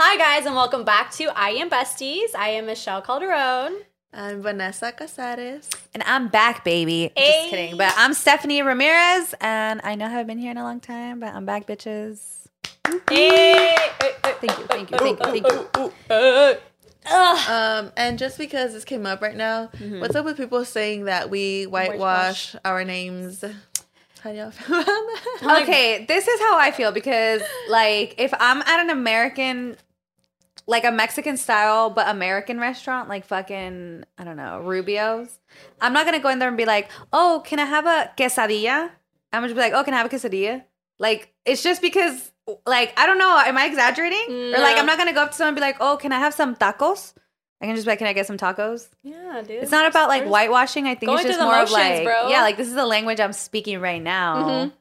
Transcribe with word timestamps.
Hi, 0.00 0.16
guys, 0.16 0.46
and 0.46 0.54
welcome 0.54 0.84
back 0.84 1.10
to 1.12 1.24
I 1.36 1.50
Am 1.50 1.68
Besties. 1.70 2.34
I 2.36 2.50
am 2.50 2.66
Michelle 2.66 3.02
Calderon. 3.02 3.82
I'm 4.12 4.42
Vanessa 4.42 4.92
Cazarez. 4.92 5.68
And 5.92 6.02
I'm 6.04 6.28
back, 6.28 6.64
baby. 6.64 7.10
Hey. 7.16 7.38
Just 7.40 7.50
kidding. 7.50 7.76
But 7.76 7.92
I'm 7.96 8.14
Stephanie 8.14 8.62
Ramirez, 8.62 9.34
and 9.40 9.80
I 9.82 9.96
know 9.96 10.06
I 10.06 10.10
haven't 10.10 10.28
been 10.28 10.38
here 10.38 10.52
in 10.52 10.56
a 10.56 10.62
long 10.62 10.78
time, 10.80 11.20
but 11.20 11.34
I'm 11.34 11.44
back, 11.44 11.66
bitches. 11.66 12.46
Hey! 13.08 13.76
Thank 14.40 14.42
you, 14.58 14.64
thank 14.66 14.90
you, 14.90 14.96
thank 14.98 15.18
you, 15.18 15.42
thank 15.76 15.76
you. 15.76 16.58
Um, 17.50 17.90
and 17.96 18.18
just 18.18 18.38
because 18.38 18.74
this 18.74 18.84
came 18.84 19.04
up 19.06 19.20
right 19.22 19.36
now, 19.36 19.68
Mm-hmm. 19.78 20.00
what's 20.00 20.14
up 20.14 20.24
with 20.24 20.36
people 20.36 20.64
saying 20.64 21.04
that 21.06 21.28
we 21.30 21.64
whitewash 21.64 22.54
our 22.64 22.84
names? 22.84 23.42
How 24.22 24.30
do 24.30 24.36
y'all 24.36 24.50
feel 24.50 24.76
about 24.80 24.86
that? 25.40 25.62
Okay, 25.62 26.04
this 26.06 26.28
is 26.28 26.40
how 26.40 26.58
I 26.58 26.70
feel 26.70 26.92
because, 26.92 27.40
like, 27.68 28.14
if 28.18 28.32
I'm 28.38 28.62
at 28.62 28.80
an 28.80 28.90
American, 28.90 29.76
like 30.68 30.84
a 30.84 30.92
Mexican 30.92 31.36
style 31.38 31.88
but 31.90 32.06
American 32.08 32.60
restaurant, 32.60 33.08
like 33.08 33.24
fucking, 33.24 34.04
I 34.18 34.24
don't 34.24 34.36
know, 34.36 34.60
Rubio's, 34.60 35.40
I'm 35.80 35.92
not 35.94 36.04
gonna 36.04 36.20
go 36.20 36.28
in 36.28 36.38
there 36.38 36.48
and 36.48 36.56
be 36.58 36.66
like, 36.66 36.90
oh, 37.12 37.42
can 37.44 37.58
I 37.58 37.64
have 37.64 37.86
a 37.86 38.12
quesadilla? 38.16 38.90
I'm 39.32 39.42
gonna 39.42 39.54
be 39.54 39.60
like, 39.60 39.72
oh, 39.72 39.82
can 39.82 39.94
I 39.94 39.96
have 39.96 40.06
a 40.06 40.14
quesadilla? 40.14 40.62
Like, 40.98 41.32
it's 41.46 41.62
just 41.62 41.80
because, 41.80 42.32
like, 42.66 42.92
I 42.98 43.06
don't 43.06 43.18
know, 43.18 43.42
am 43.44 43.56
I 43.56 43.64
exaggerating? 43.64 44.52
Or 44.54 44.58
like, 44.58 44.76
I'm 44.76 44.86
not 44.86 44.98
gonna 44.98 45.14
go 45.14 45.22
up 45.22 45.30
to 45.30 45.36
someone 45.36 45.48
and 45.48 45.56
be 45.56 45.62
like, 45.62 45.76
oh, 45.80 45.96
can 45.96 46.12
I 46.12 46.18
have 46.18 46.34
some 46.34 46.54
tacos? 46.54 47.14
I 47.60 47.66
can 47.66 47.74
just 47.74 47.86
be 47.86 47.90
like, 47.92 47.98
can 47.98 48.06
I 48.06 48.12
get 48.12 48.26
some 48.26 48.36
tacos? 48.36 48.88
Yeah, 49.02 49.40
dude. 49.40 49.62
It's 49.62 49.72
not 49.72 49.86
about 49.88 50.08
like 50.08 50.24
whitewashing. 50.26 50.86
I 50.86 50.94
think 50.94 51.08
Going 51.08 51.20
it's 51.20 51.28
just 51.28 51.40
more 51.40 51.56
of 51.58 51.70
like, 51.72 52.04
bro. 52.04 52.28
yeah, 52.28 52.42
like 52.42 52.56
this 52.56 52.68
is 52.68 52.74
the 52.74 52.86
language 52.86 53.18
I'm 53.20 53.32
speaking 53.32 53.80
right 53.80 54.00
now. 54.02 54.44
Mhm. 54.44 54.72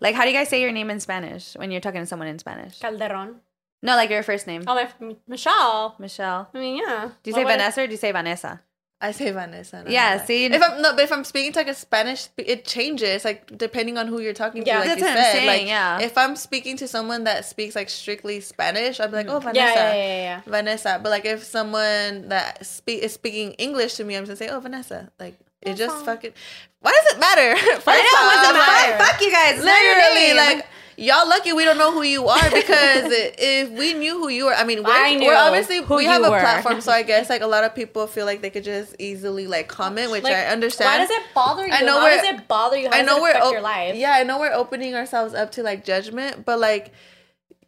Like, 0.00 0.14
how 0.14 0.22
do 0.24 0.30
you 0.30 0.36
guys 0.36 0.48
say 0.48 0.60
your 0.62 0.72
name 0.72 0.88
in 0.90 0.98
Spanish 0.98 1.54
when 1.56 1.70
you're 1.70 1.80
talking 1.82 2.00
to 2.00 2.06
someone 2.06 2.26
in 2.26 2.38
Spanish? 2.38 2.80
Calderon. 2.80 3.36
No, 3.82 3.96
like 3.96 4.10
your 4.10 4.22
first 4.22 4.46
name, 4.46 4.62
Oh, 4.66 4.74
my 4.74 4.88
Michelle. 5.26 5.96
Michelle. 5.98 6.48
I 6.54 6.58
mean, 6.58 6.76
yeah. 6.76 7.10
Do 7.22 7.30
you 7.30 7.34
Why 7.34 7.40
say 7.40 7.44
would 7.44 7.50
I- 7.52 7.56
Vanessa 7.56 7.82
or 7.82 7.86
do 7.86 7.92
you 7.92 7.96
say 7.98 8.12
Vanessa? 8.12 8.60
I 9.02 9.12
say 9.12 9.30
Vanessa. 9.30 9.82
no 9.82 9.90
Yeah, 9.90 10.16
matter. 10.16 10.26
see? 10.26 10.44
if 10.44 10.62
I'm 10.62 10.82
no, 10.82 10.92
but 10.94 11.02
if 11.04 11.10
I'm 11.10 11.24
speaking 11.24 11.52
to 11.54 11.60
like 11.60 11.68
a 11.68 11.74
Spanish, 11.74 12.28
it 12.36 12.66
changes 12.66 13.24
like 13.24 13.56
depending 13.56 13.96
on 13.96 14.06
who 14.08 14.20
you're 14.20 14.34
talking 14.34 14.62
to. 14.62 14.68
Yeah. 14.68 14.80
like 14.80 14.88
That's 14.88 15.00
you 15.00 15.06
what 15.06 15.16
I'm 15.16 15.24
said, 15.24 15.32
saying, 15.32 15.46
like 15.46 15.66
yeah. 15.66 16.00
if 16.00 16.18
I'm 16.18 16.36
speaking 16.36 16.76
to 16.76 16.86
someone 16.86 17.24
that 17.24 17.46
speaks 17.46 17.74
like 17.74 17.88
strictly 17.88 18.40
Spanish, 18.40 19.00
I'd 19.00 19.06
be 19.10 19.16
like, 19.16 19.26
mm. 19.28 19.30
oh, 19.32 19.38
Vanessa. 19.40 19.56
Yeah, 19.74 19.94
yeah, 19.94 19.94
yeah, 19.94 20.22
yeah. 20.22 20.40
Vanessa. 20.44 21.00
But 21.02 21.08
like 21.08 21.24
if 21.24 21.42
someone 21.44 22.28
that 22.28 22.66
speak 22.66 23.02
is 23.02 23.14
speaking 23.14 23.52
English 23.52 23.94
to 23.94 24.04
me, 24.04 24.16
I'm 24.16 24.26
just 24.26 24.38
gonna 24.38 24.50
say, 24.50 24.54
oh, 24.54 24.60
Vanessa. 24.60 25.10
Like 25.18 25.38
it 25.62 25.76
just 25.76 26.04
fucking. 26.04 26.32
Why 26.80 26.92
does 26.92 27.14
it 27.14 27.20
matter? 27.20 27.56
First 27.80 27.88
I 27.88 27.96
know, 28.04 28.26
what's 28.28 28.42
the 28.42 28.52
off, 28.52 28.68
matter? 28.68 28.98
like, 28.98 29.12
Fuck 29.12 29.20
you 29.22 29.32
guys. 29.32 29.54
It's 29.54 29.64
Literally, 29.64 30.28
name. 30.28 30.36
like 30.36 30.66
y'all 31.00 31.28
lucky 31.28 31.52
we 31.52 31.64
don't 31.64 31.78
know 31.78 31.92
who 31.92 32.02
you 32.02 32.28
are 32.28 32.50
because 32.50 33.06
if 33.12 33.70
we 33.70 33.94
knew 33.94 34.18
who 34.18 34.28
you 34.28 34.44
were, 34.46 34.54
I 34.54 34.64
mean, 34.64 34.82
we're, 34.84 34.90
I 34.92 35.16
we're 35.18 35.34
obviously 35.34 35.80
we 35.80 36.04
have 36.04 36.22
a 36.22 36.30
were. 36.30 36.38
platform, 36.40 36.80
so 36.80 36.92
I 36.92 37.02
guess 37.02 37.28
like 37.34 37.40
a 37.42 37.46
lot 37.46 37.64
of 37.64 37.74
people 37.74 38.06
feel 38.06 38.26
like 38.26 38.42
they 38.42 38.50
could 38.50 38.64
just 38.64 38.94
easily 38.98 39.46
like 39.46 39.66
comment, 39.68 40.10
which 40.10 40.22
Like, 40.24 40.34
I 40.34 40.46
understand. 40.46 40.88
Why 40.88 40.98
does 40.98 41.10
it 41.10 41.22
bother 41.34 41.66
you? 41.66 41.72
I 41.72 41.80
know 41.82 41.98
we're- 42.02 42.16
does 42.16 42.40
it 42.40 42.46
bother 42.48 42.76
you? 42.76 42.90
How 42.90 42.98
I 42.98 43.02
know 43.02 43.20
we're 43.20 43.34
op- 43.36 43.52
your 43.52 43.62
life? 43.62 43.96
yeah, 43.96 44.12
I 44.12 44.22
know 44.22 44.38
we're 44.38 44.52
opening 44.52 44.94
ourselves 44.94 45.34
up 45.34 45.52
to 45.52 45.62
like 45.62 45.84
judgment, 45.84 46.44
but 46.44 46.58
like 46.60 46.92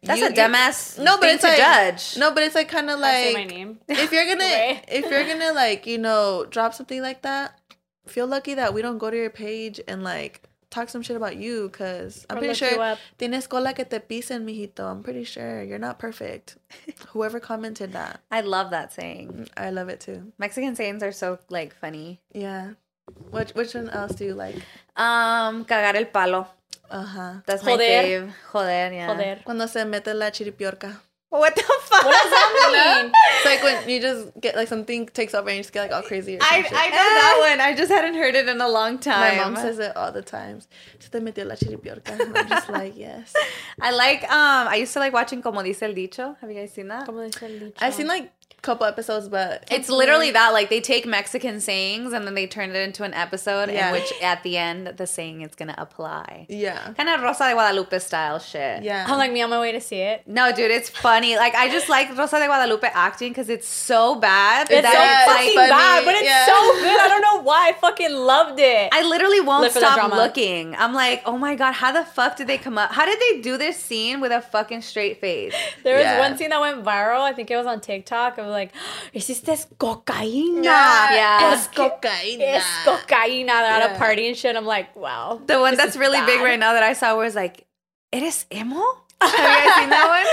That's 0.03 0.19
you- 0.19 0.27
a 0.27 0.31
dumbass 0.31 0.99
No, 0.99 1.17
but 1.17 1.21
thing 1.21 1.33
it's 1.35 1.43
to 1.43 1.49
like 1.49 1.57
judge. 1.57 2.17
No, 2.17 2.31
but 2.33 2.43
it's 2.43 2.55
like 2.55 2.69
kind 2.69 2.89
of 2.89 2.97
Can 2.99 3.03
I 3.03 3.13
say 3.23 3.33
like 3.33 3.49
my 3.49 3.55
name. 3.55 3.79
if 3.89 4.11
you're 4.11 4.27
gonna 4.27 4.45
if 4.87 5.09
you're 5.09 5.25
gonna 5.25 5.53
like 5.53 5.85
you 5.87 5.97
know 5.97 6.45
drop 6.49 6.73
something 6.73 7.01
like 7.01 7.23
that 7.23 7.59
feel 8.05 8.27
lucky 8.27 8.53
that 8.55 8.73
we 8.73 8.81
don't 8.81 8.97
go 8.97 9.09
to 9.09 9.15
your 9.17 9.29
page 9.29 9.79
and 9.87 10.03
like 10.03 10.41
talk 10.73 10.89
some 10.89 11.03
shit 11.03 11.15
about 11.15 11.35
you 11.37 11.69
because 11.69 12.25
i'm 12.29 12.37
Or 12.37 12.39
pretty 12.41 12.55
sure 12.55 12.97
tienes 13.19 13.47
cola 13.47 13.73
que 13.73 13.85
te 13.85 13.99
pisen 13.99 14.43
mijito 14.47 14.83
i'm 14.91 15.03
pretty 15.03 15.23
sure 15.33 15.61
you're 15.67 15.83
not 15.87 15.97
perfect 15.99 16.57
whoever 17.13 17.39
commented 17.39 17.91
that 17.93 18.19
I 18.31 18.41
love 18.41 18.71
that 18.71 18.91
saying. 18.93 19.47
i 19.55 19.69
love 19.69 19.89
it 19.93 19.99
too 19.99 20.19
Mexican 20.39 20.75
sayings 20.75 21.03
are 21.03 21.11
so 21.13 21.37
like 21.49 21.73
funny. 21.83 22.19
yeah 22.33 22.71
which 23.31 23.51
which 23.59 23.73
one 23.75 23.89
else 23.89 24.15
do 24.15 24.25
you 24.25 24.33
like 24.45 24.57
Um, 24.95 25.65
cagar 25.65 25.95
el 25.95 26.05
palo. 26.15 26.41
uh-huh 26.89 27.41
That's 27.45 27.63
my 27.63 27.77
fave. 27.77 28.31
Joder, 28.51 28.89
yeah. 28.93 29.07
Joder. 29.07 29.35
cuando 29.43 29.67
se 29.67 29.85
mete 29.85 30.13
la 30.13 30.29
chiripiorca 30.31 30.91
What 31.39 31.55
the 31.55 31.63
fuck? 31.63 32.05
What 32.05 32.21
does 32.21 32.31
that 32.31 33.01
mean? 33.03 33.11
it's 33.37 33.45
like 33.45 33.63
when 33.63 33.89
you 33.89 33.99
just 33.99 34.39
get 34.39 34.55
like 34.55 34.67
something 34.67 35.07
takes 35.07 35.33
over 35.33 35.49
and 35.49 35.57
you 35.57 35.63
just 35.63 35.73
get 35.73 35.81
like 35.81 35.91
all 35.91 36.03
crazy 36.03 36.35
or 36.35 36.39
I. 36.41 36.57
I 36.57 36.89
know 36.89 37.09
that 37.21 37.37
one. 37.49 37.59
I 37.61 37.73
just 37.75 37.91
hadn't 37.91 38.13
heard 38.15 38.35
it 38.35 38.47
in 38.47 38.61
a 38.61 38.67
long 38.69 38.99
time. 38.99 39.37
my 39.37 39.43
mom 39.43 39.55
says 39.55 39.79
it 39.79 39.95
all 39.97 40.11
the 40.11 40.21
times. 40.21 40.67
Se 40.99 41.09
te 41.09 41.19
metió 41.19 41.45
la 41.45 41.55
chiripiorca. 41.55 42.11
And 42.19 42.37
I'm 42.37 42.47
just 42.47 42.69
like, 42.69 42.95
yes. 42.95 43.33
I 43.81 43.91
like 43.91 44.23
um 44.25 44.67
I 44.67 44.75
used 44.75 44.93
to 44.93 44.99
like 44.99 45.13
watching 45.13 45.41
Como 45.41 45.61
dice 45.63 45.81
el 45.81 45.93
dicho. 45.93 46.35
Have 46.39 46.51
you 46.51 46.55
guys 46.59 46.71
seen 46.71 46.87
that? 46.89 47.05
Como 47.07 47.21
dice 47.21 47.41
el 47.41 47.59
dicho. 47.59 47.73
I've 47.79 47.95
seen 47.95 48.07
like 48.07 48.25
a 48.25 48.27
couple 48.63 48.85
episodes, 48.87 49.29
but 49.29 49.65
It's 49.69 49.89
literally 49.89 50.31
that 50.31 50.53
like 50.53 50.69
they 50.69 50.81
take 50.81 51.05
Mexican 51.05 51.59
sayings 51.59 52.13
and 52.13 52.25
then 52.25 52.33
they 52.33 52.47
turn 52.47 52.69
it 52.71 52.75
into 52.77 53.03
an 53.03 53.13
episode 53.13 53.69
Yeah. 53.69 53.87
in 53.87 53.93
which 53.93 54.11
at 54.21 54.41
the 54.43 54.57
end 54.57 54.87
the 54.97 55.05
saying 55.05 55.41
is 55.41 55.53
gonna 55.55 55.75
apply. 55.77 56.47
yeah, 56.49 56.93
Kind 56.97 57.09
of 57.09 57.21
Rosa 57.21 57.43
de 57.49 57.53
Guadalupe 57.53 57.99
style 57.99 58.39
shit. 58.39 58.83
yeah. 58.83 59.05
I'm 59.07 59.17
like 59.17 59.31
me 59.31 59.41
on 59.41 59.49
my 59.49 59.59
way 59.59 59.71
to 59.73 59.81
see 59.81 59.97
it. 59.99 60.23
No, 60.25 60.51
dude, 60.51 60.71
it's 60.71 60.89
funny. 60.89 61.35
Like 61.35 61.53
I 61.55 61.69
just 61.69 61.89
like 61.89 62.09
Rosa 62.17 62.39
de 62.39 62.45
Guadalupe 62.47 62.87
acting 62.93 63.29
because 63.31 63.49
it's 63.49 63.67
so 63.67 64.15
bad 64.15 64.67
It's 64.71 64.81
that 64.81 64.93
so 64.93 65.03
it's 65.03 65.37
fucking 65.37 65.55
funny, 65.55 65.69
bad, 65.69 66.05
but 66.05 66.15
it's 66.15 66.23
yeah. 66.25 66.45
so 66.45 66.53
good. 66.79 66.99
I 66.99 67.07
don't 67.09 67.21
know 67.21 67.41
why. 67.43 67.69
I 67.69 67.73
fucking 67.73 68.11
loved 68.13 68.59
it. 68.59 68.89
I 68.93 69.03
literally 69.03 69.41
won't 69.41 69.63
Live 69.63 69.71
stop 69.73 70.11
looking. 70.11 70.75
I'm 70.75 70.93
like, 70.93 71.21
oh 71.25 71.37
my 71.37 71.55
god, 71.55 71.73
how 71.73 71.91
the 71.91 72.03
fuck 72.05 72.37
did 72.37 72.47
they 72.47 72.57
come 72.57 72.77
up? 72.77 72.91
How 72.91 73.05
did 73.05 73.19
they 73.19 73.41
do 73.41 73.57
this 73.57 73.77
scene 73.77 74.19
with 74.21 74.31
a 74.31 74.41
fucking 74.41 74.81
straight 74.81 75.19
face? 75.21 75.53
There 75.83 75.95
was 75.95 76.03
Yeah. 76.03 76.19
one 76.19 76.37
scene 76.37 76.49
that 76.49 76.61
went 76.61 76.83
viral. 76.83 77.21
I 77.21 77.33
think 77.33 77.51
it 77.51 77.57
was 77.57 77.65
on 77.65 77.79
TikTok. 77.81 78.37
Of 78.37 78.45
like, 78.53 78.71
"Hiciste 79.13 79.67
cocaína." 79.77 80.63
Yeah. 80.63 81.53
Es 81.53 81.67
cocaína. 81.67 82.41
Es 82.61 82.63
cocaína. 82.85 83.47
They're 83.47 83.81
at 83.81 83.95
a 83.95 83.99
party 83.99 84.27
and 84.27 84.37
shit. 84.37 84.55
I'm 84.55 84.65
like, 84.65 84.95
wow. 84.95 85.41
The 85.45 85.59
one 85.59 85.75
that's 85.75 85.95
is 85.95 85.99
really 85.99 86.21
big 86.25 86.41
right 86.41 86.59
now 86.59 86.73
that 86.73 86.83
I 86.83 86.93
saw 86.93 87.17
was 87.17 87.35
like, 87.35 87.65
"Eres 88.11 88.45
emo?" 88.53 88.81
Have 89.23 89.31
you 89.31 89.39
guys 89.39 89.75
seen 89.79 89.89
that 89.89 90.07
one? 90.11 90.27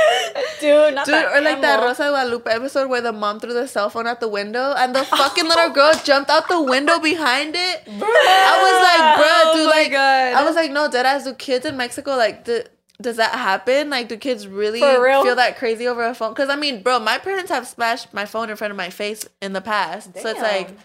Dude, 0.61 0.95
not 0.95 1.07
Dude, 1.07 1.15
that 1.15 1.37
or 1.37 1.41
like 1.43 1.61
that. 1.61 1.79
Rosa 1.81 2.05
de 2.05 2.11
Guadalupe 2.11 2.51
episode 2.51 2.91
where 2.91 3.01
the 3.01 3.13
mom 3.13 3.39
threw 3.39 3.53
the 3.53 3.69
cell 3.69 3.89
phone 3.89 4.09
out 4.09 4.19
the 4.19 4.27
window 4.29 4.75
and 4.77 4.95
the 4.95 5.05
fucking 5.15 5.47
little 5.47 5.71
girl 5.71 5.93
jumped 6.03 6.29
out 6.29 6.49
the 6.49 6.61
window 6.61 6.99
behind 6.99 7.55
it. 7.55 7.77
I 7.87 8.55
was 8.67 8.77
like, 8.83 9.05
bro, 9.15 9.31
Oh 9.31 9.53
dude, 9.55 9.67
my 9.67 9.83
like, 9.83 9.91
God. 9.93 10.35
I 10.35 10.45
was 10.45 10.57
like, 10.57 10.73
no, 10.73 10.91
dead 10.91 11.07
ass. 11.07 11.23
Do 11.23 11.35
kids 11.35 11.67
in 11.67 11.77
Mexico 11.77 12.17
like 12.17 12.45
do, 12.45 12.63
does 13.01 13.17
that 13.17 13.33
happen? 13.33 13.91
Like, 13.91 14.09
do 14.09 14.17
kids 14.17 14.47
really 14.47 14.81
real? 14.83 15.23
feel 15.23 15.37
that 15.37 15.57
crazy 15.59 15.87
over 15.87 16.05
a 16.05 16.15
phone? 16.15 16.33
Because 16.33 16.49
I 16.49 16.57
mean, 16.57 16.83
bro, 16.83 16.99
my 16.99 17.19
parents 17.19 17.51
have 17.51 17.67
smashed 17.67 18.13
my 18.13 18.27
phone 18.27 18.51
in 18.51 18.57
front 18.57 18.71
of 18.71 18.77
my 18.77 18.91
face 18.91 19.29
in 19.41 19.53
the 19.53 19.61
past, 19.61 20.15
so 20.19 20.29
it's 20.29 20.41
like 20.41 20.69
Damn. 20.69 20.79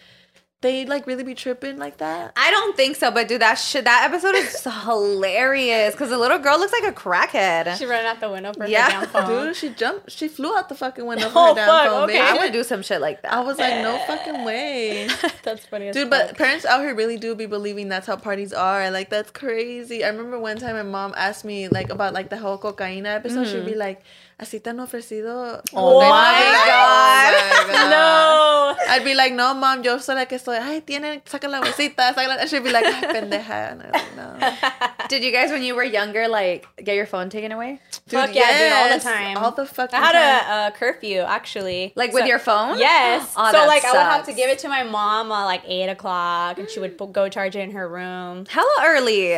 They 0.65 0.85
like 0.85 1.05
really 1.05 1.23
be 1.23 1.35
tripping 1.35 1.77
like 1.77 1.97
that. 1.97 2.33
I 2.35 2.49
don't 2.49 2.75
think 2.75 2.95
so, 2.95 3.11
but 3.11 3.27
dude, 3.27 3.41
that 3.41 3.55
shit, 3.55 3.83
that 3.85 4.09
episode 4.09 4.35
is 4.35 4.63
hilarious 4.83 5.93
because 5.93 6.09
the 6.09 6.17
little 6.17 6.39
girl 6.39 6.57
looks 6.57 6.73
like 6.73 6.83
a 6.83 6.91
crackhead. 6.91 7.77
She 7.77 7.85
ran 7.85 8.05
out 8.05 8.19
the 8.19 8.29
window 8.29 8.51
for 8.53 8.65
Yeah. 8.65 8.85
her 8.91 9.01
damn 9.01 9.09
phone. 9.09 9.45
Dude, 9.45 9.55
she 9.55 9.69
jumped. 9.69 10.11
She 10.11 10.27
flew 10.27 10.55
out 10.57 10.67
the 10.67 10.75
fucking 10.75 11.05
window 11.05 11.29
for 11.29 11.37
Oh, 11.37 11.47
her 11.49 11.55
damn 11.55 11.67
fuck, 11.67 11.87
phone, 11.87 12.09
okay. 12.09 12.19
I 12.19 12.37
bitch. 12.37 12.41
would 12.41 12.53
do 12.53 12.63
some 12.63 12.81
shit 12.81 12.99
like 12.99 13.21
that. 13.21 13.33
I 13.33 13.41
was 13.41 13.57
like, 13.59 13.75
no 13.83 13.97
fucking 14.07 14.43
way. 14.43 15.07
That's 15.43 15.65
funny 15.67 15.89
as 15.89 15.95
Dude, 15.95 16.09
fuck. 16.09 16.29
but 16.29 16.37
parents 16.37 16.65
out 16.65 16.81
here 16.81 16.95
really 16.95 17.17
do 17.17 17.35
be 17.35 17.45
believing 17.45 17.87
that's 17.89 18.07
how 18.07 18.15
parties 18.15 18.51
are. 18.51 18.89
Like 18.89 19.09
that's 19.09 19.29
crazy. 19.31 20.03
I 20.03 20.09
remember 20.09 20.39
one 20.39 20.57
time 20.57 20.75
my 20.75 20.83
mom 20.83 21.13
asked 21.15 21.45
me 21.45 21.67
like 21.67 21.89
about 21.91 22.13
like 22.13 22.29
the 22.29 22.37
whole 22.37 22.57
cocaína 22.57 23.15
episode. 23.15 23.45
She'd 23.47 23.65
be 23.65 23.71
mm-hmm. 23.71 23.79
like, 23.79 24.03
"Así 24.37 24.61
te 24.61 24.69
han 24.69 24.79
ofrecido." 24.79 25.61
Oh, 25.73 25.97
oh 25.97 25.99
They'd 25.99 26.09
my 26.09 26.63
God. 26.65 27.33
"Oh 27.35 27.67
my 27.67 27.73
God." 27.73 27.89
no. 27.89 28.75
I'd 28.89 29.03
be 29.03 29.15
like, 29.15 29.33
"No, 29.33 29.53
mom, 29.53 29.83
yo 29.83 29.97
soy 29.97 30.15
la 30.15 30.25
que 30.25 30.37
estoy. 30.37 30.59
Ay, 30.59 30.81
tiene, 30.81 31.21
saca 31.25 31.49
la 31.49 31.61
bolsita, 31.61 32.13
saca 32.13 32.27
la." 32.27 32.35
And 32.35 32.49
she'd 32.49 32.63
be 32.63 32.71
like, 32.71 32.85
"Ay, 32.85 33.01
pendeja." 33.13 33.49
I 33.49 33.91
like, 33.91 34.15
no. 34.15 35.07
Did 35.09 35.23
you 35.23 35.31
guys, 35.31 35.51
when 35.51 35.63
you 35.63 35.75
were 35.75 35.83
younger, 35.83 36.27
like 36.27 36.67
get 36.83 36.95
your 36.95 37.05
phone 37.05 37.29
taken 37.29 37.51
away? 37.51 37.79
Fuck 38.07 38.35
yeah, 38.35 38.57
dude, 38.57 38.73
all 38.73 38.97
the 38.97 39.03
time. 39.03 39.37
all 39.37 39.51
the 39.51 39.65
fucking 39.65 39.99
I 39.99 40.01
had 40.01 40.13
time. 40.13 40.51
a, 40.51 40.67
a 40.67 40.71
curfew 40.71 41.19
actually. 41.19 41.93
Like 41.95 42.13
with 42.13 42.27
your 42.27 42.39
phone? 42.39 42.79
Yes. 42.79 43.33
Oh, 43.45 43.51
so 43.51 43.67
like 43.67 43.83
I 43.83 43.91
would 43.91 44.01
have 44.01 44.25
to 44.25 44.33
give 44.33 44.49
it 44.49 44.59
to 44.59 44.69
my 44.69 44.83
mom 44.83 45.31
at 45.31 45.43
like 45.45 45.61
eight 45.65 45.89
o'clock, 45.89 46.57
and 46.57 46.69
she 46.69 46.79
would 46.79 46.97
mm. 46.97 47.11
go 47.11 47.27
charge 47.29 47.55
it 47.55 47.59
in 47.59 47.71
her 47.71 47.87
room. 47.87 48.45
Hella 48.47 48.83
early. 48.83 49.35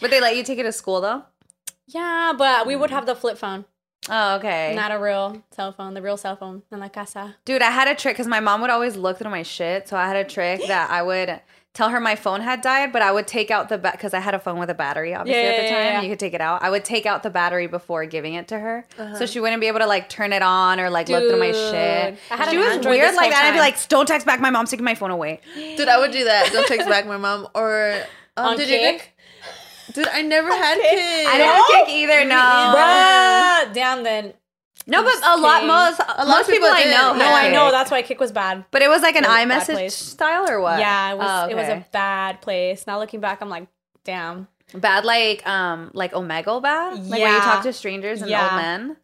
But 0.00 0.10
they 0.10 0.20
let 0.20 0.36
you 0.36 0.42
take 0.42 0.58
it 0.58 0.64
to 0.64 0.72
school 0.72 1.00
though? 1.00 1.24
Yeah, 1.86 2.32
but 2.36 2.66
we 2.66 2.76
would 2.76 2.90
have 2.90 3.06
the 3.06 3.14
flip 3.14 3.38
phone, 3.38 3.64
Oh, 4.10 4.36
okay. 4.36 4.74
not 4.74 4.92
a 4.92 4.98
real 4.98 5.42
cell 5.50 5.72
phone. 5.72 5.94
The 5.94 6.02
real 6.02 6.16
cell 6.16 6.36
phone 6.36 6.62
in 6.70 6.78
la 6.80 6.88
casa. 6.88 7.36
Dude, 7.44 7.62
I 7.62 7.70
had 7.70 7.88
a 7.88 7.94
trick 7.94 8.14
because 8.14 8.26
my 8.26 8.40
mom 8.40 8.60
would 8.60 8.70
always 8.70 8.96
look 8.96 9.18
through 9.18 9.30
my 9.30 9.42
shit. 9.42 9.88
So 9.88 9.96
I 9.96 10.06
had 10.06 10.16
a 10.16 10.24
trick 10.24 10.60
that 10.68 10.90
I 10.90 11.02
would 11.02 11.40
tell 11.72 11.88
her 11.88 11.98
my 12.00 12.14
phone 12.14 12.40
had 12.40 12.60
died, 12.60 12.92
but 12.92 13.02
I 13.02 13.10
would 13.10 13.26
take 13.26 13.50
out 13.50 13.68
the 13.68 13.78
because 13.78 14.14
I 14.14 14.20
had 14.20 14.34
a 14.34 14.38
phone 14.38 14.58
with 14.58 14.70
a 14.70 14.74
battery, 14.74 15.14
obviously 15.14 15.42
Yeah, 15.42 15.48
at 15.48 15.56
the 15.56 15.68
time. 15.68 15.72
yeah, 15.78 15.90
yeah. 15.92 16.00
You 16.02 16.08
could 16.10 16.20
take 16.20 16.34
it 16.34 16.40
out. 16.40 16.62
I 16.62 16.70
would 16.70 16.84
take 16.84 17.06
out 17.06 17.22
the 17.22 17.30
battery 17.30 17.66
before 17.66 18.04
giving 18.06 18.34
it 18.34 18.46
to 18.48 18.58
her, 18.58 18.84
so 19.18 19.26
she 19.26 19.40
wouldn't 19.40 19.60
be 19.60 19.66
able 19.68 19.80
to 19.80 19.86
like 19.86 20.08
turn 20.08 20.32
it 20.32 20.42
on 20.42 20.78
or 20.80 20.90
like 20.90 21.08
look 21.08 21.28
through 21.28 21.40
my 21.40 21.50
shit. 21.52 22.18
Dude, 22.30 22.48
she 22.50 22.58
was 22.58 22.66
Android 22.76 22.90
weird 22.90 23.14
like 23.14 23.22
whole 23.24 23.30
that. 23.30 23.44
I'd 23.46 23.52
be 23.54 23.58
like, 23.58 23.88
"Don't 23.88 24.06
text 24.06 24.26
back. 24.26 24.40
My 24.40 24.50
mom's 24.50 24.70
taking 24.70 24.84
my 24.84 24.94
phone 24.94 25.10
away." 25.10 25.40
Dude, 25.56 25.88
I 25.88 25.98
would 25.98 26.12
do 26.12 26.24
that. 26.24 26.50
Don't 26.52 26.66
text 26.68 26.88
back 26.88 27.06
my 27.06 27.16
mom 27.16 27.48
or. 27.54 27.96
Um, 28.36 28.46
On 28.46 28.56
did 28.56 28.68
you 28.68 28.78
Kik? 28.78 28.96
get- 28.98 29.08
Dude, 29.92 30.08
I 30.08 30.22
never 30.22 30.48
had 30.48 30.78
Kik? 30.78 30.90
kids. 30.90 31.28
I 31.28 31.38
didn't 31.38 31.54
have 31.54 31.86
Kik 31.86 31.88
either. 31.94 32.24
No. 32.24 32.74
Bruh, 32.76 33.74
damn 33.74 34.02
then. 34.02 34.34
No, 34.86 35.02
but 35.02 35.14
a 35.24 35.36
lot 35.38 35.60
King. 35.60 35.68
most 35.68 35.98
lot 35.98 36.18
most 36.26 36.40
of 36.42 36.46
people, 36.48 36.68
people 36.68 36.70
I 36.70 36.84
know. 36.84 37.12
No, 37.12 37.18
No, 37.18 37.26
I 37.34 37.50
know 37.50 37.70
that's 37.70 37.90
why 37.90 38.02
Kik 38.02 38.20
was 38.20 38.32
bad. 38.32 38.64
But 38.70 38.82
it 38.82 38.88
was 38.88 39.02
like 39.02 39.16
an 39.16 39.24
Really 39.24 39.46
bad 39.46 39.62
iMessage 39.62 39.72
place. 39.74 39.94
style 39.94 40.48
or 40.50 40.60
what? 40.60 40.78
Yeah, 40.78 41.12
it 41.12 41.16
was. 41.18 41.26
Oh, 41.44 41.48
It 41.50 41.54
was 41.54 41.68
a 41.68 41.86
bad 41.92 42.40
place. 42.42 42.86
Now 42.86 42.98
looking 42.98 43.20
back, 43.20 43.40
I'm 43.40 43.48
like, 43.48 43.66
damn. 44.04 44.48
bad 44.74 45.04
like 45.04 45.46
um 45.46 45.90
like 45.94 46.12
Omegle 46.12 46.62
bad. 46.62 46.98
Like 47.06 47.20
where 47.20 47.34
you 47.34 47.40
talk 47.40 47.62
to 47.62 47.72
strangers 47.72 48.20
and 48.20 48.30
Yeah. 48.30 48.44
old 48.50 48.60
men. 48.62 48.96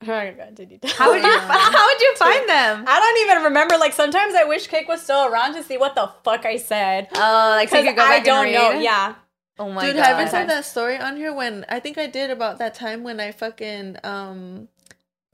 How 0.00 0.12
How 0.14 1.10
would 1.10 1.22
you 1.22 1.38
how 1.38 1.86
would 1.86 2.00
you 2.00 2.14
find 2.18 2.48
them? 2.48 2.84
I 2.86 3.00
don't 3.00 3.30
even 3.30 3.44
remember. 3.44 3.76
Like 3.78 3.92
sometimes 3.94 4.34
I 4.34 4.44
wish 4.44 4.66
Cake 4.68 4.86
was 4.88 5.00
still 5.02 5.24
around 5.26 5.54
to 5.54 5.62
see 5.62 5.76
what 5.78 5.94
the 5.94 6.10
fuck 6.22 6.44
I 6.44 6.56
said. 6.56 7.08
Oh, 7.14 7.52
like 7.56 7.68
so 7.68 7.78
you 7.78 7.84
could 7.84 7.96
go 7.96 8.02
back 8.02 8.20
I 8.20 8.24
don't 8.24 8.46
and 8.46 8.54
know. 8.54 8.70
Yeah. 8.80 9.14
Oh 9.58 9.68
my 9.70 9.82
god. 9.82 9.86
Dude, 9.86 9.96
god. 9.96 10.04
haven't 10.06 10.28
said 10.30 10.48
that 10.48 10.64
story 10.64 10.96
on 10.98 11.16
here 11.16 11.32
when 11.32 11.64
I 11.68 11.80
think 11.80 11.98
I 11.98 12.06
did 12.06 12.30
about 12.30 12.58
that 12.58 12.74
time 12.74 13.02
when 13.02 13.18
I 13.20 13.32
fucking 13.32 13.96
um 14.04 14.68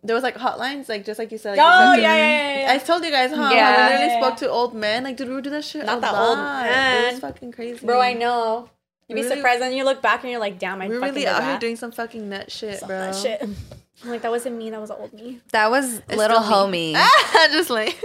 there 0.02 0.14
was 0.14 0.22
like 0.22 0.36
hotlines 0.36 0.88
like 0.88 1.04
just 1.04 1.18
like 1.18 1.32
you 1.32 1.38
said. 1.38 1.56
Like, 1.56 1.66
Oh 1.66 1.94
yeah, 1.94 2.14
yeah, 2.16 2.60
yeah. 2.62 2.72
I 2.72 2.78
told 2.78 3.04
you 3.04 3.10
guys, 3.10 3.30
huh? 3.30 3.50
Yeah. 3.52 3.74
How 3.74 3.82
we 3.88 3.92
literally 3.94 4.06
Yeah. 4.14 4.20
spoke 4.20 4.36
to 4.38 4.50
old 4.50 4.74
men. 4.74 5.04
Like, 5.04 5.16
dude, 5.16 5.28
we 5.28 5.34
would 5.34 5.44
do 5.44 5.50
that 5.50 5.64
shit. 5.64 5.86
Not 5.86 6.00
that 6.02 6.14
old 6.14 6.38
lot. 6.38 6.66
It 6.66 7.12
was 7.12 7.20
fucking 7.20 7.52
crazy. 7.52 7.84
Bro, 7.86 8.00
I 8.00 8.12
know. 8.12 8.68
You'd 9.08 9.16
be 9.16 9.22
Really- 9.22 9.36
surprised, 9.36 9.62
and 9.62 9.74
you 9.74 9.84
look 9.84 10.00
back 10.00 10.22
and 10.22 10.30
you're 10.30 10.40
like, 10.40 10.58
damn, 10.58 10.80
I 10.80 10.88
We're 10.88 10.98
fucking 11.00 11.14
really 11.14 11.26
out 11.26 11.42
here 11.44 11.58
doing 11.58 11.76
some 11.76 11.92
fucking 11.92 12.26
nut 12.28 12.50
shit, 12.50 12.80
bro. 12.80 12.88
that 12.88 13.14
shit. 13.14 13.42
I'm 14.02 14.10
like, 14.10 14.22
that 14.22 14.30
wasn't 14.30 14.56
me. 14.56 14.70
That 14.70 14.80
was 14.80 14.90
old 14.90 15.12
me. 15.14 15.40
That 15.52 15.70
was 15.70 15.98
It's 16.08 16.16
little 16.16 16.40
homie. 16.40 16.92
Just 17.52 17.70
like 17.70 18.02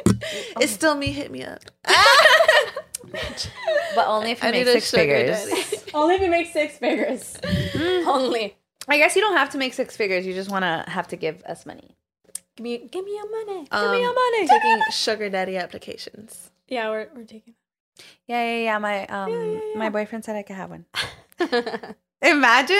it's 0.62 0.72
still 0.72 0.96
me. 0.96 1.08
Hit 1.08 1.32
me 1.32 1.44
up. 1.44 1.60
But 3.96 4.08
only 4.08 4.32
if 4.32 4.42
you 4.42 4.48
I 4.50 4.52
make 4.52 4.66
need 4.66 4.70
a 4.70 4.74
six 4.82 4.90
sugar 4.90 5.04
figures. 5.04 5.46
daddy. 5.72 5.92
Only 5.94 6.16
if 6.16 6.22
you 6.22 6.30
make 6.30 6.52
six 6.52 6.78
figures. 6.78 7.38
Only. 8.08 8.56
I 8.88 8.98
guess 8.98 9.16
you 9.16 9.22
don't 9.22 9.36
have 9.38 9.50
to 9.52 9.58
make 9.58 9.74
six 9.74 9.96
figures. 9.98 10.26
You 10.26 10.34
just 10.34 10.50
want 10.52 10.64
to 10.64 10.86
have 10.90 11.08
to 11.10 11.16
give 11.16 11.42
us 11.44 11.66
money. 11.66 11.96
Give 12.56 12.64
me, 12.64 12.78
give 12.92 13.06
me 13.06 13.16
your 13.16 13.30
money. 13.46 13.62
Give 13.64 13.74
Um, 13.74 13.92
me 13.92 14.02
your 14.02 14.14
money. 14.14 14.48
Taking 14.48 14.82
sugar 14.92 15.30
daddy 15.30 15.58
applications. 15.58 16.52
yeah, 16.68 16.90
we're, 16.90 17.08
we're 17.16 17.24
taking. 17.24 17.56
Yeah, 18.28 18.44
yeah, 18.46 18.64
yeah. 18.64 18.78
My 18.78 19.06
um, 19.08 19.30
Yeah, 19.32 19.60
yeah, 19.74 19.78
my 19.78 19.90
boyfriend 19.90 20.24
said 20.26 20.36
I 20.36 20.44
could 20.44 20.56
have 20.56 20.70
one. 20.70 20.86
Imagine. 22.22 22.78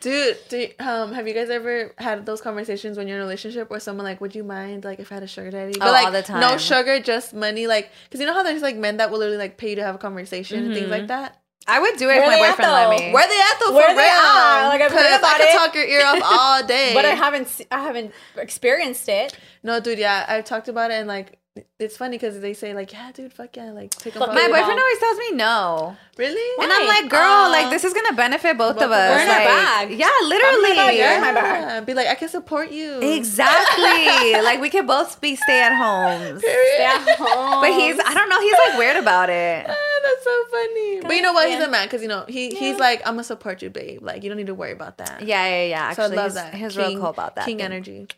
Dude, 0.00 0.38
do, 0.48 0.66
um, 0.78 1.12
have 1.12 1.28
you 1.28 1.34
guys 1.34 1.50
ever 1.50 1.92
had 1.98 2.24
those 2.24 2.40
conversations 2.40 2.96
when 2.96 3.06
you're 3.06 3.18
in 3.18 3.22
a 3.22 3.24
relationship 3.24 3.68
where 3.68 3.78
someone 3.80 4.04
like, 4.04 4.18
would 4.20 4.34
you 4.34 4.42
mind 4.42 4.82
like 4.82 4.98
if 4.98 5.12
I 5.12 5.16
had 5.16 5.22
a 5.22 5.26
sugar 5.26 5.50
daddy? 5.50 5.74
But 5.78 5.88
Oh, 5.88 5.92
like 5.92 6.06
all 6.06 6.12
the 6.12 6.22
time. 6.22 6.40
no 6.40 6.56
sugar, 6.56 7.00
just 7.00 7.34
money. 7.34 7.66
Like, 7.66 7.90
cause 8.10 8.18
you 8.20 8.26
know 8.26 8.32
how 8.32 8.42
there's 8.42 8.62
like 8.62 8.76
men 8.76 8.96
that 8.96 9.10
will 9.10 9.18
literally 9.18 9.36
like 9.38 9.58
pay 9.58 9.70
you 9.70 9.76
to 9.76 9.82
have 9.82 9.94
a 9.94 9.98
conversation 9.98 10.64
and 10.64 10.74
things 10.74 10.88
like 10.88 11.08
that. 11.08 11.36
I 11.66 11.78
would 11.78 11.98
do 11.98 12.04
it 12.08 12.14
Where 12.16 12.22
if 12.22 12.28
my 12.40 12.48
boyfriend 12.50 12.72
let 12.72 12.88
me. 12.90 13.12
Where 13.12 13.28
they 13.28 13.38
at 13.38 13.60
though? 13.60 13.74
Where 13.74 13.88
for 13.90 13.94
they 13.94 14.00
real? 14.00 14.10
at? 14.10 14.68
Like, 14.68 14.80
I've 14.80 14.90
heard 14.90 15.20
'Cause 15.20 15.22
I 15.22 15.36
could 15.38 15.48
it. 15.48 15.52
talk 15.52 15.74
your 15.74 15.84
ear 15.84 16.02
off 16.06 16.20
all 16.24 16.66
day. 16.66 16.92
but 16.94 17.04
I 17.04 17.10
haven't. 17.10 17.60
I 17.70 17.82
haven't 17.82 18.12
experienced 18.38 19.06
it. 19.10 19.36
No, 19.62 19.78
dude. 19.78 19.98
Yeah, 19.98 20.24
I've 20.26 20.46
talked 20.46 20.68
about 20.68 20.90
it 20.90 20.94
and 20.94 21.06
like 21.06 21.38
it's 21.80 21.96
funny 21.96 22.16
because 22.16 22.38
they 22.40 22.54
say 22.54 22.74
like, 22.74 22.92
yeah, 22.92 23.10
dude, 23.12 23.32
fuck 23.32 23.56
yeah, 23.56 23.72
like 23.72 23.90
take 23.90 24.14
them. 24.14 24.20
Fuck 24.22 24.34
my 24.34 24.42
Yeah. 24.42 24.48
boyfriend 24.48 24.78
always 24.78 24.98
tells 24.98 25.18
me 25.18 25.32
no. 25.32 25.96
Really? 26.16 26.62
And 26.62 26.72
I'm 26.72 26.86
like, 26.86 27.08
girl, 27.10 27.20
Aw. 27.20 27.48
like 27.50 27.70
this 27.70 27.82
is 27.84 27.92
gonna 27.92 28.12
benefit 28.14 28.56
both, 28.56 28.76
Both 28.76 28.84
of 28.84 28.90
of 28.90 28.96
us. 28.96 29.10
us. 29.10 29.16
We're 29.16 29.22
in 29.24 29.28
our 29.30 29.36
like, 29.38 29.48
bag. 29.88 29.98
Yeah, 29.98 30.10
literally. 30.28 30.74
bag, 30.76 30.96
you're 30.96 31.10
in 31.12 31.20
my 31.20 31.32
yeah. 31.32 31.80
bag. 31.80 31.86
Be 31.86 31.94
like, 31.94 32.06
I 32.06 32.14
can 32.14 32.28
support 32.28 32.70
you. 32.70 33.00
Exactly. 33.00 34.32
like 34.42 34.60
we 34.60 34.70
can 34.70 34.86
both 34.86 35.20
be 35.20 35.34
stay 35.36 35.60
at 35.60 35.74
homes. 35.74 36.40
Stay 36.40 36.84
at 36.84 37.16
home. 37.18 37.60
But 37.62 37.72
he's 37.72 37.98
I 37.98 38.14
don't 38.14 38.28
know, 38.28 38.40
he's 38.40 38.56
like 38.68 38.78
weird 38.78 38.96
about 38.96 39.30
it. 39.30 39.66
Ah, 39.80 40.02
that's 40.02 40.24
so 40.24 40.44
funny. 40.50 41.00
But 41.02 41.14
you 41.16 41.22
know 41.22 41.32
what? 41.34 41.48
He's 41.48 41.60
a 41.60 41.68
man 41.68 41.86
because 41.86 42.00
you 42.00 42.08
know 42.08 42.24
he 42.28 42.50
he's 42.50 42.78
like 42.78 43.00
I'm 43.04 43.14
gonna 43.14 43.24
support 43.24 43.60
you, 43.60 43.70
babe. 43.70 44.02
Like 44.02 44.22
you 44.22 44.30
don't 44.30 44.38
need 44.38 44.46
to 44.46 44.54
worry 44.54 44.72
about 44.72 44.96
that. 44.98 45.22
Yeah, 45.22 45.46
yeah, 45.46 45.64
yeah. 45.64 45.92
So 45.92 46.02
I 46.02 46.04
Actually, 46.06 46.16
love 46.16 46.26
he's, 46.26 46.34
that. 46.34 46.54
he's 46.54 46.76
King- 46.76 46.86
real 46.92 47.00
cool 47.00 47.08
about 47.10 47.34
that. 47.36 47.44
King 47.44 47.58
thing. 47.58 47.66
energy. 47.66 48.08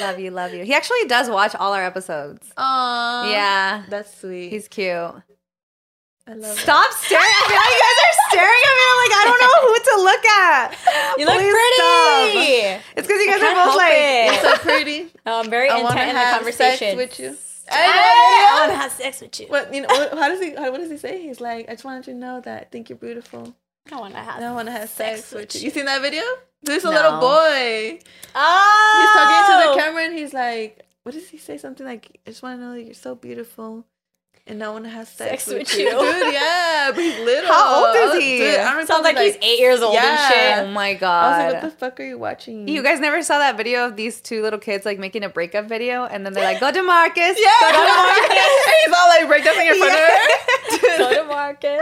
Love 0.00 0.18
you, 0.18 0.30
love 0.30 0.54
you. 0.54 0.64
He 0.64 0.74
actually 0.74 1.04
does 1.06 1.28
watch 1.28 1.54
all 1.54 1.72
our 1.72 1.84
episodes. 1.84 2.50
Aww. 2.56 3.30
Yeah. 3.30 3.84
That's 3.88 4.16
sweet. 4.18 4.50
He's 4.50 4.68
cute. 4.68 4.88
I 4.88 6.34
love 6.34 6.56
Stop 6.58 6.92
staring. 6.92 7.24
I 7.26 7.44
feel 7.48 7.56
like 7.58 7.74
you 7.74 7.82
guys 7.82 7.98
are 8.06 8.16
staring 8.30 8.62
at 8.62 8.74
me. 8.78 8.84
I'm 8.88 8.98
like, 9.02 9.14
I 9.18 9.22
don't 9.26 9.40
know 9.42 9.56
who 9.66 9.74
to 9.84 9.96
look 10.04 10.24
at. 10.26 10.78
You 11.18 11.26
look 11.26 11.34
Please 11.34 11.52
pretty. 11.52 11.74
stop. 11.76 12.80
It's 12.96 13.06
because 13.06 13.20
you 13.22 13.26
guys 13.30 13.42
are 13.42 13.66
both 13.66 13.76
like. 13.76 13.92
it. 13.92 14.32
it. 14.32 14.40
so 14.40 14.56
pretty. 14.58 15.10
Oh, 15.26 15.40
I'm 15.40 15.50
very 15.50 15.68
I 15.68 15.82
want 15.82 15.88
to 15.96 16.02
intent 16.02 16.08
in 16.10 16.14
the 16.14 16.20
have 16.20 16.36
conversation. 16.36 16.78
sex 16.78 16.96
with 16.96 17.20
you. 17.20 17.36
I 17.70 18.54
I 18.54 18.60
want 18.60 18.72
to 18.72 18.76
have 18.78 18.92
sex 18.92 19.20
with 19.20 19.40
you. 19.40 19.46
What 19.48 19.74
you 19.74 19.82
know? 19.82 19.88
What, 19.88 20.12
how 20.14 20.28
does 20.28 20.40
he? 20.40 20.54
How, 20.54 20.70
what 20.70 20.78
does 20.80 20.90
he 20.90 20.96
say? 20.96 21.20
He's 21.20 21.40
like, 21.40 21.68
I 21.68 21.72
just 21.72 21.84
wanted 21.84 22.06
you 22.06 22.14
to 22.14 22.18
know 22.18 22.40
that 22.40 22.62
I 22.62 22.64
think 22.64 22.88
you're 22.88 22.96
beautiful. 22.98 23.54
I 23.92 24.00
want 24.00 24.14
to 24.14 24.20
have. 24.20 24.42
I 24.42 24.52
want 24.52 24.68
to 24.68 24.72
have 24.72 24.88
sex, 24.88 25.20
sex 25.24 25.32
with 25.32 25.40
with 25.42 25.54
you. 25.56 25.60
you. 25.60 25.64
You 25.66 25.70
seen 25.72 25.84
that 25.84 26.00
video? 26.00 26.22
There's 26.62 26.84
a 26.84 26.90
No. 26.90 26.92
little 26.92 27.20
boy. 27.20 27.98
Oh, 28.34 28.98
He's 29.00 29.12
talking 29.12 29.42
to 29.46 29.64
the 29.66 29.72
oh! 29.72 29.76
camera 29.76 30.04
and 30.04 30.14
he's 30.18 30.32
like, 30.32 30.86
what 31.02 31.12
does 31.14 31.28
he 31.28 31.38
say? 31.38 31.58
Something 31.58 31.86
like, 31.86 32.20
I 32.26 32.30
just 32.30 32.42
want 32.42 32.60
to 32.60 32.64
know 32.64 32.72
that 32.74 32.82
you're 32.82 32.94
so 32.94 33.14
beautiful. 33.14 33.84
And 34.44 34.58
no 34.58 34.72
one 34.72 34.84
has 34.84 35.08
sex, 35.08 35.44
Sex 35.44 35.46
with, 35.46 35.58
with 35.58 35.78
you. 35.78 35.84
you. 35.84 35.90
Dude, 36.24 36.32
yeah, 36.34 36.90
but 36.92 37.00
he's 37.00 37.16
little. 37.20 37.48
How 37.48 37.86
old 37.86 37.94
is 37.96 38.02
I 38.02 38.14
was- 38.14 38.22
he? 38.24 38.38
Dude, 38.38 38.56
I 38.58 38.84
Sounds 38.84 38.88
like 39.04 39.14
probably, 39.14 39.26
he's 39.26 39.36
eight 39.40 39.60
years 39.60 39.80
old 39.80 39.94
Yeah. 39.94 40.02
and 40.18 40.34
shit. 40.34 40.68
Oh 40.68 40.72
my 40.72 40.88
I 40.88 40.92
was 40.94 41.00
god. 41.00 41.52
like, 41.52 41.62
what 41.62 41.70
the 41.70 41.76
fuck 41.78 42.00
are 42.00 42.04
you 42.04 42.18
watching? 42.18 42.66
you 42.66 42.82
guys 42.82 42.98
never 42.98 43.22
saw 43.22 43.38
that 43.38 43.56
video 43.56 43.86
of 43.86 43.94
these 43.94 44.20
two 44.20 44.42
little 44.42 44.58
kids 44.58 44.84
like 44.84 44.98
making 44.98 45.22
a 45.22 45.28
breakup 45.28 45.66
video, 45.68 46.06
and 46.06 46.26
then 46.26 46.32
they're 46.32 46.42
like, 46.42 46.58
"Go 46.58 46.72
to 46.72 46.82
Marcus." 46.82 47.38
Yeah, 47.38 47.50
Go 47.60 47.70
to 47.70 47.78
Marcus. 47.86 48.66
he's 48.84 48.94
all 48.94 49.08
like 49.08 49.24
breakdancing 49.30 49.70
in 49.70 49.78
front 49.78 49.92
of 49.94 50.00
her. 50.00 50.76
shit. 50.76 50.98
Go 50.98 51.22
to 51.22 51.24
market. 51.28 51.78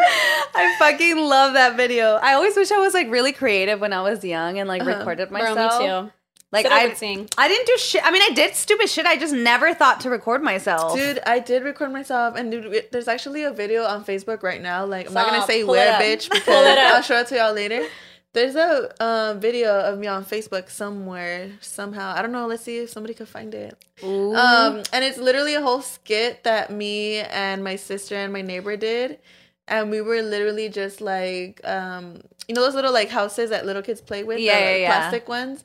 I 0.54 0.76
fucking 0.78 1.16
love 1.16 1.54
that 1.54 1.76
video. 1.78 2.16
I 2.22 2.34
always 2.34 2.56
wish 2.56 2.70
I 2.70 2.78
was 2.78 2.92
like 2.92 3.08
really 3.10 3.32
creative 3.32 3.80
when 3.80 3.94
I 3.94 4.02
was 4.02 4.22
young 4.22 4.58
and 4.58 4.68
like 4.68 4.82
Uh-huh. 4.82 4.98
recorded 4.98 5.30
Bro, 5.30 5.38
myself. 5.54 5.80
me 5.80 5.86
too. 5.88 6.12
Like 6.52 6.66
I 6.66 6.82
I, 6.82 6.86
would 6.88 6.96
sing. 6.96 7.28
I 7.38 7.46
didn't 7.46 7.66
do 7.66 7.78
shit. 7.78 8.04
I 8.04 8.10
mean, 8.10 8.22
I 8.22 8.30
did 8.34 8.54
stupid 8.56 8.88
shit. 8.90 9.06
I 9.06 9.16
just 9.16 9.32
never 9.32 9.72
thought 9.72 10.00
to 10.00 10.10
record 10.10 10.42
myself. 10.42 10.96
Dude, 10.96 11.20
I 11.24 11.38
did 11.38 11.62
record 11.62 11.92
myself, 11.92 12.34
and 12.36 12.50
dude, 12.50 12.66
it- 12.66 12.92
there's 12.92 13.06
actually 13.08 13.44
a 13.44 13.52
video 13.52 13.84
on 13.84 14.04
Facebook 14.04 14.42
right 14.42 14.60
now. 14.60 14.84
Like, 14.84 15.06
I'm 15.08 15.14
not 15.14 15.26
gonna 15.26 15.38
Stop. 15.38 15.46
say 15.48 15.62
Pull 15.64 15.74
it 15.74 15.76
where, 15.78 15.92
up. 15.94 16.00
bitch, 16.02 16.28
because 16.32 16.66
it 16.66 16.78
up. 16.78 16.94
I'll 16.96 17.02
show 17.02 17.20
it 17.20 17.28
to 17.28 17.36
y'all 17.36 17.52
later. 17.54 17.86
There's 18.32 18.54
a 18.54 18.92
um, 19.04 19.40
video 19.40 19.72
of 19.80 19.98
me 19.98 20.06
on 20.06 20.24
Facebook 20.24 20.70
somewhere, 20.70 21.50
somehow. 21.60 22.14
I 22.14 22.22
don't 22.22 22.30
know. 22.32 22.46
Let's 22.46 22.62
see 22.62 22.78
if 22.78 22.90
somebody 22.90 23.12
could 23.14 23.28
find 23.28 23.52
it. 23.54 23.76
Ooh. 24.04 24.34
Um, 24.36 24.82
and 24.92 25.04
it's 25.04 25.18
literally 25.18 25.54
a 25.56 25.60
whole 25.60 25.82
skit 25.82 26.44
that 26.44 26.70
me 26.70 27.18
and 27.18 27.64
my 27.64 27.74
sister 27.76 28.14
and 28.14 28.32
my 28.32 28.40
neighbor 28.42 28.76
did. 28.76 29.18
And 29.66 29.90
we 29.90 30.00
were 30.00 30.22
literally 30.22 30.68
just 30.68 31.00
like, 31.00 31.60
um, 31.64 32.22
you 32.46 32.54
know, 32.54 32.60
those 32.62 32.74
little 32.76 32.92
like 32.92 33.08
houses 33.08 33.50
that 33.50 33.66
little 33.66 33.82
kids 33.82 34.00
play 34.00 34.22
with, 34.22 34.38
Yeah, 34.38 34.58
the 34.58 34.64
yeah, 34.64 34.76
yeah. 34.76 34.86
plastic 34.86 35.28
ones. 35.28 35.64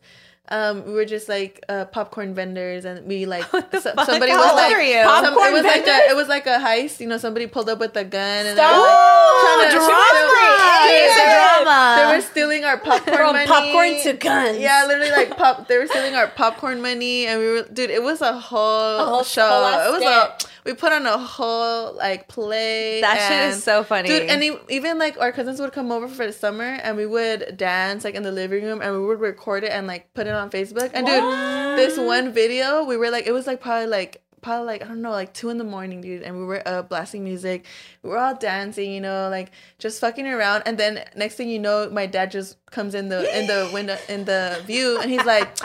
Um, 0.50 0.86
we 0.86 0.94
were 0.94 1.06
just 1.06 1.28
like 1.28 1.64
uh, 1.70 1.86
popcorn 1.86 2.36
vendors, 2.36 2.86
and 2.86 3.06
we 3.08 3.26
like 3.26 3.44
so- 3.50 3.60
somebody 4.06 4.32
How 4.32 4.38
was 4.38 4.50
old 4.52 4.56
like, 4.58 4.72
some- 5.26 5.34
Popcorn 5.34 5.48
it 5.50 5.54
was 5.54 5.64
like 5.64 5.88
a, 5.88 6.10
it 6.12 6.16
was 6.16 6.28
like 6.28 6.46
a 6.46 6.60
heist. 6.60 7.00
You 7.00 7.08
know, 7.08 7.18
somebody 7.18 7.48
pulled 7.48 7.68
up 7.68 7.80
with 7.80 7.96
a 7.98 8.04
gun 8.04 8.46
and 8.46 8.56
Stop. 8.56 8.72
like 9.58 9.72
to 9.72 9.76
drama. 9.76 9.90
Dude, 10.86 11.02
It's 11.02 11.14
a 11.14 11.18
they 11.18 11.26
were- 11.26 11.64
drama. 11.66 11.96
They 11.98 12.16
were 12.16 12.22
stealing 12.22 12.64
our 12.64 12.78
popcorn 12.78 13.18
From 13.18 13.34
money. 13.34 13.48
popcorn 13.48 14.02
to 14.04 14.14
guns. 14.14 14.58
Yeah, 14.60 14.86
literally 14.88 15.12
like 15.12 15.36
pop. 15.36 15.68
They 15.68 15.78
were 15.80 15.88
stealing 15.88 16.14
our 16.16 16.28
popcorn 16.28 16.80
money, 16.82 17.26
and 17.26 17.40
we 17.40 17.48
were, 17.50 17.64
dude. 17.64 17.90
It 17.90 18.04
was 18.04 18.22
a 18.22 18.34
whole, 18.40 19.00
A 19.00 19.06
whole- 19.06 19.24
show. 19.24 19.42
whole 19.48 19.96
it 19.96 20.00
was 20.00 20.04
a. 20.04 20.38
We 20.66 20.74
put 20.74 20.92
on 20.92 21.06
a 21.06 21.18
whole 21.18 21.94
like 21.94 22.28
play. 22.28 23.00
that 23.02 23.30
shit 23.30 23.54
is 23.54 23.64
so 23.64 23.84
funny. 23.84 24.10
Dude, 24.10 24.24
and 24.24 24.60
even 24.70 24.98
like 24.98 25.18
our 25.20 25.32
cousins 25.32 25.60
would 25.60 25.72
come 25.72 25.92
over 25.92 26.08
for 26.08 26.26
the 26.26 26.34
summer, 26.34 26.64
and 26.64 26.98
we 26.98 27.06
would 27.06 27.56
dance 27.56 28.04
like 28.04 28.16
in 28.16 28.24
the 28.24 28.32
living 28.32 28.64
room, 28.64 28.82
and 28.82 28.92
we 28.92 29.00
would 29.06 29.20
record 29.20 29.64
it 29.64 29.72
and 29.72 29.86
like 29.86 30.12
put 30.16 30.26
it 30.26 30.34
on 30.34 30.50
Facebook. 30.50 30.90
And 30.94 31.06
dude, 31.06 31.24
this 31.78 31.98
one 32.00 32.32
video, 32.34 32.84
we 32.84 32.98
were 32.98 33.12
like, 33.12 33.28
it 33.28 33.32
was 33.32 33.46
like 33.46 33.62
probably 33.62 33.88
like 33.88 34.24
probably 34.46 34.68
like 34.68 34.84
I 34.84 34.88
don't 34.88 35.02
know, 35.02 35.12
like 35.12 35.34
two 35.34 35.50
in 35.50 35.58
the 35.58 35.64
morning, 35.64 36.02
dude, 36.02 36.22
and 36.22 36.38
we 36.38 36.46
were 36.46 36.66
up 36.68 36.90
blasting 36.90 37.24
music. 37.24 37.66
We 38.04 38.10
were 38.12 38.18
all 38.20 38.36
dancing, 38.36 38.92
you 38.92 39.02
know, 39.02 39.28
like 39.30 39.52
just 39.80 40.00
fucking 40.00 40.28
around. 40.28 40.64
And 40.66 40.78
then 40.78 41.04
next 41.16 41.36
thing 41.36 41.50
you 41.50 41.60
know, 41.60 41.90
my 41.92 42.06
dad 42.06 42.32
just 42.32 42.58
comes 42.72 42.94
in 42.94 43.10
the 43.10 43.22
in 43.38 43.48
the 43.48 43.70
window 43.74 43.98
in 44.08 44.26
the 44.26 44.62
view, 44.66 45.00
and 45.00 45.12
he's 45.12 45.26
like. 45.26 45.58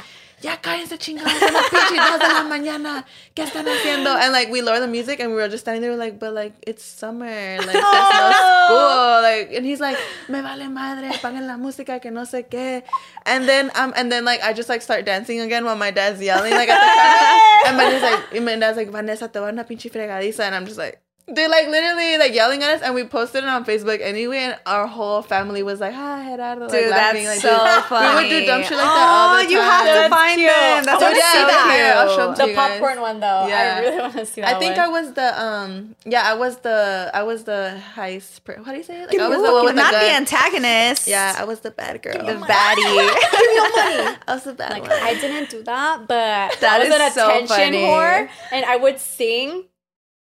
Ya 0.43 0.57
cállense 0.57 0.97
chingados 0.97 1.31
a 1.43 1.53
las 1.53 1.69
pinches 1.69 2.19
de 2.19 2.29
la 2.29 2.45
mañana. 2.45 3.05
¿Qué 3.35 3.43
están 3.43 3.67
haciendo? 3.69 4.11
And 4.11 4.33
like 4.33 4.51
we 4.51 4.63
lower 4.63 4.81
the 4.81 4.87
music 4.87 5.21
and 5.21 5.31
we 5.31 5.37
were 5.37 5.49
just 5.49 5.65
standing 5.65 5.83
there 5.83 5.95
like, 5.97 6.19
but 6.19 6.33
like 6.33 6.55
it's 6.67 6.83
summer, 6.83 7.59
like 7.59 7.67
there's 7.67 7.75
no 7.75 8.33
school, 8.33 9.23
like. 9.23 9.53
And 9.53 9.67
he's 9.67 9.81
like, 9.81 9.99
me 10.29 10.41
vale 10.41 10.71
madre, 10.71 11.11
paguen 11.21 11.47
la 11.47 11.59
música 11.59 12.01
que 12.01 12.11
no 12.11 12.23
sé 12.23 12.49
qué. 12.49 12.85
And 13.27 13.47
then 13.47 13.71
um 13.75 13.93
and 13.97 14.11
then 14.11 14.25
like 14.25 14.43
I 14.43 14.55
just 14.55 14.71
like 14.71 14.81
start 14.81 15.05
dancing 15.05 15.41
again 15.41 15.67
while 15.67 15.77
my 15.77 15.91
dad's 15.91 16.23
yelling 16.23 16.53
like 16.53 16.71
at 16.71 16.81
the 16.81 16.87
camera. 16.87 17.41
And 17.67 17.77
my 17.77 17.91
dad's 17.91 18.03
like, 18.03 18.35
and 18.35 18.45
my 18.47 18.57
dad's 18.57 18.77
like, 18.79 18.89
Vanessa, 18.89 19.29
te 19.29 19.39
a 19.39 19.43
dar 19.43 19.53
una 19.53 19.65
pinche 19.65 19.91
fregadiza, 19.91 20.41
and 20.41 20.55
I'm 20.55 20.65
just 20.65 20.79
like. 20.79 21.03
They're 21.33 21.49
like 21.49 21.69
literally 21.69 22.19
like 22.19 22.35
yelling 22.35 22.61
at 22.65 22.71
us, 22.77 22.83
and 22.83 22.93
we 22.93 23.05
posted 23.05 23.45
it 23.45 23.49
on 23.49 23.65
Facebook 23.65 24.01
anyway, 24.03 24.39
and 24.39 24.59
our 24.67 24.89
whole 24.89 25.23
family 25.23 25.63
was 25.63 25.79
like, 25.79 25.93
"Hi, 25.95 26.25
Gerardo," 26.35 26.63
like 26.63 26.73
Dude, 26.73 26.91
laughing. 26.91 27.23
that's 27.25 27.45
like, 27.45 27.53
so 27.55 27.65
dude, 27.77 27.85
funny. 27.89 28.09
We 28.09 28.15
would 28.35 28.41
do 28.41 28.47
dumb 28.47 28.63
shit 28.63 28.73
like 28.73 28.81
that 28.81 29.09
all 29.09 29.29
the 29.29 29.35
Aw, 29.37 29.43
time. 29.43 29.51
you 29.53 29.59
have 29.61 29.87
to 29.87 29.93
That's 29.95 30.15
find 30.15 30.37
cute. 30.39 30.51
them. 30.51 30.85
That's 30.85 30.89
I 30.89 31.07
what 31.07 31.15
Dude, 31.15 31.23
wanna 31.23 31.23
so 31.23 31.39
see 31.39 31.47
that. 31.47 31.63
cute. 31.71 31.97
I'll 31.97 32.17
show 32.17 32.29
'em 32.31 32.35
to 32.35 32.43
The 32.43 32.49
you 32.49 32.57
guys. 32.57 32.71
popcorn 32.81 33.01
one 33.01 33.21
though. 33.21 33.47
Yeah. 33.47 33.75
I 33.77 33.81
really 33.81 33.99
want 34.01 34.13
to 34.15 34.27
see 34.27 34.41
that. 34.41 34.57
I 34.57 34.59
think 34.59 34.77
one. 34.77 34.87
I 34.87 34.89
was 34.89 35.13
the 35.13 35.41
um 35.45 35.95
yeah 36.05 36.23
I 36.27 36.35
was 36.35 36.57
the 36.67 37.11
I 37.15 37.23
was 37.23 37.45
the 37.45 37.81
heist 37.95 38.43
per- 38.43 38.61
how 38.65 38.73
do 38.73 38.79
you 38.79 38.83
say 38.83 39.01
it 39.03 39.09
like 39.11 39.21
I 39.21 39.29
was 39.29 39.39
Ooh, 39.39 39.47
the 39.47 39.53
one 39.53 39.65
with 39.67 39.75
the 39.77 39.83
not 39.83 39.93
the 39.93 40.01
gun. 40.01 40.17
antagonist. 40.27 41.07
yeah 41.07 41.37
I 41.39 41.45
was 41.45 41.61
the 41.61 41.71
bad 41.71 42.03
girl 42.03 42.15
the 42.27 42.33
baddie. 42.45 42.75
Give 42.75 42.87
no 42.97 43.71
money. 43.71 44.17
I 44.27 44.35
was 44.35 44.43
the 44.43 44.55
bad 44.55 44.73
like 44.73 44.83
one 44.83 44.93
I 45.01 45.15
didn't 45.15 45.49
do 45.51 45.63
that, 45.63 46.09
but 46.09 46.59
That 46.61 46.73
I 46.75 46.79
was 46.81 46.89
is 46.89 46.95
an 47.01 47.13
so 47.13 47.27
attention 47.29 47.47
funny. 47.57 47.85
whore, 47.85 48.29
and 48.51 48.65
I 48.65 48.75
would 48.77 48.99
sing. 48.99 49.65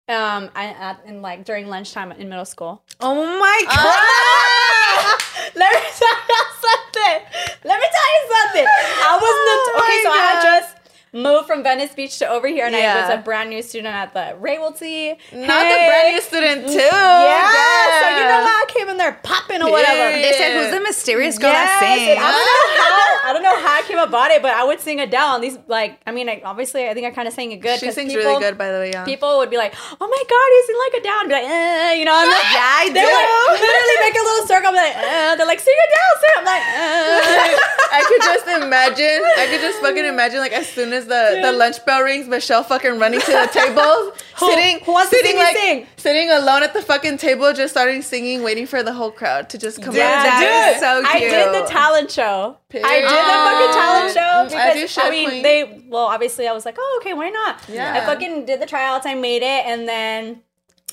Um, 0.10 0.50
I, 0.56 0.68
at, 0.68 1.02
in 1.06 1.22
like 1.22 1.44
during 1.44 1.68
lunchtime 1.68 2.14
in 2.14 2.30
middle 2.30 2.46
school. 2.46 2.82
oh 3.02 3.14
my 3.16 3.62
god. 3.66 3.76
Ah! 3.76 5.18
Let 5.56 5.74
me 5.74 5.80
tell 6.00 6.18
you 6.30 6.44
something. 6.64 7.18
Let 7.66 7.80
me 7.80 7.88
tell 7.92 8.10
you 8.16 8.24
something. 8.32 8.66
I 8.68 9.14
was 9.20 9.38
not 9.48 9.60
Oh 9.68 9.84
okay. 9.84 10.00
So 10.04 10.10
I 10.12 10.18
had 10.18 10.42
just 10.44 10.77
moved 11.14 11.48
from 11.48 11.64
Venice 11.64 11.94
Beach 11.94 12.18
to 12.20 12.28
over 12.30 12.48
here, 12.48 12.66
and 12.66 12.76
I 12.76 13.02
was 13.02 13.10
a 13.14 13.18
brand 13.22 13.50
new 13.50 13.62
student 13.62 13.94
at 13.96 14.14
the 14.14 14.36
Raywalty. 14.40 15.18
not 15.34 15.64
the 15.64 15.80
brand 15.90 16.14
new 16.16 16.22
student 16.22 16.68
too 16.68 16.74
Yeah. 16.80 17.52
Damn. 17.52 18.04
So 18.04 18.10
you 18.20 18.24
know? 18.28 18.44
I 18.48 18.66
came 18.70 18.90
in 18.90 18.98
there 18.98 19.20
popping 19.24 19.62
or 19.62 19.72
whatever. 19.72 20.10
Period. 20.12 20.24
They 20.24 20.38
said, 20.38 20.54
"Who's 20.54 20.72
the 20.72 20.82
mysterious 20.82 21.38
girl 21.38 21.52
Yes, 21.52 21.80
that 21.80 21.98
sings?" 21.98 22.20
I 22.20 22.32
don't 22.32 22.44
know 22.78 22.84
how 22.84 23.30
I 23.30 23.34
don't 23.34 23.44
know 23.44 23.58
how 23.68 23.80
I 23.80 23.82
came 23.84 23.98
about 24.00 24.32
it, 24.32 24.42
but 24.42 24.52
I 24.54 24.64
would 24.64 24.80
sing 24.80 25.00
Adele. 25.00 25.36
And 25.36 25.44
these 25.44 25.58
like, 25.68 26.00
I 26.08 26.12
mean, 26.12 26.28
like, 26.28 26.42
obviously, 26.46 26.88
I 26.90 26.94
think 26.94 27.06
I 27.08 27.12
kind 27.12 27.28
of 27.28 27.34
sang 27.34 27.52
it 27.52 27.58
good. 27.58 27.80
she 27.80 27.92
sings 27.92 28.14
people, 28.14 28.26
really 28.32 28.42
good 28.44 28.58
by 28.58 28.72
the 28.72 28.80
way 28.80 28.92
yeah 28.92 29.04
People 29.06 29.38
would 29.40 29.50
be 29.50 29.58
like, 29.58 29.74
"Oh 30.00 30.08
my 30.08 30.24
god, 30.34 30.48
you 30.56 30.64
sing 30.68 30.78
like 30.86 30.94
Adele," 31.02 31.20
and 31.22 31.30
be 31.30 31.36
like, 31.36 31.50
eh, 31.50 31.94
you 32.00 32.06
know, 32.06 32.16
I'm 32.16 32.30
like, 32.30 32.44
Yeah, 32.54 32.82
I 32.84 32.86
do. 32.88 33.04
would 33.04 33.60
literally 33.60 34.00
make 34.04 34.16
a 34.16 34.24
little 34.24 34.48
circle. 34.48 34.70
I'm 34.70 34.76
like, 34.76 34.96
eh. 34.96 35.36
they're 35.36 35.48
like, 35.48 35.60
"Sing 35.60 35.76
Adele, 35.88 36.16
sing." 36.22 36.34
I'm 36.38 36.46
like, 36.46 36.64
eh. 36.76 37.58
I 37.98 38.02
could 38.08 38.22
just 38.22 38.48
imagine. 38.64 39.22
I 39.38 39.46
could 39.50 39.62
just 39.62 39.80
fucking 39.82 40.06
imagine, 40.06 40.40
like 40.40 40.54
as 40.54 40.68
soon 40.68 40.94
as 40.94 40.97
the, 41.06 41.40
the 41.44 41.52
lunch 41.52 41.86
bell 41.86 42.02
rings, 42.02 42.28
Michelle 42.28 42.64
fucking 42.64 42.98
running 42.98 43.20
to 43.22 43.32
the 43.32 43.48
table, 43.54 44.12
Who- 44.40 44.50
sitting, 44.52 44.80
who 44.84 44.94
wants 44.94 45.12
sitting 45.12 45.36
me 45.36 45.40
like 45.44 45.56
sing? 45.56 45.88
sitting 45.98 46.30
alone 46.32 46.64
at 46.64 46.74
the 46.74 46.82
fucking 46.82 47.18
table, 47.18 47.54
just 47.54 47.74
starting 47.74 48.02
singing, 48.02 48.42
waiting 48.44 48.66
for 48.66 48.82
the 48.84 48.94
whole 48.94 49.12
crowd 49.12 49.50
to 49.52 49.58
just 49.58 49.82
come 49.82 49.96
Yeah, 49.96 50.04
out. 50.08 50.24
that 50.24 50.72
dude, 50.74 50.80
so 50.82 51.04
I 51.08 51.20
did 51.20 51.64
the 51.64 51.68
talent 51.70 52.12
show. 52.12 52.58
I 52.74 52.78
did 52.78 53.04
the 53.06 53.10
fucking 53.48 53.74
talent 53.74 54.14
show 54.14 54.44
because 54.58 54.98
you 54.98 55.02
I, 55.04 55.10
mean 55.12 55.44
they. 55.44 55.84
Well, 55.88 56.06
obviously, 56.06 56.48
I 56.48 56.54
was 56.54 56.66
like, 56.66 56.76
oh, 56.80 57.00
okay, 57.02 57.14
why 57.14 57.30
not? 57.30 57.62
Yeah. 57.70 57.94
I 57.94 58.06
fucking 58.06 58.46
did 58.46 58.60
the 58.62 58.66
tryouts. 58.66 59.06
I 59.06 59.14
made 59.14 59.44
it, 59.44 59.66
and 59.66 59.88
then. 59.88 60.42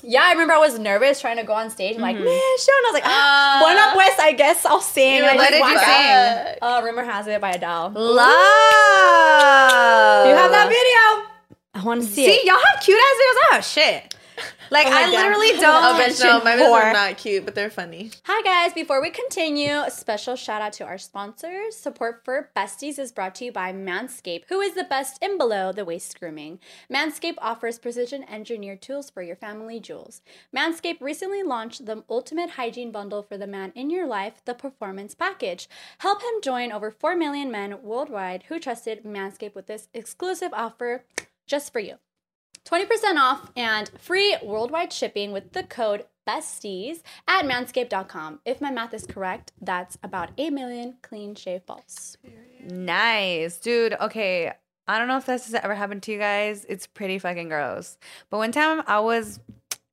Yeah, 0.07 0.21
I 0.23 0.31
remember 0.33 0.53
I 0.53 0.59
was 0.59 0.77
nervous 0.77 1.19
trying 1.19 1.37
to 1.37 1.43
go 1.43 1.53
on 1.53 1.69
stage. 1.69 1.95
I'm 1.95 2.01
like, 2.01 2.15
man, 2.15 2.25
show. 2.25 2.71
And 2.77 2.85
I 2.85 2.89
was 2.89 2.93
like, 2.93 3.03
ah, 3.05 3.09
Ah. 3.09 3.59
Bueno, 3.63 3.81
pues, 3.93 4.19
I 4.19 4.31
guess 4.33 4.65
I'll 4.65 4.81
sing. 4.81 5.17
You 5.17 5.23
And 5.23 5.31
I 5.31 5.35
were 5.35 5.41
What 5.41 5.51
did 5.51 5.59
you 5.59 5.79
sing? 5.79 6.57
Uh, 6.61 6.81
Rumor 6.83 7.03
Has 7.03 7.27
It 7.27 7.41
by 7.41 7.51
Adele. 7.51 7.91
Love. 7.95 8.27
You 10.27 10.35
have 10.35 10.51
that 10.51 10.67
video? 10.69 11.29
I 11.73 11.83
want 11.83 12.01
to 12.01 12.07
see, 12.07 12.25
See, 12.25 12.31
it. 12.31 12.45
y'all 12.45 12.59
have 12.71 12.81
cute 12.83 12.97
ass 12.97 13.15
videos. 13.19 13.37
Oh 13.51 13.61
shit. 13.61 14.14
Like 14.71 14.87
Oh 14.87 14.91
I 14.91 15.03
God. 15.03 15.13
literally 15.13 15.51
Oh, 15.55 15.61
don't. 15.61 16.01
bitch, 16.01 16.23
no, 16.23 16.43
my 16.43 16.53
videos 16.53 16.71
are 16.71 16.93
not 16.93 17.17
cute, 17.17 17.45
but 17.45 17.53
they're 17.55 17.69
funny. 17.69 18.11
Hi 18.25 18.41
guys, 18.41 18.73
before 18.73 19.01
we 19.01 19.09
continue, 19.11 19.71
a 19.81 19.91
special 19.91 20.35
shout 20.35 20.61
out 20.61 20.73
to 20.73 20.83
our 20.85 20.97
sponsors. 20.97 21.75
Support 21.75 22.21
for 22.25 22.49
Besties 22.55 22.97
is 22.97 23.11
brought 23.11 23.35
to 23.35 23.45
you 23.45 23.51
by 23.51 23.71
Manscaped, 23.71 24.45
who 24.49 24.61
is 24.61 24.73
the 24.73 24.83
best 24.83 25.21
in 25.23 25.37
below 25.37 25.71
the 25.71 25.85
waist 25.85 26.19
grooming. 26.19 26.59
Manscaped 26.91 27.37
offers 27.39 27.77
precision 27.79 28.23
engineered 28.27 28.81
tools 28.81 29.09
for 29.09 29.21
your 29.21 29.35
family 29.35 29.79
jewels. 29.79 30.21
Manscaped 30.55 30.99
recently 31.01 31.43
launched 31.43 31.85
the 31.85 32.03
ultimate 32.09 32.51
hygiene 32.51 32.91
bundle 32.91 33.21
for 33.23 33.37
the 33.37 33.47
man 33.47 33.71
in 33.75 33.89
your 33.89 34.07
life, 34.07 34.41
the 34.45 34.53
Performance 34.55 35.13
Package. 35.15 35.69
Help 35.99 36.21
him 36.21 36.41
join 36.41 36.71
over 36.71 36.89
4 36.91 37.15
million 37.15 37.51
men 37.51 37.81
worldwide 37.83 38.43
who 38.47 38.59
trusted 38.59 39.03
Manscaped 39.03 39.55
with 39.55 39.67
this 39.67 39.87
exclusive 39.93 40.51
offer 40.53 41.03
just 41.47 41.71
for 41.71 41.79
you. 41.79 41.95
20% 42.65 43.17
off 43.17 43.51
and 43.55 43.89
free 43.97 44.35
worldwide 44.43 44.91
shipping 44.91 45.31
with 45.31 45.53
the 45.53 45.63
code 45.63 46.05
BESTIES 46.25 47.03
at 47.27 47.45
manscaped.com. 47.45 48.39
If 48.45 48.59
my 48.59 48.71
math 48.71 48.93
is 48.93 49.05
correct, 49.05 49.51
that's 49.61 49.97
about 50.01 50.31
8 50.37 50.51
million 50.51 50.95
clean 51.03 51.35
shave 51.35 51.65
balls. 51.65 52.17
Nice, 52.67 53.57
dude. 53.57 53.93
Okay, 54.01 54.51
I 54.87 54.97
don't 54.97 55.07
know 55.07 55.17
if 55.17 55.27
this 55.27 55.45
has 55.45 55.53
ever 55.53 55.75
happened 55.75 56.03
to 56.03 56.11
you 56.11 56.17
guys. 56.17 56.65
It's 56.67 56.87
pretty 56.87 57.19
fucking 57.19 57.49
gross. 57.49 57.97
But 58.29 58.37
one 58.37 58.51
time 58.51 58.81
I 58.87 58.99
was, 58.99 59.39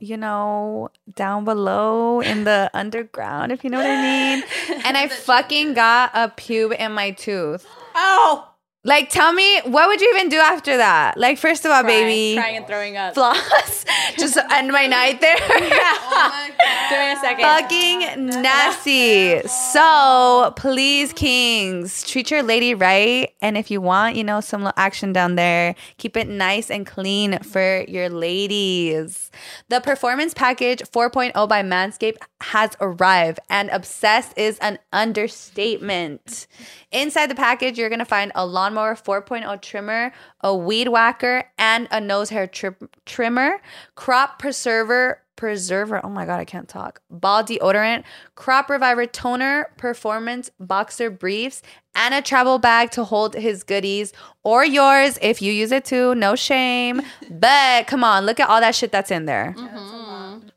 you 0.00 0.16
know, 0.16 0.88
down 1.14 1.44
below 1.44 2.20
in 2.20 2.44
the 2.44 2.70
underground, 2.74 3.52
if 3.52 3.64
you 3.64 3.70
know 3.70 3.78
what 3.78 3.86
I 3.90 4.02
mean, 4.02 4.44
and 4.86 4.96
I 4.96 5.08
fucking 5.08 5.74
got 5.74 6.12
a 6.14 6.28
pube 6.28 6.74
in 6.78 6.92
my 6.92 7.10
tooth. 7.10 7.66
Oh! 7.94 8.51
Like, 8.84 9.10
tell 9.10 9.32
me, 9.32 9.60
what 9.60 9.86
would 9.86 10.00
you 10.00 10.12
even 10.16 10.28
do 10.28 10.38
after 10.38 10.76
that? 10.76 11.16
Like, 11.16 11.38
first 11.38 11.64
of 11.64 11.70
all, 11.70 11.84
baby, 11.84 12.34
Crying 12.36 12.56
and 12.56 12.66
throwing 12.66 12.96
up. 12.96 13.14
floss. 13.14 13.84
Just 14.18 14.36
end 14.50 14.72
my 14.72 14.88
night 14.88 15.20
there. 15.20 15.36
Give 15.48 16.98
me 16.98 17.12
a 17.12 17.16
second. 17.20 17.44
fucking 17.44 18.42
nasty. 18.42 19.40
So 19.46 20.52
please, 20.56 21.12
kings, 21.12 22.04
treat 22.04 22.30
your 22.32 22.42
lady 22.42 22.74
right. 22.74 23.30
And 23.40 23.56
if 23.56 23.70
you 23.70 23.80
want, 23.80 24.16
you 24.16 24.24
know, 24.24 24.40
some 24.40 24.62
little 24.64 24.74
action 24.76 25.12
down 25.12 25.36
there, 25.36 25.76
keep 25.98 26.16
it 26.16 26.26
nice 26.28 26.68
and 26.70 26.84
clean 26.84 27.38
for 27.38 27.84
your 27.86 28.08
ladies. 28.08 29.30
The 29.68 29.80
Performance 29.80 30.34
Package 30.34 30.82
4.0 30.92 31.48
by 31.48 31.62
Manscaped 31.62 32.16
has 32.42 32.76
arrived, 32.80 33.40
and 33.48 33.70
obsessed 33.70 34.36
is 34.36 34.58
an 34.58 34.78
understatement. 34.92 36.46
Inside 36.90 37.28
the 37.28 37.34
package, 37.34 37.78
you're 37.78 37.88
gonna 37.88 38.04
find 38.04 38.32
a 38.34 38.44
lawnmower 38.44 38.94
4.0 38.94 39.60
trimmer, 39.62 40.12
a 40.40 40.54
weed 40.54 40.88
whacker, 40.88 41.44
and 41.58 41.88
a 41.90 42.00
nose 42.00 42.30
hair 42.30 42.46
tri- 42.46 42.70
trimmer, 43.06 43.60
crop 43.94 44.38
preserver 44.38 45.22
preserver. 45.36 46.00
Oh 46.04 46.08
my 46.08 46.24
god, 46.24 46.38
I 46.38 46.44
can't 46.44 46.68
talk. 46.68 47.00
Ball 47.10 47.42
deodorant, 47.42 48.04
crop 48.34 48.70
reviver 48.70 49.06
toner, 49.06 49.72
performance 49.76 50.50
boxer 50.60 51.10
briefs, 51.10 51.62
and 51.94 52.14
a 52.14 52.22
travel 52.22 52.58
bag 52.58 52.90
to 52.92 53.04
hold 53.04 53.34
his 53.34 53.64
goodies 53.64 54.12
or 54.44 54.64
yours 54.64 55.18
if 55.20 55.42
you 55.42 55.52
use 55.52 55.72
it 55.72 55.84
too. 55.84 56.14
No 56.14 56.36
shame. 56.36 57.02
but 57.30 57.86
come 57.86 58.04
on, 58.04 58.24
look 58.24 58.38
at 58.38 58.48
all 58.48 58.60
that 58.60 58.74
shit 58.74 58.92
that's 58.92 59.10
in 59.10 59.26
there. 59.26 59.54
Mm-hmm. 59.56 60.01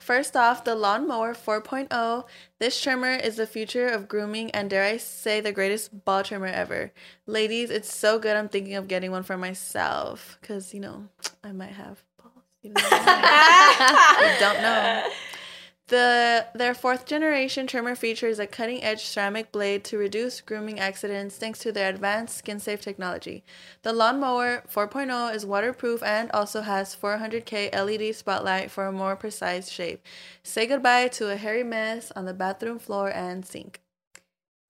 First 0.06 0.38
off, 0.38 0.64
the 0.64 0.76
Lawnmower 0.76 1.34
4.0. 1.34 2.26
This 2.60 2.80
trimmer 2.80 3.10
is 3.10 3.38
the 3.38 3.48
future 3.48 3.88
of 3.88 4.08
grooming 4.08 4.52
and, 4.52 4.70
dare 4.70 4.84
I 4.84 4.98
say, 4.98 5.42
the 5.42 5.52
greatest 5.52 6.06
ball 6.06 6.22
trimmer 6.22 6.46
ever. 6.46 6.92
Ladies, 7.26 7.72
it's 7.72 7.92
so 7.92 8.20
good. 8.20 8.38
I'm 8.38 8.48
thinking 8.48 8.76
of 8.76 8.88
getting 8.88 9.10
one 9.10 9.24
for 9.24 9.36
myself 9.36 10.38
because, 10.40 10.76
you 10.76 10.80
know, 10.80 11.08
I 11.44 11.54
might 11.54 11.72
have 11.72 12.04
balls. 12.22 12.46
You, 12.62 12.70
know, 12.70 12.82
don't 14.40 14.62
know. 14.62 15.10
The 15.88 16.48
their 16.56 16.74
fourth 16.74 17.06
generation 17.06 17.68
trimmer 17.68 17.94
features 17.94 18.40
a 18.40 18.48
cutting 18.48 18.84
edge 18.84 19.06
ceramic 19.06 19.52
blade 19.52 19.84
to 19.86 20.00
reduce 20.00 20.42
grooming 20.42 20.80
accidents 20.80 21.38
thanks 21.38 21.60
to 21.60 21.72
their 21.72 21.90
advanced 21.90 22.36
skin 22.38 22.60
safe 22.60 22.82
technology. 22.82 23.44
The 23.84 23.94
lawnmower 23.94 24.64
4.0 24.68 25.36
is 25.36 25.46
waterproof 25.46 26.02
and 26.02 26.32
also 26.32 26.62
has 26.62 26.96
400k 26.96 27.72
LED 27.72 28.16
spotlight 28.16 28.72
for 28.72 28.88
a 28.88 28.92
more 28.92 29.16
precise 29.16 29.70
shape. 29.70 30.04
Say 30.42 30.66
goodbye 30.66 31.10
to 31.10 31.30
a 31.30 31.36
hairy 31.36 31.64
mess 31.64 32.12
on 32.16 32.26
the 32.26 32.34
bathroom 32.34 32.80
floor 32.80 33.12
and 33.12 33.46
sink. 33.46 33.85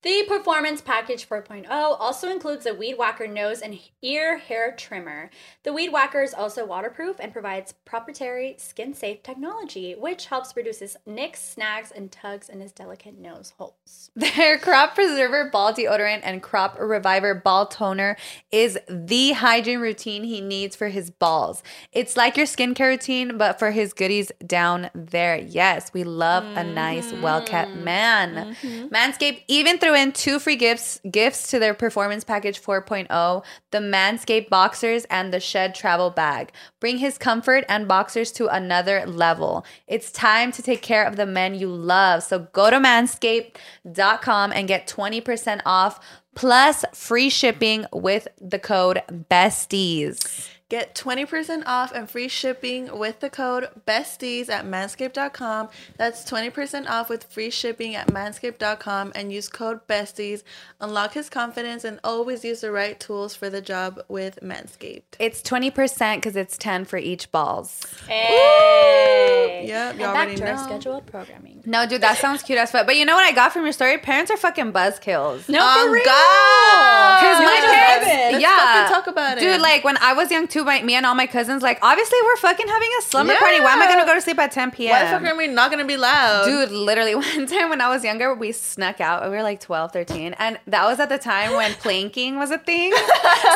The 0.06 0.24
Performance 0.28 0.82
Package 0.82 1.28
4.0 1.28 1.68
also 1.68 2.30
includes 2.30 2.68
a 2.68 2.76
Weed 2.76 2.94
Whacker 2.94 3.26
nose 3.26 3.62
and 3.62 3.80
ear 4.04 4.38
hair 4.38 4.72
trimmer. 4.78 5.32
The 5.64 5.74
Weed 5.74 5.92
Whacker 5.92 6.22
is 6.22 6.32
also 6.32 6.64
waterproof 6.64 7.16
and 7.20 7.34
provides 7.34 7.72
proprietary 7.86 8.54
skin 8.60 8.94
safe 8.94 9.24
technology, 9.24 9.96
which 9.96 10.28
helps 10.28 10.56
reduces 10.56 10.96
nicks, 11.08 11.42
snags, 11.42 11.92
and 11.92 12.12
tugs 12.12 12.50
in 12.50 12.62
his 12.62 12.72
delicate 12.72 13.18
nose 13.18 13.54
holes. 13.58 14.12
Their 14.16 14.60
crop 14.60 14.94
preserver 14.94 15.50
ball 15.50 15.74
deodorant 15.74 16.20
and 16.22 16.40
crop 16.44 16.78
reviver 16.80 17.34
ball 17.34 17.66
toner 17.66 18.16
is 18.52 18.78
the 18.88 19.32
hygiene 19.32 19.80
routine 19.80 20.24
he 20.24 20.40
needs 20.40 20.76
for 20.76 20.90
his 20.90 21.10
balls. 21.10 21.64
It's 21.92 22.16
like 22.16 22.38
your 22.38 22.46
skincare 22.46 22.90
routine, 22.90 23.40
but 23.40 23.58
for 23.58 23.72
his 23.72 23.92
goodies 23.92 24.32
down 24.46 24.92
there. 24.94 25.36
Yes, 25.36 25.92
we 25.94 26.04
love 26.04 26.44
a 26.56 26.64
nice, 26.64 27.12
well 27.12 27.44
kept 27.44 27.72
mm-hmm. 27.72 27.84
man. 27.84 28.56
Mm-hmm. 28.62 28.94
Manscaped 28.94 29.42
even 29.48 29.80
threw 29.80 29.95
in 29.96 30.12
two 30.12 30.40
free 30.40 30.56
gifts 30.56 31.00
gifts 31.10 31.50
to 31.50 31.60
their 31.60 31.74
performance 31.74 32.24
package 32.24 32.62
4.0 32.62 33.44
the 33.72 33.78
Manscaped 33.80 34.50
boxers 34.50 35.06
and 35.06 35.34
the 35.34 35.40
Shed 35.40 35.76
travel 35.76 36.10
bag. 36.10 36.52
Bring 36.80 36.98
his 36.98 37.18
comfort 37.18 37.66
and 37.68 37.88
boxers 37.88 38.32
to 38.34 38.48
another 38.48 39.06
level. 39.06 39.66
It's 39.88 40.12
time 40.12 40.52
to 40.54 40.62
take 40.62 40.82
care 40.82 41.06
of 41.06 41.16
the 41.16 41.26
men 41.26 41.56
you 41.56 41.68
love. 41.68 42.24
So 42.24 42.48
go 42.54 42.70
to 42.70 42.78
manscaped.com 42.78 44.52
and 44.54 44.68
get 44.68 44.88
20% 44.88 45.62
off 45.66 46.00
plus 46.36 46.86
free 46.94 47.30
shipping 47.30 47.86
with 47.92 48.28
the 48.40 48.60
code 48.60 49.02
BESTIES. 49.30 50.55
Get 50.76 50.94
20% 50.94 51.64
off 51.66 51.94
and 51.94 52.10
free 52.10 52.28
shipping 52.28 53.00
with 53.00 53.22
the 53.22 53.30
code 53.30 53.70
BESTIES 53.86 54.50
at 54.50 54.66
manscaped.com. 54.66 55.70
That's 55.96 56.30
20% 56.30 56.90
off 56.90 57.08
with 57.08 57.24
free 57.32 57.50
shipping 57.50 57.96
at 57.96 58.08
manscaped.com 58.08 59.14
and 59.16 59.32
use 59.32 59.48
code 59.48 59.88
BESTIES. 59.88 60.44
Unlock 60.82 61.14
his 61.14 61.30
confidence 61.30 61.86
and 61.86 62.02
always 62.04 62.44
use 62.44 62.60
the 62.60 62.72
right 62.74 63.00
tools 63.00 63.34
for 63.36 63.50
the 63.50 63.62
job 63.62 64.02
with 64.10 64.38
Manscaped. 64.44 65.16
It's 65.18 65.42
20% 65.42 66.16
because 66.16 66.36
it's 66.36 66.58
10 66.58 66.84
for 66.84 66.98
each 66.98 67.32
balls. 67.32 67.86
Hey. 68.06 69.64
Yep, 69.68 69.92
And 69.92 70.00
you 70.00 70.06
back 70.06 70.16
already 70.16 70.36
to 70.36 70.46
our 70.50 70.56
know. 70.58 70.64
scheduled 70.64 71.06
programming. 71.06 71.64
No, 71.66 71.88
dude, 71.88 72.02
that 72.02 72.18
sounds 72.18 72.44
cute 72.44 72.60
as 72.60 72.70
fuck. 72.72 72.86
But 72.86 72.98
you 72.98 73.06
know 73.06 73.16
what 73.16 73.24
I 73.24 73.32
got 73.32 73.54
from 73.54 73.64
your 73.64 73.72
story? 73.72 73.98
Parents 73.98 74.30
are 74.30 74.36
fucking 74.38 74.74
buzzkills. 74.74 75.48
No, 75.48 75.60
Oh, 75.62 75.80
for 75.80 75.88
um, 75.88 75.94
real. 75.94 76.04
Because 76.04 77.40
my 77.40 77.56
just 77.62 77.74
parents, 77.74 78.06
vibing. 78.08 78.32
Let's 78.34 78.42
yeah, 78.42 78.58
fucking 78.84 78.94
talk 78.94 79.08
about 79.08 79.38
it. 79.38 79.42
dude. 79.42 79.62
Like 79.62 79.84
when 79.86 79.98
I 80.02 80.14
was 80.14 80.30
young 80.32 80.48
too, 80.48 80.65
my, 80.66 80.82
me 80.82 80.96
and 80.96 81.06
all 81.06 81.16
my 81.16 81.28
cousins, 81.28 81.62
like 81.64 81.80
obviously 81.82 82.18
we're 82.26 82.36
fucking 82.38 82.68
having 82.68 82.90
a 83.00 83.02
slumber 83.04 83.36
party. 83.36 83.60
Why 83.60 83.74
am 83.74 83.82
I 83.82 83.88
gonna 83.88 84.06
go 84.06 84.14
to 84.16 84.22
sleep 84.22 84.40
at 84.40 84.52
10 84.52 84.72
p.m.? 84.72 84.92
Why 84.92 85.04
the 85.04 85.20
fuck 85.26 85.34
are 85.34 85.38
we 85.38 85.48
not 85.48 85.72
gonna 85.72 85.86
be 85.86 85.98
loud? 85.98 86.46
Dude, 86.46 86.72
literally 86.72 87.16
one 87.16 87.46
time 87.48 87.70
when 87.70 87.82
I 87.82 87.90
was 87.90 88.04
younger, 88.04 88.34
we 88.34 88.52
snuck 88.52 89.00
out. 89.00 89.24
We 89.24 89.30
were 89.30 89.44
like 89.44 89.60
12, 89.60 89.92
13. 89.94 90.36
And 90.40 90.60
that 90.68 90.86
was 90.86 91.00
at 91.00 91.10
the 91.10 91.18
time 91.18 91.54
when 91.54 91.74
planking 91.82 92.38
was 92.38 92.52
a 92.52 92.58
thing. 92.58 92.94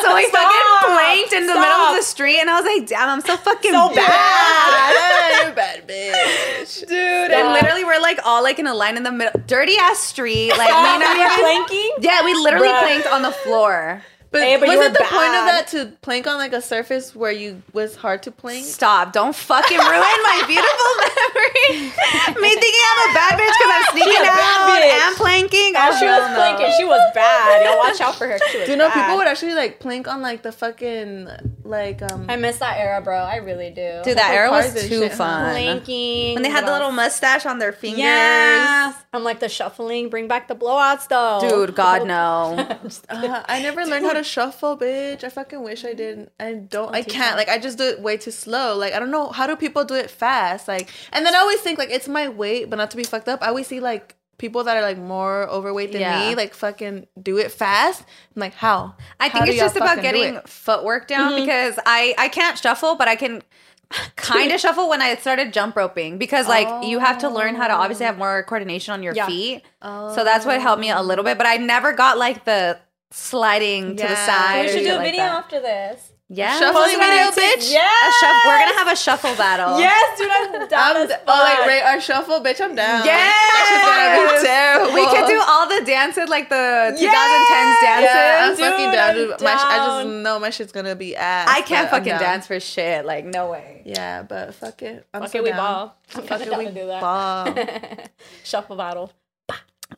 So 0.02 0.16
we 0.16 0.26
Stop. 0.28 0.44
fucking 0.44 0.96
planked 0.96 1.34
in 1.34 1.48
the 1.48 1.54
middle 1.54 1.66
of 1.90 1.96
the 1.96 2.02
street. 2.04 2.40
And 2.40 2.50
I 2.50 2.60
was 2.62 2.66
like, 2.66 2.88
damn, 2.88 3.10
I'm 3.10 3.22
so 3.22 3.36
fucking 3.38 3.72
So 3.72 3.94
bad. 3.94 4.08
Ah, 4.10 5.44
you're 5.46 5.56
bad 5.56 5.88
bitch. 5.88 6.88
Dude, 6.88 7.32
and 7.32 7.54
literally 7.54 7.84
we're 7.84 8.00
like 8.00 8.20
all 8.24 8.44
like 8.44 8.60
in 8.60 8.68
a 8.68 8.74
line 8.74 8.98
in 8.98 9.04
the 9.04 9.12
middle. 9.12 9.40
Dirty 9.48 9.76
ass 9.78 10.00
street. 10.00 10.50
Like, 10.52 10.70
me 10.70 10.76
and 10.76 11.02
You're 11.02 11.28
my- 11.28 11.36
planking? 11.68 11.92
yeah, 12.02 12.24
we 12.24 12.34
literally 12.36 12.68
Bruh. 12.70 12.80
planked 12.82 13.08
on 13.08 13.22
the 13.24 13.32
floor. 13.32 14.02
But, 14.32 14.42
Hey, 14.44 14.58
but 14.58 14.68
was 14.70 14.76
you 14.76 14.82
it 14.84 14.88
were 14.90 14.94
the 14.94 15.06
point 15.10 15.34
of 15.34 15.46
that 15.50 15.68
to 15.72 15.92
plank 16.02 16.28
on 16.28 16.38
like 16.38 16.54
a 16.54 16.62
surface 16.62 17.16
where 17.16 17.32
you 17.32 17.64
was 17.74 17.96
hard 17.96 18.22
to 18.24 18.32
plank? 18.32 18.64
Stop. 18.64 19.12
Don't 19.12 19.36
fucking 19.36 19.78
ruin 19.78 20.20
my 20.22 20.44
beautiful 20.46 20.92
memory. 21.02 21.90
Me 22.42 22.50
thinking 22.54 22.86
I'm 22.94 23.10
a 23.10 23.14
bad 23.18 23.34
bitch 23.42 23.54
because 23.58 23.72
I'm 23.74 23.86
sneaking 23.92 24.22
bad 24.22 24.38
out 24.38 24.82
and 25.10 25.16
planking. 25.18 25.74
Oh, 25.76 25.98
she 25.98 26.06
was 26.06 26.34
planking. 26.36 26.72
She 26.78 26.86
was 26.86 27.02
bad. 27.16 27.66
Y'all 27.66 27.78
watch 27.80 28.00
out 28.02 28.16
for 28.16 28.28
her. 28.28 28.38
Do 28.52 28.72
you 28.72 28.78
know 28.78 28.88
bad. 28.90 29.02
people 29.02 29.18
would 29.18 29.28
actually 29.28 29.56
like 29.56 29.80
plank 29.80 30.08
on 30.08 30.22
like 30.22 30.44
the 30.44 30.52
fucking 30.52 31.28
like 31.70 32.02
um 32.02 32.26
I 32.28 32.36
miss 32.36 32.58
that 32.58 32.78
era, 32.78 33.02
bro. 33.02 33.18
I 33.18 33.38
really 33.38 33.70
do. 33.70 34.02
Dude, 34.04 34.18
that 34.18 34.32
era 34.32 34.50
was 34.50 34.74
too 34.74 35.02
shit, 35.02 35.14
fun. 35.14 35.52
planking. 35.52 36.34
When 36.34 36.44
they 36.44 36.50
had 36.50 36.66
the 36.66 36.72
little 36.72 36.92
mustache 36.92 37.46
on 37.46 37.60
their 37.60 37.72
fingers. 37.72 38.00
Yeah. 38.00 38.94
I'm 39.14 39.24
like 39.24 39.40
the 39.40 39.50
shuffling. 39.50 40.10
Bring 40.10 40.28
back 40.28 40.48
the 40.48 40.56
blowouts, 40.56 41.08
though. 41.08 41.40
Dude, 41.48 41.76
God 41.76 42.06
no. 42.06 42.56
uh, 43.10 43.44
I 43.48 43.62
never 43.62 43.86
learned 43.86 44.06
how 44.06 44.14
to 44.14 44.24
shuffle, 44.24 44.78
bitch. 44.78 45.24
I 45.24 45.30
fucking 45.30 45.64
wish 45.64 45.86
I 45.86 45.94
did. 45.94 46.30
I 46.40 46.54
don't. 46.54 46.94
I 46.94 47.04
can't. 47.04 47.38
Like 47.38 47.50
I 47.50 47.58
just 47.58 47.78
do 47.78 47.86
it 47.86 48.02
way 48.02 48.18
too 48.18 48.32
slow. 48.32 48.76
Like 48.76 48.94
I 48.94 49.00
don't 49.00 49.12
know 49.12 49.30
how 49.30 49.48
do 49.48 49.56
people 49.56 49.86
do 49.86 49.96
it 49.96 50.10
fast. 50.10 50.68
Like 50.68 50.90
and 51.14 51.26
then 51.26 51.36
I 51.36 51.40
always 51.40 51.62
think 51.62 51.80
like 51.80 51.90
it's 51.92 52.08
my 52.08 52.28
weight, 52.28 52.70
but 52.70 52.78
not 52.78 52.92
to 52.92 52.98
be 52.98 53.04
fucked 53.04 53.30
up. 53.30 53.42
I 53.42 53.48
always 53.48 53.68
see 53.68 53.80
like 53.80 54.16
people 54.40 54.64
that 54.64 54.76
are 54.76 54.82
like 54.82 54.98
more 54.98 55.48
overweight 55.50 55.92
than 55.92 56.02
Yeah. 56.02 56.30
me, 56.30 56.36
like 56.36 56.56
fucking 56.56 57.06
do 57.22 57.38
it 57.38 57.52
fast. 57.52 58.04
I'm 58.36 58.40
like, 58.40 58.56
how? 58.56 58.96
I 59.20 59.28
How 59.28 59.40
think 59.40 59.50
it's 59.50 59.60
just 59.60 59.76
about 59.76 60.02
getting 60.02 60.40
footwork 60.48 61.08
down 61.08 61.34
mm-hmm. 61.34 61.46
because 61.46 61.78
I 61.86 62.16
I 62.18 62.30
can't 62.30 62.58
shuffle, 62.58 62.96
but 62.96 63.08
I 63.08 63.16
can 63.16 63.44
kind 64.16 64.52
of 64.52 64.60
shuffle 64.60 64.90
when 64.90 65.02
I 65.02 65.16
started 65.16 65.54
jump 65.54 65.76
roping 65.76 66.18
because 66.18 66.48
like 66.48 66.86
you 66.86 67.00
have 67.00 67.20
to 67.20 67.30
learn 67.30 67.56
how 67.56 67.68
to 67.68 67.74
obviously 67.74 68.08
have 68.08 68.18
more 68.18 68.44
coordination 68.44 68.94
on 68.94 69.04
your 69.04 69.14
Yeah. 69.14 69.28
feet. 69.28 69.64
So 69.84 70.24
that's 70.24 70.46
what 70.46 70.60
helped 70.62 70.82
me 70.82 70.90
a 70.90 70.98
oh. 70.98 71.02
little 71.04 71.24
bit, 71.24 71.38
but 71.38 71.46
I 71.46 71.58
never 71.58 71.94
got 71.94 72.18
like 72.18 72.46
the 72.46 72.80
sliding 73.12 73.96
to 73.98 74.08
the 74.08 74.16
side. 74.16 74.66
We 74.66 74.72
should 74.72 74.84
do 74.84 74.94
a 74.94 74.98
like 74.98 75.06
video 75.08 75.24
that. 75.24 75.44
after 75.44 75.60
this. 75.60 76.12
Yeah. 76.32 76.60
Shuffling 76.60 76.74
Post 76.84 76.94
it 76.94 77.02
on 77.02 77.34
video, 77.34 77.42
bitch? 77.42 77.72
Yes. 77.72 78.20
Shuff- 78.22 78.46
we're 78.46 78.60
gonna 78.60 78.78
have 78.78 78.88
a 78.88 78.96
shuffle 78.96 79.36
battle. 79.36 79.80
Yes, 79.80 80.20
dude. 80.20 80.30
I'm 80.30 80.68
down 80.68 80.98
I'm 80.98 81.08
d- 81.08 81.14
oh, 81.28 81.58
like 81.58 81.66
rate 81.68 81.82
our 81.82 82.00
shuffle, 82.00 82.40
bitch. 82.42 82.62
I'm 82.62 82.76
down. 82.76 83.04
Yes! 83.04 83.34
That 83.34 83.66
shit's 83.68 83.86
gonna 83.90 84.40
be 84.40 84.46
terrible. 84.46 84.94
We 84.94 85.06
could 85.08 85.28
do 85.28 85.42
all 85.48 85.68
the 85.68 85.84
dances, 85.86 86.30
like 86.30 86.50
the 86.50 86.56
2010s 86.56 87.02
Yes! 87.02 87.82
dances. 87.82 88.06
Yeah, 88.14 88.38
I'm 88.44 88.56
Dude, 88.56 88.60
fucking 88.60 88.92
down. 88.92 89.10
I'm 89.10 89.16
Dude. 89.16 89.42
My 89.42 89.56
sh- 89.58 89.66
I 89.66 89.78
just 90.04 90.08
know 90.24 90.40
my 90.40 90.50
shit's 90.52 90.72
gonna 90.72 90.96
be 90.96 91.16
ass. 91.16 91.48
I 91.50 91.62
can't 91.62 91.90
fucking 91.90 92.18
dance 92.20 92.46
for 92.46 92.60
shit. 92.60 93.06
Like, 93.06 93.26
no 93.26 93.50
way. 93.50 93.82
Yeah, 93.86 94.22
but 94.22 94.54
fuck 94.54 94.84
it. 94.84 95.08
I'm 95.14 95.22
Fuck 95.24 95.32
so 95.32 95.38
it, 95.40 95.44
we 95.46 95.50
down. 95.50 95.58
ball. 95.58 95.98
I'm 96.16 96.24
Fuck 96.28 96.42
it, 96.42 96.50
down 96.52 96.60
we 96.60 96.66
to 96.66 96.72
do 96.72 96.86
that. 96.88 97.02
ball. 97.02 97.56
Shuffle 98.44 98.76
battle. 98.76 99.12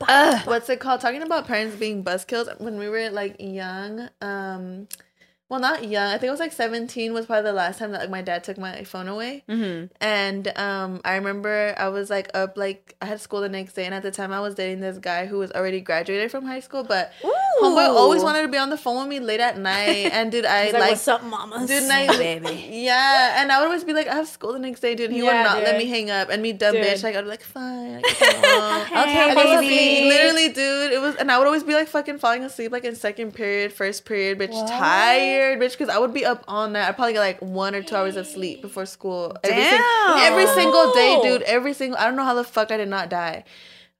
Ugh. 0.08 0.46
What's 0.46 0.70
it 0.70 0.80
called? 0.80 1.02
Talking 1.02 1.20
about 1.22 1.46
parents 1.46 1.76
being 1.76 2.02
buzzkills. 2.02 2.58
When 2.58 2.78
we 2.78 2.88
were 2.88 3.10
like 3.10 3.36
young, 3.38 4.08
um, 4.22 4.88
well, 5.52 5.60
not 5.60 5.86
young. 5.86 6.06
I 6.10 6.16
think 6.16 6.28
I 6.28 6.30
was 6.30 6.40
like 6.40 6.50
17 6.52 7.12
was 7.12 7.26
probably 7.26 7.42
the 7.42 7.52
last 7.52 7.78
time 7.78 7.92
that 7.92 8.00
like 8.00 8.08
my 8.08 8.22
dad 8.22 8.42
took 8.42 8.56
my 8.56 8.84
phone 8.84 9.06
away. 9.06 9.44
Mm-hmm. 9.50 9.92
And 10.00 10.48
um, 10.56 11.02
I 11.04 11.16
remember 11.16 11.74
I 11.76 11.88
was 11.88 12.08
like 12.08 12.30
up, 12.32 12.56
like 12.56 12.96
I 13.02 13.04
had 13.04 13.20
school 13.20 13.42
the 13.42 13.50
next 13.50 13.74
day, 13.74 13.84
and 13.84 13.94
at 13.94 14.02
the 14.02 14.10
time 14.10 14.32
I 14.32 14.40
was 14.40 14.54
dating 14.54 14.80
this 14.80 14.96
guy 14.96 15.26
who 15.26 15.36
was 15.38 15.52
already 15.52 15.82
graduated 15.82 16.30
from 16.30 16.46
high 16.46 16.60
school, 16.60 16.84
but 16.84 17.12
homeboy 17.60 17.86
always 17.86 18.22
wanted 18.22 18.40
to 18.42 18.48
be 18.48 18.56
on 18.56 18.70
the 18.70 18.78
phone 18.78 19.00
with 19.00 19.08
me 19.08 19.20
late 19.20 19.40
at 19.40 19.58
night. 19.58 20.08
And 20.10 20.32
dude, 20.32 20.46
I 20.46 20.64
like, 20.70 20.72
like, 20.72 20.90
what's 20.92 21.06
up, 21.06 21.22
mama? 21.22 21.66
dude, 21.66 21.82
I, 21.90 22.06
baby. 22.16 22.70
yeah, 22.72 23.42
and 23.42 23.52
I 23.52 23.58
would 23.60 23.66
always 23.66 23.84
be 23.84 23.92
like, 23.92 24.06
I 24.08 24.14
have 24.14 24.28
school 24.28 24.54
the 24.54 24.58
next 24.58 24.80
day, 24.80 24.94
dude. 24.94 25.10
He 25.10 25.20
would 25.20 25.28
Yeah, 25.28 25.42
not 25.42 25.62
let 25.64 25.76
me 25.76 25.84
hang 25.84 26.10
up, 26.10 26.30
and 26.30 26.40
me 26.40 26.54
dumb 26.54 26.72
Dude. 26.72 26.82
bitch, 26.82 27.02
like 27.02 27.14
I'd 27.14 27.24
be 27.24 27.28
like, 27.28 27.42
fine, 27.42 28.02
Okay, 28.06 29.34
was 29.34 29.60
baby. 29.60 30.08
literally, 30.08 30.48
dude, 30.48 30.92
it 30.92 31.00
was, 31.02 31.16
and 31.16 31.30
I 31.30 31.36
would 31.36 31.46
always 31.46 31.62
be 31.62 31.74
like 31.74 31.88
fucking 31.88 32.16
falling 32.16 32.42
asleep 32.42 32.72
like 32.72 32.84
in 32.84 32.96
second 32.96 33.34
period, 33.34 33.70
first 33.74 34.06
period, 34.06 34.38
bitch, 34.38 34.56
tired, 34.66 35.41
bitch, 35.56 35.72
because 35.72 35.88
I 35.88 35.98
would 35.98 36.14
be 36.14 36.24
up 36.24 36.44
all 36.48 36.68
night. 36.68 36.88
I'd 36.88 36.96
probably 36.96 37.14
get 37.14 37.20
like 37.20 37.40
one 37.40 37.74
or 37.74 37.82
two 37.82 37.94
hours 37.96 38.16
of 38.16 38.26
sleep 38.26 38.62
before 38.62 38.86
school. 38.86 39.36
Every, 39.42 39.62
sing- 39.62 39.78
Damn. 39.78 40.32
every 40.32 40.46
single 40.46 40.92
day, 40.92 41.20
dude. 41.22 41.42
Every 41.42 41.72
single. 41.72 41.98
I 41.98 42.04
don't 42.04 42.16
know 42.16 42.24
how 42.24 42.34
the 42.34 42.44
fuck 42.44 42.70
I 42.70 42.76
did 42.76 42.88
not 42.88 43.08
die 43.08 43.44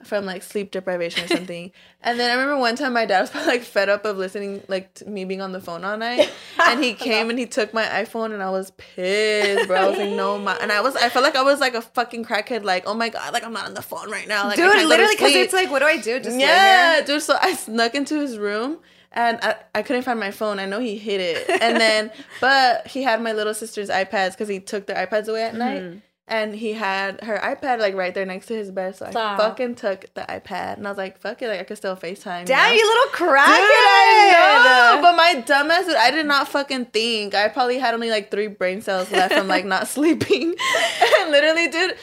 from 0.04 0.24
like 0.24 0.42
sleep 0.42 0.70
deprivation 0.70 1.24
or 1.24 1.28
something. 1.28 1.70
and 2.02 2.18
then 2.18 2.30
I 2.30 2.34
remember 2.34 2.58
one 2.58 2.76
time 2.76 2.92
my 2.92 3.06
dad 3.06 3.20
was 3.20 3.30
probably 3.30 3.48
like 3.48 3.62
fed 3.62 3.88
up 3.88 4.04
of 4.04 4.16
listening 4.16 4.62
like 4.68 4.92
to 4.94 5.08
me 5.08 5.24
being 5.24 5.40
on 5.40 5.52
the 5.52 5.60
phone 5.60 5.84
all 5.84 5.96
night, 5.96 6.30
and 6.66 6.82
he 6.82 6.94
came 6.94 7.30
and 7.30 7.38
he 7.38 7.46
took 7.46 7.72
my 7.72 7.84
iPhone, 7.84 8.32
and 8.32 8.42
I 8.42 8.50
was 8.50 8.72
pissed, 8.72 9.66
bro. 9.66 9.76
I 9.76 9.88
was 9.88 9.98
like, 9.98 10.10
no, 10.10 10.38
my, 10.38 10.54
and 10.56 10.72
I 10.72 10.80
was, 10.80 10.96
I 10.96 11.08
felt 11.08 11.24
like 11.24 11.36
I 11.36 11.42
was 11.42 11.60
like 11.60 11.74
a 11.74 11.82
fucking 11.82 12.24
crackhead, 12.24 12.64
like, 12.64 12.84
oh 12.86 12.94
my 12.94 13.08
god, 13.08 13.32
like 13.32 13.44
I'm 13.44 13.52
not 13.52 13.66
on 13.66 13.74
the 13.74 13.82
phone 13.82 14.10
right 14.10 14.26
now, 14.26 14.46
like, 14.46 14.56
Dude, 14.56 14.64
can't 14.64 14.76
go 14.76 14.82
to 14.82 14.88
literally, 14.88 15.14
because 15.14 15.34
it's 15.34 15.52
like, 15.52 15.70
what 15.70 15.80
do 15.80 15.86
I 15.86 15.98
do? 15.98 16.20
Just 16.20 16.38
Yeah, 16.38 17.00
dude. 17.04 17.22
So 17.22 17.36
I 17.40 17.54
snuck 17.54 17.94
into 17.94 18.20
his 18.20 18.38
room 18.38 18.78
and 19.14 19.38
I, 19.42 19.56
I 19.74 19.82
couldn't 19.82 20.02
find 20.02 20.18
my 20.18 20.30
phone. 20.30 20.58
I 20.58 20.66
know 20.66 20.80
he 20.80 20.96
hid 20.96 21.20
it. 21.20 21.62
And 21.62 21.80
then, 21.80 22.10
but 22.40 22.86
he 22.86 23.02
had 23.02 23.22
my 23.22 23.32
little 23.32 23.54
sister's 23.54 23.88
iPads 23.88 24.32
because 24.32 24.48
he 24.48 24.60
took 24.60 24.86
their 24.86 25.06
iPads 25.06 25.28
away 25.28 25.44
at 25.44 25.54
night. 25.54 25.82
Mm-hmm. 25.82 25.98
And 26.28 26.54
he 26.54 26.72
had 26.72 27.22
her 27.24 27.36
iPad 27.38 27.80
like 27.80 27.94
right 27.94 28.14
there 28.14 28.24
next 28.24 28.46
to 28.46 28.54
his 28.54 28.70
bed. 28.70 28.96
So 28.96 29.06
I 29.06 29.10
Stop. 29.10 29.38
fucking 29.38 29.74
took 29.74 30.06
the 30.14 30.22
iPad 30.22 30.78
and 30.78 30.86
I 30.86 30.90
was 30.90 30.96
like, 30.96 31.20
fuck 31.20 31.42
it, 31.42 31.48
like 31.48 31.60
I 31.60 31.64
could 31.64 31.76
still 31.76 31.96
FaceTime. 31.96 32.46
Damn, 32.46 32.70
know? 32.70 32.74
you 32.74 32.86
little 32.86 33.12
crackhead. 33.12 33.48
I 33.48 34.94
know. 34.96 35.02
But 35.02 35.16
my 35.16 35.42
dumbass, 35.42 35.86
dude, 35.86 35.96
I 35.96 36.10
did 36.10 36.24
not 36.24 36.48
fucking 36.48 36.86
think. 36.86 37.34
I 37.34 37.48
probably 37.48 37.78
had 37.78 37.92
only 37.92 38.08
like 38.08 38.30
three 38.30 38.46
brain 38.46 38.80
cells 38.80 39.10
left 39.10 39.34
from 39.34 39.48
like 39.48 39.66
not 39.66 39.88
sleeping. 39.88 40.54
and 41.20 41.30
literally, 41.30 41.68
dude, 41.68 41.96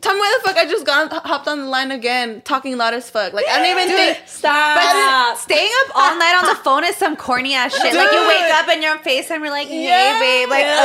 tell 0.00 0.14
me 0.14 0.20
why 0.20 0.38
the 0.42 0.48
fuck 0.48 0.56
I 0.58 0.64
just 0.66 0.84
got 0.84 1.12
hopped 1.24 1.46
on 1.48 1.58
the 1.60 1.66
line 1.66 1.90
again, 1.92 2.42
talking 2.42 2.76
loud 2.76 2.92
as 2.94 3.08
fuck. 3.08 3.32
Like 3.32 3.46
I 3.48 3.62
didn't 3.62 3.78
even 3.82 3.96
think. 3.96 4.18
Stop. 4.28 5.36
Staying 5.38 5.70
up 5.86 5.96
all 5.96 6.18
night 6.18 6.40
on 6.42 6.48
the 6.48 6.60
phone 6.64 6.84
is 6.84 6.96
some 6.96 7.16
corny 7.16 7.54
ass 7.54 7.72
shit. 7.72 7.94
Like 7.94 8.10
you 8.12 8.26
wake 8.26 8.52
up 8.54 8.68
and 8.68 8.82
you're 8.82 8.92
on 8.92 8.98
FaceTime, 8.98 9.38
you're 9.40 9.50
like, 9.50 9.68
hey 9.68 9.84
Yeah. 9.84 10.18
babe. 10.18 10.48
Like, 10.50 10.64
Yeah. 10.64 10.76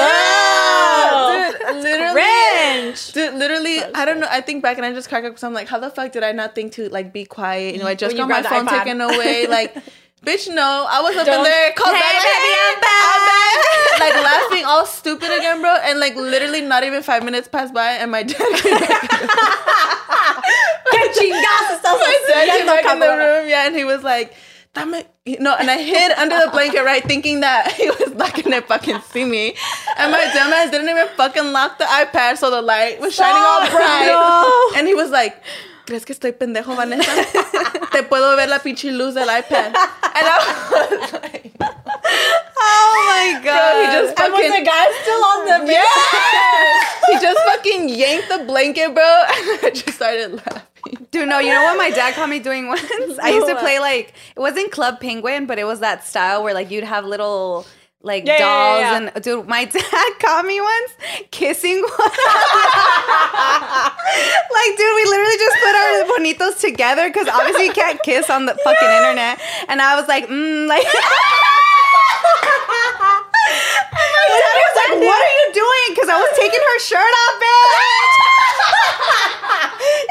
oh. 1.14 1.52
Dude, 1.74 1.84
literally. 1.84 2.14
Cringe. 2.14 3.12
Dude, 3.14 3.34
literally, 3.36 3.84
I 3.84 4.06
don't 4.06 4.20
know. 4.20 4.28
I 4.30 4.42
think 4.42 4.62
back 4.64 4.78
and 4.78 4.86
I 4.86 4.94
just 4.94 5.10
crack 5.10 5.24
up 5.24 5.32
because 5.32 5.44
I'm 5.44 5.54
like, 5.54 5.68
how 5.68 5.80
the 5.80 5.90
fuck 5.90 6.12
did 6.12 6.24
I 6.24 6.32
not 6.32 6.56
think 6.56 6.74
to 6.74 6.90
like 6.90 7.12
be 7.14 7.26
quiet? 7.26 7.74
You 7.76 7.82
know, 7.82 7.88
I 7.88 7.96
just 7.96 8.16
When 8.18 8.28
got 8.28 8.44
my 8.44 8.50
phone 8.50 8.68
taken 8.68 9.02
away. 9.02 9.48
Like, 9.48 9.76
bitch, 10.26 10.54
no. 10.54 10.86
I 10.90 11.02
was 11.02 11.16
up 11.18 11.26
Don't- 11.26 11.38
in 11.40 11.44
there, 11.44 11.72
called 11.74 11.96
Hey, 11.96 12.02
back, 12.02 12.14
like, 12.14 12.24
baby, 12.24 12.54
"Hey, 12.54 12.70
I'm 12.74 12.80
back." 12.82 14.00
like 14.00 14.24
laughing 14.24 14.66
all 14.66 14.86
stupid 14.86 15.32
again, 15.38 15.62
bro. 15.62 15.76
And 15.84 16.00
like 16.00 16.16
literally, 16.16 16.62
not 16.62 16.84
even 16.84 17.02
five 17.04 17.24
minutes 17.24 17.48
passed 17.48 17.74
by, 17.74 17.92
and 17.94 18.12
my 18.12 18.24
dad 18.24 18.38
came 18.62 18.78
back. 18.80 19.02
Que 20.92 21.00
chingados 21.14 21.78
estás 21.78 21.98
my 22.00 22.20
dad 22.28 22.58
came 22.58 22.66
back 22.66 22.86
in 22.94 23.00
the 23.00 23.08
room, 23.08 23.50
yeah, 23.50 23.66
and 23.68 23.76
he 23.76 23.84
was 23.86 24.04
like. 24.04 24.34
Dame, 24.76 25.02
you 25.26 25.40
know, 25.40 25.56
and 25.58 25.72
I 25.72 25.82
hid 25.82 26.12
under 26.20 26.38
the 26.40 26.52
blanket, 26.52 26.84
right, 26.84 27.04
thinking 27.04 27.40
that 27.40 27.72
he 27.78 27.90
was 27.90 28.14
not 28.14 28.36
gonna 28.36 28.62
fucking 28.62 29.02
see 29.10 29.26
me. 29.26 29.56
And 29.98 30.12
my 30.12 30.20
dumbass 30.26 30.70
didn't 30.70 30.88
even 30.90 31.08
fucking 31.18 31.52
lock 31.52 31.80
the 31.80 31.86
iPad, 31.86 32.38
so 32.38 32.52
the 32.52 32.62
light 32.62 33.00
was 33.00 33.16
shining 33.16 33.42
all 33.42 33.62
bright. 33.72 34.06
No. 34.06 34.78
And 34.78 34.86
he 34.88 34.94
was 34.94 35.10
like, 35.10 35.42
¿Crees 35.88 36.06
que 36.06 36.12
estoy 36.12 36.34
pendejo, 36.34 36.76
Vanessa? 36.76 37.10
Te 37.94 38.04
puedo 38.04 38.36
ver 38.36 38.50
la 38.50 38.60
pinche 38.60 38.92
luz 38.92 39.14
del 39.14 39.30
iPad. 39.30 39.68
And 39.68 40.28
I 40.28 40.38
was 40.70 41.14
like, 41.14 41.54
oh 41.62 43.06
my 43.08 43.40
bro, 43.42 43.52
god. 43.52 43.86
he 43.86 43.86
just 43.98 44.20
And 44.20 44.34
was 44.34 44.42
fucking, 44.42 44.52
the 44.52 44.66
guy 44.66 44.86
still 45.02 45.24
on 45.24 45.46
the 45.66 45.72
yes! 45.72 46.96
he 47.08 47.14
just 47.22 47.40
fucking 47.40 47.88
yanked 47.90 48.28
the 48.28 48.44
blanket, 48.46 48.94
bro. 48.94 49.04
And 49.04 49.66
I 49.66 49.70
just 49.74 49.94
started 49.94 50.34
laughing. 50.34 51.08
Dude, 51.10 51.30
no, 51.30 51.40
you 51.40 51.54
know 51.54 51.64
what 51.64 51.78
my 51.78 51.90
dad 51.90 52.16
caught 52.16 52.28
me 52.30 52.40
doing 52.40 52.68
once? 52.68 52.82
I 53.24 53.30
used 53.30 53.48
to 53.48 53.56
play 53.56 53.80
like 53.80 54.14
it 54.36 54.40
wasn't 54.40 54.72
Club 54.74 55.00
Penguin, 55.00 55.46
but 55.46 55.58
it 55.58 55.64
was 55.64 55.80
that 55.80 56.06
style 56.06 56.44
where 56.44 56.54
like 56.54 56.70
you'd 56.70 56.84
have 56.84 57.06
little 57.06 57.66
like 58.08 58.26
Yeah, 58.26 58.34
yeah, 58.34 58.40
dolls 58.40 58.82
yeah. 58.82 58.98
and 59.14 59.24
dude, 59.24 59.48
my 59.48 59.66
dad 59.76 60.12
caught 60.20 60.46
me 60.46 60.60
once 60.62 60.92
kissing 61.32 61.82
one. 61.82 61.92
like, 64.58 64.72
dude, 64.78 64.96
we 64.96 65.04
literally 65.06 65.38
just 65.38 65.58
put 65.62 65.76
our 65.76 66.06
bonitos 66.16 66.60
together 66.62 67.10
because 67.10 67.28
obviously 67.28 67.66
you 67.68 67.74
can't 67.74 68.02
kiss 68.04 68.30
on 68.30 68.46
the 68.48 68.56
fucking 68.64 68.90
internet. 68.90 69.40
And 69.68 69.82
I 69.82 69.96
was 70.00 70.08
like, 70.08 70.28
mm, 70.28 70.68
like. 70.68 70.88
My 73.48 74.28
dad 74.28 74.56
was 74.60 74.76
like, 74.76 74.94
"What 75.08 75.20
are 75.24 75.36
you 75.40 75.48
doing?" 75.54 75.88
Because 75.96 76.10
I 76.10 76.18
was 76.20 76.30
taking 76.36 76.60
her 76.60 76.80
shirt 76.80 77.00
off, 77.00 77.34
bitch. 77.40 78.14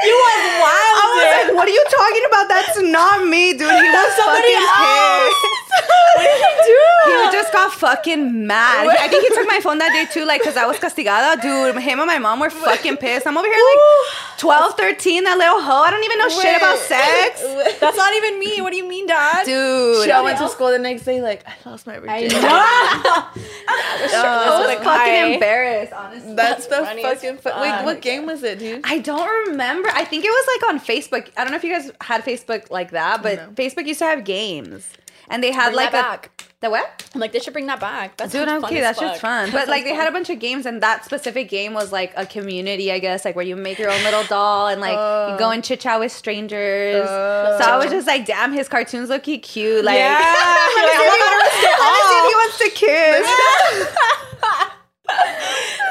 You 0.07 0.15
was 0.17 0.41
wild. 0.57 0.95
I 0.97 1.05
was 1.13 1.21
like, 1.37 1.49
"What 1.55 1.65
are 1.69 1.75
you 1.75 1.85
talking 1.85 2.25
about? 2.27 2.45
That's 2.49 2.77
not 2.81 3.27
me, 3.27 3.53
dude." 3.53 3.69
He 3.69 3.89
was 3.93 4.09
somebody 4.17 4.53
fucking 4.57 4.65
else. 4.65 5.56
Pissed. 5.77 6.15
what 6.15 6.23
did 6.23 6.41
he 6.41 6.73
do? 6.73 7.25
He 7.25 7.31
just 7.31 7.53
got 7.53 7.71
fucking 7.73 8.47
mad. 8.47 8.87
I 8.87 9.07
think 9.07 9.23
he 9.27 9.29
took 9.35 9.47
my 9.47 9.59
phone 9.61 9.77
that 9.79 9.91
day 9.93 10.05
too, 10.11 10.25
like, 10.25 10.41
because 10.41 10.57
I 10.57 10.65
was 10.65 10.77
castigada. 10.77 11.41
Dude, 11.41 11.77
him 11.81 11.99
and 11.99 12.07
my 12.07 12.17
mom 12.19 12.39
were 12.39 12.49
fucking 12.49 12.97
pissed. 12.97 13.25
I'm 13.27 13.37
over 13.37 13.47
here 13.47 13.55
like 13.55 14.37
12, 14.39 14.73
13, 14.77 15.23
that 15.23 15.37
little 15.37 15.61
hoe. 15.61 15.83
I 15.83 15.91
don't 15.91 16.03
even 16.03 16.19
know 16.19 16.29
shit 16.29 16.55
about 16.57 16.77
sex. 16.79 17.41
That's 17.79 17.97
not 17.97 18.13
even 18.15 18.39
me. 18.39 18.61
What 18.61 18.71
do 18.71 18.77
you 18.77 18.87
mean, 18.87 19.07
Dad? 19.07 19.45
Dude. 19.45 20.03
She 20.05 20.11
all 20.11 20.23
went 20.23 20.37
to 20.39 20.49
school 20.49 20.69
the 20.71 20.79
next 20.79 21.03
day 21.03 21.21
like 21.21 21.43
I 21.47 21.69
lost 21.69 21.87
my 21.87 21.99
virginity. 21.99 22.35
I 22.35 22.39
virginity. 22.39 22.43
know. 22.43 23.43
I 23.69 24.59
was 24.59 24.67
Like, 24.67 24.79
fucking 24.79 25.13
hi. 25.13 25.25
embarrassed, 25.33 25.93
honestly. 25.93 26.35
That's 26.35 26.67
the 26.67 26.75
fucking 27.01 27.37
fu- 27.37 27.49
Wait, 27.61 27.83
what 27.85 28.01
game 28.01 28.25
was 28.25 28.43
it, 28.43 28.59
dude? 28.59 28.81
I 28.83 28.99
don't 28.99 29.47
remember. 29.49 29.89
I 29.89 30.03
think 30.03 30.25
it 30.25 30.29
was 30.29 30.47
like 30.61 30.73
on 30.73 30.79
Facebook. 30.79 31.31
I 31.37 31.43
don't 31.43 31.51
know 31.51 31.57
if 31.57 31.63
you 31.63 31.71
guys 31.71 31.91
had 32.01 32.23
Facebook 32.23 32.69
like 32.69 32.91
that, 32.91 33.23
but 33.23 33.37
No. 33.37 33.47
Facebook 33.51 33.85
used 33.87 33.99
to 33.99 34.05
have 34.05 34.23
games. 34.23 34.87
And 35.29 35.43
they 35.43 35.51
had 35.51 35.67
Bring 35.67 35.75
like 35.75 35.91
that 35.91 36.05
a 36.05 36.27
back. 36.27 36.43
the 36.61 36.69
what? 36.69 37.09
I'm 37.13 37.19
like, 37.21 37.33
they 37.33 37.39
should 37.39 37.53
bring 37.53 37.67
that 37.67 37.79
back. 37.79 38.15
That's 38.17 38.31
Dude, 38.31 38.47
okay, 38.47 38.79
that's 38.79 38.99
just 38.99 39.19
fun. 39.21 39.51
But 39.57 39.67
like 39.67 39.83
they 39.83 39.93
had 39.93 40.07
a 40.07 40.11
bunch 40.11 40.29
of 40.29 40.39
games, 40.39 40.65
and 40.65 40.81
that 40.81 41.03
specific 41.05 41.49
game 41.49 41.73
was 41.73 41.91
like 41.91 42.13
a 42.15 42.25
community, 42.25 42.91
I 42.91 42.99
guess, 42.99 43.25
like 43.25 43.35
where 43.35 43.45
you 43.45 43.55
make 43.55 43.77
your 43.77 43.91
own 43.91 44.03
little 44.03 44.23
doll 44.23 44.67
and 44.67 44.79
like 44.79 44.91
you 44.93 45.37
go 45.37 45.51
and 45.51 45.59
oh. 45.59 45.67
chit 45.67 45.81
chat 45.81 45.99
with 45.99 46.11
strangers. 46.11 47.05
Oh. 47.07 47.57
so 47.59 47.65
I 47.65 47.77
was 47.77 47.91
just 47.91 48.07
like, 48.07 48.25
damn, 48.25 48.53
his 48.53 48.69
cartoons 48.69 49.09
look 49.09 49.23
cute. 49.23 49.83
Like, 49.83 49.97
Yeah. 49.97 50.35
let 50.75 50.85
me 50.85 50.91
see 50.91 51.05
if 51.05 51.13
he 51.13 51.19
wants 51.35 51.55
to- 51.61 51.77
see 52.07 52.17
if 52.17 52.27
he 52.27 52.35
wants 52.35 52.57
to 52.59 52.69
kiss. 53.89 54.73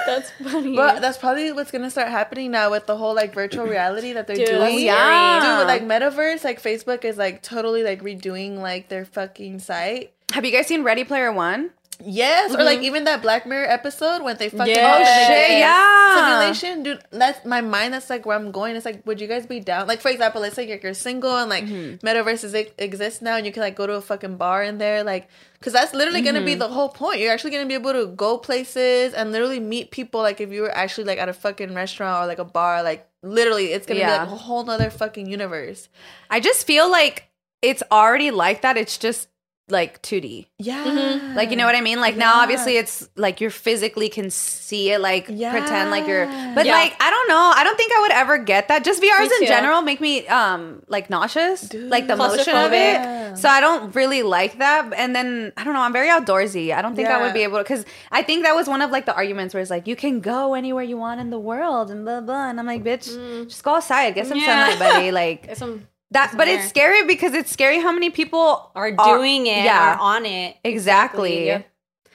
That's 0.06 0.30
funny. 0.30 0.76
But 0.76 1.00
that's 1.00 1.18
probably 1.18 1.50
what's 1.52 1.70
gonna 1.70 1.90
start 1.90 2.08
happening 2.08 2.52
now 2.52 2.70
with 2.70 2.86
the 2.86 2.96
whole 2.96 3.14
like 3.14 3.34
virtual 3.34 3.66
reality 3.66 4.12
that 4.12 4.26
they're 4.26 4.36
Dude, 4.36 4.46
doing. 4.46 4.80
Yeah. 4.80 5.40
Dude, 5.40 5.58
with 5.58 5.68
like 5.68 5.82
metaverse, 5.82 6.44
like 6.44 6.62
Facebook 6.62 7.04
is 7.04 7.16
like 7.16 7.42
totally 7.42 7.82
like 7.82 8.02
redoing 8.02 8.58
like 8.58 8.88
their 8.88 9.04
fucking 9.04 9.58
site. 9.58 10.12
Have 10.32 10.44
you 10.44 10.52
guys 10.52 10.66
seen 10.66 10.82
Ready 10.82 11.04
Player 11.04 11.32
One? 11.32 11.70
Yes, 12.04 12.54
or 12.54 12.62
like 12.62 12.78
mm-hmm. 12.78 12.84
even 12.84 13.04
that 13.04 13.22
Black 13.22 13.46
Mirror 13.46 13.66
episode 13.68 14.22
when 14.22 14.36
they 14.36 14.48
fucking 14.48 14.74
Yeah. 14.74 14.98
Oh, 14.98 15.02
oh 15.02 15.28
shit, 15.28 15.58
yeah. 15.58 16.14
simulation, 16.14 16.82
dude. 16.82 17.02
That's 17.10 17.44
my 17.44 17.60
mind. 17.60 17.94
That's 17.94 18.10
like 18.10 18.26
where 18.26 18.36
I'm 18.36 18.50
going. 18.50 18.76
It's 18.76 18.84
like, 18.84 19.06
would 19.06 19.20
you 19.20 19.26
guys 19.26 19.46
be 19.46 19.60
down? 19.60 19.86
Like 19.86 20.00
for 20.00 20.10
example, 20.10 20.40
let's 20.40 20.56
say 20.56 20.68
like 20.68 20.82
you're 20.82 20.94
single 20.94 21.36
and 21.36 21.48
like 21.48 21.64
mm-hmm. 21.64 22.06
metaverses 22.06 22.54
e- 22.54 22.70
exist 22.78 23.22
now, 23.22 23.36
and 23.36 23.46
you 23.46 23.52
can 23.52 23.62
like 23.62 23.76
go 23.76 23.86
to 23.86 23.94
a 23.94 24.00
fucking 24.00 24.36
bar 24.36 24.62
in 24.62 24.78
there, 24.78 25.04
like, 25.04 25.28
because 25.54 25.72
that's 25.72 25.94
literally 25.94 26.20
gonna 26.20 26.44
be 26.44 26.52
mm-hmm. 26.52 26.60
the 26.60 26.68
whole 26.68 26.88
point. 26.88 27.20
You're 27.20 27.32
actually 27.32 27.52
gonna 27.52 27.66
be 27.66 27.74
able 27.74 27.92
to 27.92 28.06
go 28.08 28.36
places 28.38 29.14
and 29.14 29.32
literally 29.32 29.60
meet 29.60 29.90
people. 29.90 30.20
Like 30.20 30.40
if 30.40 30.52
you 30.52 30.62
were 30.62 30.76
actually 30.76 31.04
like 31.04 31.18
at 31.18 31.28
a 31.28 31.32
fucking 31.32 31.74
restaurant 31.74 32.24
or 32.24 32.26
like 32.26 32.38
a 32.38 32.44
bar, 32.44 32.82
like 32.82 33.08
literally, 33.22 33.72
it's 33.72 33.86
gonna 33.86 34.00
Yeah. 34.00 34.18
be 34.18 34.30
like 34.30 34.32
a 34.32 34.36
whole 34.36 34.64
nother 34.64 34.90
fucking 34.90 35.26
universe. 35.26 35.88
I 36.30 36.40
just 36.40 36.66
feel 36.66 36.90
like 36.90 37.30
it's 37.62 37.82
already 37.90 38.30
like 38.30 38.62
that. 38.62 38.76
It's 38.76 38.98
just 38.98 39.28
like 39.68 40.00
2D. 40.02 40.46
Yeah, 40.58 41.32
Like 41.34 41.50
you 41.50 41.56
know 41.56 41.66
what 41.66 41.74
I 41.74 41.80
mean? 41.80 42.00
Like 42.00 42.16
now 42.16 42.40
obviously 42.40 42.76
it's 42.76 43.08
like 43.16 43.40
you're 43.40 43.50
physically 43.50 44.08
can 44.08 44.30
see 44.30 44.92
it 44.92 45.00
like 45.00 45.26
pretend 45.26 45.90
like 45.90 46.06
you're 46.06 46.26
but 46.54 46.66
Yeah. 46.66 46.72
like 46.72 46.94
I 47.02 47.10
don't 47.10 47.28
know. 47.28 47.52
I 47.56 47.64
don't 47.64 47.76
think 47.76 47.92
I 47.92 48.00
would 48.02 48.12
ever 48.12 48.38
get 48.38 48.68
that. 48.68 48.84
Just 48.84 49.02
VRs 49.02 49.28
in 49.40 49.46
general 49.48 49.82
make 49.82 50.00
me 50.00 50.24
um 50.28 50.82
like 50.86 51.10
nauseous. 51.10 51.62
Dude. 51.62 51.90
like 51.90 52.06
the 52.06 52.14
motion 52.16 52.54
of 52.54 52.72
it. 52.72 53.36
So 53.38 53.48
I 53.48 53.60
don't 53.60 53.92
really 53.96 54.22
like 54.22 54.58
that. 54.58 54.92
And 54.96 55.16
then 55.16 55.52
I 55.56 55.64
don't 55.64 55.74
know, 55.74 55.80
I'm 55.80 55.92
very 55.92 56.08
outdoorsy. 56.08 56.72
I 56.72 56.80
don't 56.80 56.94
think 56.94 57.08
I 57.08 57.20
would 57.20 57.34
be 57.34 57.42
able 57.42 57.58
to 57.58 57.64
cuz 57.64 57.84
I 58.12 58.22
think 58.22 58.44
that 58.44 58.54
was 58.54 58.68
one 58.68 58.82
of 58.82 58.90
like 58.92 59.04
the 59.06 59.14
arguments 59.16 59.52
where 59.52 59.60
it's 59.60 59.70
like 59.70 59.88
you 59.88 59.96
can 59.96 60.20
go 60.20 60.54
anywhere 60.54 60.84
you 60.84 60.96
want 60.96 61.20
in 61.20 61.30
the 61.30 61.40
world 61.40 61.90
and 61.90 62.04
blah 62.04 62.20
blah 62.20 62.48
and 62.50 62.60
I'm 62.60 62.66
like, 62.66 62.84
bitch, 62.84 63.06
just 63.48 63.64
go 63.64 63.74
outside, 63.74 64.14
get 64.14 64.26
some 64.28 64.38
Mm. 64.38 64.42
Yeah. 64.42 64.68
sunlight, 64.68 64.78
buddy. 64.78 65.10
Like 65.10 65.46
Get 65.48 65.58
some 65.58 65.86
that 66.16 66.36
but 66.36 66.48
it's 66.48 66.68
scary 66.68 67.04
because 67.04 67.34
it's 67.34 67.50
scary 67.50 67.80
how 67.80 67.92
many 67.92 68.10
people 68.10 68.70
are 68.74 68.90
doing 68.92 69.46
it, 69.46 69.64
yeah. 69.64 69.94
are 69.94 69.98
on 69.98 70.26
it. 70.26 70.56
Exactly. 70.64 71.48
Exactly. 71.50 71.66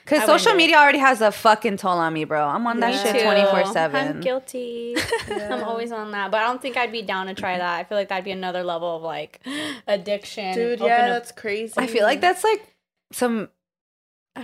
Because 0.04 0.18
I 0.22 0.26
social 0.26 0.32
wouldn't 0.32 0.44
do 0.44 0.50
it. 0.50 0.56
media 0.56 0.76
already 0.78 0.98
has 0.98 1.20
a 1.20 1.30
fucking 1.30 1.76
toll 1.76 1.92
on 1.98 2.12
me, 2.12 2.24
bro. 2.24 2.44
I'm 2.44 2.66
on 2.66 2.80
that 2.80 2.90
Me 2.92 3.12
shit 3.12 3.22
24 3.22 3.66
7. 3.66 3.96
I'm 3.96 4.06
7. 4.08 4.20
guilty. 4.20 4.96
I'm 5.30 5.62
always 5.62 5.92
on 5.92 6.10
that, 6.10 6.32
but 6.32 6.40
I 6.40 6.46
don't 6.48 6.60
think 6.60 6.76
I'd 6.76 6.90
be 6.90 7.02
down 7.02 7.26
to 7.28 7.34
try 7.34 7.56
that. 7.56 7.78
I 7.78 7.84
feel 7.84 7.96
like 7.96 8.08
that'd 8.08 8.24
be 8.24 8.32
another 8.32 8.64
level 8.64 8.96
of 8.96 9.02
like 9.02 9.40
addiction. 9.86 10.54
dude. 10.54 10.80
Open 10.80 10.86
Yeah, 10.86 11.02
up- 11.04 11.08
that's 11.10 11.30
crazy. 11.32 11.74
I 11.76 11.86
feel 11.86 12.02
like 12.02 12.20
that's 12.20 12.42
like 12.42 12.66
some 13.12 13.32
I 13.32 13.36
don't 13.38 13.50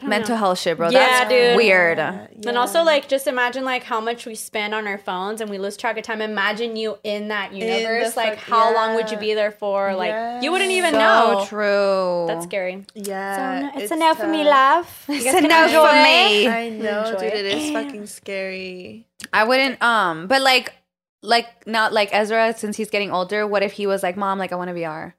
mental 0.04 0.34
know. 0.34 0.38
health 0.38 0.58
shit, 0.58 0.76
bro. 0.76 0.90
Yeah, 0.90 1.24
That's 1.24 1.30
dude. 1.30 1.56
weird. 1.56 1.98
And 1.98 2.58
also, 2.58 2.82
like, 2.82 3.08
just 3.08 3.26
imagine 3.26 3.64
like 3.64 3.82
how 3.84 4.00
much 4.00 4.26
we 4.26 4.34
spend 4.34 4.74
on 4.74 4.86
our 4.86 4.98
phones 4.98 5.40
and 5.40 5.50
we 5.50 5.58
lose 5.58 5.76
track 5.76 5.96
of 5.96 6.04
time. 6.04 6.20
Imagine 6.20 6.76
you 6.76 6.98
in 7.04 7.28
that 7.28 7.52
universe. 7.54 8.12
the 8.14 8.20
like, 8.20 8.34
fuck- 8.38 8.48
how 8.48 8.74
long 8.74 8.94
would 8.96 9.10
you 9.10 9.16
be 9.16 9.34
there 9.34 9.50
for? 9.50 9.94
Like, 9.94 10.42
you 10.42 10.52
wouldn't 10.52 10.70
even 10.70 10.92
so 10.92 10.98
know. 10.98 11.44
true. 11.48 12.24
That's 12.28 12.44
scary. 12.44 12.84
yeah, 12.94 13.70
it's, 13.76 13.90
a 13.90 13.96
no 13.96 14.14
for 14.14 14.26
me, 14.26 14.44
love. 14.44 15.04
It's 15.08 15.24
guys 15.24 15.34
a 15.34 15.38
can 15.40 15.48
no 15.48 15.64
enjoy 15.64 15.86
for 15.88 15.92
me. 15.94 16.48
I 16.48 16.68
know, 16.68 17.04
Enjoy 17.04 17.20
dude. 17.20 17.32
it. 17.34 17.46
It 17.46 17.58
is 17.58 17.70
fucking 17.72 18.06
scary. 18.06 19.06
I 19.32 19.44
wouldn't, 19.44 19.82
um, 19.82 20.26
but 20.26 20.42
like, 20.42 20.74
like, 21.22 21.66
not 21.66 21.92
like 21.92 22.10
Ezra, 22.12 22.54
since 22.56 22.76
he's 22.76 22.90
getting 22.90 23.10
older, 23.10 23.46
what 23.46 23.62
if 23.62 23.72
he 23.72 23.86
was 23.86 24.02
like, 24.02 24.16
Mom, 24.16 24.38
like, 24.38 24.52
I 24.52 24.56
want 24.56 24.70
a 24.70 24.74
VR? 24.74 25.14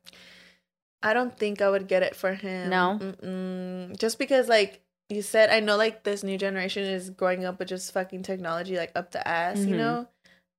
I 1.02 1.14
don't 1.14 1.38
think 1.38 1.62
I 1.62 1.70
would 1.70 1.88
get 1.88 2.04
it 2.04 2.16
for 2.16 2.34
him. 2.34 2.70
No? 2.70 3.00
Mm-mm. 3.02 3.98
just 3.98 4.20
because 4.20 4.48
like 4.50 4.82
you 5.10 5.22
said, 5.22 5.50
I 5.50 5.60
know 5.60 5.76
like 5.78 6.04
this 6.04 6.24
new 6.24 6.38
generation 6.38 6.84
is 6.84 7.10
growing 7.10 7.46
up 7.46 7.58
with 7.60 7.70
just 7.70 7.92
fucking 7.94 8.24
technology 8.24 8.78
like 8.78 8.92
up 8.96 9.12
the 9.12 9.26
ass. 9.28 9.58
You 9.66 9.74
Mhm. 9.74 9.78
know, 9.78 10.08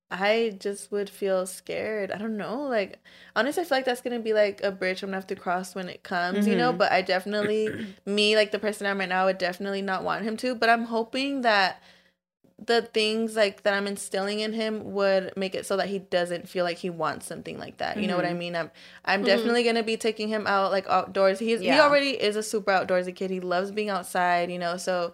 I 0.09 0.57
just 0.59 0.91
would 0.91 1.09
feel 1.09 1.45
scared. 1.45 2.11
I 2.11 2.17
don't 2.17 2.35
know. 2.35 2.63
Like 2.63 2.99
honestly, 3.35 3.61
I 3.61 3.65
feel 3.65 3.77
like 3.77 3.85
that's 3.85 4.01
gonna 4.01 4.19
be 4.19 4.33
like 4.33 4.61
a 4.61 4.71
bridge 4.71 5.03
I'm 5.03 5.07
gonna 5.07 5.17
have 5.17 5.27
to 5.27 5.35
cross 5.35 5.73
when 5.73 5.87
it 5.87 6.03
comes. 6.03 6.47
You 6.47 6.55
know, 6.57 6.73
Mhm. 6.73 6.77
but 6.79 6.91
I 6.91 7.01
definitely 7.01 7.95
me 8.05 8.35
like 8.35 8.51
the 8.51 8.59
person 8.59 8.87
I'm 8.87 8.99
right 8.99 9.07
now 9.07 9.25
would 9.27 9.37
definitely 9.37 9.81
not 9.81 10.03
want 10.03 10.23
him 10.25 10.35
to. 10.37 10.53
But 10.55 10.69
I'm 10.69 10.85
hoping 10.85 11.41
that 11.41 11.81
the 12.63 12.83
things 12.83 13.35
like 13.35 13.63
that 13.63 13.73
I'm 13.73 13.87
instilling 13.87 14.39
in 14.39 14.53
him 14.53 14.93
would 14.93 15.33
make 15.35 15.55
it 15.55 15.65
so 15.65 15.77
that 15.77 15.87
he 15.89 15.99
doesn't 15.99 16.47
feel 16.47 16.63
like 16.63 16.77
he 16.77 16.89
wants 16.91 17.25
something 17.25 17.57
like 17.57 17.77
that. 17.77 17.97
You 17.99 18.07
know 18.07 18.15
what 18.15 18.25
I 18.25 18.33
Mhm. 18.33 18.37
mean? 18.37 18.55
I'm 18.55 18.71
I'm 19.03 19.21
Mhm. 19.21 19.25
definitely 19.25 19.63
gonna 19.63 19.83
be 19.83 19.97
taking 19.97 20.27
him 20.27 20.45
out 20.45 20.71
like 20.71 20.87
outdoors. 20.87 21.39
He's 21.39 21.59
he 21.61 21.67
Yeah. 21.67 21.81
already 21.81 22.11
is 22.11 22.35
a 22.35 22.43
super 22.43 22.71
outdoorsy 22.71 23.15
kid. 23.15 23.31
He 23.31 23.39
loves 23.39 23.71
being 23.71 23.89
outside, 23.89 24.51
you 24.51 24.59
know, 24.59 24.77
so 24.77 25.11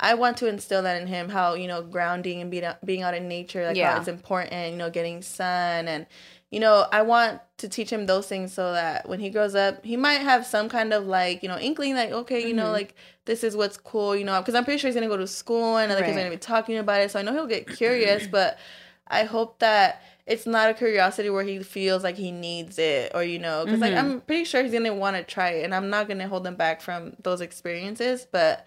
I 0.00 0.14
want 0.14 0.36
to 0.38 0.46
instill 0.48 0.82
that 0.82 1.00
in 1.00 1.08
him 1.08 1.28
how, 1.28 1.54
you 1.54 1.66
know, 1.66 1.82
grounding 1.82 2.40
and 2.40 2.50
being 2.50 2.64
out, 2.64 2.84
being 2.84 3.02
out 3.02 3.14
in 3.14 3.26
nature, 3.28 3.64
like 3.66 3.76
Yeah. 3.76 3.92
how 3.92 3.98
it's 3.98 4.08
important, 4.08 4.70
you 4.72 4.76
know, 4.76 4.90
getting 4.90 5.22
sun 5.22 5.88
and 5.88 6.06
you 6.50 6.60
know, 6.60 6.86
I 6.92 7.02
want 7.02 7.40
to 7.58 7.68
teach 7.68 7.90
him 7.90 8.06
those 8.06 8.26
things 8.26 8.52
so 8.52 8.72
that 8.72 9.08
when 9.08 9.20
he 9.20 9.28
grows 9.30 9.54
up, 9.54 9.84
he 9.84 9.96
might 9.96 10.20
have 10.20 10.46
some 10.46 10.68
kind 10.68 10.92
of 10.92 11.06
like, 11.06 11.42
you 11.42 11.48
know, 11.48 11.58
inkling 11.58 11.94
like, 11.94 12.10
okay, 12.10 12.46
you 12.46 12.54
know, 12.54 12.68
Mhm. 12.68 12.72
like 12.72 12.94
this 13.26 13.44
is 13.44 13.56
what's 13.56 13.76
cool, 13.76 14.16
you 14.16 14.24
know, 14.24 14.40
because 14.40 14.54
I'm 14.54 14.64
pretty 14.64 14.78
sure 14.78 14.88
he's 14.88 14.94
gonna 14.94 15.08
go 15.08 15.16
to 15.18 15.26
school 15.26 15.76
and 15.76 15.92
other 15.92 16.02
kids 16.02 16.16
are 16.16 16.20
gonna 16.20 16.30
be 16.30 16.36
talking 16.38 16.78
about 16.78 17.00
it. 17.02 17.10
So 17.10 17.18
I 17.18 17.22
know 17.22 17.32
he'll 17.32 17.46
get 17.46 17.68
curious, 17.68 18.26
but 18.30 18.58
I 19.08 19.24
hope 19.24 19.58
that 19.58 20.02
it's 20.26 20.46
not 20.46 20.70
a 20.70 20.74
curiosity 20.74 21.30
where 21.30 21.42
he 21.44 21.62
feels 21.62 22.02
like 22.04 22.16
he 22.16 22.30
needs 22.30 22.78
it 22.78 23.12
or 23.14 23.22
you 23.24 23.38
know, 23.38 23.64
because 23.64 23.80
like 23.80 23.92
Mhm. 23.92 23.98
I'm 23.98 24.20
pretty 24.22 24.44
sure 24.44 24.62
he's 24.62 24.72
gonna 24.72 24.94
want 24.94 25.16
to 25.16 25.22
try 25.24 25.50
it, 25.50 25.64
and 25.64 25.74
I'm 25.74 25.90
not 25.90 26.08
gonna 26.08 26.28
hold 26.28 26.46
him 26.46 26.54
back 26.56 26.80
from 26.80 27.14
those 27.22 27.40
experiences, 27.40 28.26
but. 28.30 28.66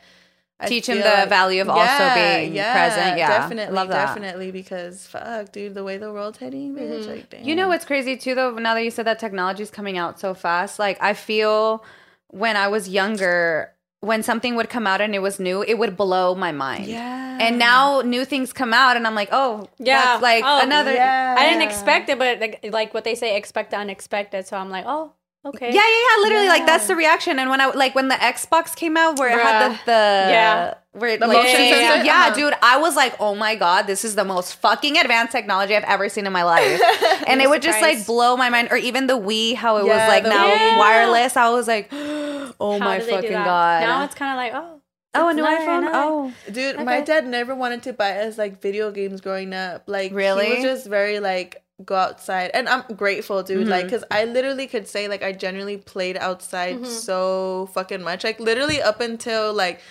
I 0.61 0.67
Teach 0.67 0.87
him 0.87 0.99
the 0.99 1.03
like- 1.03 1.29
value 1.29 1.61
of 1.61 1.69
also 1.69 2.13
being 2.13 2.53
present. 2.53 3.17
Yeah. 3.17 3.27
definitely, 3.39 3.73
Love 3.75 3.87
that. 3.89 4.05
definitely. 4.07 4.51
Because 4.51 5.07
fuck, 5.07 5.51
dude, 5.51 5.73
the 5.73 5.83
way 5.83 5.97
the 5.97 6.13
world's 6.13 6.37
heading, 6.37 6.75
bitch. 6.75 7.03
Mhm. 7.05 7.07
Like, 7.07 7.29
damn. 7.31 7.43
You 7.43 7.55
know 7.55 7.67
what's 7.67 7.83
crazy 7.85 8.15
too, 8.15 8.35
though? 8.35 8.51
Now 8.51 8.73
that 8.75 8.83
you 8.83 8.91
said 8.91 9.05
that 9.07 9.19
technology's 9.19 9.71
coming 9.71 9.97
out 9.97 10.19
so 10.19 10.33
fast, 10.33 10.77
like 10.79 10.97
I 11.01 11.13
feel 11.13 11.83
when 12.29 12.55
I 12.55 12.67
was 12.67 12.87
younger, 12.87 13.73
when 14.01 14.23
something 14.23 14.55
would 14.55 14.69
come 14.69 14.87
out 14.87 15.01
and 15.01 15.13
it 15.13 15.19
was 15.19 15.39
new, 15.39 15.63
it 15.63 15.77
would 15.77 15.97
blow 15.97 16.33
my 16.35 16.51
mind. 16.51 16.85
Yeah. 16.85 17.37
And 17.41 17.57
now 17.57 18.01
new 18.01 18.23
things 18.25 18.53
come 18.53 18.73
out, 18.73 18.95
and 18.97 19.05
I'm 19.07 19.15
like, 19.15 19.29
oh, 19.31 19.67
Yeah. 19.79 20.01
that's 20.01 20.21
like 20.23 20.43
Oh, 20.45 20.61
another. 20.61 20.93
yeah. 20.93 21.35
I 21.37 21.49
didn't 21.49 21.63
expect 21.63 22.09
it, 22.09 22.17
but 22.19 22.39
like, 22.39 22.59
like 22.71 22.93
what 22.93 23.03
they 23.03 23.15
say, 23.15 23.35
expect 23.35 23.71
the 23.71 23.77
unexpected. 23.77 24.47
So 24.47 24.57
I'm 24.57 24.69
like, 24.69 24.85
oh, 24.87 25.13
okay. 25.45 25.67
Yeah, 25.67 25.73
yeah, 25.73 25.81
yeah. 26.17 26.21
Literally, 26.23 26.47
like 26.47 26.65
that's 26.65 26.87
the 26.87 26.95
reaction. 26.95 27.39
And 27.39 27.49
when 27.49 27.61
I 27.61 27.67
like 27.67 27.95
when 27.95 28.07
the 28.07 28.15
Xbox 28.15 28.75
came 28.75 28.97
out, 28.97 29.17
where 29.19 29.29
it 29.29 29.41
had 29.41 29.71
the, 29.71 29.75
the 29.85 29.91
Yeah. 29.91 30.73
where 30.91 31.17
The 31.17 31.27
like, 31.27 31.37
motion 31.37 31.61
yeah, 31.61 31.69
sensor? 31.89 32.05
yeah, 32.05 32.25
Uh-huh. 32.27 32.35
dude, 32.35 32.53
I 32.61 32.77
was 32.77 32.95
like, 32.95 33.15
oh 33.19 33.35
my 33.35 33.55
god, 33.55 33.87
this 33.87 34.03
is 34.05 34.15
the 34.15 34.25
most 34.25 34.55
fucking 34.55 34.97
advanced 34.97 35.31
technology 35.31 35.75
I've 35.75 35.83
ever 35.85 36.09
seen 36.09 36.25
in 36.27 36.33
my 36.33 36.43
life. 36.43 36.81
and 37.27 37.41
it 37.41 37.45
were 37.45 37.51
would 37.55 37.61
just 37.61 37.81
like 37.81 38.05
blow 38.05 38.35
my 38.37 38.49
mind. 38.49 38.69
Or 38.71 38.77
even 38.77 39.07
the 39.07 39.17
Wii, 39.17 39.55
how 39.55 39.77
it 39.77 39.83
was 39.83 39.97
like 40.07 40.23
now 40.23 40.47
Wii. 40.47 40.77
wireless. 40.77 41.35
I 41.37 41.49
was 41.49 41.67
like, 41.67 41.89
oh 41.93 42.77
How 42.79 42.85
my 42.85 42.99
do 42.99 43.05
they 43.05 43.11
do 43.11 43.15
fucking 43.17 43.31
god. 43.31 43.81
Now 43.81 44.03
it's 44.03 44.15
kind 44.15 44.31
of 44.31 44.37
like, 44.37 44.63
oh, 44.63 44.77
Oh, 45.13 45.27
a 45.27 45.33
new 45.33 45.45
It's 45.45 45.63
iPhone. 45.63 45.89
Oh, 45.91 46.33
Dude, 46.49 46.77
my 46.85 47.01
dad 47.01 47.27
never 47.27 47.53
wanted 47.53 47.83
to 47.83 47.91
buy 47.91 48.19
us 48.19 48.37
like 48.37 48.61
video 48.61 48.91
games 48.91 49.19
growing 49.19 49.53
up. 49.53 49.83
Like, 49.87 50.13
Really? 50.13 50.45
He 50.45 50.53
was 50.53 50.63
just 50.63 50.87
very 50.87 51.19
like 51.19 51.61
go 51.85 51.95
outside, 51.95 52.51
and 52.53 52.67
I'm 52.69 52.83
grateful, 52.95 53.43
dude. 53.43 53.67
Like, 53.67 53.87
Mhm. 53.87 53.89
cause 53.89 54.03
I 54.11 54.25
literally 54.25 54.67
could 54.67 54.87
say 54.87 55.07
like 55.07 55.23
I 55.23 55.31
genuinely 55.31 55.77
played 55.77 56.17
outside 56.17 56.77
Mhm. 56.81 56.85
so 56.85 57.69
fucking 57.73 58.01
much. 58.01 58.23
Like, 58.23 58.39
literally 58.39 58.81
up 58.81 58.99
until 59.01 59.53
like 59.53 59.81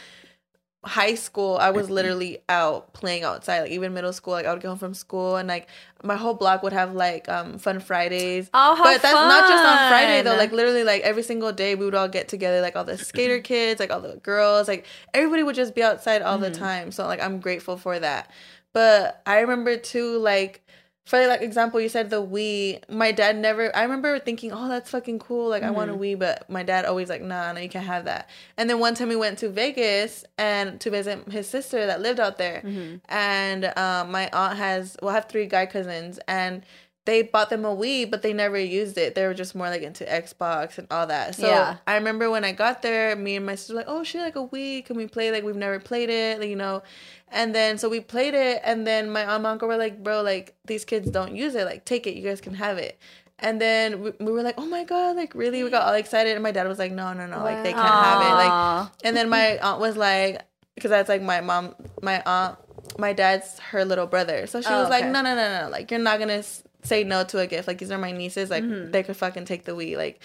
high 0.83 1.15
school, 1.15 1.59
I 1.61 1.71
was 1.71 1.91
literally 1.91 2.39
out 2.49 2.95
playing 2.95 3.23
outside. 3.23 3.61
Like, 3.61 3.71
even 3.71 3.93
middle 3.93 4.15
school, 4.15 4.33
like 4.33 4.47
I 4.47 4.53
would 4.53 4.63
go 4.63 4.71
home 4.71 4.79
from 4.79 4.95
school, 4.95 5.37
and 5.37 5.47
like 5.47 5.69
my 6.03 6.17
whole 6.17 6.33
block 6.33 6.63
would 6.63 6.73
have 6.73 6.95
like 6.95 7.29
um 7.29 7.59
fun 7.59 7.81
Fridays. 7.81 8.49
oh, 8.55 8.75
how 8.77 8.85
But 8.85 9.03
that's 9.03 9.13
not 9.13 9.47
just 9.47 9.63
on 9.65 9.89
Friday 9.89 10.23
though. 10.23 10.37
Like 10.37 10.53
literally, 10.53 10.85
like 10.85 11.03
every 11.03 11.23
single 11.23 11.53
day, 11.53 11.75
we 11.75 11.85
would 11.85 11.95
all 11.95 12.09
get 12.09 12.29
together. 12.29 12.63
Like 12.63 12.77
all 12.77 12.85
the 12.85 12.97
skater 12.97 13.41
kids, 13.53 13.79
like 13.79 13.91
all 13.91 14.01
the 14.01 14.17
girls, 14.17 14.69
like 14.69 14.87
everybody 15.13 15.43
would 15.43 15.55
just 15.57 15.75
be 15.75 15.83
outside 15.83 16.23
all 16.23 16.39
the 16.39 16.51
Mhm. 16.51 16.59
time. 16.59 16.93
So 16.93 17.07
like 17.07 17.21
I'm 17.23 17.41
grateful 17.41 17.77
for 17.77 17.99
that. 17.99 18.31
But 18.73 19.21
I 19.27 19.41
remember 19.41 19.77
too, 19.77 20.17
like 20.19 20.65
for 21.07 21.27
like 21.27 21.43
example, 21.43 21.81
you 21.81 21.89
said 21.89 22.11
the 22.11 22.23
Wii. 22.25 22.83
My 22.89 23.11
dad 23.11 23.37
never. 23.37 23.75
I 23.75 23.83
remember 23.83 24.19
thinking, 24.21 24.53
oh, 24.53 24.69
that's 24.69 24.91
fucking 24.91 25.19
cool. 25.19 25.49
Like 25.49 25.63
I 25.65 25.71
want 25.71 25.91
a 25.91 25.95
Wii, 25.95 26.19
but 26.19 26.49
my 26.49 26.63
dad 26.63 26.85
always 26.85 27.09
like, 27.09 27.23
nah, 27.23 27.53
no, 27.53 27.61
you 27.61 27.69
can't 27.69 27.87
have 27.87 28.05
that. 28.05 28.29
And 28.57 28.71
then 28.71 28.79
one 28.79 28.95
time 28.95 29.09
we 29.09 29.17
went 29.17 29.39
to 29.39 29.49
Vegas 29.49 30.25
and 30.39 30.81
to 30.81 30.91
visit 30.91 31.27
his 31.33 31.49
sister 31.49 31.87
that 31.87 32.01
lived 32.01 32.21
out 32.21 32.39
there 32.39 32.63
Mhm. 32.65 33.01
and 33.09 33.65
um, 33.77 34.11
my 34.13 34.29
aunt 34.33 34.57
has 34.59 34.97
well 35.03 35.11
I 35.11 35.15
have 35.15 35.29
three 35.29 35.47
guy 35.47 35.67
cousins 35.67 36.21
and 36.29 36.63
they 37.07 37.23
bought 37.23 37.51
them 37.51 37.65
a 37.65 37.75
Wii 37.75 38.11
but 38.11 38.23
they 38.23 38.33
never 38.33 38.59
used 38.59 38.99
it. 38.99 39.15
They 39.15 39.27
were 39.27 39.35
just 39.35 39.55
more 39.55 39.69
like 39.69 39.83
into 39.83 40.05
Xbox 40.05 40.79
and 40.79 40.87
all 40.91 41.07
that. 41.07 41.35
So 41.35 41.47
Yeah. 41.47 41.77
I 41.87 41.95
remember 41.95 42.31
when 42.31 42.45
I 42.45 42.53
got 42.53 42.83
there 42.83 43.17
me 43.17 43.37
and 43.37 43.47
my 43.47 43.55
sister 43.55 43.73
were 43.75 43.79
like 43.81 43.89
oh 43.89 44.05
she 44.05 44.19
like 44.19 44.37
a 44.37 44.47
Wii. 44.47 44.85
Can 44.85 44.97
we 44.97 45.07
play? 45.07 45.31
Like 45.31 45.43
we've 45.45 45.57
never 45.57 45.79
played 45.81 46.11
it 46.11 46.39
like, 46.41 46.49
you 46.49 46.57
know? 46.57 46.83
And 47.29 47.55
then 47.55 47.79
so 47.79 47.89
we 47.89 48.01
played 48.01 48.35
it 48.35 48.61
and 48.65 48.87
then 48.87 49.11
my 49.11 49.23
aunt 49.23 49.31
and 49.39 49.47
uncle 49.47 49.69
were 49.69 49.77
like 49.77 50.03
bro 50.03 50.23
like 50.23 50.55
these 50.67 50.85
kids 50.85 51.11
don't 51.11 51.35
use 51.35 51.55
it. 51.55 51.65
Like 51.65 51.85
take 51.85 52.07
it. 52.07 52.15
You 52.15 52.23
guys 52.23 52.41
can 52.41 52.55
have 52.55 52.77
it. 52.79 52.99
And 53.39 53.59
then 53.61 54.03
we, 54.03 54.13
we 54.21 54.33
were 54.33 54.43
like 54.43 54.57
oh 54.59 54.67
my 54.67 54.85
god 54.85 55.17
like 55.17 55.35
really? 55.35 55.65
We 55.65 55.71
got 55.71 55.87
all 55.87 55.95
excited 55.95 56.35
and 56.35 56.43
my 56.43 56.53
dad 56.53 56.69
was 56.69 56.79
like 56.79 56.93
no 56.93 57.13
no 57.15 57.27
no. 57.27 57.39
Like 57.43 57.63
they 57.63 57.73
can't 57.73 58.05
have 58.05 58.21
it. 58.23 58.35
Like 58.35 58.91
and 59.05 59.17
then 59.17 59.29
my 59.31 59.59
aunt 59.59 59.81
was 59.81 59.97
like, 59.97 60.43
because 60.75 60.91
that's 60.91 61.09
like 61.09 61.23
my 61.23 61.41
mom, 61.41 61.75
my 62.03 62.23
aunt, 62.27 62.59
my 62.99 63.13
dad's 63.13 63.59
her 63.59 63.85
little 63.85 64.07
brother. 64.07 64.47
So 64.47 64.61
she 64.61 64.69
Oh, 64.69 64.81
was 64.81 64.91
like, 64.91 65.05
okay. 65.05 65.13
no, 65.13 65.21
no, 65.23 65.35
no, 65.35 65.63
no. 65.65 65.69
Like, 65.71 65.91
you're 65.91 66.01
not 66.01 66.19
going 66.19 66.29
to 66.29 66.43
say 66.83 67.05
no 67.05 67.25
to 67.25 67.39
a 67.39 67.47
gift. 67.47 67.69
Like, 67.69 67.79
these 67.79 67.91
are 67.91 67.99
my 67.99 68.13
nieces. 68.13 68.51
Like, 68.51 68.65
Mhm. 68.65 68.93
they 68.93 69.03
could 69.03 69.17
fucking 69.17 69.45
take 69.45 69.65
the 69.65 69.73
Wii. 69.73 69.97
Like, 69.97 70.21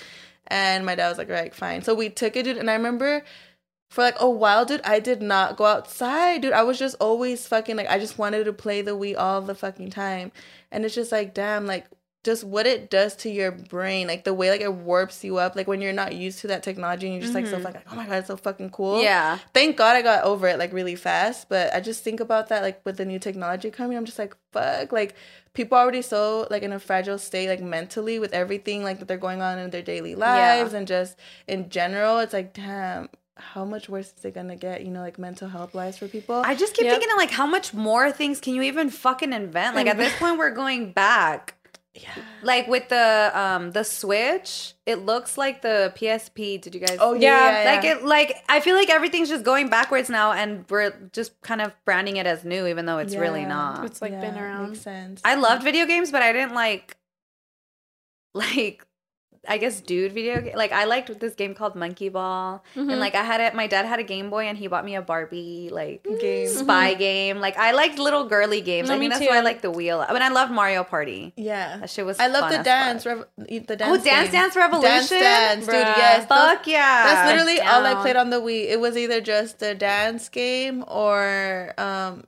and 0.48 0.86
my 0.86 0.96
dad 0.96 1.10
was 1.10 1.18
like, 1.18 1.30
right, 1.30 1.54
fine. 1.54 1.82
So 1.82 1.94
we 1.94 2.10
took 2.10 2.36
it, 2.36 2.44
dude. 2.44 2.58
And 2.58 2.70
I 2.70 2.74
remember 2.74 3.24
for 3.89 4.02
like 4.04 4.15
a 4.20 4.30
while, 4.30 4.65
dude, 4.65 4.82
I 4.84 5.00
did 5.00 5.22
not 5.22 5.58
go 5.58 5.65
outside, 5.65 6.41
dude. 6.41 6.54
I 6.54 6.63
was 6.63 6.78
just 6.80 6.96
always 7.00 7.48
fucking 7.48 7.76
like, 7.76 7.89
I 7.89 8.00
just 8.00 8.18
wanted 8.18 8.44
to 8.46 8.54
play 8.54 8.82
the 8.82 8.91
Wii 8.98 9.18
all 9.18 9.41
the 9.41 9.56
fucking 9.56 9.89
time. 9.91 10.32
And 10.72 10.84
it's 10.86 10.96
just 10.96 11.12
like, 11.12 11.34
damn, 11.34 11.65
like, 11.65 11.86
just 12.26 12.44
what 12.44 12.66
it 12.66 12.90
does 12.90 13.16
to 13.18 13.30
your 13.30 13.52
brain, 13.52 14.08
like 14.08 14.24
the 14.24 14.34
way 14.34 14.50
like 14.50 14.60
it 14.60 14.74
warps 14.74 15.24
you 15.24 15.38
up, 15.38 15.56
like 15.56 15.68
when 15.68 15.80
you're 15.80 15.94
not 15.94 16.16
used 16.16 16.40
to 16.40 16.48
that 16.48 16.64
technology 16.64 17.06
and 17.06 17.14
you're 17.16 17.22
just 17.22 17.36
like 17.36 17.46
so 17.46 17.56
mm-hmm. 17.58 17.66
like 17.66 17.84
oh 17.92 17.96
my 17.96 18.06
god, 18.06 18.16
it's 18.16 18.28
so 18.28 18.36
fucking 18.36 18.72
cool 18.72 19.02
Yeah. 19.02 19.38
thank 19.54 19.78
God 19.78 19.96
I 19.96 20.02
got 20.02 20.24
over 20.24 20.48
it 20.48 20.58
like 20.58 20.74
really 20.74 20.96
fast. 20.96 21.48
But 21.48 21.74
I 21.74 21.80
just 21.80 22.04
think 22.04 22.20
about 22.20 22.50
that 22.50 22.64
like 22.64 22.82
with 22.84 22.98
the 22.98 23.06
new 23.06 23.20
technology 23.20 23.70
coming, 23.70 23.96
I'm 23.96 24.06
just 24.06 24.18
like, 24.20 24.36
fuck. 24.52 24.92
Like 24.92 25.16
people 25.54 25.78
are 25.78 25.82
already 25.82 26.02
so 26.02 26.48
like 26.50 26.64
in 26.64 26.74
a 26.74 26.80
fragile 26.80 27.20
state, 27.20 27.48
like 27.48 27.62
mentally 27.62 28.18
with 28.18 28.34
everything 28.34 28.84
like 28.84 29.00
that 29.00 29.08
they're 29.08 29.18
going 29.18 29.42
on 29.44 29.60
in 29.60 29.70
their 29.70 29.84
daily 29.84 30.16
lives 30.16 30.74
and 30.74 30.88
just 30.88 31.18
in 31.48 31.70
general. 31.70 32.18
It's 32.20 32.34
like, 32.34 32.54
damn, 32.54 33.08
how 33.38 33.66
much 33.66 33.88
worse 33.88 34.14
is 34.18 34.26
it 34.26 34.34
gonna 34.34 34.56
get, 34.56 34.84
you 34.84 34.92
know, 34.92 35.02
like 35.02 35.20
mental 35.20 35.48
health 35.48 35.76
wise 35.76 35.98
for 35.98 36.08
people? 36.08 36.42
I 36.44 36.56
just 36.56 36.74
keep 36.74 36.86
Yep. 36.86 36.94
thinking 36.94 37.12
of 37.12 37.18
like 37.18 37.32
how 37.32 37.46
much 37.46 37.74
more 37.74 38.12
things 38.12 38.40
can 38.40 38.56
you 38.56 38.64
even 38.64 38.90
fucking 38.90 39.32
invent? 39.32 39.76
Like 39.76 39.88
at 39.88 39.98
this 39.98 40.16
point 40.20 40.40
we're 40.40 40.52
going 40.52 40.92
back. 40.92 41.54
Yeah. 41.95 42.13
Like 42.43 42.67
with 42.67 42.89
the 42.89 43.31
um 43.34 43.71
the 43.71 43.84
Switch, 43.84 44.73
it 44.86 45.05
looks 45.05 45.38
like 45.38 45.62
the 45.62 45.93
PSP. 45.95 46.62
Did 46.62 46.75
you 46.75 46.81
guys 46.81 46.97
Oh 46.99 47.13
yeah, 47.13 47.21
Yeah, 47.21 47.51
yeah, 47.51 47.63
yeah. 47.63 47.75
like 47.75 47.86
it 47.86 48.03
like 48.05 48.36
I 48.49 48.60
feel 48.60 48.75
like 48.75 48.89
everything's 48.89 49.29
just 49.29 49.43
going 49.45 49.69
backwards 49.69 50.10
now 50.10 50.31
and 50.34 50.65
we're 50.69 50.93
just 51.13 51.39
kind 51.41 51.62
of 51.62 51.73
branding 51.86 52.17
it 52.17 52.27
as 52.27 52.43
new 52.43 52.67
even 52.67 52.86
though 52.86 52.97
it's 52.97 53.15
really 53.15 53.45
not. 53.45 53.86
It's 53.86 54.01
like 54.01 54.19
been 54.19 54.38
around. 54.38 54.71
Makes 54.71 54.81
sense. 54.81 55.21
I 55.23 55.36
loved 55.36 55.63
video 55.63 55.86
games, 55.86 56.12
but 56.12 56.21
I 56.21 56.34
didn't 56.34 56.53
like 56.53 56.97
like 58.34 58.86
I 59.47 59.58
guess 59.58 59.81
dude 59.81 60.12
video 60.13 60.41
game. 60.41 60.55
Like 60.55 60.71
I 60.71 60.86
liked 60.86 61.19
this 61.19 61.36
game 61.36 61.53
called 61.55 61.75
Monkey 61.75 62.10
Ball, 62.10 62.63
Mhm. 62.75 62.91
and 62.91 62.99
like 62.99 63.15
I 63.15 63.23
had 63.23 63.41
it. 63.41 63.53
My 63.53 63.67
dad 63.67 63.86
had 63.86 63.99
a 63.99 64.03
Game 64.03 64.29
Boy, 64.29 64.45
and 64.47 64.58
he 64.58 64.67
bought 64.67 64.86
me 64.86 64.95
a 64.95 65.01
Barbie 65.01 65.69
like 65.71 66.05
Game. 66.21 66.47
spy 66.62 66.93
game. 66.93 67.39
Like 67.39 67.58
I 67.58 67.71
liked 67.71 67.99
little 67.99 68.25
girly 68.27 68.62
games. 68.62 68.89
No, 68.89 68.95
I 68.95 68.97
me 68.97 69.05
think 69.05 69.13
that's 69.13 69.25
too. 69.25 69.29
why 69.31 69.38
I 69.38 69.41
like 69.41 69.62
the 69.62 69.71
wheel. 69.71 70.03
I 70.08 70.13
mean, 70.13 70.21
I 70.21 70.29
love 70.29 70.51
Mario 70.51 70.84
Party. 70.84 71.34
yeah. 71.38 71.77
That 71.77 71.89
shit 71.89 72.05
was. 72.05 72.19
I 72.19 72.27
love 72.27 72.51
the 72.51 72.63
dance, 72.63 73.03
fuck. 73.03 73.27
rev- 73.38 73.67
the 73.67 73.73
Oh, 73.73 73.75
dance. 73.75 74.03
Dance 74.03 74.31
game. 74.31 74.41
Dance 74.41 74.55
Revolution. 74.55 74.89
Dance 74.91 75.10
Dance, 75.10 75.65
dude. 75.65 75.75
Bruh. 75.75 75.97
Yes, 75.97 76.25
those- 76.25 76.38
Fuck 76.38 76.67
yeah. 76.67 77.03
That's 77.05 77.31
literally 77.31 77.60
all 77.62 77.86
I 77.86 77.95
played 78.01 78.15
on 78.15 78.29
the 78.29 78.41
Wii. 78.41 78.69
It 78.69 78.79
was 78.79 78.97
either 78.97 79.21
just 79.21 79.60
the 79.60 79.75
dance 79.75 80.29
game 80.29 80.84
or 80.88 81.73
um 81.77 82.23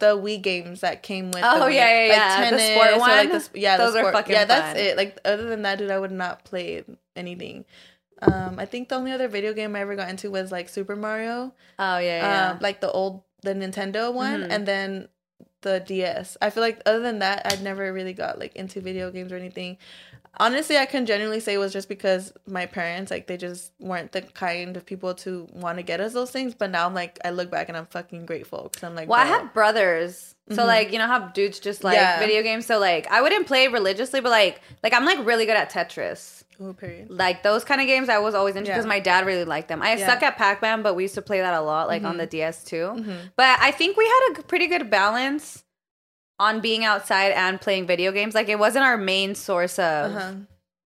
the 0.00 0.16
Wii 0.18 0.42
games 0.42 0.80
that 0.80 1.02
came 1.04 1.30
with. 1.30 1.42
Oh, 1.44 1.60
the 1.60 1.64
Wii. 1.66 1.74
yeah, 1.74 2.06
yeah, 2.06 2.40
yeah. 2.42 2.50
The 2.50 2.58
sport 2.58 2.88
or, 2.88 2.98
like, 2.98 3.30
one? 3.30 3.38
the 3.38 3.58
yeah, 3.60 3.76
Those 3.76 3.92
the 3.92 3.98
are 4.00 4.02
sport. 4.02 4.14
fucking 4.14 4.32
Yeah, 4.34 4.44
that's 4.46 4.76
fun. 4.76 4.86
it. 4.86 4.96
Like 4.96 5.18
other 5.24 5.44
than 5.48 5.62
that, 5.62 5.78
dude, 5.78 5.90
I 5.90 5.98
would 5.98 6.10
not 6.12 6.44
play 6.44 6.82
anything. 7.14 7.64
Um, 8.22 8.58
I 8.58 8.66
think 8.66 8.88
the 8.90 8.96
only 8.96 9.12
other 9.12 9.28
video 9.28 9.54
game 9.54 9.74
I 9.76 9.80
ever 9.80 9.96
got 9.96 10.10
into 10.10 10.30
was 10.30 10.52
like 10.52 10.68
Super 10.68 10.96
Mario. 10.96 11.54
Oh 11.78 11.98
yeah, 11.98 12.18
yeah. 12.22 12.50
Um, 12.52 12.58
like 12.60 12.80
the 12.80 12.90
old 12.90 13.22
the 13.42 13.54
Nintendo 13.54 14.12
one, 14.12 14.42
Mhm. 14.42 14.50
and 14.50 14.66
then 14.66 15.08
the 15.62 15.80
DS. 15.80 16.36
I 16.42 16.50
feel 16.50 16.62
like 16.62 16.80
other 16.86 17.00
than 17.00 17.20
that, 17.20 17.42
I'd 17.46 17.62
never 17.62 17.92
really 17.92 18.12
got 18.12 18.38
like 18.38 18.54
into 18.56 18.80
video 18.80 19.10
games 19.10 19.32
or 19.32 19.36
anything. 19.36 19.78
Honestly, 20.38 20.78
I 20.78 20.86
can 20.86 21.06
genuinely 21.06 21.40
say 21.40 21.54
it 21.54 21.58
was 21.58 21.72
just 21.72 21.88
because 21.88 22.32
my 22.46 22.64
parents 22.64 23.10
like 23.10 23.26
they 23.26 23.36
just 23.36 23.72
weren't 23.80 24.12
the 24.12 24.22
kind 24.22 24.76
of 24.76 24.86
people 24.86 25.12
to 25.16 25.48
want 25.52 25.78
to 25.78 25.82
get 25.82 26.00
us 26.00 26.12
those 26.12 26.30
things. 26.30 26.54
But 26.54 26.70
now 26.70 26.86
I'm 26.86 26.94
like, 26.94 27.18
I 27.24 27.30
look 27.30 27.50
back 27.50 27.68
and 27.68 27.76
I'm 27.76 27.86
fucking 27.86 28.26
grateful 28.26 28.70
because 28.72 28.84
I'm 28.84 28.94
like, 28.94 29.08
Well, 29.08 29.18
I 29.20 29.24
have 29.26 29.52
brothers. 29.52 30.34
So 30.50 30.62
Mhm. 30.62 30.66
like, 30.66 30.92
you 30.92 30.98
know 30.98 31.06
how 31.06 31.18
dudes 31.28 31.58
just 31.60 31.84
like 31.84 31.94
Yeah. 31.96 32.18
video 32.20 32.42
games. 32.42 32.64
So 32.66 32.78
like, 32.78 33.06
I 33.10 33.20
wouldn't 33.22 33.46
play 33.46 33.68
religiously, 33.68 34.20
but 34.20 34.30
like, 34.30 34.60
like 34.82 34.94
I'm 34.94 35.04
like 35.04 35.24
really 35.26 35.46
good 35.46 35.56
at 35.56 35.70
Tetris. 35.70 36.44
Ooh, 36.62 36.74
period. 36.74 37.08
Like 37.10 37.42
those 37.42 37.64
kind 37.64 37.80
of 37.80 37.86
games, 37.86 38.08
I 38.08 38.18
was 38.18 38.34
always 38.34 38.54
into 38.54 38.68
Yeah. 38.68 38.76
because 38.76 38.86
my 38.86 39.00
dad 39.00 39.26
really 39.26 39.44
liked 39.44 39.68
them. 39.68 39.82
I 39.82 39.94
Yeah. 39.94 40.06
suck 40.06 40.22
at 40.22 40.36
Pac 40.36 40.60
Man, 40.62 40.82
but 40.82 40.94
we 40.94 41.04
used 41.04 41.14
to 41.14 41.22
play 41.22 41.40
that 41.40 41.54
a 41.54 41.60
lot, 41.60 41.88
like 41.88 42.04
on 42.04 42.14
Mhm. 42.14 42.18
the 42.18 42.26
DS 42.26 42.64
too. 42.64 42.92
Mhm. 42.96 43.16
But 43.36 43.58
I 43.60 43.70
think 43.72 43.96
we 43.96 44.04
had 44.06 44.38
a 44.38 44.42
pretty 44.42 44.66
good 44.66 44.90
balance 44.90 45.64
on 46.40 46.60
being 46.60 46.84
outside 46.84 47.32
and 47.32 47.60
playing 47.60 47.86
video 47.86 48.10
games. 48.12 48.34
Like 48.34 48.48
it 48.48 48.58
wasn't 48.58 48.84
our 48.84 48.96
main 48.96 49.34
source 49.36 49.78
of 49.78 50.10
Uh-huh. 50.16 50.32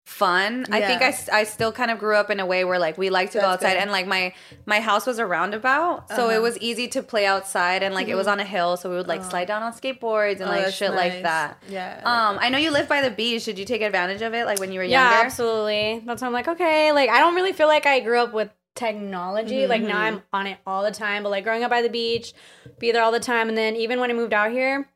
fun. 0.05 0.65
I 0.71 0.81
think 0.81 1.01
I, 1.01 1.09
Yeah. 1.09 1.39
I 1.39 1.43
still 1.43 1.71
kind 1.71 1.91
of 1.91 1.99
grew 1.99 2.15
up 2.15 2.29
in 2.29 2.39
a 2.39 2.45
way 2.45 2.63
where 2.63 2.79
like 2.79 2.97
we 2.97 3.09
like 3.09 3.31
to 3.31 3.39
go 3.39 3.45
outside 3.45 3.73
good. 3.73 3.81
and 3.83 3.91
like 3.91 4.07
my 4.07 4.33
my 4.65 4.79
house 4.79 5.05
was 5.05 5.19
a 5.19 5.25
roundabout, 5.25 6.07
so 6.09 6.15
it 6.15 6.19
Uh-huh. 6.19 6.31
Mm-hmm. 6.33 6.43
was 6.43 6.57
easy 6.59 6.87
to 6.89 7.01
play 7.03 7.25
outside 7.25 7.83
and 7.83 7.93
like 7.95 8.07
it 8.07 8.15
was 8.15 8.27
on 8.27 8.39
a 8.39 8.45
hill, 8.45 8.77
so 8.77 8.89
we 8.89 8.95
would 8.97 9.07
like 9.07 9.21
Oh. 9.25 9.29
slide 9.29 9.47
down 9.47 9.63
on 9.63 9.73
skateboards 9.73 10.39
and 10.41 10.43
Oh, 10.43 10.55
like 10.57 10.65
that's 10.65 10.75
shit 10.77 10.93
like 10.93 11.23
that. 11.23 11.57
Yeah. 11.69 11.99
Um, 12.05 12.37
I 12.41 12.49
know 12.49 12.57
you 12.57 12.71
live 12.71 12.87
by 12.87 13.01
the 13.01 13.11
beach. 13.11 13.45
Did 13.45 13.57
you 13.59 13.65
take 13.65 13.81
advantage 13.81 14.21
of 14.21 14.33
it 14.33 14.45
like 14.45 14.59
when 14.59 14.71
you 14.71 14.79
were 14.79 14.85
Yeah, 14.85 15.09
younger? 15.09 15.25
absolutely. 15.27 16.01
That's 16.05 16.21
why 16.21 16.27
I'm 16.27 16.33
like, 16.33 16.47
okay, 16.47 16.91
like 16.93 17.09
I 17.09 17.19
don't 17.19 17.35
really 17.35 17.53
feel 17.53 17.67
like 17.67 17.85
I 17.85 17.99
grew 18.01 18.19
up 18.19 18.33
with 18.33 18.49
technology. 18.75 19.67
Like 19.67 19.81
now 19.81 19.97
Mhm. 19.97 20.07
I'm 20.07 20.23
on 20.33 20.47
it 20.47 20.57
all 20.65 20.83
the 20.83 20.91
time, 20.91 21.23
but 21.23 21.29
like 21.29 21.43
growing 21.43 21.63
up 21.63 21.69
by 21.69 21.81
the 21.81 21.89
beach, 21.89 22.33
be 22.79 22.91
there 22.91 23.01
all 23.03 23.11
the 23.11 23.19
time, 23.19 23.49
and 23.49 23.57
then 23.57 23.75
even 23.75 23.99
when 23.99 24.09
I 24.09 24.13
moved 24.13 24.33
out 24.33 24.51
here. 24.51 24.87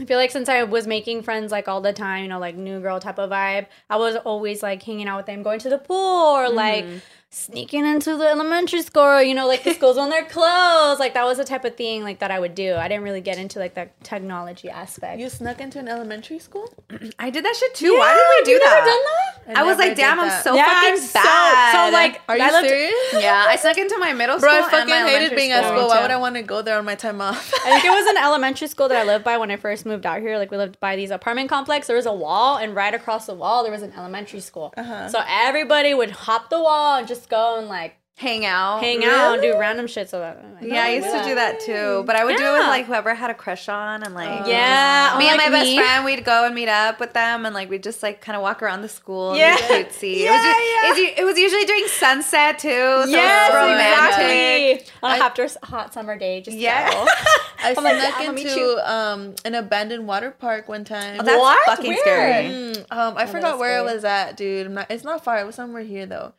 I 0.00 0.06
feel 0.06 0.16
like 0.16 0.30
since 0.30 0.48
I 0.48 0.62
was 0.62 0.86
making 0.86 1.22
friends 1.22 1.52
like 1.52 1.68
all 1.68 1.82
the 1.82 1.92
time, 1.92 2.22
you 2.22 2.28
know, 2.28 2.38
like 2.38 2.54
new 2.56 2.80
girl 2.80 2.98
type 2.98 3.18
of 3.18 3.28
vibe, 3.30 3.66
I 3.90 3.96
was 3.96 4.16
always 4.16 4.62
like 4.62 4.82
hanging 4.82 5.06
out 5.06 5.18
with 5.18 5.26
them, 5.26 5.42
going 5.42 5.60
to 5.60 5.68
the 5.68 5.76
pool 5.78 5.96
or 5.96 6.48
like 6.48 6.84
Mhm. 6.84 7.00
Sneaking 7.34 7.86
into 7.86 8.14
the 8.16 8.28
elementary 8.28 8.82
school, 8.82 9.22
you 9.22 9.34
know, 9.34 9.46
like 9.48 9.64
the 9.64 9.72
schools 9.72 9.96
on 9.96 10.10
their 10.10 10.24
clothes. 10.24 10.98
Like 11.00 11.14
that 11.14 11.24
was 11.24 11.38
the 11.38 11.44
type 11.44 11.64
of 11.64 11.76
thing 11.76 12.02
like 12.04 12.18
that 12.18 12.30
I 12.30 12.38
would 12.38 12.54
do. 12.54 12.74
I 12.74 12.88
didn't 12.88 13.04
really 13.04 13.22
get 13.22 13.38
into 13.38 13.58
like 13.58 13.74
the 13.74 13.88
technology 14.02 14.68
aspect. 14.68 15.18
you 15.18 15.28
snuck 15.30 15.60
into 15.60 15.78
an 15.78 15.88
elementary 15.88 16.38
school? 16.38 16.68
I 17.18 17.30
did 17.30 17.44
that 17.44 17.56
shit 17.56 17.74
too. 17.74 17.96
Why 17.96 18.12
did 18.14 18.46
we 18.46 18.52
do 18.54 18.58
that? 18.58 18.84
done 18.84 19.54
that? 19.54 19.58
I 19.58 19.62
was 19.64 19.78
like, 19.78 19.96
damn, 19.96 20.18
did 20.18 20.26
I'm 20.30 20.42
so 20.42 20.54
Yeah, 20.54 20.66
fucking 20.66 20.90
I'm 20.92 20.98
so- 20.98 21.20
bad. 21.22 21.72
so, 21.88 21.92
like, 21.92 22.20
Are 22.28 22.36
you 22.36 22.44
I 22.44 22.50
lived- 22.52 22.68
serious? 22.68 22.94
yeah, 23.14 23.44
I 23.48 23.56
snuck 23.56 23.78
into 23.78 23.98
my 23.98 24.12
middle 24.12 24.38
Bro, 24.38 24.50
school. 24.50 24.60
I 24.60 24.80
and 24.82 24.88
fucking 24.90 25.04
my 25.04 25.10
hated 25.10 25.34
being 25.34 25.50
at 25.52 25.64
school. 25.64 25.78
school. 25.78 25.88
Why 25.88 26.02
would. 26.02 26.10
I 26.10 26.16
want 26.18 26.36
to 26.36 26.42
go 26.42 26.60
there 26.62 26.76
on 26.78 26.84
my 26.84 26.94
time 26.94 27.20
off? 27.20 27.52
I 27.64 27.70
think 27.80 27.84
it 27.86 27.90
was 27.90 28.06
an 28.08 28.16
elementary 28.22 28.68
school 28.68 28.88
that 28.88 28.96
I 28.98 29.04
lived 29.04 29.24
by 29.24 29.38
when 29.38 29.50
I 29.50 29.56
first 29.56 29.86
moved 29.86 30.04
out 30.06 30.20
here. 30.20 30.36
Like 30.38 30.50
we 30.50 30.58
lived 30.58 30.78
by 30.78 30.94
these 30.96 31.10
apartment 31.10 31.48
complex. 31.48 31.86
There 31.88 31.96
was 31.96 32.06
a 32.06 32.12
wall, 32.12 32.56
and 32.58 32.74
right 32.76 32.94
across 32.94 33.26
the 33.26 33.34
wall 33.34 33.62
there 33.62 33.72
was 33.72 33.82
an 33.82 33.92
elementary 33.96 34.40
school. 34.40 34.72
Uh-huh. 34.76 35.08
So 35.08 35.22
everybody 35.26 35.94
would 35.94 36.10
hop 36.10 36.50
the 36.50 36.60
wall 36.60 36.98
and 36.98 37.08
just 37.08 37.21
go 37.26 37.58
and 37.58 37.68
like 37.68 37.96
hang 38.14 38.44
out. 38.44 38.80
hang 38.80 39.02
out, 39.04 39.32
and 39.34 39.42
do 39.42 39.58
random 39.58 39.86
shit. 39.86 40.08
So 40.08 40.20
that 40.20 40.38
Yeah, 40.62 40.84
I 40.84 40.90
used 40.94 41.08
to 41.10 41.24
do 41.24 41.34
that 41.34 41.58
too, 41.60 42.04
but 42.06 42.14
I 42.14 42.24
would 42.24 42.36
do 42.36 42.44
it 42.44 42.52
with 42.52 42.66
like 42.68 42.84
whoever 42.86 43.10
I 43.10 43.14
had 43.14 43.30
a 43.30 43.34
crush 43.34 43.68
on, 43.68 44.02
and 44.04 44.14
like 44.14 44.46
Yeah, 44.46 45.16
me 45.18 45.26
or 45.26 45.30
and 45.30 45.38
my 45.38 45.44
like 45.44 45.52
best 45.52 45.66
me. 45.70 45.76
friend, 45.78 46.04
we'd 46.04 46.24
go 46.24 46.44
and 46.46 46.54
meet 46.54 46.68
up 46.68 47.00
with 47.00 47.14
them, 47.14 47.46
and 47.46 47.54
like 47.54 47.68
we'd 47.70 47.82
just 47.82 48.02
like 48.02 48.20
kind 48.20 48.36
of 48.36 48.42
walk 48.42 48.62
around 48.62 48.82
the 48.82 48.88
school. 48.88 49.36
Yeah. 49.36 49.56
and 49.58 49.86
be 49.86 49.90
cutesy. 49.90 50.18
Yeah, 50.20 50.36
it, 50.36 50.88
was 50.88 50.96
ju- 50.96 51.02
yeah. 51.02 51.10
it's 51.10 51.20
it 51.20 51.24
was 51.24 51.38
usually 51.38 51.64
during 51.64 51.86
sunset 51.88 52.58
too. 52.60 52.68
So 52.68 53.04
Yes, 53.06 53.50
it 53.50 53.54
was 53.54 53.62
romantic. 53.70 54.76
exactly. 54.76 54.92
On 55.02 55.10
a 55.10 55.14
I- 55.14 55.26
after 55.26 55.42
s- 55.44 55.56
hot 55.64 55.92
summer 55.94 56.16
day, 56.16 56.42
just 56.42 56.56
Yeah. 56.56 56.90
go. 56.92 57.06
I 57.64 57.74
I'm 57.76 57.84
like, 57.84 57.96
snuck 58.00 58.18
I'ma 58.20 58.32
into 58.40 58.92
um 58.92 59.34
an 59.44 59.54
abandoned 59.54 60.06
water 60.06 60.30
park 60.32 60.68
one 60.68 60.84
time. 60.84 61.16
Oh, 61.20 61.24
that's 61.24 61.38
What? 61.40 61.64
fucking 61.66 61.90
Where? 61.92 61.98
scary. 62.02 62.44
Mm, 62.46 62.76
um, 62.90 63.16
I 63.16 63.22
Oh, 63.24 63.26
forgot 63.26 63.42
that's 63.42 63.58
where 63.58 63.78
it 63.78 63.84
was 63.84 64.04
at, 64.04 64.36
dude. 64.36 64.66
I'm 64.66 64.74
not, 64.74 64.90
it's 64.90 65.04
not 65.04 65.24
far. 65.24 65.38
It 65.38 65.46
was 65.46 65.54
somewhere 65.54 65.82
here 65.82 66.04
though. 66.06 66.34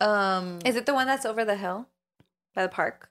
Um, 0.00 0.58
Is 0.64 0.76
it 0.76 0.86
the 0.86 0.94
one 0.94 1.06
that's 1.06 1.24
over 1.24 1.44
the 1.44 1.56
hill 1.56 1.88
by 2.54 2.62
the 2.62 2.68
park? 2.68 3.10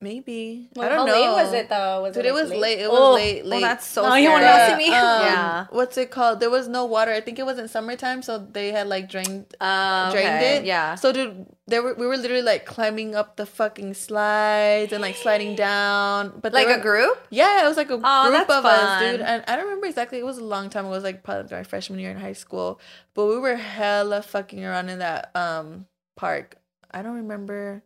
Maybe 0.00 0.68
Well, 0.74 0.86
I 0.86 0.88
don't 0.88 0.98
how 0.98 1.04
know. 1.06 1.12
late 1.20 1.44
was 1.44 1.52
it 1.52 1.68
though? 1.68 2.02
Was 2.02 2.14
Dude, 2.14 2.24
it, 2.24 2.28
it 2.28 2.32
like, 2.34 2.42
was 2.42 2.50
late. 2.52 2.78
It 2.80 2.90
was 2.90 2.98
Oh, 3.00 3.14
late. 3.14 3.44
Late. 3.44 3.58
Oh, 3.58 3.60
that's 3.60 3.86
so 3.86 4.08
No, 4.08 4.14
you 4.14 4.30
wanna 4.30 4.46
scary. 4.46 4.70
see 4.84 4.90
me? 4.90 4.96
um, 4.96 5.22
Yeah. 5.24 5.66
What's 5.70 5.96
it 5.98 6.10
called? 6.10 6.40
There 6.40 6.50
was 6.50 6.68
no 6.68 6.84
water. 6.86 7.12
I 7.12 7.20
think 7.20 7.38
it 7.38 7.44
was 7.46 7.58
in 7.58 7.68
summertime, 7.68 8.22
so 8.22 8.38
they 8.38 8.72
had 8.72 8.86
like 8.88 9.08
drained 9.10 9.54
Uh, 9.60 10.10
drained 10.12 10.28
okay, 10.36 10.56
it. 10.58 10.64
Yeah. 10.64 10.94
So 10.94 11.12
dude, 11.12 11.46
there 11.66 11.82
were 11.82 11.94
we 11.94 12.06
were 12.06 12.16
literally 12.16 12.42
like 12.42 12.64
climbing 12.66 13.14
up 13.14 13.36
the 13.36 13.46
fucking 13.46 13.94
slides 13.94 14.92
and 14.92 15.02
like 15.02 15.16
sliding 15.16 15.54
down. 15.54 16.38
But 16.42 16.52
like 16.52 16.66
there 16.66 16.78
a 16.78 16.82
group? 16.82 17.18
Yeah, 17.30 17.64
it 17.64 17.68
was 17.68 17.76
like 17.76 17.90
a 17.90 18.00
Oh, 18.02 18.30
group 18.30 18.48
that's 18.48 18.50
of 18.58 18.64
us, 18.64 19.00
dude. 19.02 19.20
And 19.20 19.44
I 19.46 19.56
don't 19.56 19.64
remember 19.66 19.86
exactly. 19.86 20.18
It 20.18 20.24
was 20.24 20.38
a 20.38 20.44
long 20.44 20.70
time. 20.70 20.86
It 20.86 20.90
was 20.90 21.04
like 21.04 21.22
probably 21.22 21.54
my 21.56 21.62
freshman 21.62 21.98
year 21.98 22.10
in 22.10 22.16
high 22.18 22.32
school. 22.32 22.80
But 23.14 23.26
we 23.26 23.38
were 23.38 23.56
hella 23.56 24.22
fucking 24.22 24.64
around 24.64 24.88
in 24.88 24.98
that 25.00 25.30
um 25.36 25.86
park. 26.16 26.56
I 26.90 27.02
don't 27.02 27.16
remember. 27.16 27.82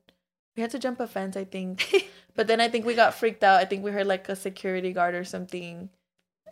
We 0.57 0.61
had 0.63 0.71
to 0.71 0.79
jump 0.79 1.01
a 1.01 1.07
fence, 1.07 1.37
I 1.37 1.45
think. 1.45 2.09
but 2.37 2.47
then 2.47 2.61
I 2.61 2.69
think 2.69 2.87
we 2.87 2.95
got 2.95 3.15
freaked 3.15 3.43
out. 3.43 3.61
I 3.61 3.65
think 3.65 3.83
we 3.85 3.91
heard 3.91 4.07
like 4.07 4.29
a 4.29 4.37
security 4.37 4.93
guard 4.93 5.15
or 5.15 5.25
something. 5.25 5.89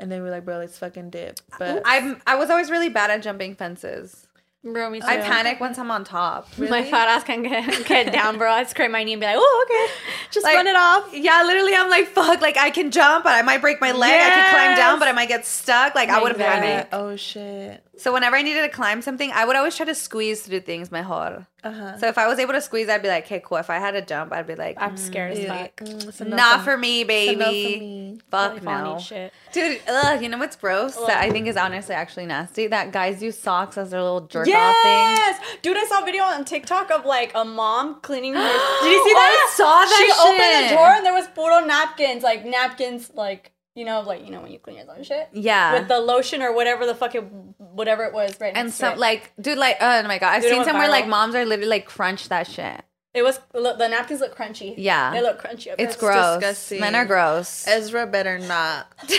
And 0.01 0.11
then 0.11 0.21
we 0.23 0.25
were 0.29 0.35
like, 0.35 0.45
bro, 0.45 0.59
let's 0.59 0.79
fucking 0.79 1.11
dip. 1.11 1.39
But 1.59 1.83
I'm 1.85 2.21
I 2.27 2.35
was 2.37 2.51
always 2.51 2.71
really 2.71 2.89
bad 2.89 3.11
at 3.11 3.23
jumping 3.23 3.55
fences. 3.55 4.27
Bro, 4.65 4.91
me 4.91 5.01
too. 5.01 5.07
I 5.09 5.17
panic 5.17 5.59
once 5.59 5.77
I'm 5.77 5.91
on 5.91 6.05
top. 6.05 6.47
My 6.59 6.85
fat 6.85 7.09
ass 7.09 7.25
can 7.25 7.43
get, 7.43 7.85
get 7.85 8.13
down, 8.13 8.39
bro. 8.39 8.49
I'd 8.49 8.71
scrape 8.71 8.93
my 8.93 9.03
knee 9.03 9.13
and 9.15 9.19
be 9.21 9.27
like, 9.27 9.35
oh, 9.37 9.67
okay. 9.69 9.93
Just 10.31 10.45
Like- 10.45 10.55
run 10.55 10.69
it 10.69 10.77
off. 10.77 11.11
Yeah, 11.13 11.43
literally, 11.45 11.75
I'm 11.75 11.91
like, 11.91 12.07
fuck. 12.07 12.41
Like, 12.41 12.57
I 12.57 12.71
can 12.71 12.93
jump, 12.93 13.25
but 13.25 13.33
I 13.33 13.43
might 13.43 13.61
break 13.61 13.81
my 13.81 13.91
leg. 13.91 14.13
I 14.13 14.29
can 14.31 14.51
climb 14.55 14.77
down, 14.77 14.99
but 15.01 15.09
I 15.09 15.13
might 15.13 15.27
get 15.29 15.45
stuck. 15.47 15.97
Like, 15.97 16.11
I 16.11 16.23
would 16.23 16.31
Exactly. 16.33 16.69
panic. 16.69 16.89
oh 16.93 17.17
shit. 17.17 17.85
So 18.03 18.13
whenever 18.13 18.35
I 18.35 18.43
needed 18.43 18.63
to 18.63 18.69
climb 18.69 19.01
something, 19.01 19.31
I 19.33 19.45
would 19.45 19.55
always 19.55 19.77
try 19.77 19.87
to 19.87 19.95
squeeze 19.95 20.43
through 20.43 20.61
things 20.61 20.91
mejor. 20.91 21.47
Uh-huh. 21.63 21.97
So 21.99 22.09
if 22.09 22.19
I 22.19 22.27
was 22.27 22.41
able 22.41 22.53
to 22.55 22.61
squeeze, 22.61 22.89
I'd 22.89 23.01
be 23.01 23.07
like, 23.07 23.27
okay, 23.27 23.41
cool. 23.45 23.59
If 23.59 23.71
I 23.71 23.79
had 23.79 23.93
to 23.93 24.03
jump, 24.03 24.33
I'd 24.33 24.49
be 24.49 24.57
like, 24.57 24.77
I'm 24.81 24.97
scared 24.97 25.39
as 25.39 25.47
fuck. 25.47 25.77
mm, 25.77 26.09
it's 26.09 26.21
not 26.21 26.59
for- 26.65 26.73
for 26.73 26.77
me, 26.79 27.03
it's 27.03 27.33
enough 27.35 27.47
for 27.47 27.53
baby. 27.53 27.81
me. 27.81 28.19
Fuck 28.29 28.57
If 28.57 28.67
I 28.67 28.83
no. 28.83 28.95
need 28.97 29.03
shit. 29.03 29.33
Dude, 29.53 29.81
ugh, 29.89 30.21
you 30.21 30.29
know 30.29 30.39
what's 30.39 30.57
gross? 30.57 30.97
That 30.97 31.23
I 31.23 31.31
think 31.31 31.47
is 31.47 31.57
honestly 31.57 31.95
actually 31.95 32.27
nasty. 32.27 32.67
That 32.67 32.91
guys 32.91 33.23
use 33.23 33.39
socks 33.39 33.79
as 33.79 33.91
their 33.91 34.03
little 34.03 34.23
jerk 34.23 34.49
off 34.49 34.53
thing. 34.53 34.53
Yes, 34.55 35.41
dude! 35.63 35.77
I 35.77 35.85
saw 35.85 36.03
a 36.03 36.05
video 36.05 36.25
on 36.25 36.45
TikTok 36.45 36.91
of 36.91 37.05
like 37.07 37.31
a 37.37 37.45
mom 37.45 38.01
cleaning 38.01 38.35
her. 38.35 38.41
Did 38.83 38.91
you 38.93 39.05
see 39.05 39.13
that? 39.15 39.49
I 39.49 39.53
saw 39.55 39.85
that 39.85 39.97
She 39.99 40.13
opened 40.21 40.43
shit. 40.43 40.71
the 40.71 40.77
door 40.77 40.89
and 40.89 41.07
there 41.07 41.15
was 41.15 41.29
puro 41.29 41.61
napkins, 41.65 42.25
like 42.25 42.45
napkins, 42.45 43.13
like 43.15 43.53
you 43.75 43.85
know, 43.85 44.01
like 44.01 44.25
you 44.25 44.31
know 44.31 44.43
when 44.43 44.53
you 44.53 44.59
clean 44.59 44.77
your 44.77 44.91
own 44.95 45.03
shit. 45.03 45.29
Yeah. 45.33 45.73
With 45.79 45.89
the 45.89 45.99
lotion 45.99 46.43
or 46.43 46.55
whatever 46.55 46.87
the 46.87 46.95
fuck 46.95 47.15
it, 47.15 47.21
whatever 47.59 48.05
it 48.05 48.13
was, 48.13 48.37
right? 48.41 48.53
and 48.55 48.67
next 48.69 48.79
to 48.79 48.87
some 48.87 48.93
it. 48.95 48.99
like, 48.99 49.33
dude, 49.41 49.59
like, 49.59 49.77
oh 49.81 50.03
my 50.05 50.19
god, 50.19 50.35
I've 50.35 50.43
Dude, 50.43 50.51
seen 50.51 50.59
went 50.59 50.69
somewhere 50.71 50.89
like 50.89 51.09
moms 51.09 51.35
are 51.35 51.45
literally 51.45 51.71
like 51.71 51.87
crunch 51.87 52.29
that 52.29 52.47
shit. 52.47 52.83
it 53.15 53.23
was 53.23 53.41
look, 53.55 53.79
the 53.79 53.89
napkins 53.89 54.21
look 54.21 54.37
crunchy. 54.37 54.75
Yeah. 54.77 55.11
they 55.13 55.23
look 55.23 55.41
crunchy. 55.43 55.73
up 55.73 55.81
It's 55.81 55.97
there. 55.97 56.13
gross. 56.13 56.37
disgusting. 56.41 56.81
Men 56.81 56.95
are 56.95 57.07
gross. 57.07 57.67
Ezra 57.67 58.07
better 58.07 58.39
not. 58.39 58.87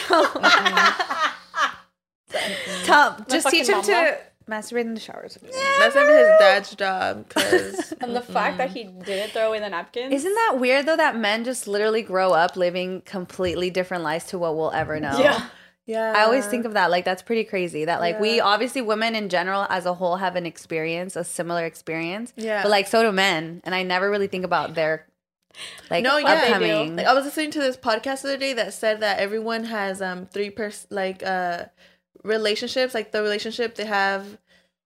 Tell, 2.85 3.17
just 3.29 3.47
teach 3.49 3.67
him 3.69 3.77
mama. 3.77 3.87
to 3.87 4.17
masturbate 4.49 4.81
in 4.81 4.93
the 4.93 4.99
showers. 4.99 5.37
That's 5.79 5.95
gonna 5.95 6.17
his 6.17 6.27
dad's 6.39 6.75
job. 6.75 7.29
Cause 7.29 7.93
And 8.01 8.15
the 8.15 8.21
fact 8.21 8.57
that 8.57 8.71
he 8.71 8.83
didn't 8.83 9.31
throw 9.31 9.47
away 9.49 9.59
the 9.59 9.69
napkins. 9.69 10.13
Isn't 10.13 10.33
that 10.33 10.57
weird 10.59 10.85
though 10.85 10.97
that 10.97 11.15
men 11.15 11.43
just 11.43 11.67
literally 11.67 12.01
grow 12.01 12.31
up 12.31 12.55
living 12.57 13.01
completely 13.05 13.69
different 13.69 14.03
lives 14.03 14.25
to 14.25 14.37
what 14.37 14.55
we'll 14.55 14.71
ever 14.71 14.99
know? 14.99 15.17
Yeah. 15.17 15.45
yeah, 15.85 16.13
I 16.15 16.23
always 16.23 16.45
think 16.45 16.65
of 16.65 16.73
that 16.73 16.89
like 16.91 17.03
that's 17.05 17.21
pretty 17.21 17.43
crazy 17.43 17.85
that 17.85 17.99
like 17.99 18.19
we 18.19 18.37
Yeah. 18.37 18.43
obviously 18.45 18.81
women 18.81 19.15
in 19.15 19.29
general 19.29 19.65
as 19.69 19.85
a 19.85 19.93
whole 19.93 20.15
have 20.17 20.35
an 20.35 20.45
experience 20.45 21.15
a 21.15 21.23
similar 21.23 21.65
experience 21.65 22.31
Yeah. 22.37 22.61
but 22.63 22.69
like 22.69 22.87
so 22.87 23.03
do 23.03 23.11
men 23.11 23.61
and 23.65 23.73
I 23.75 23.83
never 23.83 24.09
really 24.09 24.27
think 24.27 24.45
about 24.45 24.75
their 24.75 25.05
like 25.91 26.03
No, 26.03 26.17
yeah. 26.17 26.35
They 26.35 26.47
do. 26.47 26.53
upcoming 26.53 26.95
Like, 26.95 27.05
I 27.05 27.13
was 27.13 27.25
listening 27.25 27.51
to 27.51 27.59
this 27.59 27.77
podcast 27.77 28.21
the 28.23 28.29
other 28.29 28.37
day 28.37 28.53
that 28.53 28.73
said 28.73 29.01
that 29.01 29.19
everyone 29.19 29.65
has 29.65 30.01
um 30.01 30.25
three 30.25 30.49
pers 30.49 30.87
like 30.89 31.21
uh 31.23 31.65
relationships, 32.23 32.93
like 32.93 33.11
the 33.11 33.21
relationship 33.21 33.75
they 33.75 33.85
have 33.85 34.37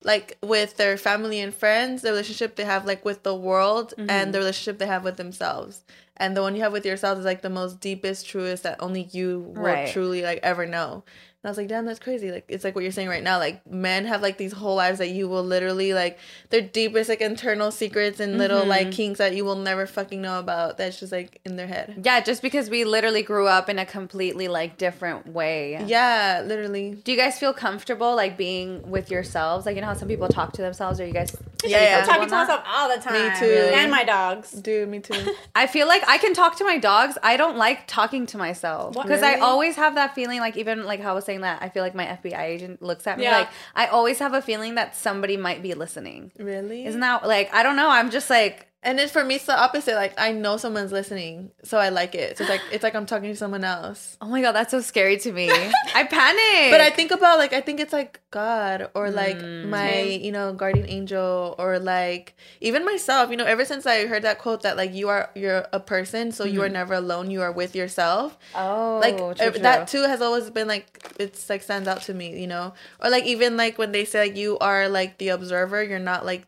like 0.04 0.38
with 0.44 0.78
their 0.78 0.96
family 0.98 1.40
and 1.40 1.54
friends, 1.54 2.02
the 2.04 2.10
relationship 2.12 2.56
they 2.56 2.64
have 2.66 2.86
like 2.86 3.04
with 3.04 3.24
the 3.24 3.36
world, 3.36 3.94
Mm-hmm. 3.98 4.10
and 4.10 4.34
the 4.34 4.40
relationship 4.40 4.78
they 4.80 4.86
have 4.86 5.04
with 5.04 5.18
themselves. 5.18 5.84
And 6.18 6.36
the 6.36 6.42
one 6.42 6.56
you 6.56 6.62
have 6.62 6.72
with 6.74 6.86
yourself 6.86 7.20
is 7.20 7.26
like 7.26 7.42
the 7.42 7.50
most 7.50 7.80
deepest, 7.80 8.26
truest 8.28 8.64
that 8.64 8.78
only 8.82 9.04
you 9.12 9.40
will 9.56 9.64
truly 9.92 10.22
like 10.24 10.40
ever 10.44 10.66
know. 10.66 11.04
And 11.44 11.50
I 11.50 11.52
was 11.52 11.58
like, 11.60 11.68
damn, 11.68 11.86
that's 11.86 12.00
crazy. 12.00 12.32
Like 12.32 12.46
it's 12.48 12.64
like 12.64 12.74
what 12.74 12.84
you're 12.84 12.92
saying 12.92 13.10
right 13.10 13.22
now. 13.24 13.38
Like 13.38 13.66
men 13.72 14.06
have 14.06 14.24
like 14.24 14.38
these 14.40 14.52
whole 14.54 14.76
lives 14.76 14.98
that 14.98 15.10
you 15.10 15.30
will 15.30 15.44
literally 15.44 15.94
like 15.94 16.18
their 16.50 16.62
deepest 16.62 17.10
like 17.10 17.22
internal 17.22 17.70
secrets 17.72 18.20
and 18.20 18.40
little 18.40 18.58
Mm-hmm. 18.62 18.70
like 18.70 18.92
kinks 18.92 19.20
that 19.20 19.36
you 19.36 19.46
will 19.46 19.56
never 19.56 19.86
fucking 19.86 20.20
know 20.20 20.40
about. 20.40 20.78
That's 20.80 21.00
just 21.00 21.12
like 21.12 21.40
in 21.46 21.56
their 21.56 21.68
head. 21.68 22.02
yeah 22.04 22.22
just 22.22 22.42
because 22.42 22.72
we 22.72 22.86
literally 22.86 23.22
grew 23.22 23.46
up 23.48 23.70
in 23.70 23.78
a 23.78 23.86
completely 23.86 24.48
like 24.48 24.78
different 24.80 25.28
way 25.28 25.80
Yeah, 25.86 26.42
literally. 26.44 26.96
do 27.04 27.12
you 27.12 27.18
guys 27.18 27.38
feel 27.38 27.54
comfortable 27.54 28.16
like 28.16 28.36
being 28.36 28.90
with 28.90 29.12
yourselves 29.12 29.68
like 29.68 29.76
you 29.76 29.82
know 29.82 29.88
how 29.88 29.94
some 29.94 30.08
people 30.08 30.28
talk 30.28 30.54
to 30.54 30.64
themselves 30.64 31.00
or 31.00 31.06
you 31.06 31.14
guys 31.14 31.36
Yeah, 31.64 31.82
yeah. 31.84 32.00
I'm 32.00 32.06
talking 32.08 32.30
to 32.30 32.36
myself 32.36 32.64
all 32.68 32.90
the 32.90 33.02
time. 33.02 33.32
Me 33.34 33.40
too. 33.40 33.70
And 33.76 33.92
my 33.92 34.04
dogs. 34.04 34.52
Dude, 34.52 34.90
me 34.90 35.00
too. 35.02 35.36
I 35.56 35.68
feel 35.68 35.88
like 35.88 36.04
I 36.08 36.18
can 36.18 36.34
talk 36.34 36.58
to 36.58 36.64
my 36.64 36.80
dogs. 36.80 37.18
I 37.22 37.38
don't 37.38 37.58
like 37.58 37.86
talking 37.88 38.26
to 38.28 38.38
myself 38.40 38.96
What? 38.96 39.04
because 39.06 39.22
I 39.22 39.36
always 39.40 39.76
have 39.76 39.96
that 39.96 40.16
feeling. 40.16 40.40
Like 40.40 40.58
even 40.58 40.84
like 40.86 41.00
how 41.00 41.12
I 41.12 41.14
was 41.14 41.27
saying 41.28 41.42
that, 41.42 41.62
I 41.62 41.70
feel 41.70 41.84
like 41.84 41.94
my 41.94 42.06
FBI 42.06 42.42
agent 42.42 42.82
looks 42.82 43.06
at 43.06 43.20
me. 43.20 43.26
Yeah. 43.26 43.38
Like 43.38 43.50
I 43.76 43.86
always 43.88 44.18
have 44.18 44.34
a 44.34 44.42
feeling 44.42 44.74
that 44.76 44.96
somebody 44.96 45.38
might 45.38 45.62
be 45.62 45.76
listening. 45.76 46.32
really? 46.40 46.86
Isn't 46.88 47.02
that 47.02 47.28
like 47.28 47.54
I 47.54 47.62
don't 47.62 47.76
know? 47.76 47.90
I'm 47.90 48.10
just 48.10 48.32
like 48.32 48.68
and 48.88 48.98
then 48.98 49.10
for 49.10 49.24
me 49.24 49.36
it's 49.36 49.46
the 49.46 49.56
opposite. 49.60 49.96
Like 49.96 50.14
I 50.18 50.32
know 50.32 50.56
someone's 50.56 50.94
listening, 50.94 51.52
so 51.62 51.78
I 51.78 51.90
like 51.90 52.16
it. 52.16 52.38
So 52.38 52.46
it's 52.46 52.50
like 52.50 52.62
it's 52.72 52.84
like 52.84 52.96
I'm 52.96 53.06
talking 53.06 53.30
to 53.30 53.36
someone 53.36 53.66
else. 53.66 54.18
oh 54.22 54.28
my 54.28 54.42
god, 54.42 54.54
that's 54.54 54.72
so 54.72 54.80
scary 54.80 55.18
to 55.18 55.32
me. 55.34 55.50
I 55.52 56.04
panic. 56.10 56.72
But 56.72 56.80
I 56.80 56.90
think 56.90 57.12
about 57.12 57.38
like 57.38 57.52
I 57.52 57.60
think 57.60 57.82
it's 57.82 57.92
like 57.94 58.22
God 58.32 58.90
or 58.96 59.12
like 59.12 59.38
Mm. 59.38 59.68
my 59.68 60.02
you 60.02 60.32
know 60.32 60.54
guardian 60.54 60.88
angel 60.90 61.54
or 61.60 61.80
like 61.80 62.34
even 62.62 62.86
myself. 62.86 63.30
You 63.30 63.36
know, 63.36 63.46
ever 63.46 63.66
since 63.66 63.86
I 63.86 64.08
heard 64.08 64.24
that 64.24 64.40
quote 64.40 64.62
that 64.64 64.78
like 64.78 64.94
you 64.94 65.10
are 65.10 65.30
you're 65.36 65.68
a 65.74 65.80
person, 65.82 66.32
so 66.32 66.46
you 66.46 66.64
are 66.64 66.70
never 66.70 66.94
alone. 66.94 67.30
You 67.30 67.42
are 67.42 67.52
with 67.52 67.76
yourself. 67.76 68.38
oh 68.56 69.00
like 69.04 69.18
true, 69.18 69.34
true. 69.52 69.60
that 69.64 69.90
too 69.90 70.04
has 70.04 70.22
always 70.22 70.50
been 70.50 70.68
like 70.70 71.14
it's 71.20 71.50
like 71.50 71.62
stands 71.62 71.88
out 71.88 72.02
to 72.04 72.14
me 72.14 72.40
you 72.40 72.48
know 72.48 72.74
or 73.04 73.10
like 73.10 73.26
even 73.26 73.58
like 73.58 73.78
when 73.78 73.92
they 73.92 74.06
say 74.06 74.20
like 74.28 74.38
you 74.38 74.58
are 74.60 74.88
like 74.88 75.18
the 75.18 75.30
observer 75.30 75.84
you're 75.84 76.00
not 76.00 76.26
like 76.26 76.48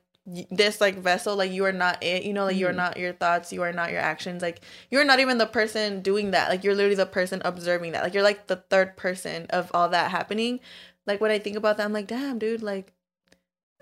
this 0.51 0.79
like 0.79 0.97
vessel 0.97 1.35
like 1.35 1.51
you 1.51 1.65
are 1.65 1.71
not 1.71 2.01
it 2.03 2.23
you 2.23 2.33
know 2.33 2.45
like 2.45 2.57
you're 2.57 2.69
mm-hmm. 2.69 2.77
not 2.77 2.97
your 2.97 3.13
thoughts 3.13 3.51
you 3.53 3.61
are 3.63 3.71
not 3.71 3.91
your 3.91 4.01
actions 4.01 4.41
like 4.41 4.61
you're 4.91 5.05
not 5.05 5.19
even 5.19 5.37
the 5.37 5.45
person 5.45 6.01
doing 6.01 6.31
that 6.31 6.49
like 6.49 6.63
you're 6.63 6.75
literally 6.75 6.95
the 6.95 7.05
person 7.05 7.41
observing 7.45 7.91
that 7.91 8.03
like 8.03 8.13
you're 8.13 8.23
like 8.23 8.47
the 8.47 8.55
third 8.55 8.95
person 8.97 9.45
of 9.49 9.71
all 9.73 9.89
that 9.89 10.11
happening. 10.11 10.59
Like 11.05 11.21
when 11.21 11.31
i 11.31 11.39
think 11.39 11.57
about 11.57 11.77
that 11.77 11.85
i'm 11.85 11.93
like 11.93 12.05
damn 12.05 12.37
dude 12.37 12.61
like 12.61 12.93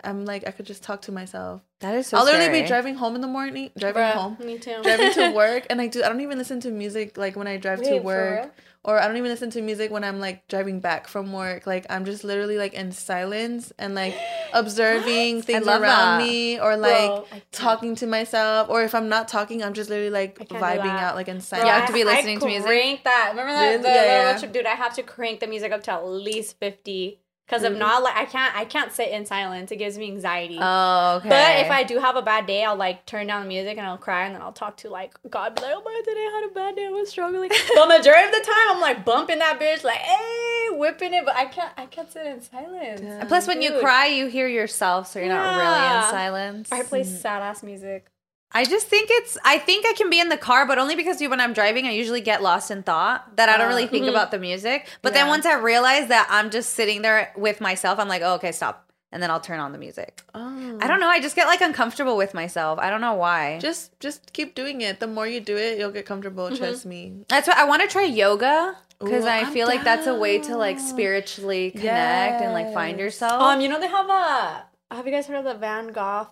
i'm 0.03 0.25
like 0.25 0.47
i 0.47 0.51
could 0.51 0.65
just 0.65 0.83
talk 0.83 1.01
to 1.01 1.11
myself 1.11 1.61
That 1.79 1.95
is 1.95 2.07
so 2.07 2.17
i'll 2.17 2.23
literally 2.25 2.45
scary. 2.47 2.61
be 2.61 2.67
driving 2.67 2.95
home 2.95 3.15
in 3.15 3.21
the 3.21 3.27
morning 3.27 3.71
driving 3.77 4.03
Bruh, 4.03 4.13
home 4.13 4.37
Me 4.45 4.57
too. 4.57 4.81
driving 4.83 5.11
to 5.11 5.31
work 5.35 5.65
and 5.69 5.81
I 5.81 5.87
do 5.87 6.03
I 6.03 6.09
don't 6.09 6.21
even 6.21 6.37
listen 6.37 6.59
to 6.61 6.71
music 6.71 7.17
like 7.17 7.35
when 7.35 7.47
I 7.47 7.57
drive 7.57 7.79
Wait, 7.79 7.89
to 7.89 7.99
work 8.03 8.51
or 8.83 8.99
I 8.99 9.07
don't 9.07 9.17
even 9.17 9.29
listen 9.29 9.49
to 9.51 9.61
music 9.61 9.91
when 9.91 10.03
I'm 10.03 10.19
like 10.19 10.47
driving 10.47 10.79
back 10.79 11.07
from 11.07 11.33
work 11.33 11.65
like 11.67 11.85
I'm 11.89 12.05
just 12.05 12.23
literally 12.23 12.57
like 12.57 12.73
in 12.73 12.91
silence 12.91 13.73
and 13.79 13.95
like 13.95 14.15
observing 14.53 15.41
things 15.41 15.67
around 15.67 15.81
that. 15.81 16.17
me 16.19 16.59
or 16.59 16.77
like 16.77 17.11
Bro, 17.11 17.25
talking 17.51 17.95
to 17.95 18.07
myself 18.07 18.69
or 18.69 18.83
if 18.83 18.93
I'm 18.95 19.09
not 19.09 19.27
talking 19.27 19.63
I'm 19.63 19.73
just 19.73 19.89
literally 19.89 20.09
like 20.11 20.37
I 20.41 20.45
can't 20.45 20.49
do 20.49 20.65
vibing 20.65 20.99
out 20.99 21.15
like 21.15 21.27
in 21.27 21.37
Bro, 21.37 21.41
silence 21.43 21.67
You 21.67 21.73
have 21.73 21.87
to 21.87 21.93
be 21.93 22.03
listening 22.03 22.37
I 22.37 22.41
to 22.41 22.45
music? 22.47 22.65
Crank 22.65 23.03
that. 23.03 23.29
Remember 23.31 23.51
that 23.53 23.69
Really? 23.71 23.83
the, 23.83 23.89
Yeah, 23.89 24.05
the 24.05 24.31
yeah. 24.33 24.37
trip, 24.39 24.51
dude? 24.53 24.65
I 24.65 24.75
have 24.75 24.95
to 24.95 25.03
crank 25.03 25.39
the 25.39 25.47
music 25.47 25.71
up 25.71 25.83
to 25.83 25.91
at 25.93 26.05
least 26.05 26.57
fifty. 26.59 27.19
Because 27.47 27.63
if 27.63 27.71
mm-hmm. 27.71 27.79
not, 27.79 28.03
like 28.03 28.15
I 28.15 28.25
can't, 28.25 28.55
I 28.55 28.65
can't 28.65 28.91
sit 28.91 29.09
in 29.09 29.25
silence. 29.25 29.71
It 29.71 29.77
gives 29.77 29.97
me 29.97 30.11
anxiety. 30.11 30.57
Oh, 30.59 31.15
okay. 31.17 31.29
But 31.29 31.65
if 31.65 31.71
I 31.71 31.83
do 31.83 31.97
have 31.97 32.17
a 32.17 32.21
bad 32.21 32.45
day, 32.45 32.65
I'll 32.65 32.75
like 32.75 33.05
turn 33.05 33.25
down 33.27 33.43
the 33.43 33.47
music 33.47 33.77
and 33.77 33.87
I'll 33.87 33.97
cry 33.97 34.25
and 34.25 34.35
then 34.35 34.41
I'll 34.41 34.51
talk 34.51 34.75
to 34.77 34.89
like 34.89 35.17
God, 35.29 35.55
be 35.55 35.61
like, 35.61 35.71
oh 35.73 35.81
my, 35.85 36.01
today 36.03 36.19
I 36.19 36.41
had 36.41 36.51
a 36.51 36.53
bad 36.53 36.75
day, 36.75 36.87
I 36.87 36.89
was 36.89 37.09
struggling. 37.09 37.49
but 37.75 37.87
majority 37.87 38.25
of 38.25 38.33
the 38.33 38.45
time, 38.45 38.75
I'm 38.75 38.81
like 38.81 39.05
bumping 39.05 39.39
that 39.39 39.61
bitch, 39.61 39.85
like, 39.85 39.95
hey, 39.95 40.67
whipping 40.71 41.13
it. 41.13 41.23
But 41.23 41.37
I 41.37 41.45
can't, 41.45 41.71
I 41.77 41.85
can't 41.85 42.11
sit 42.11 42.25
in 42.25 42.41
silence. 42.41 43.01
Yeah. 43.01 43.19
And 43.21 43.29
plus, 43.29 43.47
when 43.47 43.61
you 43.61 43.79
cry, 43.79 44.07
you 44.07 44.27
hear 44.27 44.49
yourself, 44.49 45.07
so 45.07 45.19
you're 45.19 45.29
not 45.29 45.55
really 45.55 46.05
in 46.05 46.11
silence. 46.11 46.71
I 46.73 46.83
play 46.83 47.03
mm. 47.03 47.05
sad 47.05 47.41
ass 47.41 47.63
music. 47.63 48.07
I 48.51 48.63
just 48.63 48.87
think 48.87 49.09
it's. 49.11 49.37
I 49.43 49.57
think 49.59 49.85
I 49.85 49.93
can 49.93 50.09
be 50.09 50.19
in 50.19 50.29
the 50.29 50.37
car, 50.37 50.65
but 50.65 50.77
only 50.77 50.95
because 50.95 51.19
when 51.21 51.41
I'm 51.41 51.53
driving, 51.53 51.85
I 51.85 51.91
usually 51.91 52.21
get 52.21 52.41
lost 52.41 52.71
in 52.71 52.83
thought 52.83 53.35
that 53.35 53.49
I 53.49 53.57
don't 53.57 53.67
really 53.67 53.83
uh, 53.83 53.87
think 53.87 54.05
mm-hmm. 54.05 54.15
about 54.15 54.31
the 54.31 54.39
music. 54.39 54.87
But 55.01 55.13
then 55.13 55.27
once 55.27 55.45
I 55.45 55.55
realize 55.55 56.07
that 56.07 56.27
I'm 56.29 56.49
just 56.49 56.71
sitting 56.71 57.01
there 57.01 57.33
with 57.35 57.59
myself, 57.59 57.99
I'm 57.99 58.07
like, 58.07 58.21
oh, 58.23 58.35
okay, 58.35 58.53
stop, 58.53 58.89
and 59.11 59.21
then 59.21 59.29
I'll 59.31 59.41
turn 59.41 59.59
on 59.59 59.73
the 59.73 59.77
music. 59.77 60.21
Oh. 60.33 60.77
I 60.81 60.87
don't 60.87 61.01
know. 61.01 61.09
I 61.09 61.19
just 61.19 61.35
get 61.35 61.47
like 61.47 61.59
uncomfortable 61.59 62.15
with 62.15 62.33
myself. 62.33 62.79
I 62.79 62.89
don't 62.89 63.01
know 63.01 63.15
why. 63.15 63.59
Just 63.59 63.99
just 63.99 64.31
keep 64.31 64.55
doing 64.55 64.81
it. 64.81 65.01
The 65.01 65.07
more 65.07 65.27
you 65.27 65.41
do 65.41 65.57
it, 65.57 65.77
you'll 65.77 65.91
get 65.91 66.05
comfortable. 66.05 66.45
Mm-hmm. 66.45 66.55
Trust 66.55 66.85
me. 66.85 67.25
That's 67.27 67.47
what 67.47 67.57
I 67.57 67.65
want 67.65 67.81
to 67.81 67.87
try 67.89 68.03
yoga 68.03 68.77
because 68.99 69.25
I 69.25 69.39
I'm 69.39 69.51
feel 69.51 69.67
like 69.67 69.83
that's 69.83 70.07
a 70.07 70.15
way 70.15 70.39
to 70.39 70.55
like 70.55 70.79
spiritually 70.79 71.71
connect 71.71 72.41
and 72.41 72.53
like 72.53 72.73
find 72.73 72.97
yourself. 72.97 73.41
Um, 73.41 73.61
you 73.61 73.67
know 73.67 73.79
they 73.79 73.87
have 73.87 74.09
a. 74.09 74.65
Have 74.89 75.05
you 75.05 75.11
guys 75.11 75.27
heard 75.27 75.37
of 75.37 75.43
the 75.43 75.55
Van 75.55 75.91
Gogh 75.91 76.29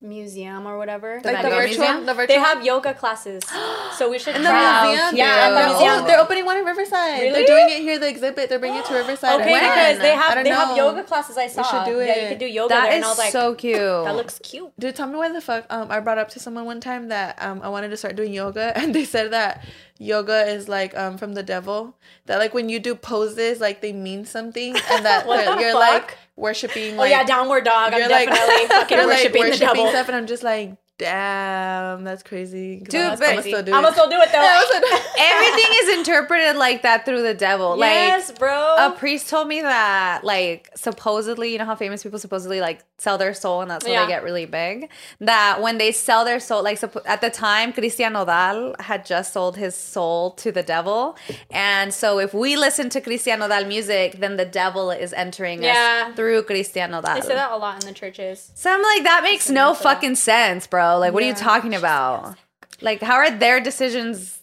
Museum 0.00 0.64
or 0.66 0.78
whatever? 0.78 1.18
The 1.20 1.32
Like 1.32 1.42
the 1.42 1.50
virtual, 1.50 1.78
Museum? 1.84 2.06
the 2.06 2.14
virtual. 2.14 2.36
They 2.36 2.40
have 2.40 2.64
yoga 2.64 2.94
classes, 2.94 3.42
so 3.98 4.08
we 4.08 4.20
should 4.20 4.36
in 4.36 4.42
the 4.42 4.48
try. 4.48 4.86
museum. 4.92 5.16
Yeah, 5.16 5.24
at 5.26 5.48
the 5.50 5.54
they're, 5.56 5.68
museum. 5.70 5.90
Oh, 5.90 6.06
they're 6.06 6.20
opening 6.20 6.44
one 6.44 6.56
in 6.56 6.64
Riverside. 6.64 7.18
Really? 7.20 7.32
They're 7.32 7.46
doing 7.46 7.66
it 7.70 7.80
here. 7.82 7.98
The 7.98 8.08
exhibit. 8.08 8.48
They're 8.48 8.60
bringing 8.60 8.78
it 8.78 8.84
to 8.86 8.94
Riverside. 9.02 9.40
Okay, 9.40 9.50
When? 9.50 9.60
because 9.60 9.98
they 9.98 10.14
have 10.14 10.34
don't 10.34 10.44
they 10.44 10.50
have 10.50 10.76
yoga 10.76 11.02
classes. 11.02 11.36
I 11.36 11.48
saw. 11.48 11.62
should 11.64 11.90
do 11.92 11.98
Yeah, 12.00 12.22
you 12.22 12.28
could 12.28 12.38
do 12.38 12.46
yoga 12.46 12.74
that 12.74 12.82
there, 12.84 12.90
is 12.92 12.96
and 12.96 13.04
I 13.04 13.08
was 13.08 13.18
like, 13.18 13.32
so 13.32 13.54
cute. 13.56 13.76
that 13.76 14.14
looks 14.14 14.38
cute. 14.38 14.70
Dude, 14.78 14.94
tell 14.94 15.08
me 15.08 15.16
why 15.16 15.32
the 15.32 15.40
fuck 15.40 15.66
um 15.68 15.90
I 15.90 15.98
brought 15.98 16.18
up 16.18 16.28
to 16.30 16.38
someone 16.38 16.64
one 16.64 16.80
time 16.80 17.08
that 17.08 17.42
um 17.42 17.60
I 17.62 17.68
wanted 17.68 17.88
to 17.88 17.96
start 17.96 18.14
doing 18.14 18.32
yoga 18.32 18.72
and 18.78 18.94
they 18.94 19.04
said 19.04 19.32
that 19.32 19.64
yoga 19.98 20.46
is 20.46 20.68
like 20.68 20.96
um 20.96 21.18
from 21.18 21.34
the 21.34 21.42
devil. 21.42 21.96
That 22.26 22.38
like 22.38 22.54
when 22.54 22.68
you 22.68 22.78
do 22.78 22.94
poses 22.94 23.58
like 23.60 23.80
they 23.80 23.92
mean 23.92 24.24
something 24.26 24.76
and 24.92 25.04
that 25.04 25.26
the 25.26 25.60
you're 25.60 25.72
fuck? 25.72 25.80
like 25.80 26.18
worshiping 26.38 26.98
oh 26.98 27.04
yeah, 27.04 27.24
downward 27.24 27.64
dog. 27.64 27.92
I'm 27.92 28.10
like 28.10 28.28
definitely 28.28 28.66
fucking 28.68 28.98
like 28.98 29.06
worshiping 29.06 29.42
the 29.42 29.48
worshiping 29.48 29.68
devil. 29.68 29.88
stuff 29.88 30.08
and 30.08 30.16
I'm 30.16 30.26
just 30.26 30.42
like 30.42 30.76
damn 30.98 32.04
that's 32.04 32.22
crazy. 32.22 32.80
Dude, 32.80 33.00
I'm, 33.00 33.22
I'ma 33.22 33.40
still 33.40 33.62
do 33.62 33.72
I'm 33.72 33.82
gonna 33.82 33.88
it. 33.88 33.92
still 33.94 34.08
do 34.10 34.16
it 34.20 34.28
though. 34.32 34.38
I'ma 34.42 34.64
still 34.66 34.80
do 34.80 34.86
it. 34.90 35.02
Everything 35.18 35.72
is 35.82 35.98
interpreted 35.98 36.56
like 36.56 36.82
that 36.82 37.04
through 37.04 37.22
the 37.22 37.34
devil. 37.34 37.78
yes, 37.78 38.28
Like 38.30 38.38
bro. 38.38 38.76
a 38.78 38.94
priest 38.96 39.28
told 39.28 39.48
me 39.48 39.60
that 39.62 40.22
like 40.24 40.70
supposedly, 40.74 41.52
you 41.52 41.58
know 41.58 41.64
how 41.64 41.74
famous 41.76 42.02
people 42.02 42.18
supposedly 42.18 42.60
like 42.60 42.80
sell 42.98 43.16
their 43.16 43.32
soul 43.34 43.60
and 43.60 43.70
that's 43.70 43.86
how 43.86 43.92
Yeah. 43.92 44.02
they 44.06 44.08
get 44.12 44.22
really 44.24 44.44
big. 44.46 44.90
That 45.20 45.62
when 45.62 45.78
they 45.78 45.92
sell 45.92 46.24
their 46.24 46.40
soul, 46.40 46.62
like 46.62 46.82
at 47.06 47.20
the 47.20 47.30
time, 47.30 47.72
Christian 47.72 48.12
Nodal 48.14 48.74
had 48.80 49.06
just 49.06 49.32
sold 49.32 49.56
his 49.56 49.74
soul 49.76 50.32
to 50.32 50.50
the 50.52 50.62
devil, 50.62 51.16
and 51.50 51.94
so 51.94 52.18
if 52.18 52.34
we 52.34 52.56
listen 52.56 52.90
to 52.90 53.00
Christian 53.00 53.38
Nodal 53.40 53.64
music, 53.66 54.18
then 54.20 54.36
the 54.36 54.44
devil 54.44 54.90
is 54.90 55.12
entering 55.12 55.62
Yeah. 55.62 56.08
us 56.10 56.16
through 56.16 56.42
Christian 56.42 56.90
Nodal. 56.90 57.14
they 57.14 57.20
say 57.20 57.34
that 57.34 57.52
a 57.52 57.56
lot 57.56 57.82
in 57.82 57.88
the 57.88 57.94
churches. 57.94 58.50
So 58.54 58.70
I'm 58.72 58.82
like, 58.82 59.04
that 59.04 59.22
makes 59.22 59.48
no 59.48 59.70
into 59.70 59.82
that. 59.82 59.94
fucking 59.94 60.14
sense, 60.16 60.66
bro. 60.66 60.87
Like, 60.96 61.12
what 61.12 61.22
are 61.22 61.26
you 61.26 61.34
talking 61.34 61.74
about? 61.74 62.36
Like, 62.80 63.00
how 63.02 63.16
are 63.16 63.30
their 63.30 63.60
decisions 63.60 64.37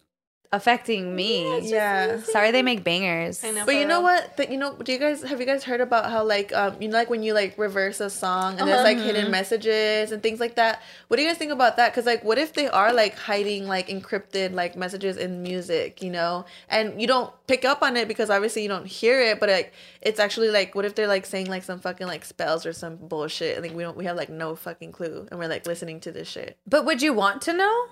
affecting 0.51 1.15
me? 1.15 1.59
Yeah. 1.69 2.21
Sorry, 2.21 2.51
they 2.51 2.61
make 2.61 2.83
bangers. 2.83 3.43
I 3.43 3.51
know. 3.51 3.65
But 3.65 3.75
you 3.75 3.85
know 3.85 4.01
what? 4.01 4.37
That 4.37 4.51
you 4.51 4.57
know, 4.57 4.73
do 4.75 4.91
you 4.91 4.99
guys 4.99 5.21
have 5.23 5.39
you 5.39 5.45
guys 5.45 5.63
heard 5.63 5.81
about 5.81 6.09
how 6.11 6.23
like 6.23 6.53
um 6.53 6.75
you 6.81 6.87
know 6.87 6.97
like 6.97 7.09
when 7.09 7.23
you 7.23 7.33
like 7.33 7.57
reverse 7.57 7.99
a 7.99 8.09
song 8.09 8.59
and 8.59 8.67
there's 8.67 8.83
like 8.83 8.97
Uh-huh. 8.97 9.05
hidden 9.05 9.31
messages 9.31 10.11
and 10.11 10.21
things 10.23 10.39
like 10.39 10.55
that? 10.55 10.81
What 11.07 11.17
do 11.17 11.23
you 11.23 11.29
guys 11.29 11.37
think 11.37 11.51
about 11.51 11.77
that? 11.77 11.91
Because 11.91 12.05
like, 12.05 12.23
what 12.23 12.37
if 12.37 12.53
they 12.53 12.67
are 12.67 12.93
like 12.93 13.17
hiding 13.17 13.67
like 13.67 13.87
encrypted 13.89 14.53
like 14.53 14.75
messages 14.75 15.17
in 15.17 15.41
music, 15.43 16.01
you 16.01 16.09
know, 16.11 16.45
and 16.69 16.99
you 17.01 17.07
don't 17.07 17.31
pick 17.47 17.65
up 17.65 17.81
on 17.83 17.95
it 17.97 18.07
because 18.07 18.29
obviously 18.29 18.63
you 18.63 18.69
don't 18.69 18.87
hear 18.87 19.21
it, 19.21 19.39
but 19.39 19.49
like 19.49 19.73
it's 20.01 20.19
actually 20.19 20.49
like, 20.49 20.73
what 20.75 20.85
if 20.85 20.95
they're 20.95 21.07
like 21.07 21.25
saying 21.25 21.47
like 21.47 21.63
some 21.63 21.79
fucking 21.79 22.07
like 22.07 22.23
spells 22.25 22.65
or 22.65 22.73
some 22.73 22.95
bullshit? 22.95 23.57
I 23.57 23.61
think 23.61 23.75
we 23.75 23.83
don't 23.83 23.97
we 23.97 24.05
have 24.05 24.15
like 24.17 24.29
no 24.29 24.55
fucking 24.55 24.91
clue, 24.91 25.27
and 25.29 25.39
we're 25.39 25.47
like 25.47 25.65
listening 25.67 25.99
to 26.01 26.11
this 26.11 26.27
shit. 26.27 26.57
But 26.67 26.85
would 26.85 27.01
you 27.01 27.13
want 27.13 27.41
to 27.43 27.53
know? 27.53 27.85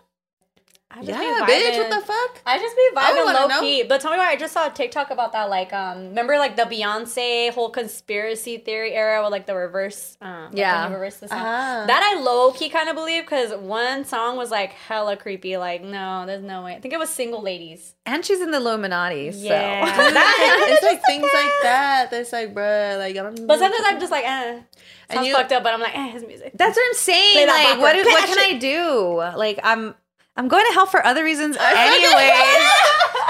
I 0.96 0.98
just 1.04 1.10
Yeah, 1.10 1.44
be 1.46 1.52
bitch, 1.54 1.78
what 1.78 1.90
the 1.90 2.06
fuck? 2.06 2.42
I 2.46 2.60
just 2.60 2.76
be 2.76 2.90
vibing 2.96 3.26
low 3.34 3.48
know. 3.48 3.60
key. 3.62 3.82
But 3.84 4.00
tell 4.00 4.12
me 4.12 4.18
why 4.18 4.30
I 4.30 4.36
just 4.36 4.54
saw 4.54 4.68
a 4.68 4.70
TikTok 4.70 5.10
about 5.10 5.32
that. 5.32 5.50
Like, 5.50 5.74
um, 5.74 6.10
remember 6.10 6.38
like 6.38 6.56
the 6.56 6.64
Beyonce 6.64 7.52
whole 7.52 7.70
conspiracy 7.72 8.58
theory 8.60 8.94
era 8.94 9.24
with 9.24 9.32
like 9.32 9.48
the 9.48 9.56
reverse, 9.56 10.18
um, 10.22 10.50
Yeah. 10.54 10.88
you 10.88 10.94
reverse 10.94 11.18
the 11.18 11.28
song. 11.30 11.40
Ah. 11.42 11.84
That 11.88 12.14
I 12.16 12.22
low 12.22 12.52
key 12.52 12.70
kind 12.70 12.90
of 12.90 12.96
believe 12.96 13.24
because 13.24 13.54
one 13.56 14.06
song 14.06 14.38
was 14.38 14.52
like 14.52 14.72
hella 14.74 15.18
creepy. 15.18 15.58
Like, 15.58 15.82
no, 15.84 16.26
there's 16.28 16.44
no 16.44 16.64
way. 16.64 16.76
I 16.76 16.80
think 16.80 16.94
it 16.94 17.00
was 17.00 17.10
Single 17.10 17.42
Ladies. 17.42 17.96
And 18.06 18.24
she's 18.24 18.42
in 18.42 18.52
the 18.52 18.58
Illuminati, 18.58 19.32
so. 19.32 19.40
Yeah. 19.40 19.86
That- 19.86 20.66
it's 20.70 20.84
like 20.84 21.04
things 21.08 21.24
like 21.24 21.52
that. 21.64 22.12
That's 22.12 22.32
like, 22.32 22.54
bruh, 22.54 23.00
like 23.00 23.18
I 23.18 23.24
don't. 23.24 23.48
But 23.48 23.58
sometimes 23.60 23.84
I'm 23.88 24.00
just 24.00 24.12
like, 24.12 24.26
eh, 24.26 24.30
And 24.30 24.64
sounds 25.12 25.28
you- 25.28 25.34
fucked 25.34 25.52
up. 25.54 25.64
But 25.64 25.74
I'm 25.74 25.80
like, 25.80 25.98
eh, 25.98 26.10
his 26.12 26.24
music. 26.26 26.52
That's 26.56 26.76
what 26.78 26.86
I'm 26.88 26.94
saying. 26.96 27.48
Like, 27.48 27.80
what, 27.80 27.96
what 28.06 28.26
can 28.28 28.38
I 28.38 28.58
do? 28.60 29.38
Like, 29.38 29.60
I'm 29.64 29.96
I'm 30.36 30.48
going 30.48 30.66
to 30.68 30.74
hell 30.74 30.86
for 30.88 31.06
other 31.06 31.24
reasons 31.24 31.56
anyway. 31.62 32.32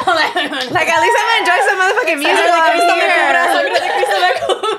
like, 0.07 0.35
at 0.35 1.01
least 1.01 1.17
I'm 1.19 1.27
gonna 1.27 1.39
enjoy 1.43 1.59
some 1.67 1.77
motherfucking 1.79 2.19
music 2.19 2.45
while 2.47 2.63
I'm 2.63 2.99
here. 2.99 3.33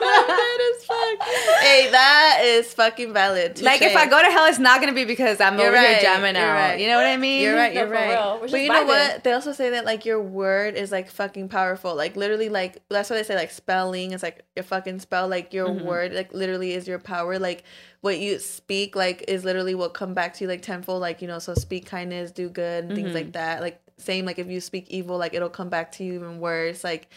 that 0.05 0.59
is 0.61 0.85
fuck. 0.85 1.23
Hey, 1.63 1.89
that 1.91 2.41
is 2.43 2.75
fucking 2.75 3.13
valid. 3.13 3.61
Like, 3.63 3.81
if 3.83 3.97
I 3.97 4.07
go 4.07 4.21
to 4.21 4.31
hell, 4.31 4.47
it's 4.47 4.59
not 4.59 4.81
gonna 4.81 4.93
be 4.93 5.05
because 5.05 5.41
I'm 5.41 5.59
You're 5.59 5.69
over 5.69 5.77
right, 5.77 5.89
here 5.97 6.01
jamming 6.01 6.37
out. 6.37 6.53
right. 6.55 6.81
You 6.81 6.89
know 6.89 6.97
what 6.97 7.07
I 7.07 7.17
mean? 7.17 7.43
You're 7.43 7.57
right. 7.57 7.73
You're 7.73 7.87
for 7.87 7.93
right. 7.93 8.39
But 8.51 8.61
you 8.61 8.69
know 8.69 8.85
what? 8.85 9.25
They 9.25 9.33
also 9.33 9.53
say 9.53 9.71
that 9.71 9.85
like 9.85 10.05
your 10.05 10.21
word 10.21 10.75
is 10.75 10.91
like 10.93 11.11
fucking 11.11 11.49
powerful. 11.49 11.95
Like 11.95 12.17
literally, 12.17 12.49
like 12.49 12.83
that's 12.91 13.09
why 13.11 13.17
they 13.17 13.23
say 13.23 13.35
like 13.35 13.51
spelling 13.51 14.13
is 14.13 14.23
like 14.23 14.45
your 14.57 14.65
fucking 14.65 14.99
spell. 15.01 15.29
Like 15.29 15.53
your 15.53 15.65
Mm-hmm. 15.69 15.87
word, 15.87 16.13
like 16.13 16.33
literally 16.35 16.73
is 16.75 16.87
your 16.87 16.99
power. 16.99 17.39
Like 17.39 17.65
what 18.05 18.19
you 18.19 18.39
speak, 18.39 18.95
like 18.97 19.25
is 19.29 19.45
literally 19.45 19.75
what 19.75 19.95
come 19.95 20.13
back 20.15 20.35
to 20.35 20.45
you 20.45 20.49
like 20.49 20.63
tenfold. 20.63 21.01
Like 21.01 21.23
you 21.23 21.29
know, 21.29 21.39
so 21.39 21.55
speak 21.55 21.87
kindness, 21.87 22.31
do 22.31 22.51
good, 22.51 22.85
and 22.85 22.95
things 22.95 23.15
Mm-hmm. 23.15 23.15
like 23.15 23.33
that. 23.33 23.63
Like 23.63 23.81
same 23.97 24.27
like 24.27 24.39
if 24.39 24.49
you 24.49 24.61
speak 24.61 24.91
evil, 24.91 25.19
like 25.19 25.35
it'll 25.35 25.49
come 25.49 25.71
back 25.71 25.93
to 25.93 26.05
you 26.05 26.15
even 26.15 26.39
worse. 26.41 26.85
Like. 26.85 27.09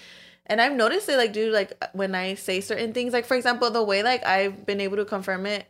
And 0.50 0.62
I've 0.62 0.74
noticed 0.74 1.10
it, 1.10 1.18
like, 1.18 1.34
dude, 1.34 1.54
like 1.54 1.74
when 1.94 2.16
I 2.16 2.36
say 2.36 2.62
certain 2.62 2.94
things, 2.94 3.12
like 3.12 3.26
for 3.26 3.36
example, 3.36 3.70
the 3.70 3.84
way 3.84 4.02
like 4.02 4.26
I've 4.26 4.66
been 4.66 4.80
able 4.80 4.96
to 4.98 5.06
confirm 5.06 5.46
it 5.46 5.68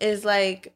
is 0.00 0.24
like 0.24 0.74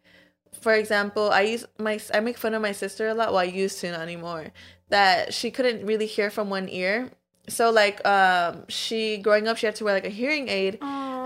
for 0.61 0.75
example, 0.75 1.31
I 1.31 1.43
use 1.43 1.65
my 1.79 2.01
I 2.15 2.21
make 2.21 2.39
fun 2.39 2.55
of 2.55 2.63
my 2.63 2.73
sister 2.73 3.09
a 3.09 3.15
lot. 3.15 3.31
Well, 3.31 3.39
I 3.41 3.45
used 3.45 3.81
to, 3.81 3.91
not 3.91 4.01
anymore. 4.03 4.53
That 4.89 5.35
she 5.35 5.51
couldn't 5.51 5.87
really 5.87 6.07
hear 6.07 6.31
from 6.31 6.51
one 6.51 6.69
ear. 6.69 7.11
So 7.51 7.71
like 7.71 8.05
um 8.07 8.65
she 8.69 9.19
growing 9.19 9.49
up 9.49 9.57
she 9.57 9.67
had 9.67 9.77
to 9.77 9.85
wear 9.85 9.95
like 9.95 10.07
a 10.07 10.11
hearing 10.11 10.49
aid 10.49 10.79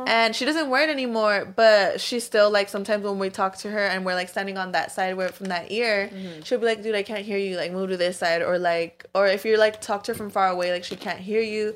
and 0.07 0.35
she 0.37 0.45
doesn't 0.45 0.69
wear 0.69 0.83
it 0.89 0.91
anymore 0.91 1.51
but 1.57 2.01
she 2.01 2.21
still 2.21 2.51
like 2.51 2.69
sometimes 2.69 3.05
when 3.05 3.19
we 3.19 3.31
talk 3.31 3.57
to 3.59 3.71
her 3.71 3.87
and 3.87 4.05
we're 4.05 4.15
like 4.15 4.29
standing 4.29 4.59
on 4.59 4.73
that 4.73 4.93
side 4.93 5.17
where 5.17 5.29
from 5.31 5.47
that 5.47 5.71
ear 5.73 6.11
she'll 6.45 6.59
be 6.59 6.67
like 6.67 6.83
dude 6.83 6.95
I 6.95 7.03
can't 7.03 7.25
hear 7.25 7.39
you 7.39 7.57
like 7.57 7.73
move 7.73 7.89
to 7.91 7.97
this 7.97 8.19
side 8.19 8.43
or 8.43 8.59
like 8.59 9.07
or 9.15 9.27
if 9.27 9.45
you're 9.45 9.59
like 9.59 9.81
talk 9.81 10.05
to 10.05 10.13
her 10.13 10.17
from 10.19 10.31
far 10.31 10.49
away 10.49 10.73
like 10.73 10.85
she 10.85 10.97
can't 10.97 11.21
hear 11.21 11.41
you 11.41 11.75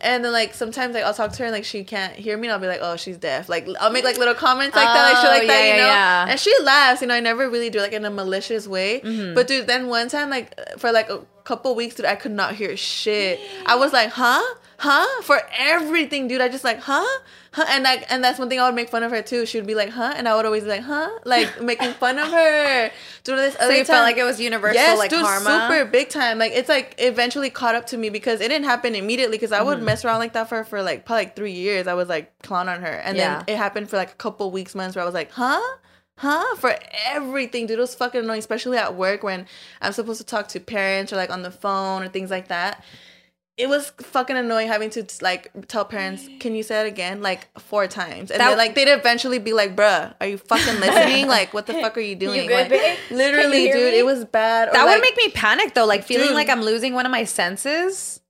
and 0.00 0.24
then 0.24 0.30
like 0.32 0.54
sometimes 0.54 0.94
like 0.94 1.02
I'll 1.04 1.14
talk 1.14 1.32
to 1.32 1.38
her 1.40 1.44
and 1.46 1.52
like 1.52 1.64
she 1.64 1.82
can't 1.82 2.14
hear 2.14 2.36
me 2.36 2.46
and 2.46 2.52
I'll 2.54 2.60
be 2.60 2.68
like 2.68 2.80
oh 2.82 2.96
she's 2.96 3.16
deaf 3.16 3.48
like 3.48 3.68
I'll 3.80 3.90
make 3.90 4.04
like 4.04 4.16
little 4.16 4.34
comments 4.34 4.76
like 4.76 4.86
that 4.86 5.12
like 5.12 5.16
shit 5.16 5.30
Oh, 5.30 5.38
like 5.38 5.46
that 5.48 5.66
you 5.66 5.72
know 5.72 5.86
yeah. 5.86 6.26
and 6.30 6.38
she 6.38 6.54
laughs, 6.62 7.00
you 7.00 7.08
know. 7.08 7.14
I 7.14 7.20
never 7.20 7.50
really 7.50 7.68
do 7.68 7.80
like 7.80 7.92
in 7.92 8.04
a 8.04 8.10
malicious 8.10 8.68
way. 8.68 9.00
Mm-hmm. 9.00 9.34
But 9.34 9.48
dude, 9.48 9.66
then 9.66 9.88
one 9.88 10.08
time, 10.08 10.30
like 10.30 10.54
for 10.78 10.92
like 10.92 11.10
a 11.10 11.20
couple 11.48 11.74
weeks, 11.74 11.94
dude, 11.94 12.04
I 12.04 12.14
could 12.14 12.32
not 12.32 12.54
hear 12.54 12.76
shit. 12.76 13.40
I 13.64 13.76
was 13.76 13.90
like, 13.90 14.10
huh, 14.10 14.42
huh, 14.76 15.22
for 15.22 15.40
everything, 15.56 16.28
dude. 16.28 16.42
I 16.42 16.48
just 16.48 16.62
like, 16.62 16.78
huh, 16.80 17.06
huh, 17.52 17.64
and 17.70 17.84
like, 17.84 18.04
and 18.12 18.22
that's 18.22 18.38
one 18.38 18.50
thing 18.50 18.60
I 18.60 18.66
would 18.66 18.74
make 18.74 18.90
fun 18.90 19.02
of 19.02 19.10
her 19.12 19.22
too. 19.22 19.46
She 19.46 19.56
would 19.56 19.66
be 19.66 19.74
like, 19.74 19.88
huh, 19.88 20.12
and 20.14 20.28
I 20.28 20.36
would 20.36 20.44
always 20.44 20.64
be 20.64 20.68
like, 20.68 20.82
huh, 20.82 21.08
like 21.24 21.62
making 21.70 21.92
fun 21.94 22.18
of 22.18 22.30
her. 22.30 22.90
Dude, 23.24 23.38
this 23.38 23.54
So 23.54 23.60
other 23.64 23.76
you 23.76 23.84
felt 23.86 24.04
like 24.04 24.18
it 24.18 24.24
was 24.24 24.38
universal, 24.38 24.74
Yes, 24.74 24.98
like 24.98 25.08
dude, 25.08 25.24
karma. 25.24 25.68
super 25.70 25.90
big 25.90 26.10
time. 26.10 26.38
Like 26.38 26.52
it's 26.52 26.68
like 26.68 26.94
eventually 26.98 27.48
caught 27.48 27.74
up 27.74 27.86
to 27.86 27.96
me 27.96 28.10
because 28.10 28.42
it 28.42 28.48
didn't 28.48 28.66
happen 28.66 28.94
immediately. 28.94 29.38
Because 29.38 29.52
I 29.52 29.62
would 29.62 29.78
mm. 29.78 29.84
mess 29.84 30.04
around 30.04 30.18
like 30.18 30.34
that 30.34 30.50
for 30.50 30.64
for 30.64 30.82
like 30.82 31.06
probably 31.06 31.24
like 31.24 31.34
three 31.34 31.52
years. 31.52 31.86
I 31.86 31.94
was 31.94 32.10
like 32.10 32.38
clown 32.42 32.68
on 32.68 32.82
her, 32.82 32.96
and 33.06 33.16
Yeah. 33.16 33.38
then 33.38 33.54
it 33.54 33.56
happened 33.56 33.88
for 33.88 33.96
like 33.96 34.12
a 34.12 34.16
couple 34.16 34.50
weeks, 34.50 34.74
months 34.74 34.94
where 34.96 35.02
I 35.02 35.06
was 35.06 35.14
like, 35.14 35.30
huh. 35.32 35.60
Huh? 36.18 36.56
For 36.56 36.74
everything, 37.06 37.66
dude. 37.66 37.78
It 37.78 37.80
was 37.80 37.94
fucking 37.94 38.22
annoying, 38.22 38.40
especially 38.40 38.76
at 38.76 38.94
work 38.94 39.22
when 39.22 39.46
I'm 39.80 39.92
supposed 39.92 40.20
to 40.20 40.26
talk 40.26 40.48
to 40.48 40.60
parents 40.60 41.12
or 41.12 41.16
like 41.16 41.30
on 41.30 41.42
the 41.42 41.50
phone 41.50 42.02
or 42.02 42.08
things 42.08 42.30
like 42.30 42.48
that. 42.48 42.84
It 43.56 43.68
was 43.68 43.90
fucking 44.00 44.36
annoying 44.36 44.68
having 44.68 44.90
to 44.90 45.04
like 45.20 45.50
tell 45.66 45.84
parents, 45.84 46.28
"Can 46.38 46.54
you 46.54 46.62
say 46.62 46.80
it 46.82 46.86
again?" 46.86 47.22
Like 47.22 47.48
four 47.58 47.88
times, 47.88 48.30
and 48.30 48.40
That- 48.40 48.50
then 48.50 48.58
like 48.58 48.76
they'd 48.76 48.86
eventually 48.88 49.40
be 49.40 49.52
like, 49.52 49.74
"Bruh, 49.74 50.14
are 50.20 50.26
you 50.28 50.38
fucking 50.38 50.78
listening? 50.80 51.26
like, 51.26 51.52
what 51.52 51.66
the 51.66 51.74
fuck 51.74 51.96
are 51.96 52.00
you 52.00 52.14
doing?" 52.14 52.46
good, 52.46 52.70
Like, 52.70 52.98
Literally, 53.10 53.66
you 53.66 53.72
dude, 53.72 53.92
me? 53.94 53.98
it 53.98 54.06
was 54.06 54.24
bad. 54.24 54.68
Or, 54.68 54.72
that 54.74 54.84
like, 54.84 54.94
would 54.96 55.02
make 55.02 55.16
me 55.16 55.30
panic 55.30 55.74
though, 55.74 55.86
like 55.86 56.04
feeling 56.04 56.28
Dude. 56.28 56.36
like 56.36 56.48
I'm 56.48 56.62
losing 56.62 56.94
one 56.94 57.04
of 57.04 57.10
my 57.10 57.24
senses. 57.24 58.20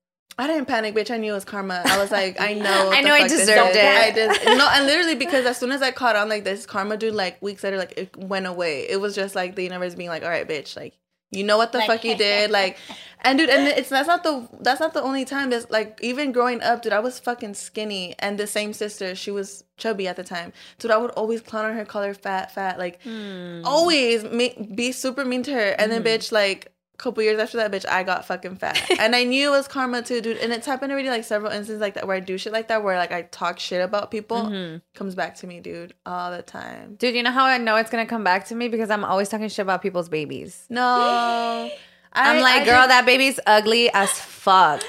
I 0.41 0.47
didn't 0.47 0.67
panic, 0.67 0.95
bitch. 0.95 1.11
I 1.11 1.17
knew 1.17 1.33
it 1.33 1.35
was 1.35 1.45
karma. 1.45 1.83
I 1.85 1.99
was 1.99 2.11
like, 2.13 2.41
I 2.41 2.55
know. 2.67 2.91
I 2.93 3.01
know 3.03 3.13
I 3.13 3.27
deserved 3.27 3.75
it. 3.75 3.85
I 3.85 4.13
just 4.13 4.45
no, 4.45 4.69
and 4.73 4.87
literally 4.87 5.17
because 5.17 5.45
as 5.47 5.57
soon 5.59 5.73
as 5.73 5.83
I 5.83 5.91
caught 5.91 6.15
on 6.17 6.29
like 6.29 6.45
this 6.45 6.65
karma, 6.65 6.97
dude, 6.97 7.15
like 7.15 7.43
weeks 7.43 7.65
later, 7.65 7.77
like 7.77 7.95
it 7.97 8.17
went 8.17 8.47
away. 8.47 8.89
It 8.89 9.01
was 9.01 9.15
just 9.15 9.35
like 9.35 9.57
the 9.57 9.63
universe 9.65 9.95
being 9.97 10.09
like, 10.11 10.23
all 10.23 10.29
right, 10.31 10.49
bitch, 10.49 10.77
like 10.77 10.95
You 11.31 11.43
know 11.45 11.59
what 11.59 11.73
the 11.73 11.79
Like- 11.79 11.87
fuck 11.89 12.05
you 12.05 12.17
did, 12.17 12.51
like, 12.61 12.79
and 13.23 13.37
dude, 13.39 13.51
and 13.51 13.67
it's 13.67 13.89
that's 13.91 14.07
not 14.07 14.23
the 14.23 14.49
that's 14.61 14.79
not 14.81 14.95
the 14.95 15.03
only 15.03 15.25
time. 15.25 15.51
That's 15.51 15.69
like 15.71 15.99
even 16.03 16.31
growing 16.33 16.63
up, 16.63 16.83
dude, 16.83 16.93
I 16.93 17.01
was 17.01 17.19
fucking 17.19 17.55
skinny, 17.55 18.15
and 18.21 18.39
the 18.39 18.47
same 18.47 18.73
sister, 18.73 19.15
she 19.17 19.31
was 19.33 19.65
chubby 19.77 20.07
at 20.07 20.15
the 20.17 20.25
time, 20.25 20.53
dude. 20.79 20.93
I 20.93 20.99
would 20.99 21.11
always 21.11 21.41
clown 21.41 21.65
on 21.65 21.75
her, 21.75 21.85
call 21.85 22.03
her 22.05 22.15
fat, 22.15 22.55
fat, 22.55 22.79
like 22.79 23.03
Hmm. 23.03 23.63
always 23.65 24.23
make, 24.25 24.75
be 24.77 24.93
super 24.93 25.25
mean 25.25 25.43
to 25.43 25.53
her, 25.53 25.71
and 25.79 25.91
then 25.91 26.05
bitch, 26.05 26.31
like. 26.31 26.73
Couple 26.99 27.23
years 27.23 27.39
after 27.39 27.59
that, 27.59 27.71
bitch, 27.71 27.89
I 27.89 28.03
got 28.03 28.25
fucking 28.27 28.57
fat, 28.57 28.77
and 28.99 29.15
I 29.15 29.23
knew 29.23 29.49
it 29.55 29.57
was 29.57 29.69
karma 29.69 30.03
too, 30.03 30.21
dude. 30.21 30.39
And 30.39 30.53
it's 30.53 30.67
happened 30.67 30.91
already, 30.91 31.09
like 31.11 31.23
several 31.23 31.53
instances 31.53 31.81
like 31.81 31.95
that 31.95 32.09
where 32.09 32.17
I 32.17 32.21
do 32.21 32.37
shit 32.37 32.53
like 32.53 32.67
that, 32.69 32.83
where 32.83 32.97
like 32.99 33.13
I 33.13 33.23
talk 33.23 33.61
shit 33.61 33.81
about 33.81 34.11
people, 34.11 34.39
Mm-hmm. 34.39 34.79
comes 34.95 35.15
back 35.15 35.37
to 35.37 35.47
me, 35.47 35.61
dude, 35.61 35.95
all 36.05 36.33
the 36.33 36.43
time. 36.43 36.97
Dude, 36.97 37.15
you 37.15 37.23
know 37.23 37.31
how 37.31 37.45
I 37.45 37.57
know 37.59 37.77
it's 37.77 37.89
gonna 37.89 38.05
come 38.05 38.25
back 38.25 38.47
to 38.47 38.55
me 38.57 38.67
because 38.69 38.91
I'm 38.91 39.05
always 39.05 39.29
talking 39.29 39.49
shit 39.49 39.61
about 39.61 39.81
people's 39.81 40.09
babies. 40.09 40.67
No, 40.69 41.71
I'm 42.13 42.41
like, 42.43 42.63
I 42.63 42.65
girl, 42.65 42.83
did- 42.83 42.91
that 42.91 43.07
baby's 43.07 43.39
ugly 43.47 43.91
as 43.95 44.11
fuck. 44.11 44.83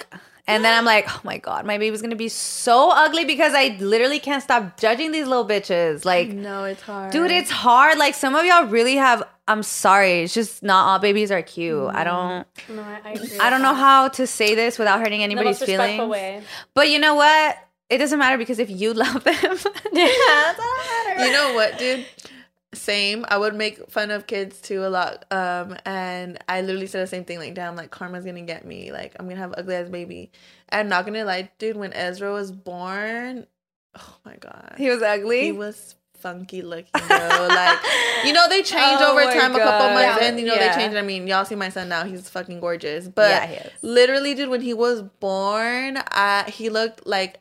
And 0.50 0.66
then 0.66 0.78
I'm 0.78 0.84
like, 0.86 1.06
oh 1.08 1.22
my 1.24 1.38
god, 1.38 1.66
my 1.66 1.78
baby's 1.78 2.02
gonna 2.02 2.16
be 2.16 2.30
so 2.30 2.92
ugly 2.92 3.24
because 3.26 3.54
I 3.54 3.78
literally 3.80 4.20
can't 4.20 4.42
stop 4.44 4.78
judging 4.80 5.12
these 5.12 5.28
little 5.28 5.48
bitches. 5.48 6.06
Like, 6.06 6.30
No, 6.30 6.64
it's 6.64 6.82
hard, 6.82 7.12
dude, 7.12 7.32
it's 7.32 7.52
hard. 7.52 7.98
Like 7.98 8.16
some 8.16 8.36
of 8.36 8.46
y'all 8.46 8.66
really 8.66 8.96
have. 8.96 9.24
I'm 9.48 9.64
sorry, 9.64 10.22
it's 10.22 10.34
just 10.34 10.62
not 10.62 10.88
all 10.88 11.00
babies 11.00 11.32
are 11.32 11.42
cute. 11.42 11.90
I 11.94 12.04
don't. 12.04 12.46
No, 12.70 12.82
I, 12.84 13.00
I. 13.42 13.48
I 13.48 13.50
don't 13.50 13.62
know 13.64 13.74
how 13.74 14.10
to 14.10 14.28
say 14.28 14.54
this 14.56 14.78
without 14.78 15.00
hurting 15.00 15.24
anybody's 15.24 15.62
feelings. 15.64 16.08
way. 16.10 16.42
But 16.74 16.90
you 16.90 17.00
know 17.00 17.16
what? 17.16 17.58
It 17.90 17.98
doesn't 17.98 18.20
matter 18.20 18.38
because 18.38 18.60
if 18.60 18.70
you 18.70 18.94
love 19.06 19.24
them, 19.24 19.34
that's 19.34 19.66
all 19.66 19.72
that 19.74 21.06
matters. 21.18 21.26
you 21.26 21.32
know 21.32 21.54
what, 21.56 21.78
dude? 21.80 22.06
Same. 22.74 23.26
I 23.28 23.38
would 23.38 23.56
make 23.56 23.90
fun 23.90 24.12
of 24.12 24.28
kids 24.28 24.62
too 24.62 24.86
a 24.86 24.90
lot. 24.90 25.26
Um, 25.32 25.76
and 25.86 26.38
I 26.48 26.62
literally 26.62 26.86
said 26.88 27.02
the 27.02 27.08
same 27.08 27.26
thing. 27.26 27.40
Like, 27.40 27.56
damn, 27.56 27.76
like 27.76 27.90
karma's 27.90 28.26
gonna 28.26 28.42
get 28.42 28.66
me. 28.66 28.92
Like, 28.92 29.16
I'm 29.20 29.28
gonna 29.28 29.40
have 29.42 29.54
ugly 29.58 29.76
ass 29.76 29.90
baby. 29.90 30.32
And 30.70 30.88
not 30.90 31.06
gonna 31.06 31.26
lie, 31.26 31.50
dude. 31.58 31.78
When 31.78 31.94
Ezra 31.94 32.32
was 32.32 32.52
born, 32.52 33.48
oh 33.98 34.16
my 34.24 34.36
god, 34.36 34.76
he 34.78 34.90
was 34.90 35.02
ugly. 35.02 35.42
he 35.46 35.52
was 35.52 35.96
funky 36.20 36.62
looking, 36.62 36.90
bro. 37.08 37.48
like, 37.50 37.80
you 38.26 38.34
know, 38.34 38.48
they 38.50 38.62
change 38.64 38.98
Oh 39.02 39.14
over 39.14 39.24
time. 39.34 39.56
A 39.56 39.60
couple 39.60 39.88
months 39.94 40.22
Yeah. 40.22 40.28
in, 40.28 40.38
you 40.38 40.46
know, 40.46 40.54
Yeah. 40.56 40.76
they 40.76 40.82
change. 40.84 40.94
I 40.96 41.02
mean, 41.02 41.26
y'all 41.28 41.46
see 41.46 41.56
my 41.56 41.70
son 41.70 41.90
now. 41.90 42.04
He's 42.04 42.30
fucking 42.30 42.60
gorgeous. 42.60 43.08
But 43.08 43.30
Yeah, 43.30 43.48
he 43.48 43.56
is. 43.56 43.72
literally, 43.82 44.36
dude, 44.36 44.50
when 44.50 44.62
he 44.62 44.74
was 44.74 45.02
born, 45.02 45.96
uh, 45.98 46.44
he 46.52 46.70
looked 46.70 47.08
like 47.08 47.40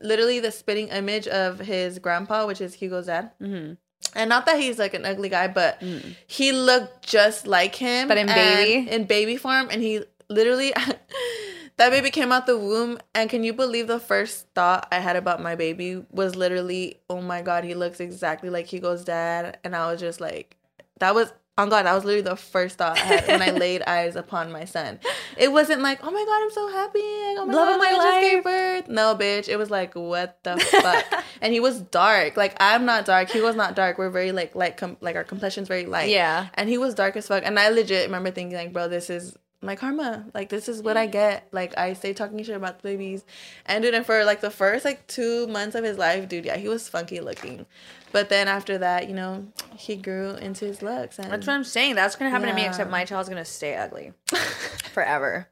literally 0.00 0.40
the 0.40 0.52
spitting 0.52 0.88
image 0.88 1.26
of 1.26 1.58
his 1.58 1.98
grandpa, 1.98 2.46
which 2.46 2.60
is 2.60 2.74
Hugo's 2.74 3.06
dad. 3.06 3.32
hmm 3.40 3.72
And 4.14 4.28
not 4.30 4.46
that 4.46 4.58
he's 4.58 4.78
like 4.78 4.94
an 4.94 5.04
ugly 5.04 5.28
guy, 5.28 5.46
but 5.48 5.80
Mm. 5.80 6.14
he 6.26 6.52
looked 6.52 7.06
just 7.06 7.46
like 7.46 7.74
him. 7.74 8.08
But 8.08 8.16
in 8.18 8.26
baby? 8.26 8.88
in 8.88 9.04
baby 9.04 9.36
form, 9.36 9.68
and 9.70 9.82
he 9.82 10.04
literally 10.28 10.72
that 11.76 11.90
baby 11.90 12.10
came 12.10 12.32
out 12.32 12.46
the 12.46 12.56
womb. 12.58 12.98
And 13.14 13.28
can 13.28 13.44
you 13.44 13.52
believe 13.52 13.86
the 13.88 14.00
first 14.00 14.46
thought 14.54 14.88
I 14.90 15.00
had 15.00 15.16
about 15.16 15.42
my 15.42 15.54
baby 15.54 16.02
was 16.10 16.34
literally, 16.36 17.00
oh 17.10 17.20
my 17.20 17.42
god, 17.42 17.64
he 17.64 17.74
looks 17.74 18.00
exactly 18.00 18.48
like 18.48 18.66
Hugo's 18.66 19.04
dad. 19.04 19.58
And 19.64 19.76
I 19.76 19.90
was 19.90 20.00
just 20.00 20.20
like, 20.20 20.56
that 21.00 21.14
was. 21.14 21.32
On 21.58 21.70
God, 21.70 21.84
that 21.86 21.94
was 21.94 22.04
literally 22.04 22.20
the 22.22 22.36
first 22.36 22.76
thought 22.76 22.98
I 22.98 23.00
had 23.00 23.28
when 23.28 23.40
I 23.40 23.50
laid 23.50 23.80
eyes 23.86 24.14
upon 24.14 24.52
my 24.52 24.66
son. 24.66 25.00
It 25.38 25.50
wasn't 25.50 25.80
like, 25.80 26.00
oh 26.02 26.10
my 26.10 26.22
God, 26.24 26.42
I'm 26.42 26.50
so 26.50 26.68
happy. 26.70 26.98
Like, 26.98 27.38
oh 27.38 27.46
my 27.46 27.54
Love 27.54 27.68
God, 27.68 27.78
my 27.78 27.86
I 27.86 27.92
just 27.94 28.20
gave 28.20 28.34
life. 28.34 28.44
birth. 28.44 28.88
No, 28.88 29.14
bitch. 29.18 29.48
It 29.48 29.56
was 29.56 29.70
like, 29.70 29.94
what 29.94 30.38
the 30.42 30.58
fuck? 30.82 31.24
and 31.40 31.54
he 31.54 31.60
was 31.60 31.80
dark. 31.80 32.36
Like, 32.36 32.56
I'm 32.60 32.84
not 32.84 33.06
dark. 33.06 33.30
He 33.30 33.40
was 33.40 33.56
not 33.56 33.74
dark. 33.74 33.96
We're 33.96 34.10
very, 34.10 34.32
like, 34.32 34.54
light, 34.54 34.76
com- 34.76 34.98
like, 35.00 35.16
our 35.16 35.24
complexion's 35.24 35.68
very 35.68 35.86
light. 35.86 36.10
Yeah. 36.10 36.48
And 36.54 36.68
he 36.68 36.76
was 36.76 36.94
dark 36.94 37.16
as 37.16 37.26
fuck. 37.26 37.42
And 37.46 37.58
I 37.58 37.70
legit 37.70 38.04
remember 38.04 38.30
thinking, 38.32 38.54
like, 38.56 38.74
bro, 38.74 38.88
this 38.88 39.08
is 39.08 39.34
my 39.66 39.76
karma. 39.76 40.24
Like, 40.32 40.48
this 40.48 40.68
is 40.68 40.82
what 40.82 40.96
I 40.96 41.06
get. 41.06 41.46
Like, 41.52 41.76
I 41.76 41.92
stay 41.92 42.12
talking 42.14 42.42
shit 42.42 42.56
about 42.56 42.78
the 42.80 42.88
babies. 42.88 43.24
And 43.66 43.82
dude, 43.84 43.94
and 43.94 44.06
for 44.06 44.24
like 44.24 44.40
the 44.40 44.50
first 44.50 44.84
like 44.84 45.06
two 45.06 45.46
months 45.48 45.74
of 45.74 45.84
his 45.84 45.98
life, 45.98 46.28
dude, 46.28 46.44
yeah, 46.46 46.56
he 46.56 46.68
was 46.68 46.88
funky 46.88 47.20
looking. 47.20 47.66
But 48.12 48.28
then 48.30 48.48
after 48.48 48.78
that, 48.78 49.08
you 49.08 49.14
know, 49.14 49.46
he 49.76 49.96
grew 49.96 50.30
into 50.30 50.64
his 50.64 50.80
looks. 50.80 51.18
And 51.18 51.30
That's 51.30 51.46
what 51.46 51.52
I'm 51.54 51.64
saying. 51.64 51.96
That's 51.96 52.16
gonna 52.16 52.30
happen 52.30 52.48
to 52.48 52.54
me. 52.54 52.64
Except 52.64 52.90
my 52.90 53.04
child's 53.04 53.28
gonna 53.28 53.44
stay 53.44 53.76
ugly 53.76 54.12
forever. 54.92 55.48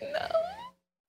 No. 0.00 0.26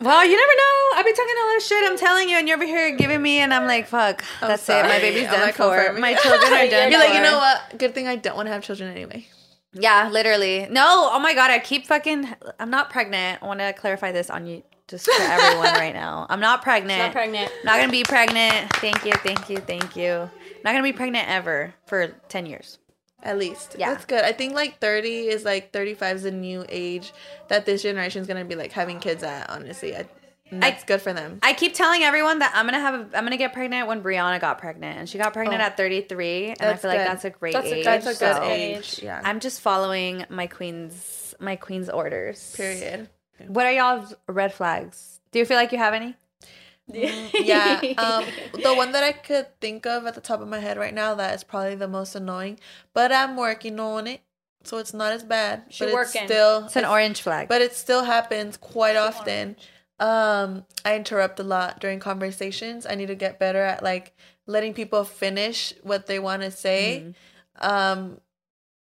Well, 0.02 0.24
you 0.26 0.38
never 0.38 0.56
know. 0.56 0.98
I've 0.98 1.06
been 1.06 1.14
talking 1.16 1.36
all 1.42 1.50
this 1.50 1.68
shit. 1.68 1.92
I'm 1.92 1.98
telling 1.98 2.30
you, 2.30 2.38
and 2.38 2.48
you're 2.48 2.56
over 2.56 2.66
here 2.66 2.96
giving 2.96 3.22
me, 3.22 3.40
and 3.40 3.54
I'm 3.54 3.68
like, 3.68 3.88
fuck. 3.88 4.24
I'm 4.42 4.48
that's 4.48 4.68
it. 4.70 4.84
My 4.84 5.00
baby's 5.00 5.24
done 5.24 5.52
for. 5.52 5.64
confirming. 5.64 6.02
My 6.02 6.14
children 6.14 6.54
are 6.54 6.68
done. 6.70 6.92
You're 6.92 7.00
like, 7.02 7.14
you 7.14 7.22
know 7.22 7.38
what? 7.38 7.78
Good 7.78 7.94
thing 7.94 8.08
I 8.08 8.16
don't 8.16 8.38
want 8.38 8.48
to 8.48 8.54
have 8.54 8.64
children 8.64 8.90
anyway. 8.90 9.28
Yeah, 9.74 10.10
literally. 10.10 10.68
No, 10.70 11.10
oh 11.12 11.20
my 11.20 11.34
god, 11.34 11.52
I 11.52 11.60
keep 11.60 11.88
fucking. 11.88 12.28
I'm 12.60 12.70
not 12.70 12.90
pregnant. 12.90 13.44
I 13.44 13.46
want 13.46 13.60
to 13.60 13.74
clarify 13.74 14.12
this 14.12 14.30
on 14.30 14.48
you, 14.48 14.64
just 14.88 15.06
for 15.06 15.22
everyone 15.22 15.74
right 15.74 15.94
now. 15.94 16.26
I'm 16.30 16.40
not 16.40 16.64
pregnant. 16.64 17.00
Not 17.00 17.12
pregnant. 17.12 17.52
Not 17.64 17.80
gonna 17.80 17.92
be 17.92 18.04
pregnant. 18.04 18.74
Thank 18.76 19.06
you, 19.06 19.14
thank 19.14 19.50
you, 19.50 19.58
thank 19.58 19.96
you. 19.96 20.30
Not 20.64 20.72
gonna 20.72 20.84
be 20.84 20.94
pregnant 20.94 21.30
ever 21.30 21.74
for 21.86 22.08
ten 22.30 22.46
years. 22.46 22.80
At 23.22 23.38
least. 23.38 23.76
Yeah. 23.78 23.92
That's 23.92 24.06
good. 24.06 24.24
I 24.24 24.32
think 24.32 24.54
like 24.54 24.80
30 24.80 25.28
is 25.28 25.44
like 25.44 25.74
35 25.74 26.16
is 26.16 26.26
a 26.26 26.32
new 26.32 26.66
age 26.70 27.12
that 27.50 27.66
this 27.66 27.84
generation 27.84 28.22
is 28.22 28.28
going 28.28 28.42
to 28.42 28.46
be 28.48 28.56
like 28.56 28.72
having 28.72 29.00
kids 29.00 29.24
at, 29.24 29.50
honestly. 29.50 29.94
I, 29.96 30.08
and 30.52 30.62
that's 30.64 30.84
good 30.84 31.02
for 31.02 31.14
them. 31.14 31.40
I 31.44 31.54
keep 31.54 31.74
telling 31.74 32.04
everyone 32.04 32.40
that 32.40 32.52
I'm 32.56 32.66
gonna 32.66 32.80
have. 32.80 32.94
A, 32.96 33.18
I'm 33.18 33.24
gonna 33.24 33.38
get 33.38 33.54
pregnant 33.54 33.88
when 33.88 34.02
Brianna 34.02 34.40
got 34.40 34.58
pregnant, 34.58 34.98
and 35.00 35.10
she 35.10 35.18
got 35.18 35.34
pregnant 35.34 35.62
Oh. 35.62 35.66
at 35.66 35.78
33, 35.78 36.48
and 36.50 36.62
I 36.62 36.66
That's 36.66 36.82
feel 36.82 36.92
like 36.92 37.00
that's 37.00 37.26
a 37.26 37.30
great 37.30 37.54
That's 37.54 37.68
age. 37.68 37.74
good- 37.76 37.86
That's 37.86 38.06
a 38.06 38.10
good 38.10 38.36
so 38.36 38.44
age. 38.44 39.00
Yeah. 39.04 39.22
I'm 39.24 39.40
just 39.40 39.62
following 39.62 40.26
my 40.30 40.48
queen's 40.48 41.36
my 41.40 41.56
queen's 41.56 41.90
orders. 41.90 42.54
Period. 42.56 43.10
What 43.48 43.66
are 43.66 43.72
y'all's 43.72 44.14
red 44.28 44.54
flags? 44.54 45.20
Do 45.32 45.40
you 45.40 45.46
feel 45.46 45.58
like 45.58 45.72
you 45.72 45.78
have 45.78 45.94
any? 45.94 46.16
yeah. 46.92 47.80
Um, 47.98 48.26
the 48.64 48.74
one 48.76 48.92
that 48.94 49.04
I 49.04 49.12
could 49.12 49.48
think 49.62 49.86
of 49.86 50.06
at 50.08 50.16
the 50.16 50.22
top 50.22 50.42
of 50.42 50.48
my 50.48 50.60
head 50.60 50.78
right 50.78 50.94
now 50.94 51.14
that 51.16 51.36
is 51.36 51.44
probably 51.44 51.76
the 51.76 51.88
most 51.88 52.16
annoying, 52.16 52.60
but 52.94 53.12
I'm 53.12 53.38
working 53.38 53.80
on 53.80 54.08
it, 54.08 54.22
so 54.64 54.78
it's 54.80 54.94
not 54.94 55.14
as 55.14 55.24
bad. 55.24 55.64
She 55.70 55.86
but 55.86 55.94
working. 55.94 56.24
It's 56.24 56.32
still, 56.32 56.66
It's 56.66 56.76
an 56.76 56.86
orange 56.86 57.22
flag. 57.22 57.48
but 57.48 57.62
it 57.62 57.74
still 57.76 58.04
happens 58.06 58.58
quite 58.58 58.96
often. 58.96 59.56
Um, 60.00 60.66
I 60.86 60.96
interrupt 60.96 61.40
a 61.40 61.44
lot 61.44 61.80
during 61.80 62.00
conversations. 62.00 62.86
I 62.90 62.96
need 62.96 63.08
to 63.08 63.16
get 63.16 63.40
better 63.40 63.62
at 63.62 63.84
like 63.84 64.14
letting 64.48 64.74
people 64.74 65.04
finish 65.04 65.74
what 65.84 66.08
they 66.08 66.20
want 66.20 66.42
to 66.42 66.52
say. 66.52 67.14
Um, 67.60 68.20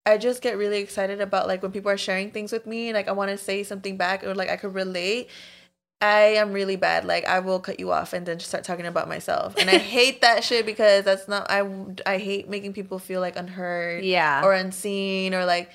I 0.05 0.19
just 0.19 0.43
get 0.43 0.57
really 0.57 0.79
excited 0.79 1.21
about 1.21 1.49
like 1.49 1.63
when 1.63 1.73
people 1.73 1.91
are 1.91 1.97
sharing 1.97 2.31
things 2.31 2.53
with 2.53 2.67
me, 2.67 2.93
like 2.93 3.09
I 3.09 3.13
want 3.13 3.31
to 3.31 3.39
say 3.39 3.63
something 3.63 3.97
back 3.97 4.23
or 4.25 4.35
like 4.35 4.51
I 4.51 4.57
could 4.57 4.75
relate. 4.75 5.29
I 6.03 6.35
am 6.37 6.53
really 6.53 6.77
bad. 6.77 7.07
Like 7.07 7.25
I 7.25 7.41
will 7.41 7.59
cut 7.59 7.81
you 7.81 7.91
off 7.91 8.13
and 8.13 8.27
then 8.27 8.39
just 8.39 8.51
start 8.51 8.65
talking 8.65 8.85
about 8.85 9.09
myself, 9.09 9.57
and 9.57 9.71
I 9.71 9.79
hate 9.97 10.21
that 10.21 10.45
shit 10.45 10.67
because 10.67 11.05
that's 11.07 11.27
not. 11.27 11.51
I 11.51 11.67
I 12.05 12.19
hate 12.19 12.51
making 12.51 12.75
people 12.75 12.99
feel 12.99 13.23
like 13.23 13.35
unheard, 13.37 14.05
Yeah. 14.05 14.43
or 14.45 14.53
unseen, 14.53 15.35
or 15.35 15.47
like, 15.47 15.71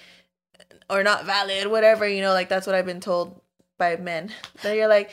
or 0.92 1.02
not 1.04 1.26
valid, 1.26 1.68
whatever. 1.68 2.08
You 2.08 2.22
know, 2.22 2.34
like 2.34 2.50
that's 2.50 2.68
what 2.68 2.76
I've 2.76 2.86
been 2.86 3.00
told 3.02 3.42
by 3.82 3.98
men. 3.98 4.32
That 4.62 4.76
you're 4.76 4.88
like, 4.88 5.10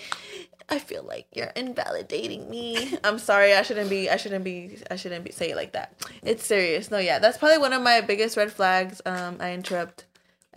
I 0.69 0.79
feel 0.79 1.03
like 1.03 1.27
you're 1.33 1.53
invalidating 1.57 2.51
me. 2.51 2.99
I'm 3.03 3.19
sorry. 3.19 3.55
I 3.55 3.63
shouldn't 3.63 3.89
be. 3.89 4.11
I 4.11 4.17
shouldn't 4.17 4.45
be. 4.45 4.79
I 4.91 4.97
shouldn't 4.97 5.25
be 5.25 5.33
say 5.33 5.51
it 5.51 5.57
like 5.57 5.73
that. 5.73 5.95
It's 6.23 6.45
serious. 6.45 6.91
No, 6.91 6.99
yeah, 6.99 7.19
that's 7.19 7.39
probably 7.39 7.57
one 7.59 7.73
of 7.73 7.81
my 7.81 8.03
biggest 8.03 8.37
red 8.37 8.53
flags. 8.53 9.01
Um, 9.07 9.39
I 9.41 9.55
interrupt, 9.55 10.05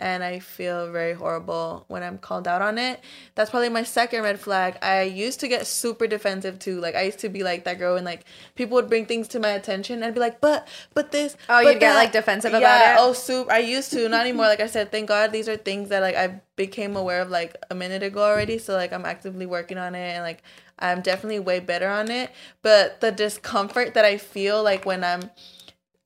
and 0.01 0.23
I 0.23 0.39
feel 0.39 0.91
very 0.91 1.13
horrible 1.13 1.85
when 1.87 2.03
I'm 2.03 2.17
called 2.17 2.47
out 2.47 2.61
on 2.61 2.77
it. 2.77 2.99
That's 3.35 3.51
probably 3.51 3.69
my 3.69 3.83
second 3.83 4.23
red 4.23 4.39
flag. 4.39 4.77
I 4.81 5.03
used 5.03 5.39
to 5.41 5.47
get 5.47 5.67
super 5.67 6.07
defensive 6.07 6.59
too. 6.59 6.81
Like 6.81 6.95
I 6.95 7.03
used 7.03 7.19
to 7.19 7.29
be 7.29 7.43
like 7.43 7.63
that 7.65 7.77
girl, 7.79 7.95
and 7.95 8.05
like 8.05 8.25
people 8.55 8.75
would 8.75 8.89
bring 8.89 9.05
things 9.05 9.27
to 9.29 9.39
my 9.39 9.49
attention, 9.49 9.95
and 9.95 10.05
I'd 10.05 10.13
be 10.13 10.19
like, 10.19 10.41
but, 10.41 10.67
but 10.93 11.11
this. 11.11 11.37
Oh, 11.47 11.63
but 11.63 11.73
you'd 11.73 11.79
get, 11.79 11.95
like, 11.95 12.11
defensive 12.11 12.53
about 12.53 12.81
it? 12.81 12.97
Oh, 12.99 13.13
super. 13.13 13.51
I 13.51 13.59
used 13.59 13.91
to, 13.91 14.09
not 14.09 14.21
anymore. 14.21 14.47
Like 14.47 14.59
I 14.59 14.67
said, 14.67 14.91
thank 14.91 15.07
God 15.07 15.31
these 15.31 15.47
are 15.47 15.57
things 15.57 15.89
that 15.89 16.01
like 16.01 16.15
I 16.15 16.41
became 16.55 16.95
aware 16.95 17.21
of 17.21 17.29
like 17.29 17.55
a 17.69 17.75
minute 17.75 18.03
ago 18.03 18.23
already. 18.23 18.57
So 18.57 18.73
like 18.73 18.91
I'm 18.91 19.05
actively 19.05 19.45
working 19.45 19.77
on 19.77 19.95
it, 19.95 20.15
and 20.15 20.23
like 20.23 20.41
I'm 20.79 21.01
definitely 21.01 21.39
way 21.39 21.59
better 21.59 21.87
on 21.87 22.09
it. 22.09 22.31
But 22.63 23.01
the 23.01 23.11
discomfort 23.11 23.93
that 23.93 24.03
I 24.03 24.17
feel 24.17 24.63
like 24.63 24.85
when 24.85 25.03
I'm 25.03 25.29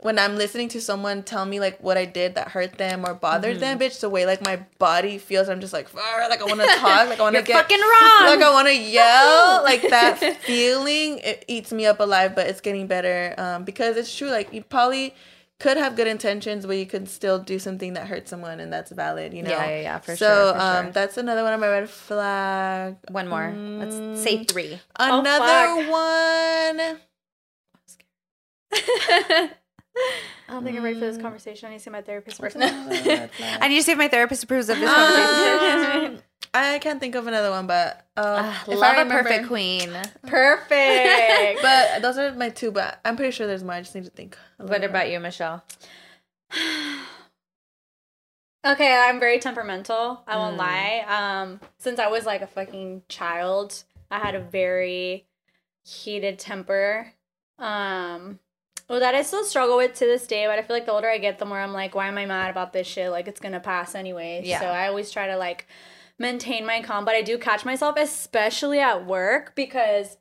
when 0.05 0.19
I'm 0.19 0.35
listening 0.35 0.69
to 0.69 0.81
someone 0.81 1.23
tell 1.23 1.47
me 1.47 1.59
like 1.59 1.79
what 1.81 1.97
I 1.97 2.05
did 2.05 2.35
that 2.35 2.49
hurt 2.49 2.77
them 2.77 3.03
or 3.07 3.15
bothered 3.15 3.59
them, 3.59 3.79
Mm-hmm. 3.79 3.87
bitch, 3.87 4.01
the 4.01 4.07
way 4.07 4.27
like 4.27 4.39
my 4.39 4.57
body 4.77 5.17
feels, 5.17 5.49
I'm 5.49 5.59
just 5.59 5.73
like, 5.73 5.91
like 5.95 6.39
I 6.39 6.43
want 6.43 6.61
to 6.61 6.67
talk, 6.67 7.09
like 7.09 7.19
I 7.19 7.23
want 7.23 7.35
to 7.35 7.41
get 7.41 7.55
fucking 7.59 7.79
wrong. 7.79 8.25
like 8.29 8.39
I 8.39 8.51
want 8.53 8.67
to 8.67 8.77
yell, 8.79 9.63
like 9.71 9.81
that 9.89 10.19
feeling. 10.43 11.17
It 11.23 11.43
eats 11.47 11.73
me 11.73 11.87
up 11.87 11.99
alive, 11.99 12.35
but 12.35 12.45
it's 12.45 12.61
getting 12.61 12.85
better 12.85 13.33
um, 13.39 13.63
because 13.63 13.97
it's 13.97 14.15
true. 14.15 14.29
Like 14.29 14.53
you 14.53 14.61
probably 14.61 15.15
could 15.59 15.77
have 15.77 15.95
good 15.95 16.05
intentions, 16.07 16.67
but 16.67 16.77
you 16.77 16.85
could 16.85 17.09
still 17.09 17.39
do 17.39 17.57
something 17.57 17.93
that 17.93 18.05
hurts 18.05 18.29
someone, 18.29 18.59
and 18.59 18.71
that's 18.71 18.91
valid. 18.91 19.33
You 19.33 19.41
know. 19.41 19.49
Yeah, 19.49 19.65
yeah, 19.65 19.81
yeah, 19.81 19.97
for 19.97 20.15
so, 20.15 20.27
sure, 20.27 20.53
for 20.53 20.59
um, 20.59 20.85
sure. 20.85 20.91
that's 20.91 21.17
another 21.17 21.41
one 21.41 21.53
of 21.53 21.59
my 21.59 21.69
red 21.69 21.89
flag. 21.89 22.97
One 23.09 23.27
more. 23.27 23.51
Let's 23.51 24.21
say 24.21 24.43
three. 24.43 24.79
Oh, 24.99 25.19
Another 25.21 25.89
one. 25.89 26.99
I 29.97 30.51
don't 30.53 30.63
think 30.63 30.77
I'm 30.77 30.83
ready 30.83 30.99
for 30.99 31.05
this 31.05 31.17
conversation. 31.17 31.67
I 31.67 31.71
need 31.71 31.77
to 31.77 31.83
see 31.83 31.89
my 31.89 32.01
therapist 32.01 32.37
first. 32.39 32.55
I 32.59 33.67
need 33.67 33.77
to 33.77 33.83
see 33.83 33.91
if 33.93 33.97
my 33.97 34.07
therapist 34.07 34.43
approves 34.43 34.69
of 34.69 34.77
this 34.79 34.89
Uh, 34.89 34.93
conversation. 34.95 36.15
Um, 36.17 36.21
I 36.53 36.79
can't 36.79 36.99
think 36.99 37.15
of 37.15 37.27
another 37.27 37.49
one, 37.49 37.65
but 37.67 38.05
uh, 38.15 38.53
if 38.61 38.67
love 38.67 38.83
I 38.83 38.95
a 38.95 39.03
remember- 39.03 39.23
perfect 39.23 39.47
queen. 39.47 39.91
Perfect. 40.27 41.61
But 41.61 42.01
those 42.01 42.17
are 42.17 42.33
my 42.33 42.49
two. 42.49 42.71
But 42.71 42.99
I'm 43.03 43.15
pretty 43.15 43.31
sure 43.31 43.47
there's 43.47 43.63
more. 43.63 43.73
I 43.75 43.81
just 43.81 43.95
need 43.95 44.05
to 44.05 44.09
think. 44.11 44.37
a 44.59 44.63
What 44.63 44.71
little 44.71 44.89
about 44.89 45.09
you, 45.09 45.19
Michelle? 45.19 45.63
Okay, 48.65 48.91
I'm 48.97 49.19
very 49.19 49.37
temperamental. 49.37 50.23
I 50.27 50.37
won't 50.37 50.55
Mm. 50.55 50.59
lie. 50.59 51.05
Um, 51.07 51.59
since 51.77 51.99
I 51.99 52.07
was 52.07 52.25
like 52.25 52.41
a 52.41 52.47
fucking 52.47 53.03
child, 53.07 53.83
I 54.09 54.17
had 54.17 54.33
a 54.33 54.39
very 54.39 55.27
heated 55.85 56.39
temper. 56.39 57.13
Um, 57.59 58.39
well, 58.89 58.99
that 58.99 59.15
I 59.15 59.23
still 59.23 59.43
struggle 59.43 59.77
with 59.77 59.93
to 59.95 60.05
this 60.05 60.27
day. 60.27 60.45
But 60.47 60.59
I 60.59 60.61
feel 60.61 60.75
like 60.75 60.85
the 60.85 60.91
older 60.91 61.09
I 61.09 61.17
get, 61.17 61.39
the 61.39 61.45
more 61.45 61.59
I'm 61.59 61.73
like, 61.73 61.95
why 61.95 62.07
am 62.07 62.17
I 62.17 62.25
mad 62.25 62.51
about 62.51 62.73
this 62.73 62.87
shit? 62.87 63.09
Like 63.11 63.27
it's 63.27 63.39
gonna 63.39 63.59
pass 63.59 63.95
anyway. 63.95 64.41
Yeah. 64.43 64.59
So 64.59 64.67
I 64.67 64.87
always 64.87 65.11
try 65.11 65.27
to 65.27 65.37
like 65.37 65.67
maintain 66.19 66.65
my 66.65 66.81
calm. 66.81 67.05
But 67.05 67.15
I 67.15 67.21
do 67.21 67.37
catch 67.37 67.65
myself, 67.65 67.95
especially 67.97 68.79
at 68.79 69.05
work, 69.05 69.53
because 69.55 70.17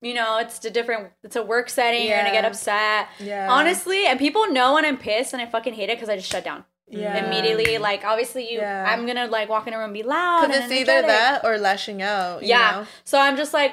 you 0.00 0.14
know 0.14 0.38
it's 0.38 0.64
a 0.64 0.70
different. 0.70 1.10
It's 1.24 1.36
a 1.36 1.42
work 1.42 1.68
setting. 1.68 2.06
You're 2.06 2.16
gonna 2.16 2.30
get 2.30 2.44
upset. 2.44 3.08
Yeah. 3.18 3.48
Honestly, 3.50 4.06
and 4.06 4.18
people 4.18 4.50
know 4.50 4.74
when 4.74 4.84
I'm 4.84 4.96
pissed 4.96 5.32
and 5.32 5.42
I 5.42 5.46
fucking 5.46 5.74
hate 5.74 5.90
it 5.90 5.96
because 5.96 6.08
I 6.08 6.16
just 6.16 6.30
shut 6.30 6.44
down 6.44 6.64
Yeah. 6.88 7.26
immediately. 7.26 7.78
Like 7.78 8.04
obviously 8.04 8.50
you 8.50 8.60
Yeah. 8.60 8.84
I'm 8.88 9.06
gonna 9.06 9.26
like 9.26 9.48
walk 9.48 9.66
in 9.66 9.74
a 9.74 9.76
room 9.76 9.86
and 9.86 9.94
be 9.94 10.02
loud. 10.02 10.46
Because 10.46 10.64
it's 10.64 10.72
either 10.72 11.02
that 11.02 11.44
or 11.44 11.58
lashing 11.58 12.00
out. 12.02 12.42
you 12.42 12.48
Yeah. 12.48 12.70
know? 12.72 12.86
So 13.04 13.18
I'm 13.18 13.36
just 13.36 13.52
like 13.52 13.72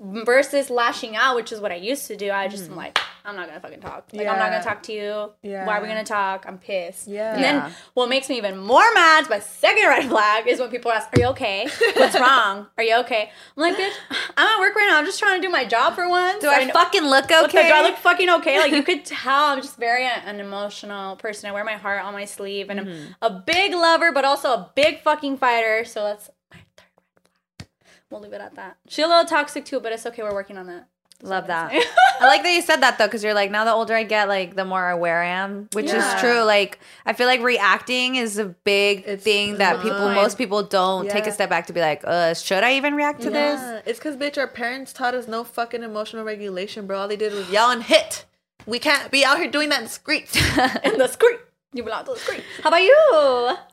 versus 0.00 0.70
lashing 0.70 1.16
out, 1.16 1.34
which 1.36 1.52
is 1.52 1.60
what 1.60 1.72
I 1.72 1.76
used 1.76 2.06
to 2.06 2.16
do. 2.16 2.30
I 2.30 2.48
just 2.48 2.66
am 2.68 2.74
mm. 2.74 2.76
like, 2.76 2.98
I'm 3.24 3.36
not 3.36 3.48
gonna 3.48 3.60
fucking 3.60 3.80
talk. 3.80 4.08
Like 4.12 4.26
I'm 4.26 4.38
not. 4.38 4.50
Gonna 4.50 4.62
talk 4.64 4.82
to 4.84 4.92
you. 4.92 5.30
Yeah. 5.42 5.66
Why 5.66 5.78
are 5.78 5.82
we 5.82 5.88
gonna 5.88 6.04
talk? 6.04 6.44
I'm 6.48 6.58
pissed. 6.58 7.06
Yeah. 7.08 7.34
And 7.34 7.44
then 7.44 7.72
what 7.94 8.08
makes 8.08 8.28
me 8.28 8.36
even 8.38 8.56
more 8.58 8.82
mad, 8.94 9.28
my 9.28 9.38
second 9.40 9.86
red 9.86 10.08
flag, 10.08 10.46
is 10.48 10.58
when 10.58 10.70
people 10.70 10.90
ask, 10.90 11.08
Are 11.16 11.20
you 11.20 11.26
okay? 11.28 11.68
What's 11.96 12.18
wrong? 12.20 12.66
Are 12.78 12.84
you 12.84 12.96
okay? 13.00 13.30
I'm 13.56 13.60
like, 13.62 13.76
bitch, 13.76 13.92
I'm 14.36 14.46
at 14.46 14.58
work 14.60 14.74
right 14.74 14.86
now. 14.88 14.98
I'm 14.98 15.04
just 15.04 15.18
trying 15.18 15.40
to 15.40 15.46
do 15.46 15.50
my 15.52 15.64
job 15.64 15.94
for 15.94 16.08
once. 16.08 16.40
Do 16.40 16.48
I, 16.48 16.64
know- 16.64 16.72
fucking 16.72 17.02
look 17.04 17.26
okay? 17.30 17.62
the- 17.62 17.68
do 17.68 17.74
I 17.74 17.82
look 17.82 17.96
fucking 17.98 18.30
okay? 18.30 18.58
Like 18.58 18.72
you 18.72 18.82
could 18.90 19.04
tell, 19.04 19.44
I'm 19.46 19.60
just 19.62 19.76
very 19.76 20.04
an 20.06 20.40
emotional 20.40 21.16
person. 21.16 21.48
I 21.48 21.52
wear 21.52 21.64
my 21.64 21.74
heart 21.74 22.02
on 22.04 22.12
my 22.14 22.24
sleeve, 22.24 22.68
and 22.70 22.80
Mm-hmm. 22.80 23.12
I'm 23.20 23.32
a 23.32 23.42
big 23.46 23.74
lover, 23.74 24.10
but 24.12 24.24
also 24.24 24.48
a 24.54 24.70
big 24.74 25.00
fucking 25.02 25.36
fighter. 25.36 25.84
So 25.84 26.02
that's 26.04 26.30
my 26.50 26.60
third 26.76 26.86
red 26.96 27.18
flag. 27.58 27.68
We'll 28.10 28.20
leave 28.20 28.32
it 28.32 28.40
at 28.40 28.54
that. 28.54 28.78
She's 28.88 29.04
a 29.04 29.08
little 29.08 29.24
toxic 29.26 29.64
too, 29.66 29.80
but 29.80 29.92
it's 29.92 30.06
okay. 30.06 30.22
We're 30.22 30.32
working 30.32 30.56
on 30.56 30.66
that. 30.68 30.88
Love 31.22 31.46
that. 31.48 31.70
I 32.20 32.26
like 32.26 32.42
that 32.42 32.50
you 32.52 32.62
said 32.62 32.76
that 32.82 32.98
though, 32.98 33.06
because 33.06 33.22
you're 33.24 33.34
like, 33.34 33.50
now 33.50 33.64
the 33.64 33.72
older 33.72 33.94
I 33.94 34.04
get, 34.04 34.28
like 34.28 34.56
the 34.56 34.64
more 34.64 34.88
aware 34.90 35.22
I 35.22 35.26
am, 35.28 35.68
which 35.72 35.86
Yeah. 35.86 36.14
is 36.16 36.20
true. 36.20 36.42
Like, 36.42 36.78
I 37.06 37.12
feel 37.12 37.26
like 37.26 37.40
reacting 37.42 38.16
is 38.16 38.38
a 38.38 38.46
big 38.46 39.04
It's 39.06 39.24
thing 39.24 39.58
that 39.58 39.80
people, 39.82 40.08
most 40.10 40.36
people 40.38 40.62
don't 40.62 41.08
take 41.08 41.26
a 41.26 41.32
step 41.32 41.48
back 41.50 41.66
to 41.68 41.72
be 41.72 41.80
like, 41.80 42.02
uh, 42.04 42.34
should 42.34 42.62
I 42.64 42.74
even 42.74 42.94
react 42.94 43.22
to 43.22 43.30
this? 43.30 43.82
It's 43.86 43.98
because, 43.98 44.16
bitch, 44.16 44.38
our 44.38 44.48
parents 44.48 44.92
taught 44.92 45.14
us 45.14 45.26
no 45.28 45.44
fucking 45.44 45.82
emotional 45.82 46.24
regulation, 46.24 46.86
bro. 46.86 47.00
All 47.00 47.08
they 47.08 47.16
did 47.16 47.32
was 47.32 47.48
yell 47.50 47.70
and 47.70 47.82
hit. 47.82 48.24
We 48.66 48.78
can't 48.78 49.10
be 49.10 49.24
out 49.24 49.38
here 49.38 49.50
doing 49.50 49.70
that 49.70 49.78
in 49.78 49.84
the 49.84 49.90
streets. 49.90 50.36
In 50.84 50.98
the 50.98 51.08
screen. 51.08 51.38
You 51.72 51.84
belong 51.84 52.04
to 52.04 52.12
the 52.14 52.18
screen. 52.18 52.42
How 52.62 52.68
about 52.68 52.82
you? 52.82 52.96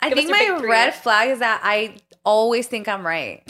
I 0.01 0.09
Give 0.09 0.17
think 0.19 0.29
my 0.29 0.59
red 0.63 0.93
flag 0.93 1.29
is 1.31 1.39
that 1.39 1.61
I 1.63 1.95
always 2.27 2.67
think 2.67 2.87
I'm 2.87 3.05
right. 3.07 3.41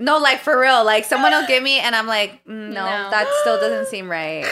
no, 0.00 0.18
like 0.18 0.40
for 0.40 0.58
real. 0.60 0.84
Like 0.84 1.04
someone 1.04 1.30
will 1.32 1.46
give 1.46 1.62
me, 1.62 1.78
and 1.78 1.94
I'm 1.94 2.06
like, 2.08 2.44
mm, 2.44 2.72
no, 2.72 2.84
No. 2.84 3.10
that 3.10 3.26
still 3.42 3.58
doesn't 3.60 3.86
seem 3.86 4.10
right. 4.10 4.44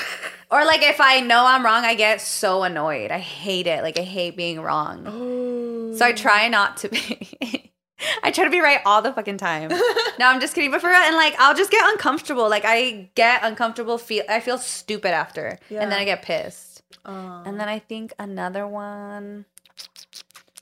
Or 0.51 0.65
like 0.65 0.83
if 0.83 1.01
I 1.01 1.21
know 1.21 1.45
I'm 1.45 1.65
wrong, 1.65 1.85
I 1.85 1.95
get 1.97 2.21
so 2.21 2.63
annoyed. 2.63 3.11
I 3.11 3.19
hate 3.19 3.67
it. 3.67 3.83
Like 3.83 3.99
I 3.99 4.03
hate 4.03 4.37
being 4.37 4.61
wrong. 4.61 5.05
Oh. 5.07 5.95
So 5.97 6.05
I 6.07 6.13
try 6.13 6.49
not 6.49 6.77
to 6.79 6.89
be. 6.89 7.73
I 8.23 8.31
try 8.31 8.45
to 8.45 8.51
be 8.51 8.61
right 8.61 8.81
all 8.85 9.03
the 9.03 9.13
fucking 9.13 9.39
time. 9.39 9.69
no, 9.71 10.27
I'm 10.27 10.41
just 10.41 10.55
kidding. 10.55 10.71
But 10.71 10.81
for 10.81 10.89
real, 10.89 10.97
and 10.99 11.17
like 11.17 11.35
I'll 11.39 11.55
just 11.55 11.71
get 11.71 11.83
uncomfortable. 11.91 12.49
Like 12.49 12.65
I 12.65 13.11
get 13.15 13.41
uncomfortable. 13.43 13.99
Feel 13.99 14.25
I 14.29 14.41
feel 14.41 14.59
stupid 14.59 15.13
after, 15.13 15.59
yeah. 15.69 15.81
and 15.83 15.91
then 15.91 15.99
I 15.99 16.05
get 16.05 16.23
pissed. 16.23 16.83
Oh. 17.05 17.43
And 17.45 17.59
then 17.59 17.69
I 17.69 17.79
think 17.81 18.13
another 18.19 18.67
one. 18.67 19.47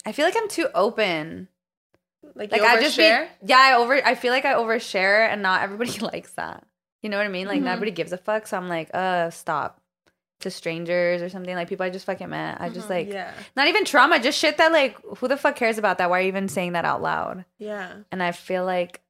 I 0.07 0.13
feel 0.13 0.25
like 0.25 0.37
I'm 0.37 0.49
too 0.49 0.69
open. 0.75 1.49
Like, 2.35 2.53
Like 2.53 2.63
I 2.63 2.81
just 2.81 2.97
be, 2.97 3.03
yeah. 3.03 3.29
I 3.59 3.75
over. 3.75 3.95
I 4.05 4.15
feel 4.15 4.33
like 4.33 4.45
I 4.45 4.55
overshare, 4.55 5.29
and 5.29 5.43
not 5.43 5.63
everybody 5.63 5.99
likes 6.01 6.33
that. 6.33 6.65
You 7.03 7.11
know 7.11 7.17
what 7.17 7.27
I 7.27 7.31
mean? 7.31 7.47
Like 7.49 7.61
Mhm. 7.61 7.65
nobody 7.65 7.91
gives 7.91 8.13
a 8.13 8.17
fuck. 8.19 8.47
So 8.47 8.57
I'm 8.57 8.69
like, 8.69 8.91
uh, 8.95 9.31
stop. 9.31 9.79
To 10.41 10.51
strangers 10.51 11.23
or 11.23 11.29
something 11.29 11.55
like 11.55 11.69
people 11.69 11.87
I 11.87 11.91
just 11.91 12.05
fucking 12.05 12.29
met. 12.29 12.61
I 12.61 12.69
just 12.69 12.89
Mhm. 12.89 12.91
like 12.91 13.09
yeah. 13.13 13.33
not 13.55 13.69
even 13.69 13.85
trauma, 13.85 14.19
just 14.19 14.37
shit 14.37 14.57
that 14.59 14.73
like 14.73 14.97
who 15.19 15.29
the 15.29 15.37
fuck 15.37 15.55
cares 15.55 15.79
about 15.79 15.99
that? 15.99 16.11
Why 16.11 16.19
are 16.19 16.23
you 16.23 16.27
even 16.27 16.49
saying 16.49 16.73
that 16.73 16.85
out 16.85 17.01
loud? 17.01 17.45
Yeah. 17.59 17.93
And 18.11 18.21
I 18.21 18.33
feel 18.33 18.65
like 18.65 19.01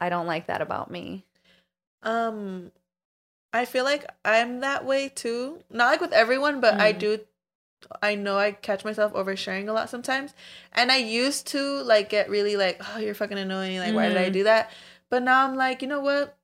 I 0.00 0.08
don't 0.08 0.26
like 0.26 0.48
that 0.48 0.60
about 0.60 0.90
me. 0.90 1.24
Um, 2.02 2.72
I 3.52 3.66
feel 3.66 3.84
like 3.84 4.04
I'm 4.24 4.60
that 4.60 4.84
way 4.84 5.08
too. 5.10 5.62
Not 5.70 5.86
like 5.92 6.00
with 6.00 6.12
everyone, 6.12 6.60
but 6.60 6.74
I 6.80 6.92
Mm. 6.92 6.98
do. 6.98 7.20
I 8.02 8.14
know 8.14 8.38
I 8.38 8.52
catch 8.52 8.84
myself 8.84 9.12
oversharing 9.14 9.68
a 9.68 9.72
lot 9.72 9.90
sometimes, 9.90 10.34
and 10.72 10.90
I 10.92 10.96
used 10.98 11.46
to 11.48 11.82
like 11.82 12.08
get 12.08 12.30
really 12.30 12.56
like, 12.56 12.80
oh, 12.94 12.98
you're 12.98 13.14
fucking 13.14 13.38
annoying. 13.38 13.78
Like, 13.78 13.94
why 13.94 14.08
did 14.08 14.16
I 14.16 14.28
do 14.28 14.44
that? 14.44 14.70
But 15.08 15.22
now 15.22 15.46
I'm 15.46 15.56
like, 15.56 15.82
you 15.82 15.88
know 15.88 16.00
what? 16.00 16.36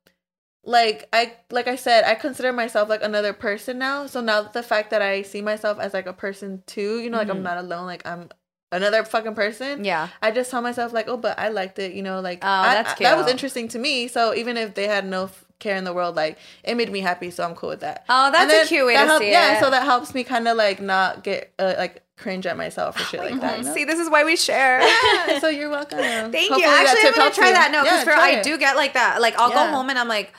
Like 0.65 1.09
I 1.13 1.35
like 1.51 1.69
I 1.69 1.77
said, 1.77 2.05
I 2.05 2.15
consider 2.17 2.53
myself 2.53 2.89
like 2.89 3.03
another 3.03 3.33
person 3.33 3.79
now. 3.79 4.07
So 4.07 4.21
now 4.21 4.43
the 4.43 4.63
fact 4.65 4.91
that 4.91 5.01
I 5.03 5.23
see 5.23 5.41
myself 5.43 5.79
as 5.79 5.95
like 5.95 6.07
a 6.07 6.13
person 6.13 6.63
too, 6.67 7.01
you 7.01 7.09
know, 7.11 7.19
like 7.19 7.29
Mhm. 7.29 7.33
I'm 7.33 7.43
not 7.43 7.59
alone. 7.59 7.87
Like 7.87 8.05
I'm 8.07 8.31
another 8.73 9.05
fucking 9.05 9.35
person. 9.35 9.85
Yeah. 9.85 10.09
I 10.23 10.31
just 10.31 10.51
tell 10.51 10.63
myself 10.63 10.93
like, 10.93 11.09
oh, 11.09 11.17
but 11.17 11.39
I 11.39 11.49
liked 11.49 11.79
it, 11.79 11.93
you 11.93 12.03
know, 12.03 12.21
like 12.21 12.41
Oh, 12.43 12.49
I- 12.49 12.75
that's 12.75 13.01
I- 13.01 13.05
that 13.05 13.17
was 13.17 13.29
interesting 13.29 13.69
to 13.69 13.79
me. 13.79 14.09
So 14.09 14.35
even 14.35 14.57
if 14.57 14.75
they 14.75 14.87
had 14.89 15.07
no 15.07 15.25
f- 15.25 15.45
care 15.59 15.77
in 15.77 15.85
the 15.85 15.93
world, 15.95 16.17
like 16.17 16.39
it 16.65 16.75
made 16.77 16.91
me 16.91 17.01
happy, 17.01 17.31
so 17.31 17.45
I'm 17.45 17.55
cool 17.55 17.71
with 17.71 17.81
that. 17.81 18.05
Oh, 18.09 18.31
that's 18.31 18.53
a 18.53 18.69
cute 18.69 18.87
way 18.87 18.95
to 18.95 18.99
help- 19.01 19.23
see 19.23 19.31
yeah, 19.31 19.57
it. 19.59 19.61
so 19.61 19.71
that 19.71 19.85
helps 19.85 20.15
me 20.15 20.25
kind 20.25 20.47
of 20.49 20.57
like 20.57 20.81
not 20.81 21.23
get 21.23 21.53
uh, 21.59 21.75
like 21.79 22.03
cringe 22.19 22.47
at 22.47 22.57
myself 22.57 22.97
or 22.99 23.05
shit 23.05 23.21
like 23.21 23.41
that. 23.41 23.59
you 23.59 23.65
know? 23.67 23.75
See, 23.75 23.85
this 23.85 23.99
is 23.99 24.09
why 24.11 24.25
we 24.25 24.37
share. 24.37 24.81
Yeah, 24.81 25.39
so 25.39 25.49
you're 25.59 25.71
welcome. 25.71 25.99
Thank 25.99 26.33
Hopefully 26.51 26.63
you. 26.63 26.67
Actually, 26.69 27.09
I'm 27.09 27.15
gonna 27.15 27.31
try 27.35 27.49
you. 27.49 27.55
that. 27.55 27.71
No, 27.73 27.83
because 27.85 28.07
Yeah, 28.07 28.15
I 28.19 28.31
it. 28.39 28.43
do 28.43 28.59
get 28.59 28.77
like 28.77 28.95
that. 28.95 29.21
Like 29.21 29.39
I'll 29.39 29.51
Yeah. 29.51 29.67
go 29.67 29.73
home 29.77 29.91
and 29.91 29.99
I'm 29.99 30.09
like, 30.09 30.33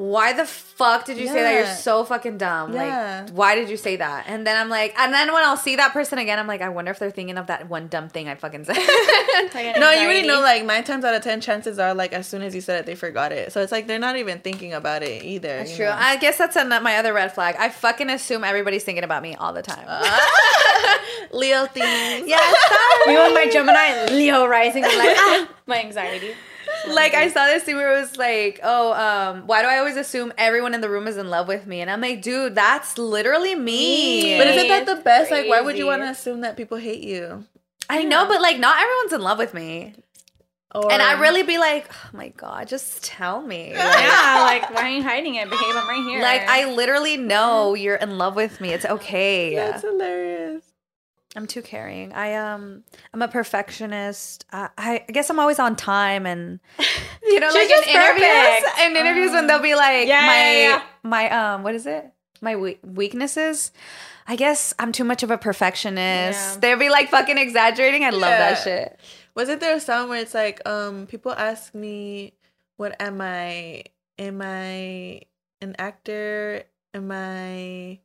why 0.00 0.32
the 0.32 0.46
fuck 0.46 1.04
did 1.04 1.18
you 1.18 1.26
say 1.26 1.42
that? 1.42 1.52
You're 1.52 1.66
so 1.66 2.04
fucking 2.04 2.38
dumb. 2.38 2.72
Yeah. 2.72 3.24
Like, 3.26 3.34
why 3.34 3.54
did 3.54 3.68
you 3.68 3.76
say 3.76 3.96
that? 3.96 4.24
And 4.28 4.46
then 4.46 4.56
I'm 4.56 4.70
like, 4.70 4.98
and 4.98 5.12
then 5.12 5.30
when 5.30 5.44
I'll 5.44 5.58
see 5.58 5.76
that 5.76 5.92
person 5.92 6.18
again, 6.18 6.38
I'm 6.38 6.46
like, 6.46 6.62
I 6.62 6.70
wonder 6.70 6.90
if 6.90 6.98
they're 6.98 7.10
thinking 7.10 7.36
of 7.36 7.48
that 7.48 7.68
one 7.68 7.86
dumb 7.88 8.08
thing 8.08 8.26
I 8.26 8.34
fucking 8.34 8.64
said. 8.64 8.78
No, 9.78 9.90
you 9.90 10.04
already 10.04 10.26
know. 10.26 10.40
Like 10.40 10.64
nine 10.64 10.84
times 10.84 11.04
out 11.04 11.14
of 11.14 11.22
ten, 11.22 11.40
chances 11.40 11.78
are 11.78 11.92
like 11.92 12.12
as 12.12 12.26
soon 12.26 12.40
as 12.40 12.54
you 12.54 12.60
said 12.60 12.80
it, 12.80 12.86
they 12.86 12.94
forgot 12.94 13.30
it. 13.30 13.52
So 13.52 13.60
it's 13.60 13.72
like 13.72 13.86
they're 13.86 13.98
not 13.98 14.16
even 14.16 14.38
thinking 14.38 14.72
about 14.72 15.02
it 15.02 15.22
either. 15.22 15.48
That's 15.58 15.76
true. 15.76 15.86
know? 15.86 15.96
I 15.98 16.16
guess 16.16 16.38
that's 16.38 16.56
a, 16.56 16.64
my 16.64 16.96
other 16.96 17.12
red 17.12 17.34
flag. 17.34 17.56
I 17.58 17.68
fucking 17.68 18.08
assume 18.08 18.42
everybody's 18.44 18.84
thinking 18.84 19.04
about 19.04 19.22
me 19.22 19.34
all 19.34 19.52
the 19.52 19.62
time. 19.62 19.86
Leo 21.32 21.66
things. 21.66 22.26
yes, 22.26 23.06
Me 23.06 23.14
with 23.14 23.34
my 23.34 23.48
Gemini 23.50 24.06
Leo 24.12 24.46
rising, 24.46 24.82
like, 24.82 24.94
ah, 24.96 25.48
my 25.66 25.80
anxiety. 25.80 26.34
like 26.88 27.14
I 27.14 27.28
saw 27.28 27.46
this 27.46 27.62
thing 27.62 27.76
where 27.76 27.96
it 27.96 28.00
was 28.00 28.16
like, 28.16 28.60
oh, 28.62 28.92
um, 28.92 29.46
why 29.46 29.62
do 29.62 29.68
I 29.68 29.78
always 29.78 29.96
assume 29.96 30.32
everyone 30.38 30.74
in 30.74 30.80
the 30.80 30.88
room 30.90 31.06
is 31.06 31.16
in 31.16 31.28
love 31.30 31.48
with 31.48 31.66
me? 31.66 31.80
And 31.80 31.90
I'm 31.90 32.00
like, 32.00 32.22
dude, 32.22 32.54
that's 32.54 32.98
literally 32.98 33.54
me. 33.54 34.38
But 34.38 34.46
isn't 34.48 34.68
that 34.68 34.86
the 34.86 34.96
best? 35.02 35.30
Like, 35.30 35.48
why 35.48 35.60
would 35.60 35.76
you 35.78 35.86
want 35.86 36.02
to 36.02 36.08
assume 36.08 36.40
that 36.42 36.56
people 36.56 36.78
hate 36.78 37.02
you? 37.02 37.44
I 37.88 38.04
know, 38.04 38.26
but 38.28 38.40
like 38.40 38.58
not 38.58 38.80
everyone's 38.80 39.12
in 39.12 39.20
love 39.20 39.38
with 39.38 39.52
me. 39.52 39.94
Or, 40.72 40.92
And 40.92 41.02
I 41.02 41.20
really 41.20 41.42
be 41.42 41.58
like, 41.58 41.90
oh 41.92 42.10
my 42.16 42.28
god, 42.28 42.68
just 42.68 43.02
tell 43.02 43.42
me. 43.42 43.72
Like, 43.76 44.04
Yeah, 44.04 44.42
like 44.46 44.72
why 44.72 44.82
are 44.82 44.88
you 44.88 45.02
hiding 45.02 45.34
it, 45.34 45.50
babe? 45.50 45.58
I'm 45.60 45.88
right 45.88 46.04
here. 46.04 46.22
like, 46.22 46.42
I 46.42 46.72
literally 46.72 47.16
know 47.16 47.74
you're 47.74 47.96
in 47.96 48.18
love 48.18 48.36
with 48.36 48.60
me. 48.60 48.70
It's 48.72 48.84
okay. 48.84 49.56
That's 49.56 49.82
hilarious. 49.82 50.62
I'm 51.36 51.46
too 51.46 51.62
caring. 51.62 52.12
I 52.12 52.34
um 52.34 52.82
I'm 53.14 53.22
a 53.22 53.28
perfectionist. 53.28 54.44
I, 54.52 54.68
I 54.76 55.04
I 55.08 55.12
guess 55.12 55.30
I'm 55.30 55.38
always 55.38 55.58
on 55.58 55.76
time 55.76 56.26
and 56.26 56.58
you 57.22 57.38
know 57.40 57.48
like 57.48 57.70
in 57.70 57.82
interviews 57.88 58.26
perfect. 58.26 58.78
in 58.80 58.96
interviews 58.96 59.30
when 59.32 59.46
they'll 59.46 59.60
be 59.62 59.74
like 59.76 60.08
Yeah, 60.08 60.26
my 60.26 60.52
yeah, 60.52 60.60
yeah. 60.68 60.82
my 61.04 61.30
um 61.30 61.62
what 61.62 61.74
is 61.74 61.86
it? 61.86 62.04
My 62.40 62.56
we- 62.56 62.78
weaknesses. 62.82 63.70
I 64.26 64.36
guess 64.36 64.74
I'm 64.78 64.92
too 64.92 65.04
much 65.04 65.22
of 65.22 65.30
a 65.30 65.38
perfectionist. 65.38 66.60
They'll 66.60 66.78
be 66.78 66.88
like 66.88 67.10
fucking 67.10 67.36
exaggerating. 67.38 68.04
I 68.04 68.10
love 68.10 68.20
that 68.30 68.58
shit. 68.62 68.98
Wasn't 69.34 69.60
there 69.60 69.74
a 69.76 69.80
song 69.80 70.08
where 70.08 70.20
it's 70.20 70.34
like, 70.34 70.60
um, 70.68 71.06
people 71.06 71.32
ask 71.32 71.74
me, 71.74 72.34
what 72.76 72.94
am 73.00 73.20
I? 73.20 73.84
Am 74.18 74.40
I 74.42 75.22
an 75.60 75.74
actor? 75.78 76.62
Am 76.94 77.10
I 77.12 78.00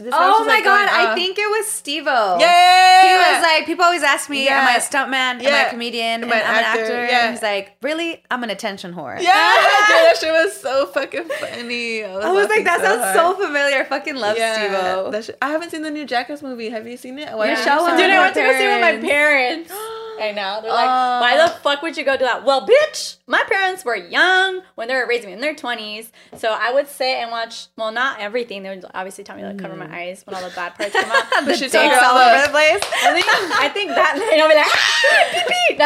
Oh 0.00 0.44
my 0.44 0.54
like, 0.54 0.64
god, 0.64 0.88
going 0.88 1.08
I 1.10 1.14
think 1.14 1.38
it 1.38 1.46
was 1.48 1.66
Steve-O. 1.66 2.36
Yeah. 2.40 3.02
He 3.08 3.34
was 3.34 3.42
like, 3.42 3.66
people 3.66 3.84
always 3.84 4.02
ask 4.02 4.30
me, 4.30 4.48
am 4.48 4.66
I 4.66 4.72
a 4.72 4.74
Yeah. 4.74 4.80
stuntman? 4.80 5.42
Am 5.44 5.54
I 5.54 5.66
a 5.66 5.70
comedian? 5.70 6.24
Am 6.24 6.32
I 6.32 6.36
an 6.36 6.42
I'm 6.46 6.54
an 6.58 6.64
actor? 6.64 6.80
actor. 6.82 7.04
Yeah. 7.06 7.24
And 7.26 7.34
he's 7.34 7.42
like, 7.42 7.76
really? 7.82 8.22
I'm 8.30 8.42
an 8.42 8.50
attention 8.50 8.92
whore. 8.94 9.20
Yeah, 9.20 9.22
dude, 9.22 10.04
that 10.04 10.16
shit 10.20 10.32
was 10.32 10.52
so 10.60 10.86
fucking 10.86 11.24
funny. 11.40 12.04
I 12.04 12.14
was, 12.16 12.24
I 12.24 12.32
was 12.32 12.48
like, 12.48 12.64
that 12.64 12.80
sounds 12.80 13.02
hard. 13.02 13.14
so 13.16 13.44
familiar. 13.46 13.78
I 13.80 13.84
fucking 13.84 14.16
love 14.16 14.36
Steve-O. 14.36 15.10
that 15.10 15.24
shit- 15.24 15.38
I 15.42 15.50
haven't 15.50 15.70
seen 15.70 15.82
the 15.82 15.90
new 15.90 16.06
Jackass 16.06 16.42
movie. 16.42 16.70
Have 16.70 16.86
you 16.86 16.96
seen 16.96 17.18
it? 17.18 17.36
Why 17.36 17.46
You're 17.46 17.56
haven't 17.56 17.72
you 17.72 17.78
showing 17.80 17.98
seen 17.98 18.06
Dude. 18.08 18.16
I 18.16 18.20
went 18.20 18.34
to 18.34 18.40
go 18.40 18.52
see 18.52 18.64
it 18.64 18.80
with 18.94 19.02
my 19.02 19.08
parents. 19.08 19.72
I 20.20 20.32
know. 20.32 20.60
They're 20.62 20.72
like, 20.72 20.88
Oh. 20.88 21.20
why 21.20 21.36
the 21.36 21.48
fuck 21.60 21.82
would 21.82 21.96
you 21.96 22.04
go 22.04 22.16
do 22.16 22.24
that? 22.24 22.44
Well, 22.44 22.66
bitch, 22.66 23.16
my 23.26 23.42
parents 23.48 23.84
were 23.84 23.96
young 23.96 24.62
when 24.74 24.88
they 24.88 24.94
were 24.94 25.06
raising 25.06 25.26
me 25.28 25.32
in 25.34 25.40
their 25.40 25.54
20s. 25.54 26.10
So 26.36 26.48
I 26.58 26.72
would 26.72 26.88
sit 26.88 27.06
and 27.22 27.30
watch, 27.30 27.66
well, 27.76 27.92
not 27.92 28.20
everything. 28.20 28.62
They 28.62 28.70
would 28.70 28.84
obviously 28.94 29.24
tell 29.24 29.36
me 29.36 29.42
to 29.42 29.48
like, 29.48 29.58
cover 29.58 29.76
my 29.76 29.88
eyes 29.94 30.22
when 30.26 30.34
all 30.36 30.42
the 30.42 30.54
bad 30.54 30.74
parts 30.74 30.92
come 30.92 31.10
out. 31.10 31.24
the 31.46 31.54
she 31.54 31.68
dicks 31.68 31.74
her 31.74 32.00
all 32.04 32.16
over 32.18 32.42
the- 32.46 32.50
place. 32.50 32.80
I 33.04 33.12
think, 33.12 33.26
I 33.60 33.68
think 33.68 33.88
that 33.90 34.16
night 34.16 34.40
I'll 34.40 34.48
be 34.48 34.54
like, 34.54 34.66
ah, 34.66 35.46
pee 35.48 35.74
pee. 35.74 35.78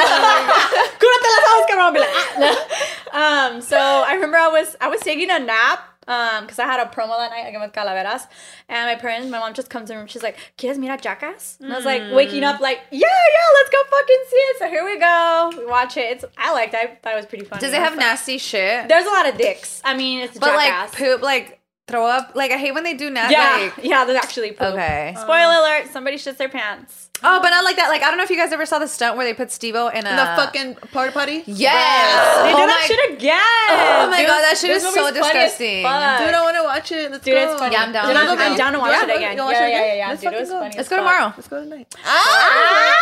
Cúrate 0.99 1.23
las 1.23 1.45
ojos, 1.53 1.67
cabrón. 1.71 1.83
I'll 1.83 1.93
be 1.93 2.01
like, 2.01 2.09
ah, 2.13 2.39
no. 2.39 3.57
Um, 3.57 3.61
so 3.61 3.77
I 3.79 4.15
remember 4.15 4.37
I 4.39 4.49
was 4.49 4.77
I 4.81 4.89
was 4.89 5.01
taking 5.01 5.31
a 5.31 5.39
nap. 5.39 5.89
Um, 6.09 6.45
because 6.45 6.59
I 6.59 6.65
had 6.67 6.81
a 6.81 6.91
promo 6.91 7.17
that 7.19 7.31
night 7.31 7.49
again 7.49 7.61
with 7.61 7.73
Calaveras, 7.73 8.27
and 8.69 8.87
my 8.89 8.97
parents, 8.97 9.31
my 9.31 9.39
mom 9.39 9.55
just 9.55 9.71
comes 9.71 9.91
in 9.91 10.07
she's 10.09 10.23
like, 10.23 10.37
"Quieres 10.59 10.77
mirar 10.79 11.01
Jackass?" 11.01 11.59
And 11.61 11.73
I 11.73 11.77
was 11.77 11.85
like, 11.85 12.03
waking 12.13 12.43
up 12.45 12.61
like, 12.61 12.81
"Yeah, 12.91 12.99
yeah, 13.01 13.49
let's 13.55 13.71
go 13.71 13.79
fucking 13.91 14.23
see 14.29 14.37
it." 14.37 14.59
So 14.59 14.69
here 14.69 14.85
we 14.85 14.99
go. 14.99 15.53
We 15.57 15.67
watch 15.67 15.97
it. 15.97 16.11
It's 16.17 16.25
I 16.37 16.53
liked. 16.53 16.75
it. 16.75 16.79
I 16.81 16.87
thought 17.03 17.13
it 17.13 17.17
was 17.17 17.27
pretty 17.27 17.45
funny. 17.45 17.61
Does 17.61 17.73
it 17.73 17.81
have 17.81 17.97
nasty 17.97 18.39
shit? 18.39 18.89
There's 18.89 19.07
a 19.07 19.11
lot 19.11 19.29
of 19.29 19.37
dicks. 19.39 19.81
I 19.85 19.97
mean, 19.97 20.21
it's 20.21 20.39
but 20.39 20.57
Jackass. 20.57 20.91
like 20.91 20.99
poop, 20.99 21.23
like 21.23 21.61
throw 21.93 22.07
up. 22.07 22.33
Like 22.35 22.51
I 22.51 22.57
hate 22.59 22.73
when 22.73 22.83
they 22.83 22.95
do 22.95 23.11
nasty. 23.11 23.35
yeah, 23.35 23.71
Like, 23.77 23.85
yeah. 23.85 24.05
There's 24.05 24.19
actually 24.19 24.51
poop. 24.53 24.73
okay. 24.75 25.15
Spoiler 25.21 25.55
alert: 25.61 25.89
somebody 25.93 26.17
shits 26.17 26.39
their 26.39 26.49
pants. 26.49 27.11
Oh, 27.25 27.39
but 27.41 27.51
not 27.51 27.63
like 27.63 27.77
that. 27.77 27.89
Like 27.89 28.03
I 28.03 28.09
don't 28.09 28.17
know 28.19 28.25
if 28.25 28.31
you 28.31 28.37
guys 28.37 28.51
ever 28.51 28.67
saw 28.67 28.81
the 28.81 28.89
stunt 28.89 29.17
where 29.17 29.25
they 29.25 29.33
put 29.35 29.53
Steve-O 29.53 29.89
in 29.95 30.07
a 30.07 30.11
In 30.11 30.17
the 30.17 30.27
fucking 30.35 30.75
porta 30.91 31.13
potty. 31.13 31.45
yes. 31.47 32.43
They 32.43 32.51
oh 32.53 32.57
do 32.57 32.67
my, 32.67 32.67
that 32.67 32.85
shit 32.89 33.13
again. 33.15 33.39
Oh 33.39 34.11
my 34.11 34.19
Dude, 34.19 34.27
god, 34.27 34.41
that 34.43 34.57
shit 34.59 34.71
is 34.71 34.83
so 34.83 34.89
movie's 34.91 35.03
funny 35.05 35.19
as 35.39 35.53
disgusting. 35.55 35.83
fuck. 35.85 36.19
Dude, 36.19 36.35
I 36.35 36.43
want 36.43 36.57
to 36.57 36.65
watch 36.65 36.91
it. 36.91 37.13
Let's 37.13 37.23
Dude, 37.25 37.35
go. 37.35 37.43
it's 37.47 37.61
funny. 37.61 37.75
Yeah, 37.75 37.83
I'm 37.85 37.93
down. 37.93 38.09
Dude, 38.09 38.17
I'm, 38.17 38.37
go. 38.37 38.43
I'm 38.43 38.57
down 38.59 38.73
to 38.73 38.79
watch 38.81 38.91
Yeah, 38.91 39.05
it 39.05 39.07
go- 39.07 39.15
again. 39.15 39.37
go 39.37 39.45
watch 39.47 39.55
yeah, 39.55 39.67
it 39.67 39.71
yeah, 39.71 39.77
again. 39.79 39.87
yeah, 39.87 40.03
yeah. 40.03 40.09
Let's 40.09 40.23
Dude, 40.23 40.33
it 40.33 40.41
was 40.41 40.49
go. 40.51 40.59
funny. 40.59 40.75
Let's 40.77 40.89
go 40.89 40.97
tomorrow. 40.97 41.27
Let's 41.37 41.49
go 41.49 41.61
tonight. 41.63 41.95
Ah! 42.05 42.99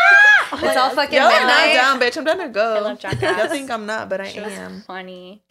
It's 0.53 0.77
all 0.77 0.91
fucking 0.91 1.15
Y'all 1.17 1.27
are 1.31 1.47
not 1.47 1.73
down, 1.73 2.01
bitch. 2.01 2.17
I'm 2.19 2.25
down 2.25 2.39
to 2.39 2.49
go. 2.49 2.75
I 2.77 2.81
love 2.81 2.99
Jackass. 2.99 3.39
Y'all 3.39 3.49
think 3.49 3.71
I'm 3.71 3.87
not, 3.87 4.09
but 4.11 4.21
I 4.21 4.27
am. 4.27 4.83
funny. 4.87 5.43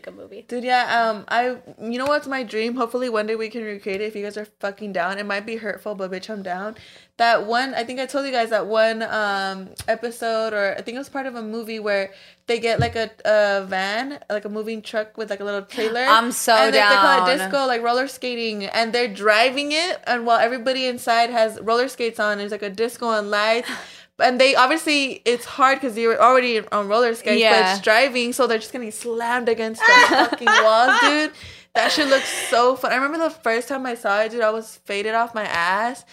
Good 0.00 0.16
movie. 0.16 0.44
Dude, 0.48 0.64
yeah, 0.64 1.08
um, 1.10 1.24
I, 1.28 1.56
you 1.80 1.98
know 1.98 2.06
what's 2.06 2.26
my 2.26 2.42
dream? 2.42 2.74
Hopefully 2.76 3.08
one 3.08 3.26
day 3.26 3.34
we 3.36 3.48
can 3.48 3.62
recreate 3.62 4.00
it 4.00 4.04
if 4.06 4.16
you 4.16 4.22
guys 4.22 4.36
are 4.36 4.46
fucking 4.60 4.92
down. 4.92 5.18
It 5.18 5.26
might 5.26 5.46
be 5.46 5.56
hurtful, 5.56 5.94
but 5.94 6.10
bitch, 6.10 6.28
I'm 6.30 6.42
down. 6.42 6.76
That 7.18 7.46
one, 7.46 7.74
I 7.74 7.82
think 7.84 7.98
I 7.98 8.06
told 8.06 8.26
you 8.26 8.32
guys 8.32 8.50
that 8.50 8.66
one, 8.66 9.02
um, 9.02 9.70
episode, 9.88 10.52
or 10.52 10.74
I 10.76 10.82
think 10.82 10.96
it 10.96 10.98
was 10.98 11.08
part 11.08 11.24
of 11.26 11.34
a 11.34 11.42
movie 11.42 11.80
where 11.80 12.12
they 12.46 12.58
get 12.60 12.78
like 12.78 12.94
a, 12.94 13.10
a 13.24 13.64
van, 13.66 14.18
like 14.28 14.44
a 14.44 14.50
moving 14.50 14.82
truck 14.82 15.16
with 15.16 15.30
like 15.30 15.40
a 15.40 15.44
little 15.44 15.62
trailer. 15.62 16.04
I'm 16.04 16.30
so 16.32 16.54
and 16.54 16.74
they- 16.74 16.78
They 16.78 16.84
call 16.84 17.26
it 17.26 17.36
disco, 17.38 17.66
like 17.66 17.82
roller 17.82 18.06
skating, 18.08 18.64
and 18.66 18.92
they're 18.92 19.08
driving 19.12 19.72
it, 19.72 20.00
and 20.06 20.26
while 20.26 20.38
everybody 20.38 20.86
inside 20.86 21.30
has 21.30 21.58
roller 21.62 21.88
skates 21.88 22.20
on, 22.20 22.38
there's 22.38 22.52
like 22.52 22.62
a 22.62 22.70
disco 22.70 23.10
and 23.12 23.30
lights. 23.30 23.70
And 24.18 24.40
they 24.40 24.54
obviously 24.54 25.20
it's 25.26 25.44
hard 25.44 25.78
because 25.80 25.96
you're 25.98 26.20
already 26.20 26.66
on 26.68 26.88
roller 26.88 27.14
skates, 27.14 27.40
but 27.50 27.72
it's 27.72 27.80
driving, 27.82 28.32
so 28.32 28.46
they're 28.46 28.58
just 28.58 28.72
getting 28.72 28.90
slammed 28.90 29.48
against 29.48 29.80
the 29.82 29.92
fucking 30.08 30.46
walls, 30.46 31.00
dude. 31.02 31.32
That 31.74 31.92
shit 31.92 32.08
looks 32.08 32.28
so 32.48 32.76
fun. 32.76 32.92
I 32.92 32.96
remember 32.96 33.18
the 33.18 33.28
first 33.30 33.68
time 33.68 33.84
I 33.84 33.94
saw 33.94 34.22
it, 34.22 34.30
dude. 34.30 34.40
I 34.40 34.48
was 34.50 34.76
faded 34.86 35.14
off 35.14 35.34
my 35.34 35.44
ass, 35.44 36.06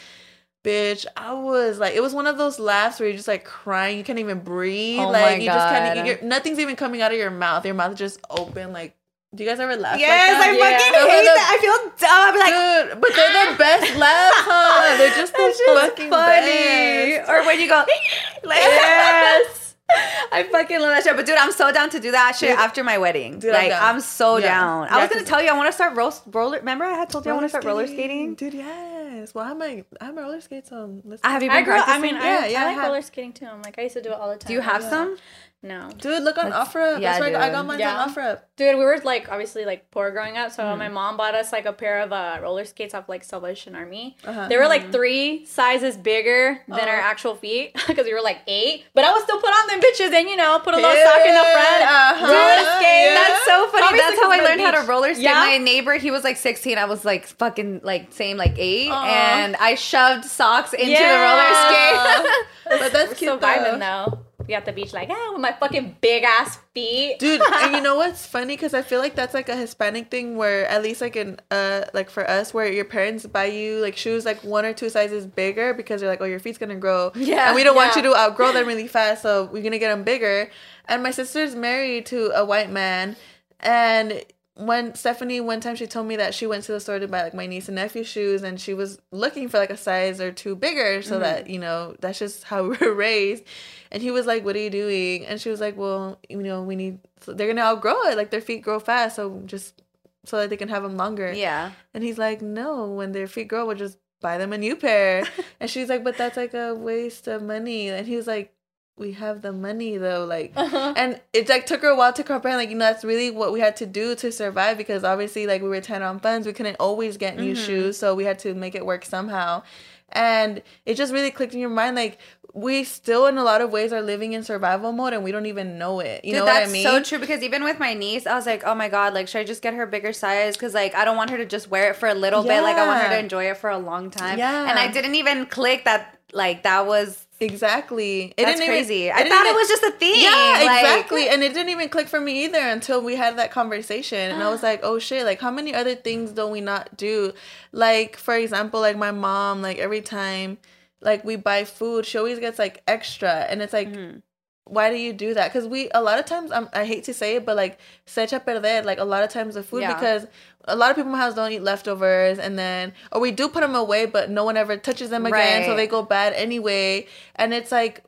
bitch. 0.66 1.06
I 1.16 1.32
was 1.34 1.80
like, 1.80 1.96
it 1.96 2.02
was 2.02 2.14
one 2.14 2.28
of 2.28 2.38
those 2.38 2.60
laughs 2.60 3.00
where 3.00 3.08
you're 3.08 3.16
just 3.16 3.30
like 3.30 3.46
crying, 3.46 3.98
you 3.98 4.04
can't 4.04 4.20
even 4.20 4.40
breathe, 4.42 5.00
Oh 5.00 5.10
like 5.10 5.42
you 5.42 5.48
just 5.48 5.70
can't. 5.70 6.20
God. 6.20 6.28
Nothing's 6.28 6.60
even 6.60 6.76
coming 6.76 7.02
out 7.02 7.14
of 7.14 7.18
your 7.18 7.32
mouth. 7.32 7.66
Your 7.66 7.76
mouth 7.76 7.94
is 7.94 8.00
just 8.00 8.20
open. 8.30 8.74
Like, 8.74 8.98
do 9.34 9.44
you 9.44 9.50
guys 9.50 9.60
ever 9.60 9.76
laugh? 9.76 10.00
Yes, 10.00 10.40
like 10.40 10.60
that? 10.60 10.74
I 10.74 10.78
fucking 10.78 10.94
Those 10.94 11.12
hate 11.12 11.22
the- 11.22 11.34
that. 11.34 11.48
I 11.50 11.58
feel 11.64 11.78
dumb. 11.98 12.22
I'd 12.24 12.34
be 12.34 12.40
like, 12.40 12.54
Dude, 12.54 13.02
but 13.02 13.12
they're 13.16 13.52
the 13.52 13.58
best 13.66 13.96
laughs, 13.98 14.36
huh? 14.46 14.98
They're 14.98 15.16
just 15.16 15.34
the 15.34 15.42
That's 15.44 15.58
just 15.58 15.80
fucking 15.82 16.10
funny. 16.10 17.18
best. 17.18 17.30
Or 17.30 17.46
when 17.46 17.60
you 17.60 17.68
go, 17.68 17.78
like, 18.44 18.60
Yes. 18.60 19.60
I 20.32 20.44
fucking 20.52 20.80
love 20.80 20.90
that 20.90 21.04
shit. 21.04 21.16
But 21.16 21.26
dude, 21.26 21.36
I'm 21.38 21.52
so 21.52 21.72
down 21.72 21.90
to 21.92 22.00
do 22.00 22.12
that 22.12 22.36
shit 22.36 22.50
Dude. 22.50 22.58
after 22.60 22.84
my 22.84 22.98
wedding. 22.98 23.38
Dude, 23.40 23.54
I'm 23.54 23.70
like. 23.70 23.80
I'm, 23.82 24.00
so 24.00 24.38
Yeah. 24.38 24.48
down. 24.48 24.88
Yeah, 24.88 24.96
I 24.98 25.02
was 25.02 25.10
gonna 25.14 25.26
tell 25.26 25.42
you 25.42 25.50
I 25.50 25.54
want 25.54 25.68
to 25.68 25.74
start 25.74 25.96
roast 25.96 26.24
roller. 26.28 26.58
Remember, 26.58 26.86
I 26.86 26.96
had 26.96 27.10
told 27.10 27.26
you 27.26 27.32
I 27.32 27.36
want 27.36 27.46
to 27.46 27.50
start 27.50 27.64
roller 27.66 27.86
skating. 27.86 28.34
dude. 28.36 28.54
Yes. 28.56 29.36
Well, 29.36 29.46
I 29.46 29.50
have 29.50 29.58
my 29.58 29.84
I 30.02 30.06
have 30.06 30.16
my 30.16 30.22
roller 30.24 30.42
skates 30.42 30.72
on. 30.72 31.02
Let's 31.06 31.22
I 31.24 31.30
have 31.32 31.44
you 31.44 31.50
been 31.50 31.58
I 31.58 31.62
grew 31.62 31.76
up, 31.76 31.88
I 31.88 32.00
mean, 32.00 32.16
Yeah, 32.16 32.22
I, 32.44 32.48
yeah, 32.48 32.60
I 32.60 32.64
I 32.64 32.66
like 32.68 32.76
have. 32.76 32.88
roller 32.88 33.02
skating 33.04 33.34
too. 33.34 33.46
I'm 33.46 33.62
like, 33.62 33.78
I 33.78 33.84
used 33.84 33.94
to 33.96 34.02
do 34.02 34.10
it 34.10 34.16
all 34.16 34.30
the 34.32 34.38
time. 34.38 34.48
do 34.48 34.54
you 34.54 34.62
have 34.62 34.82
Yeah. 34.82 34.90
some? 34.90 35.18
No. 35.66 35.90
Dude, 35.98 36.24
look 36.24 36.38
on 36.38 36.50
That's- 36.50 36.68
OfferUp. 36.68 37.00
yeah, 37.02 37.12
That's 37.14 37.20
where 37.22 37.30
I 37.30 37.32
got, 37.32 37.42
I 37.42 37.46
dude. 37.46 37.54
got 37.56 37.66
mine 37.66 37.80
Yeah. 37.80 37.98
on 38.04 38.10
OfferUp. 38.14 38.40
Dude, 38.58 38.78
we 38.78 38.84
were 38.84 39.00
like 39.04 39.32
obviously 39.32 39.64
like 39.66 39.90
poor 39.92 40.12
growing 40.12 40.38
up, 40.38 40.50
Mm. 40.52 40.56
so 40.56 40.76
my 40.76 40.90
mom 40.90 41.16
bought 41.16 41.36
us 41.36 41.52
like 41.54 41.66
a 41.66 41.72
pair 41.72 42.02
of 42.02 42.12
uh, 42.12 42.38
roller 42.42 42.66
skates 42.66 42.94
off 42.94 43.08
like 43.08 43.24
Salvation 43.24 43.74
Army. 43.74 44.18
Uh-huh. 44.28 44.48
They 44.50 44.58
were 44.58 44.68
like 44.68 44.92
three 44.92 45.46
sizes 45.46 45.96
bigger 45.96 46.60
than 46.68 46.88
our 46.88 47.00
Oh. 47.00 47.10
actual 47.12 47.36
feet 47.36 47.74
because 47.88 48.06
we 48.06 48.14
were 48.14 48.22
like 48.22 48.40
eight. 48.46 48.84
But 48.94 49.06
I 49.06 49.14
would 49.14 49.24
still 49.24 49.40
put 49.40 49.50
on 49.50 49.68
them 49.68 49.80
bitches 49.80 50.14
and 50.14 50.30
you 50.30 50.36
know 50.36 50.60
put 50.60 50.74
a 50.74 50.78
little 50.78 50.92
sock 50.92 51.26
in 51.26 51.34
the 51.34 51.40
front, 51.40 51.82
Uh-huh. 51.82 52.26
roller 52.26 52.80
skate. 52.80 53.06
Yeah. 53.06 53.14
That's 53.16 53.46
so 53.46 53.68
funny. 53.70 53.84
Obviously, 53.86 54.10
That's 54.12 54.22
how 54.22 54.32
I 54.32 54.36
of 54.36 54.42
the 54.44 54.50
learned 54.50 54.62
how 54.62 54.72
to 54.72 54.80
beach. 54.82 54.88
roller 54.90 55.14
skate. 55.14 55.24
Yeah? 55.24 55.34
My 55.34 55.58
neighbor, 55.60 55.94
he 55.96 56.12
was 56.12 56.24
like 56.26 56.36
16. 56.38 56.78
I 56.78 56.86
was 56.86 57.06
like 57.06 57.26
fucking 57.26 57.82
like 57.84 58.12
same 58.12 58.36
like 58.38 58.54
eight, 58.58 58.90
Aw. 58.92 59.06
and 59.06 59.56
I 59.56 59.76
shoved 59.76 60.26
socks 60.26 60.74
into 60.74 60.92
Yeah. 60.92 61.14
the 61.14 61.20
roller 61.24 62.28
skate. 62.28 62.82
But 62.82 62.92
that's 62.94 63.10
We're 63.12 63.16
cute 63.16 63.18
still 63.18 63.38
vibing 63.40 63.80
though. 63.80 64.20
We 64.48 64.54
at 64.54 64.66
the 64.66 64.74
beach 64.74 64.94
like 64.94 65.10
ah 65.10 65.30
with 65.32 65.42
my 65.42 65.54
fucking 65.54 65.98
big 66.02 66.24
ass 66.24 66.60
feet, 66.74 67.18
Dude, 67.20 67.42
and 67.54 67.76
you 67.76 67.82
know 67.82 67.96
what's 67.96 68.26
funny? 68.26 68.56
Because 68.56 68.74
I 68.74 68.82
feel 68.82 69.00
like 69.00 69.16
that's 69.16 69.34
like 69.34 69.48
a 69.50 69.56
Hispanic 69.56 70.12
thing 70.12 70.36
where, 70.36 70.68
at 70.68 70.84
least 70.84 71.02
like 71.02 71.16
in, 71.16 71.40
uh, 71.52 71.86
like 71.94 72.10
for 72.10 72.30
us, 72.30 72.54
where 72.54 72.72
your 72.72 72.86
parents 72.86 73.26
buy 73.26 73.46
you 73.46 73.80
like 73.80 73.96
shoes 73.96 74.26
like 74.26 74.44
one 74.44 74.66
or 74.66 74.74
two 74.74 74.90
sizes 74.90 75.26
bigger 75.26 75.74
because 75.74 76.02
they're 76.02 76.10
like, 76.10 76.22
oh, 76.22 76.26
your 76.26 76.40
feet's 76.40 76.58
gonna 76.58 76.76
grow. 76.76 77.12
Yeah, 77.16 77.48
And 77.48 77.56
we 77.56 77.64
don't 77.64 77.76
want 77.76 77.96
you 77.96 78.02
to 78.02 78.16
outgrow 78.16 78.52
them 78.52 78.68
really 78.68 78.88
fast, 78.88 79.22
so 79.22 79.46
we're 79.46 79.64
gonna 79.64 79.80
get 79.80 79.90
them 79.90 80.04
bigger. 80.04 80.50
And 80.86 81.02
my 81.04 81.12
sister's 81.12 81.56
married 81.56 82.06
to 82.08 82.32
a 82.36 82.44
white 82.44 82.70
man, 82.70 83.16
and 83.62 84.24
when 84.56 84.94
Stephanie 84.94 85.42
one 85.42 85.60
time 85.60 85.76
she 85.76 85.88
told 85.88 86.06
me 86.06 86.16
that 86.16 86.34
she 86.34 86.46
went 86.46 86.64
to 86.66 86.72
the 86.72 86.80
store 86.80 87.00
to 87.00 87.08
buy 87.08 87.24
like 87.24 87.34
my 87.34 87.48
niece 87.48 87.68
and 87.68 87.76
nephew 87.76 88.04
shoes 88.04 88.44
and 88.44 88.62
she 88.62 88.74
was 88.74 89.00
looking 89.12 89.50
for 89.50 89.58
like 89.58 89.72
a 89.72 89.78
size 89.78 90.22
or 90.22 90.32
two 90.32 90.56
bigger 90.56 91.02
so 91.02 91.18
that 91.18 91.44
mm-hmm. 91.44 91.54
you 91.54 91.60
know 91.60 91.96
that's 92.00 92.20
just 92.20 92.44
how 92.44 92.64
we 92.68 92.78
were 92.78 92.94
raised. 92.94 93.44
And 93.92 94.04
he 94.04 94.12
was 94.12 94.28
like 94.28 94.46
what 94.46 94.56
are 94.56 94.60
you 94.60 94.70
doing? 94.70 95.26
And 95.26 95.42
she 95.42 95.50
was 95.50 95.60
like 95.60 95.76
well 95.76 96.20
you 96.30 96.38
know 96.38 96.62
we 96.62 96.76
need 96.76 97.00
they're 97.26 97.48
gonna 97.48 97.62
outgrow 97.62 98.00
it. 98.04 98.18
Like 98.18 98.30
their 98.30 98.42
feet 98.42 98.62
grow 98.62 98.80
fast 98.80 99.16
so 99.16 99.42
just 99.46 99.82
so 100.26 100.38
that 100.38 100.50
they 100.50 100.58
can 100.58 100.70
have 100.70 100.84
them 100.84 100.98
longer. 100.98 101.34
Yeah. 101.34 101.72
and 101.94 102.04
he's 102.04 102.20
like 102.20 102.42
no 102.42 102.92
when 102.92 103.12
their 103.12 103.28
feet 103.28 103.48
grow 103.48 103.66
we'll 103.66 103.76
just 103.76 103.98
buy 104.22 104.38
them 104.38 104.54
a 104.54 104.58
new 104.58 104.76
pair. 104.76 105.26
And 105.60 105.70
she's 105.70 105.90
like 105.90 106.04
but 106.04 106.18
that's 106.18 106.38
like 106.38 106.54
a 106.54 106.76
waste 106.76 107.28
of 107.28 107.42
money. 107.42 107.90
And 107.90 108.06
he 108.06 108.16
was 108.16 108.28
like 108.28 108.54
we 108.96 109.14
have 109.14 109.42
the 109.42 109.52
money 109.52 109.98
though 109.98 110.24
like 110.26 110.54
and 110.58 111.20
it 111.34 111.50
like 111.50 111.66
took 111.66 111.82
her 111.82 111.90
a 111.90 111.96
while 111.96 112.14
to 112.14 112.24
comprehend 112.24 112.60
like 112.60 112.70
you 112.70 112.76
know 112.76 112.86
that's 112.86 113.04
really 113.04 113.32
what 113.32 113.52
we 113.52 113.60
had 113.60 113.76
to 113.76 113.86
do 113.86 114.16
to 114.16 114.32
survive 114.32 114.78
because 114.78 115.04
obviously 115.04 115.48
like 115.48 115.62
we 115.62 115.68
were 115.68 115.82
10 115.82 116.04
on 116.04 116.20
funds 116.20 116.46
we 116.46 116.54
couldn't 116.54 116.76
always 116.80 117.18
get 117.18 117.38
new 117.38 117.54
Mm-hmm. 117.54 117.66
shoes 117.66 117.98
so 117.98 118.14
we 118.14 118.24
had 118.24 118.38
to 118.40 118.54
make 118.54 118.76
it 118.76 118.86
work 118.86 119.04
somehow 119.06 119.64
and 120.12 120.62
it 120.86 120.96
just 120.96 121.12
really 121.12 121.32
clicked 121.32 121.54
in 121.54 121.60
your 121.60 121.70
mind 121.70 121.96
like 121.96 122.20
we 122.56 122.84
still 122.84 123.26
in 123.26 123.40
a 123.40 123.44
lot 123.44 123.62
of 123.62 123.72
ways 123.72 123.92
are 123.92 124.02
living 124.04 124.34
in 124.34 124.44
survival 124.44 124.92
mode 124.92 125.14
and 125.14 125.24
we 125.24 125.32
don't 125.32 125.48
even 125.48 125.80
know 125.80 126.00
it 126.00 126.24
you 126.24 126.34
Dude, 126.34 126.42
know 126.42 126.46
that's 126.46 126.68
what 126.68 126.70
i 126.70 126.72
mean 126.72 126.84
so 126.84 127.02
true 127.02 127.18
because 127.18 127.42
even 127.42 127.64
with 127.64 127.80
my 127.80 127.96
niece, 127.96 128.28
I 128.28 128.36
was 128.36 128.46
like, 128.46 128.64
oh 128.64 128.76
my 128.76 128.90
god, 128.90 129.16
like 129.16 129.28
should 129.28 129.40
I 129.40 129.44
just 129.44 129.64
get 129.64 129.74
her 129.74 129.88
bigger 129.88 130.14
size? 130.14 130.56
Because 130.56 130.76
like 130.76 130.94
I 130.94 131.04
don't 131.04 131.18
want 131.18 131.32
her 131.32 131.38
to 131.38 131.48
just 131.48 131.72
wear 131.72 131.90
it 131.90 131.96
for 131.96 132.08
a 132.08 132.14
little 132.14 132.44
bit. 132.44 132.62
Like 132.62 132.76
I 132.78 132.86
want 132.86 133.02
her 133.02 133.10
to 133.10 133.18
enjoy 133.18 133.50
it 133.50 133.58
for 133.58 133.72
a 133.72 133.80
long 133.80 134.12
time. 134.12 134.38
Yeah. 134.38 134.70
And 134.70 134.78
I 134.78 134.88
didn't 134.92 135.16
even 135.16 135.48
click 135.48 135.86
that 135.86 136.20
like 136.32 136.62
that 136.62 136.86
was 136.86 137.26
exactly 137.44 138.34
it 138.38 138.44
that's 138.44 138.60
even- 138.60 138.68
crazy. 138.68 139.08
it 139.08 139.14
I 139.14 139.28
thought 139.30 139.46
even- 139.46 139.48
it 139.48 139.56
was 139.56 139.68
just 139.68 139.84
a 139.84 139.92
thing. 139.92 140.16
Yeah, 140.22 140.62
like- 140.66 140.80
exactly. 140.84 141.30
And 141.30 141.44
it 141.44 141.54
didn't 141.54 141.70
even 141.70 141.90
click 141.90 142.08
for 142.08 142.20
me 142.20 142.46
either 142.46 142.60
until 142.60 143.02
we 143.02 143.16
had 143.16 143.38
that 143.38 143.52
conversation. 143.52 144.32
And 144.32 144.42
I 144.42 144.50
was 144.50 144.64
like, 144.70 144.80
oh 144.84 145.00
shit, 145.00 145.26
like 145.26 145.40
how 145.42 145.52
many 145.52 145.74
other 145.74 145.96
things 145.96 146.32
don't 146.32 146.52
we 146.52 146.62
not 146.62 146.96
do? 146.98 147.34
Like, 147.72 148.18
for 148.18 148.36
example, 148.36 148.80
like 148.82 148.98
my 148.98 149.12
mom, 149.12 149.62
like 149.62 149.78
every 149.78 150.02
time 150.02 150.58
like 151.02 151.24
we 151.26 151.36
buy 151.36 151.66
food, 151.66 152.06
she 152.06 152.18
always 152.18 152.40
gets 152.40 152.58
like 152.58 152.82
extra. 152.88 153.32
And 153.50 153.62
it's 153.62 153.74
like 153.74 153.90
Mm-hmm. 153.90 154.20
why 154.66 154.90
do 154.90 154.96
you 154.96 155.12
do 155.12 155.34
that? 155.34 155.52
Because 155.52 155.68
we 155.68 155.90
a 155.94 156.02
lot 156.02 156.18
of 156.20 156.26
times 156.26 156.52
um, 156.52 156.70
I 156.74 156.86
hate 156.86 157.04
to 157.06 157.14
say 157.14 157.36
it, 157.36 157.46
but 157.46 157.58
like 157.58 157.78
se 158.06 158.26
echa 158.28 158.40
perder 158.46 158.84
like 158.86 159.00
a 159.00 159.04
lot 159.04 159.22
of 159.24 159.30
times 159.30 159.56
the 159.56 159.64
food 159.64 159.82
Yeah. 159.82 159.94
because 159.94 160.26
a 160.66 160.76
lot 160.76 160.90
of 160.92 160.96
people 160.96 161.10
in 161.10 161.14
my 161.14 161.18
house 161.20 161.34
don't 161.34 161.52
eat 161.52 161.62
leftovers, 161.62 162.40
and 162.40 162.58
then 162.58 162.94
or 163.12 163.20
we 163.20 163.32
do 163.32 163.50
put 163.50 163.62
them 163.62 163.76
away, 163.76 164.06
but 164.06 164.30
no 164.30 164.44
one 164.44 164.58
ever 164.58 164.78
touches 164.78 165.10
them 165.10 165.26
again, 165.26 165.66
so 165.66 165.76
they 165.76 165.88
go 165.88 166.02
bad 166.02 166.34
anyway. 166.34 167.08
And 167.36 167.54
it's 167.54 167.72
like 167.72 168.04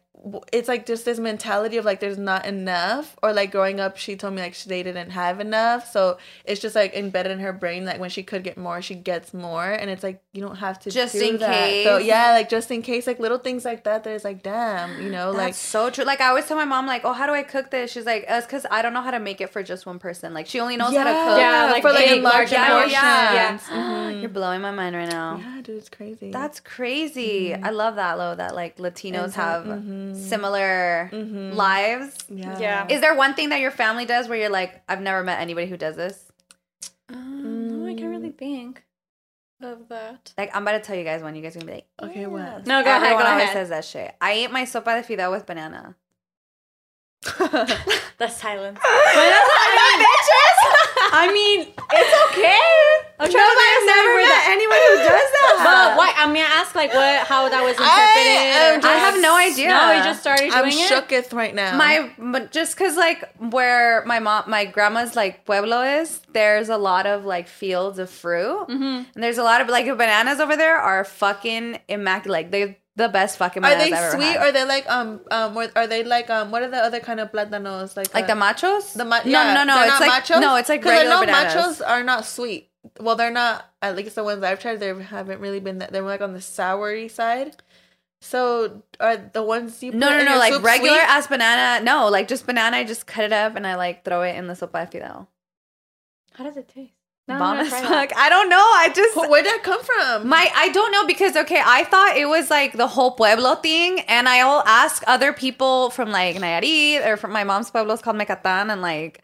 it's 0.51 0.67
like 0.67 0.85
just 0.87 1.05
this 1.05 1.19
mentality 1.19 1.77
of 1.77 1.85
like 1.85 1.99
there's 1.99 2.17
not 2.17 2.45
enough 2.45 3.15
or 3.21 3.31
like 3.31 3.51
growing 3.51 3.79
up 3.79 3.95
she 3.97 4.15
told 4.15 4.33
me 4.33 4.41
like 4.41 4.53
she, 4.55 4.67
they 4.67 4.81
didn't 4.81 5.11
have 5.11 5.39
enough 5.39 5.91
so 5.91 6.17
it's 6.45 6.59
just 6.59 6.73
like 6.75 6.93
embedded 6.95 7.31
in 7.31 7.39
her 7.39 7.53
brain 7.53 7.85
like 7.85 7.99
when 7.99 8.09
she 8.09 8.23
could 8.23 8.43
get 8.43 8.57
more 8.57 8.81
she 8.81 8.95
gets 8.95 9.33
more 9.35 9.65
and 9.71 9.89
it's 9.89 10.01
like 10.01 10.21
you 10.33 10.41
don't 10.41 10.55
have 10.55 10.79
to 10.79 10.89
Just 10.89 11.13
do 11.13 11.21
in 11.29 11.37
that. 11.37 11.83
so 11.83 11.97
case. 11.99 12.07
yeah 12.07 12.31
like 12.31 12.49
just 12.49 12.71
in 12.71 12.81
case 12.81 13.05
like 13.05 13.19
little 13.19 13.37
things 13.37 13.65
like 13.65 13.83
that 13.83 14.03
that 14.03 14.13
is 14.13 14.23
like 14.23 14.41
damn 14.41 15.01
you 15.01 15.09
know 15.09 15.27
That's 15.31 15.37
like 15.37 15.53
so 15.53 15.89
true. 15.91 16.05
Like 16.05 16.21
I 16.21 16.27
always 16.29 16.45
tell 16.47 16.57
my 16.57 16.65
mom, 16.65 16.85
like, 16.87 17.01
"Oh, 17.05 17.13
how 17.13 17.25
do 17.27 17.33
I 17.33 17.43
cook 17.43 17.69
this?" 17.71 17.91
She's 17.91 18.05
like, 18.05 18.25
"It's 18.27 18.45
because 18.45 18.65
I 18.69 18.81
don't 18.81 18.93
know 18.93 19.01
how 19.01 19.11
to 19.11 19.19
make 19.19 19.41
it 19.41 19.49
for 19.51 19.61
just 19.63 19.85
one 19.85 19.99
person. 19.99 20.33
Like 20.33 20.47
she 20.47 20.59
only 20.59 20.77
knows 20.77 20.95
how 20.95 21.03
to 21.03 21.09
cook." 21.11 21.39
Yeah, 21.39 21.69
like 21.71 21.81
for 21.83 21.91
like 21.91 22.05
big, 22.05 22.17
in 22.17 22.23
large 22.23 22.51
large 22.51 22.69
portions. 22.71 22.91
Yeah. 22.93 23.47
portions. 23.57 23.61
Mhm. 23.69 24.21
You're 24.21 24.29
blowing 24.29 24.61
my 24.61 24.71
mind 24.71 24.95
right 24.95 25.09
now. 25.09 25.37
yeah 25.41 25.61
dude 25.61 25.77
it's 25.77 25.89
crazy 25.89 26.31
That's 26.31 26.59
crazy. 26.59 27.53
I 27.53 27.69
love 27.71 27.95
that, 27.95 28.17
Lo. 28.17 28.35
That 28.35 28.55
like 28.55 28.77
Latinos 28.77 29.33
Mm-hmm. 29.33 29.41
have 29.41 29.63
Mhm. 29.65 30.14
Similar 30.15 31.09
Mhm. 31.13 31.53
lives. 31.55 32.17
yeah 32.29 32.57
Yeah. 32.59 32.87
Is 32.89 33.01
there 33.01 33.15
one 33.15 33.33
thing 33.33 33.49
that 33.49 33.59
your 33.59 33.71
family 33.71 34.05
does 34.05 34.27
where 34.27 34.37
you're 34.37 34.49
like, 34.49 34.81
I've 34.89 35.01
never 35.01 35.23
met 35.23 35.39
anybody 35.39 35.67
who 35.67 35.77
does 35.77 35.95
this? 35.95 36.31
Um, 37.09 37.67
no, 37.67 37.87
I 37.89 37.93
can't 37.95 38.09
really 38.09 38.31
think 38.31 38.83
of 39.61 39.87
that. 39.89 40.33
Like, 40.37 40.55
I'm 40.55 40.63
about 40.63 40.73
to 40.73 40.79
tell 40.79 40.95
you 40.95 41.03
guys 41.03 41.21
one. 41.21 41.35
You 41.35 41.41
guys 41.41 41.55
are 41.55 41.59
gonna 41.59 41.71
be 41.71 41.75
like, 41.75 41.87
Okay, 42.03 42.21
"Yeah." 42.21 42.27
what? 42.27 42.65
No, 42.67 42.83
go 42.83 42.89
ahead, 42.89 43.03
Everyone 43.03 43.23
go 43.23 43.29
always 43.29 43.43
ahead. 43.43 43.53
says 43.53 43.69
that 43.69 43.85
shit. 43.85 44.15
I 44.19 44.31
ate 44.31 44.51
my 44.51 44.63
sopa 44.63 45.01
de 45.01 45.03
fideo 45.15 45.31
with 45.31 45.45
banana. 45.45 45.95
The 48.17 48.29
silence. 48.29 48.79
I 51.17 51.29
mean, 51.33 51.73
it's 51.91 52.31
okay. 52.31 53.04
I'm 53.17 53.31
trying 53.31 53.47
to 53.47 53.55
think 53.55 53.71
of 53.77 53.83
something 53.89 54.15
where 54.15 54.27
that- 54.27 54.45
anyone 54.55 54.81
who 54.87 54.95
does 55.07 55.29
that. 55.35 55.53
But 55.63 55.97
why? 55.97 56.13
I 56.17 56.27
mean, 56.31 56.43
I 56.43 56.51
asked 56.59 56.75
like 56.75 56.93
what, 56.93 57.25
how 57.27 57.47
that 57.49 57.61
was 57.63 57.77
interpreted. 57.79 58.51
am 58.51 58.83
or- 58.83 58.87
I 58.87 58.93
have 59.07 59.21
no 59.21 59.35
idea. 59.35 59.69
No, 59.69 59.91
you 59.91 60.03
just 60.03 60.19
started 60.21 60.51
i'm 60.51 60.69
doing 60.69 60.83
it. 60.83 60.89
shooketh 60.91 61.33
right 61.33 61.53
now 61.55 61.77
my 61.77 62.11
but 62.17 62.51
just 62.51 62.75
because 62.77 62.95
like 62.97 63.23
where 63.39 64.03
my 64.05 64.19
mom 64.19 64.43
my 64.47 64.65
grandma's 64.65 65.15
like 65.15 65.45
pueblo 65.45 65.81
is 65.81 66.21
there's 66.33 66.69
a 66.69 66.77
lot 66.77 67.05
of 67.05 67.25
like 67.25 67.47
fields 67.47 67.99
of 67.99 68.09
fruit 68.09 68.65
Mhm. 68.67 69.05
and 69.13 69.23
there's 69.23 69.37
a 69.37 69.43
lot 69.43 69.61
of 69.61 69.67
like 69.69 69.85
bananas 69.85 70.39
over 70.39 70.55
there 70.57 70.77
are 70.77 71.03
fucking 71.05 71.79
immaculate 71.87 72.35
like 72.45 72.51
they're 72.51 72.75
the 72.97 73.09
best 73.09 73.37
fucking 73.37 73.63
Are 73.63 73.69
bananas 73.71 73.89
they 73.89 73.95
I've 73.95 74.03
ever 74.03 74.15
sweet 74.15 74.25
had. 74.27 74.37
or 74.37 74.39
are 74.47 74.51
they 74.51 74.65
like 74.65 74.89
um 74.89 75.19
um 75.31 75.57
are 75.75 75.87
they 75.87 76.03
like 76.03 76.29
um 76.29 76.51
what 76.51 76.61
are 76.63 76.69
the 76.69 76.77
other 76.77 76.99
kind 76.99 77.19
of 77.19 77.31
platanos 77.31 77.95
like 77.97 78.13
like 78.13 78.25
uh, 78.25 78.33
the 78.33 78.39
machos 78.39 78.93
the 78.93 79.05
ma- 79.05 79.19
no 79.25 79.29
yeah, 79.31 79.53
no 79.53 79.63
no 79.63 79.75
they're 79.75 79.83
it's 79.87 79.99
not 79.99 80.01
like 80.01 80.23
machos? 80.23 80.41
no 80.41 80.55
it's 80.55 80.69
like 80.69 80.81
'Cause 80.81 80.91
I 80.91 80.95
regular 80.97 81.15
know 81.15 81.25
bananas 81.25 81.53
machos 81.79 81.87
are 81.87 82.03
not 82.03 82.25
sweet. 82.25 82.69
Well, 82.99 83.15
they're 83.15 83.31
not. 83.31 83.65
At 83.81 83.95
least 83.95 84.15
the 84.15 84.23
ones 84.23 84.43
I've 84.43 84.59
tried, 84.59 84.79
they 84.79 84.93
haven't 85.03 85.39
really 85.39 85.59
been. 85.59 85.79
That, 85.79 85.91
they're 85.91 86.01
like 86.01 86.21
on 86.21 86.33
the 86.33 86.39
soury 86.39 87.09
side. 87.09 87.55
So 88.21 88.83
are 88.99 89.17
the 89.17 89.43
ones 89.43 89.83
you 89.83 89.91
no 89.91 90.07
put 90.07 90.15
no 90.15 90.19
in 90.19 90.25
no 90.25 90.31
your 90.31 90.39
like 90.39 90.53
regular 90.63 90.97
sweet? 90.97 91.09
ass 91.09 91.27
banana 91.27 91.83
no 91.83 92.07
like 92.09 92.27
just 92.27 92.45
banana 92.47 92.77
I 92.77 92.83
just 92.83 93.05
cut 93.05 93.25
it 93.25 93.33
up 93.33 93.55
and 93.55 93.67
I 93.67 93.75
like 93.75 94.03
throw 94.03 94.23
it 94.23 94.35
in 94.35 94.47
the 94.47 94.53
sopa 94.53 94.89
de 94.89 94.99
fideo 94.99 95.27
How 96.33 96.43
does 96.43 96.57
it 96.57 96.67
taste? 96.67 96.93
No, 97.27 97.37
bomb 97.37 97.57
I'm 97.59 97.59
as 97.59 97.69
gonna 97.69 97.81
try 97.81 97.81
that. 97.81 98.09
fuck 98.09 98.17
I 98.17 98.29
don't 98.29 98.49
know 98.49 98.57
I 98.57 98.89
just 98.95 99.13
Wh- 99.15 99.29
Where'd 99.29 99.45
that 99.45 99.61
come 99.63 99.83
from? 99.83 100.27
My 100.27 100.49
I 100.55 100.69
don't 100.69 100.91
know 100.91 101.05
because 101.05 101.35
okay, 101.35 101.61
I 101.63 101.83
thought 101.83 102.17
it 102.17 102.25
was 102.27 102.49
like 102.49 102.73
the 102.73 102.87
whole 102.87 103.11
pueblo 103.11 103.55
thing, 103.55 103.99
and 104.01 104.27
I'll 104.29 104.63
ask 104.65 105.03
other 105.07 105.31
people 105.33 105.89
from 105.91 106.09
like 106.11 106.35
Nayarit 106.37 107.05
or 107.05 107.17
from 107.17 107.31
my 107.31 107.43
mom's 107.43 107.69
pueblo 107.69 107.93
is 107.93 108.01
called 108.01 108.17
Mecatan, 108.17 108.71
and 108.71 108.81
like 108.81 109.21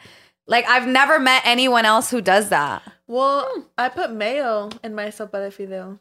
like 0.47 0.66
I've 0.68 0.88
never 0.88 1.20
met 1.20 1.41
anyone 1.45 1.86
else 1.86 2.09
who 2.12 2.22
does 2.22 2.49
that. 2.49 2.82
Well, 3.12 3.43
Hmm. 3.51 3.62
I 3.78 3.89
put 3.89 4.12
mayo 4.12 4.70
in 4.84 4.95
my 4.95 5.07
sopa 5.07 5.38
de 5.43 5.49
fideo. 5.51 5.99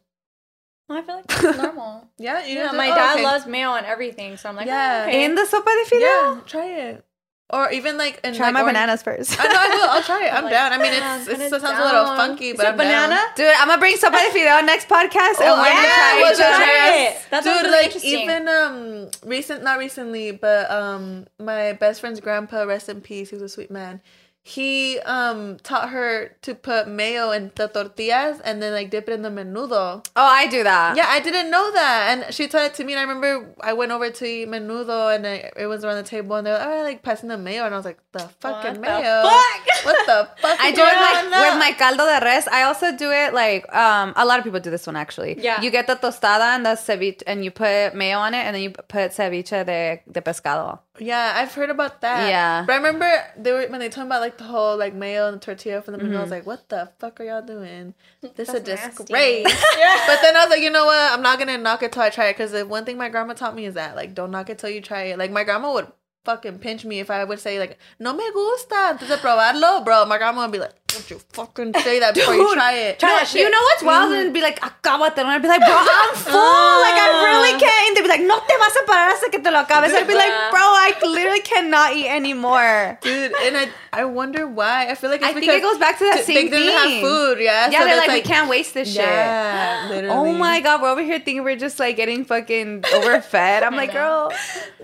I 0.88 1.02
feel 1.02 1.16
like 1.16 1.26
that's 1.28 1.58
normal. 1.58 2.08
Yeah, 2.18 2.44
you 2.46 2.56
yeah, 2.58 2.70
know, 2.70 2.78
my 2.78 2.90
oh, 2.90 2.94
dad 2.94 3.14
okay. 3.14 3.24
loves 3.24 3.46
mayo 3.46 3.74
and 3.74 3.86
everything, 3.86 4.36
so 4.36 4.48
I'm 4.48 4.56
like, 4.56 4.66
Yeah. 4.66 5.02
yeah, 5.04 5.08
okay. 5.08 5.24
In 5.24 5.34
the 5.34 5.42
sopa 5.42 5.70
de 5.78 5.84
fideo, 5.90 6.00
Yeah, 6.00 6.40
try 6.46 6.66
it. 6.90 7.04
Or 7.52 7.70
even 7.72 7.98
like 7.98 8.20
in 8.22 8.34
try 8.34 8.46
like 8.46 8.54
my 8.54 8.60
orange- 8.62 8.74
bananas 8.78 9.02
first. 9.02 9.34
I 9.40 9.42
know 9.50 9.58
I 9.58 9.68
will. 9.74 9.90
I'll 9.90 10.02
try 10.06 10.26
it. 10.26 10.32
I'm 10.36 10.44
like, 10.44 10.52
down. 10.54 10.72
I 10.72 10.78
mean, 10.78 10.92
yeah, 10.92 11.16
it's, 11.18 11.26
kinda 11.28 11.44
it's, 11.46 11.54
it 11.54 11.60
sounds 11.62 11.78
a 11.80 11.84
little 11.84 12.06
funky, 12.14 12.52
but 12.54 12.64
I'm 12.66 12.76
down. 12.78 13.08
banana? 13.10 13.20
Dude, 13.34 13.46
I'm 13.58 13.66
gonna 13.66 13.80
bring 13.82 13.96
sopa 13.96 14.18
de 14.22 14.30
fideo 14.38 14.64
next 14.64 14.86
podcast, 14.88 15.42
and 15.42 15.50
Oh, 15.50 15.58
we're 15.58 15.66
gonna 15.74 15.82
yeah, 15.82 15.98
try 15.98 16.14
we'll 16.22 16.32
each 16.32 16.40
other's. 16.46 16.56
try 16.62 16.90
it. 17.10 17.12
That 17.30 17.42
sounds 17.42 17.58
Dude, 17.62 17.70
really 17.70 17.82
like 17.90 18.04
even 18.04 18.46
um 18.48 19.10
recent, 19.26 19.64
not 19.64 19.78
recently, 19.78 20.30
but 20.30 20.70
um 20.70 21.26
my 21.40 21.72
best 21.72 22.00
friend's 22.00 22.20
grandpa, 22.20 22.62
rest 22.62 22.88
in 22.88 23.00
peace, 23.00 23.30
he 23.30 23.34
was 23.34 23.42
a 23.42 23.48
sweet 23.48 23.70
man. 23.72 24.00
He 24.42 24.98
um 25.00 25.58
taught 25.62 25.90
her 25.90 26.34
to 26.42 26.54
put 26.54 26.88
mayo 26.88 27.30
in 27.30 27.52
the 27.56 27.68
tortillas 27.68 28.40
and 28.40 28.62
then 28.62 28.72
like 28.72 28.90
dip 28.90 29.06
it 29.08 29.12
in 29.12 29.20
the 29.22 29.28
menudo. 29.28 30.02
Oh, 30.16 30.24
I 30.24 30.46
do 30.46 30.64
that. 30.64 30.96
Yeah, 30.96 31.06
I 31.08 31.20
didn't 31.20 31.50
know 31.50 31.70
that, 31.72 32.08
and 32.24 32.34
she 32.34 32.48
taught 32.48 32.64
it 32.64 32.74
to 32.74 32.84
me. 32.84 32.94
And 32.94 33.00
I 33.00 33.02
remember 33.02 33.54
I 33.60 33.74
went 33.74 33.92
over 33.92 34.08
to 34.08 34.24
eat 34.24 34.48
menudo, 34.48 35.14
and 35.14 35.26
I, 35.26 35.50
it 35.56 35.66
was 35.66 35.84
around 35.84 35.96
the 35.96 36.08
table, 36.08 36.36
and 36.36 36.46
they're 36.46 36.58
like, 36.58 36.66
"Oh, 36.66 36.82
like 36.82 37.02
passing 37.02 37.28
the 37.28 37.36
mayo," 37.36 37.64
and 37.66 37.74
I 37.74 37.76
was 37.76 37.84
like, 37.84 37.98
"The 38.12 38.20
fucking 38.40 38.40
What 38.40 38.74
the 38.74 38.80
mayo? 38.80 39.22
fuck? 39.22 39.66
What 39.84 40.06
the 40.06 40.28
fuck?" 40.40 40.58
I 40.58 40.72
do 40.72 40.82
it 40.82 40.96
like 41.06 41.30
now?" 41.30 41.42
with 41.50 41.58
my 41.60 41.72
caldo 41.78 42.04
de 42.06 42.24
res. 42.24 42.48
I 42.48 42.62
also 42.62 42.96
do 42.96 43.10
it 43.10 43.34
like 43.34 43.70
um 43.76 44.14
a 44.16 44.24
lot 44.24 44.38
of 44.38 44.44
people 44.44 44.60
do 44.60 44.70
this 44.70 44.86
one 44.86 44.96
actually. 44.96 45.38
Yeah. 45.38 45.60
You 45.60 45.70
get 45.70 45.86
the 45.86 45.96
tostada 45.96 46.56
and 46.56 46.64
the 46.64 46.70
ceviche 46.70 47.22
and 47.26 47.44
you 47.44 47.50
put 47.50 47.94
mayo 47.94 48.18
on 48.18 48.32
it 48.32 48.38
and 48.38 48.56
then 48.56 48.62
you 48.62 48.70
put 48.70 49.12
ceviche 49.12 49.64
de, 49.66 50.00
de 50.10 50.20
pescado. 50.22 50.78
Yeah, 51.00 51.32
I've 51.34 51.52
heard 51.54 51.70
about 51.70 52.02
that. 52.02 52.28
Yeah. 52.28 52.64
But 52.66 52.74
I 52.74 52.76
remember 52.76 53.10
they 53.36 53.52
were 53.52 53.66
when 53.68 53.80
they 53.80 53.88
talked 53.88 54.06
about 54.06 54.20
like 54.20 54.36
the 54.38 54.44
whole 54.44 54.76
like 54.76 54.94
mayo 54.94 55.28
and 55.28 55.40
tortilla 55.40 55.80
from 55.82 55.92
the 55.92 55.98
menu. 55.98 56.12
I 56.12 56.14
Mm-hmm. 56.16 56.22
was 56.22 56.30
like, 56.30 56.46
what 56.46 56.68
the 56.68 56.90
fuck 56.98 57.18
are 57.20 57.24
y'all 57.24 57.42
doing? 57.42 57.94
This 58.36 58.48
is 58.50 58.54
a 58.54 58.60
That's 58.60 58.68
nasty. 58.82 59.04
disgrace. 59.04 59.64
Yeah. 59.78 60.00
But 60.06 60.20
then 60.22 60.36
I 60.36 60.44
was 60.44 60.50
like, 60.50 60.60
you 60.62 60.70
know 60.70 60.84
what? 60.84 61.12
I'm 61.12 61.22
not 61.22 61.38
gonna 61.38 61.56
knock 61.58 61.82
it 61.82 61.92
till 61.92 62.02
I 62.02 62.10
try 62.10 62.26
it 62.26 62.34
because 62.34 62.52
the 62.52 62.66
one 62.66 62.84
thing 62.84 62.98
my 62.98 63.08
grandma 63.08 63.32
taught 63.32 63.54
me 63.56 63.64
is 63.64 63.74
that 63.74 63.96
like 63.96 64.14
don't 64.14 64.30
knock 64.30 64.50
it 64.50 64.58
till 64.58 64.70
you 64.70 64.80
try 64.82 65.04
it. 65.04 65.18
Like 65.18 65.30
my 65.30 65.42
grandma 65.44 65.72
would 65.72 65.86
fucking 66.26 66.58
pinch 66.58 66.84
me 66.84 67.00
if 67.00 67.10
I 67.10 67.24
would 67.24 67.40
say 67.40 67.58
like 67.58 67.78
no 67.98 68.12
me 68.12 68.30
gusta 68.32 68.74
antes 68.92 69.08
de 69.08 69.16
probarlo, 69.16 69.82
bro. 69.84 70.04
My 70.04 70.18
grandma 70.18 70.42
would 70.42 70.52
be 70.52 70.58
like, 70.58 70.74
don't 70.92 71.10
you 71.10 71.18
fucking 71.32 71.74
say 71.82 72.00
that 72.00 72.14
before 72.14 72.34
you 72.34 72.54
try 72.54 72.72
it. 72.74 72.98
try 72.98 73.08
No, 73.08 73.16
that 73.16 73.28
shit. 73.28 73.42
you 73.42 73.50
know 73.50 73.60
what's 73.62 73.82
wild? 73.82 74.12
And 74.12 74.32
be 74.34 74.42
like, 74.42 74.60
acábatelo. 74.60 75.18
And 75.18 75.28
I'd 75.28 75.42
be 75.42 75.48
like, 75.48 75.60
bro, 75.60 75.74
I'm 75.74 76.14
full. 76.14 76.34
like, 76.34 76.98
I 76.98 77.08
really 77.30 77.54
uh. 77.54 77.58
can't. 77.58 77.88
And 77.88 77.96
they'd 77.96 78.02
be 78.02 78.08
like, 78.08 78.22
no 78.22 78.38
te 78.40 78.54
vas 78.58 78.76
a 78.76 78.84
parar 78.90 79.08
hasta 79.10 79.30
que 79.30 79.40
te 79.42 79.50
lo 79.50 79.62
acabes. 79.64 79.92
I'd 79.92 80.06
be 80.06 80.14
like, 80.14 80.32
uh. 80.32 80.50
bro, 80.50 80.60
I 80.60 80.94
literally 81.02 81.40
cannot 81.40 81.94
eat 81.96 82.08
anymore. 82.08 82.98
Dude, 83.02 83.32
and 83.42 83.56
I 83.56 83.68
I 83.92 84.04
wonder 84.04 84.46
why. 84.46 84.88
I 84.88 84.94
feel 84.94 85.10
like 85.10 85.20
it's 85.20 85.30
I 85.30 85.32
think 85.32 85.46
it 85.50 85.62
goes 85.62 85.78
back 85.78 85.98
to 85.98 86.04
that 86.04 86.24
same 86.24 86.50
they 86.50 86.56
didn't 86.58 86.72
have 86.78 87.00
food. 87.02 87.38
Yeah, 87.40 87.70
Yeah, 87.70 87.80
so 87.80 87.84
they're 87.86 87.96
that's, 87.96 88.08
like, 88.08 88.24
we 88.24 88.28
can't 88.28 88.48
waste 88.48 88.74
this 88.74 88.88
shit. 88.92 89.02
Yeah, 89.04 89.86
literally. 89.90 90.16
Oh 90.20 90.32
my 90.32 90.60
god, 90.60 90.80
we're 90.82 90.90
over 90.90 91.02
here 91.02 91.18
thinking 91.18 91.42
we're 91.44 91.56
just 91.56 91.78
like 91.78 91.96
getting 91.96 92.24
fucking 92.24 92.82
overfed. 92.94 93.62
I'm 93.62 93.74
like, 93.76 93.92
girl. 93.92 94.32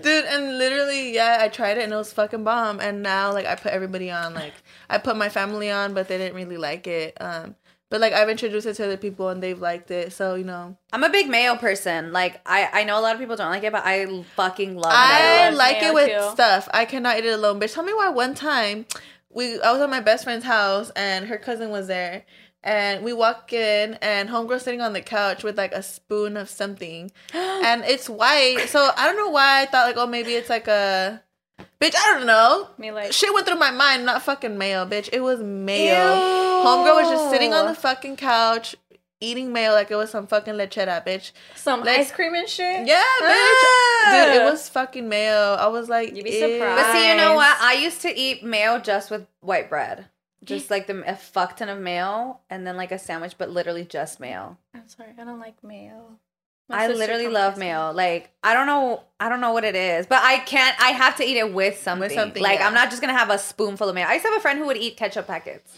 Dude, 0.01 0.25
and 0.25 0.57
literally, 0.57 1.13
yeah, 1.13 1.37
I 1.41 1.47
tried 1.47 1.77
it 1.77 1.83
and 1.83 1.93
it 1.93 1.95
was 1.95 2.11
fucking 2.13 2.43
bomb. 2.43 2.79
And 2.79 3.01
now, 3.01 3.31
like, 3.33 3.45
I 3.45 3.55
put 3.55 3.71
everybody 3.71 4.11
on. 4.11 4.33
Like, 4.33 4.53
I 4.89 4.97
put 4.97 5.17
my 5.17 5.29
family 5.29 5.69
on, 5.69 5.93
but 5.93 6.07
they 6.07 6.17
didn't 6.17 6.35
really 6.35 6.57
like 6.57 6.87
it. 6.87 7.17
Um, 7.19 7.55
but 7.89 8.01
like, 8.01 8.13
I've 8.13 8.29
introduced 8.29 8.67
it 8.67 8.73
to 8.75 8.85
other 8.85 8.97
people 8.97 9.29
and 9.29 9.41
they've 9.41 9.59
liked 9.59 9.91
it. 9.91 10.11
So 10.11 10.35
you 10.35 10.43
know, 10.43 10.77
I'm 10.91 11.03
a 11.03 11.09
big 11.09 11.29
mayo 11.29 11.55
person. 11.55 12.11
Like, 12.11 12.41
I, 12.45 12.69
I 12.73 12.83
know 12.83 12.99
a 12.99 13.01
lot 13.01 13.13
of 13.13 13.19
people 13.19 13.35
don't 13.35 13.49
like 13.49 13.63
it, 13.63 13.71
but 13.71 13.83
I 13.85 14.23
fucking 14.35 14.75
love 14.75 14.91
it. 14.91 14.97
I 14.97 15.19
mayo. 15.19 15.49
love 15.49 15.53
like 15.57 15.81
mayo, 15.81 15.89
it 15.89 15.93
with 15.93 16.09
too. 16.09 16.31
stuff. 16.31 16.67
I 16.73 16.85
cannot 16.85 17.17
eat 17.17 17.25
it 17.25 17.33
alone. 17.33 17.59
Bitch, 17.59 17.73
tell 17.73 17.83
me 17.83 17.93
why 17.93 18.09
one 18.09 18.33
time 18.33 18.85
we 19.29 19.61
I 19.61 19.71
was 19.71 19.81
at 19.81 19.89
my 19.89 20.01
best 20.01 20.23
friend's 20.23 20.45
house 20.45 20.89
and 20.95 21.27
her 21.27 21.37
cousin 21.37 21.69
was 21.69 21.87
there. 21.87 22.25
And 22.63 23.05
we 23.05 23.13
walk 23.13 23.53
in 23.53 23.93
and 24.01 24.27
homegirl 24.27 24.59
sitting 24.59 24.81
on 24.81 24.91
the 24.91 25.01
couch 25.01 25.43
with 25.43 25.57
like 25.57 25.71
a 25.71 25.81
spoon 25.81 26.35
of 26.35 26.49
something. 26.49 27.11
and 27.33 27.85
it's 27.85 28.09
white. 28.09 28.65
So 28.67 28.89
I 28.97 29.05
don't 29.05 29.15
know 29.15 29.29
why 29.29 29.61
I 29.61 29.65
thought 29.65 29.87
like, 29.87 29.97
oh 29.97 30.07
maybe 30.07 30.33
it's 30.33 30.49
like 30.49 30.67
a 30.67 31.23
bitch, 31.79 31.95
I 31.95 32.13
don't 32.17 32.25
know. 32.25 32.69
Me 32.77 32.91
like 32.91 33.11
Shit 33.13 33.33
went 33.33 33.45
through 33.47 33.57
my 33.59 33.71
mind, 33.71 34.05
not 34.05 34.21
fucking 34.23 34.57
mayo, 34.57 34.85
bitch. 34.85 35.09
It 35.11 35.21
was 35.21 35.41
mayo. 35.41 35.95
Homegirl 36.65 37.01
was 37.03 37.09
just 37.09 37.29
sitting 37.31 37.53
on 37.53 37.65
the 37.67 37.75
fucking 37.75 38.15
couch 38.17 38.75
eating 39.19 39.51
mayo 39.51 39.71
like 39.71 39.89
it 39.89 39.95
was 39.95 40.11
some 40.11 40.27
fucking 40.27 40.53
lechera, 40.53 41.03
bitch. 41.05 41.31
some 41.55 41.81
like- 41.83 41.99
ice 41.99 42.11
cream 42.11 42.33
and 42.35 42.47
shit. 42.47 42.85
Yeah, 42.87 43.01
bitch. 43.21 43.63
Ah. 43.65 44.25
Dude, 44.33 44.41
it 44.41 44.45
was 44.45 44.69
fucking 44.69 45.09
mayo. 45.09 45.55
I 45.59 45.67
was 45.67 45.89
like, 45.89 46.15
You'd 46.15 46.23
be 46.23 46.31
ew. 46.31 46.39
surprised. 46.39 46.83
But 46.83 46.91
see, 46.93 47.09
you 47.09 47.17
know 47.17 47.33
what? 47.33 47.57
I 47.59 47.73
used 47.73 48.01
to 48.03 48.15
eat 48.15 48.43
mayo 48.43 48.79
just 48.79 49.09
with 49.09 49.25
white 49.41 49.69
bread. 49.69 50.05
Just 50.43 50.69
like 50.69 50.87
the 50.87 51.03
a 51.09 51.15
fuck 51.15 51.57
ton 51.57 51.67
of 51.67 51.79
mayo 51.79 52.39
and 52.49 52.65
then 52.65 52.77
like 52.77 52.91
a 52.91 52.99
sandwich, 52.99 53.33
but 53.37 53.49
literally 53.49 53.83
just 53.83 54.19
mayo. 54.19 54.57
I'm 54.73 54.87
sorry, 54.87 55.09
I 55.19 55.23
don't 55.25 55.39
like 55.39 55.61
mayo. 55.63 56.19
My 56.69 56.83
I 56.83 56.87
literally 56.87 57.27
love 57.27 57.53
this. 57.55 57.59
mayo. 57.59 57.91
Like 57.93 58.29
I 58.43 58.53
don't 58.53 58.67
know, 58.67 59.03
I 59.19 59.29
don't 59.29 59.39
know 59.41 59.53
what 59.53 59.63
it 59.63 59.75
is, 59.75 60.05
but 60.05 60.21
I 60.23 60.39
can't. 60.39 60.75
I 60.81 60.89
have 60.89 61.15
to 61.17 61.23
eat 61.23 61.37
it 61.37 61.53
with 61.53 61.77
something. 61.79 62.09
something, 62.09 62.43
like 62.43 62.59
yeah. 62.59 62.67
I'm 62.67 62.73
not 62.73 62.89
just 62.89 63.01
gonna 63.01 63.17
have 63.17 63.29
a 63.29 63.37
spoonful 63.37 63.87
of 63.87 63.95
mayo. 63.95 64.05
I 64.05 64.13
used 64.13 64.25
to 64.25 64.31
have 64.31 64.37
a 64.37 64.41
friend 64.41 64.59
who 64.59 64.65
would 64.67 64.77
eat 64.77 64.97
ketchup 64.97 65.27
packets. 65.27 65.73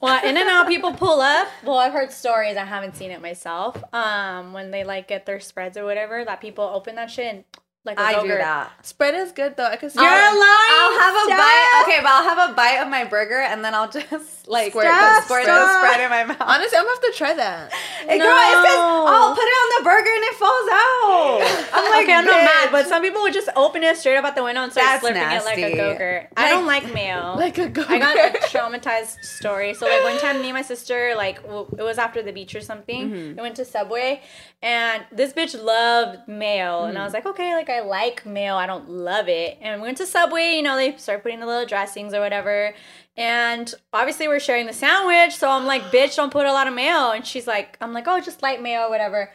Well, 0.00 0.24
In-N-Out 0.24 0.68
people 0.68 0.92
pull 0.92 1.20
up. 1.20 1.48
Well, 1.64 1.78
I've 1.78 1.92
heard 1.92 2.12
stories. 2.12 2.56
I 2.56 2.64
haven't 2.64 2.94
seen 2.94 3.10
it 3.10 3.20
myself. 3.20 3.82
Um, 3.92 4.52
when 4.52 4.70
they 4.70 4.84
like 4.84 5.08
get 5.08 5.26
their 5.26 5.40
spreads 5.40 5.76
or 5.76 5.84
whatever, 5.84 6.24
that 6.24 6.40
people 6.40 6.64
open 6.64 6.94
that 6.96 7.10
shit 7.10 7.34
and 7.34 7.44
like 7.88 7.98
a 7.98 8.02
I 8.02 8.20
do 8.22 8.28
that. 8.28 8.70
Spread 8.86 9.14
is 9.16 9.32
good 9.32 9.56
though. 9.56 9.64
I 9.66 9.76
can 9.76 9.88
see. 9.90 9.98
You're 9.98 10.06
it. 10.08 10.36
lying. 10.36 10.78
I'll 10.78 10.98
have 11.00 11.14
a 11.16 11.26
bite. 11.32 11.82
Okay, 11.88 11.98
but 12.04 12.10
I'll 12.12 12.28
have 12.36 12.50
a 12.50 12.54
bite 12.54 12.78
of 12.84 12.88
my 12.88 13.04
burger 13.04 13.40
and 13.40 13.64
then 13.64 13.74
I'll 13.74 13.88
just 13.98 14.46
like 14.46 14.72
Squirt 14.72 14.84
squirt, 14.86 14.94
the 14.94 15.20
squirt 15.24 15.42
spread. 15.42 15.56
the 15.56 15.78
spread 15.80 16.00
in 16.04 16.10
my 16.10 16.24
mouth. 16.24 16.36
Honestly, 16.40 16.76
I'm 16.78 16.84
gonna 16.84 16.94
have 17.00 17.12
to 17.12 17.18
try 17.18 17.34
that. 17.34 17.72
Hey, 17.72 18.18
girl, 18.18 18.28
it's 18.30 18.62
just 18.68 18.76
No. 18.78 19.04
I'll 19.08 19.34
put 19.34 19.42
it 19.44 19.56
on 19.62 19.68
the 19.76 19.84
burger 19.88 20.12
and 20.14 20.24
it 20.24 20.34
falls 20.36 20.68
out. 20.70 21.40
I'm 21.74 21.90
like, 21.90 22.02
okay, 22.04 22.14
I'm 22.14 22.24
not 22.24 22.40
bitch. 22.40 22.44
mad, 22.44 22.68
but 22.72 22.86
some 22.86 23.02
people 23.02 23.22
would 23.22 23.32
just 23.34 23.48
open 23.56 23.82
it 23.82 23.96
straight 23.96 24.16
up 24.16 24.24
at 24.24 24.34
the 24.36 24.44
window 24.44 24.62
and 24.62 24.70
start 24.72 24.86
That's 25.02 25.04
slurping 25.04 25.38
it 25.40 25.44
like 25.44 25.58
a 25.58 25.60
nasty. 25.60 25.76
go-gurt. 25.76 26.28
I 26.36 26.48
don't 26.50 26.66
like 26.66 26.92
mayo. 26.92 27.34
Like 27.38 27.58
a 27.58 27.68
go. 27.68 27.84
I 27.88 27.98
got 27.98 28.16
a 28.16 28.38
traumatized 28.48 29.22
story. 29.24 29.72
So 29.74 29.86
like 29.86 30.02
one 30.02 30.18
time, 30.20 30.40
me 30.40 30.48
and 30.48 30.54
my 30.54 30.62
sister, 30.62 31.14
like 31.16 31.42
w- 31.42 31.66
it 31.78 31.82
was 31.82 31.98
after 31.98 32.22
the 32.22 32.32
beach 32.32 32.54
or 32.54 32.60
something. 32.60 33.10
Mm-hmm. 33.10 33.36
We 33.36 33.42
went 33.42 33.56
to 33.56 33.64
Subway, 33.64 34.22
and 34.62 35.04
this 35.12 35.32
bitch 35.32 35.60
loved 35.62 36.26
mayo, 36.28 36.84
and 36.84 36.96
I 36.96 37.00
Mm-hmm. 37.00 37.04
was 37.04 37.12
like, 37.14 37.26
okay, 37.26 37.54
like 37.54 37.70
I 37.70 37.77
like 37.86 38.24
mayo, 38.26 38.54
I 38.54 38.66
don't 38.66 38.88
love 38.90 39.28
it. 39.28 39.58
And 39.60 39.80
we 39.80 39.86
went 39.86 39.98
to 39.98 40.06
Subway. 40.06 40.54
You 40.56 40.62
know, 40.62 40.76
they 40.76 40.96
start 40.96 41.22
putting 41.22 41.40
the 41.40 41.46
little 41.46 41.66
dressings 41.66 42.14
or 42.14 42.20
whatever. 42.20 42.74
And 43.16 43.72
obviously, 43.92 44.28
we're 44.28 44.38
sharing 44.40 44.66
the 44.66 44.72
sandwich, 44.72 45.34
so 45.36 45.50
I'm 45.50 45.66
like, 45.66 45.82
bitch, 45.90 46.14
don't 46.16 46.30
put 46.32 46.46
a 46.46 46.52
lot 46.52 46.68
of 46.68 46.74
mayo. 46.74 47.10
And 47.10 47.26
she's 47.26 47.46
like, 47.48 47.76
I'm 47.80 47.92
like, 47.92 48.06
oh, 48.06 48.20
just 48.20 48.42
light 48.42 48.62
mayo, 48.62 48.88
whatever. 48.90 49.32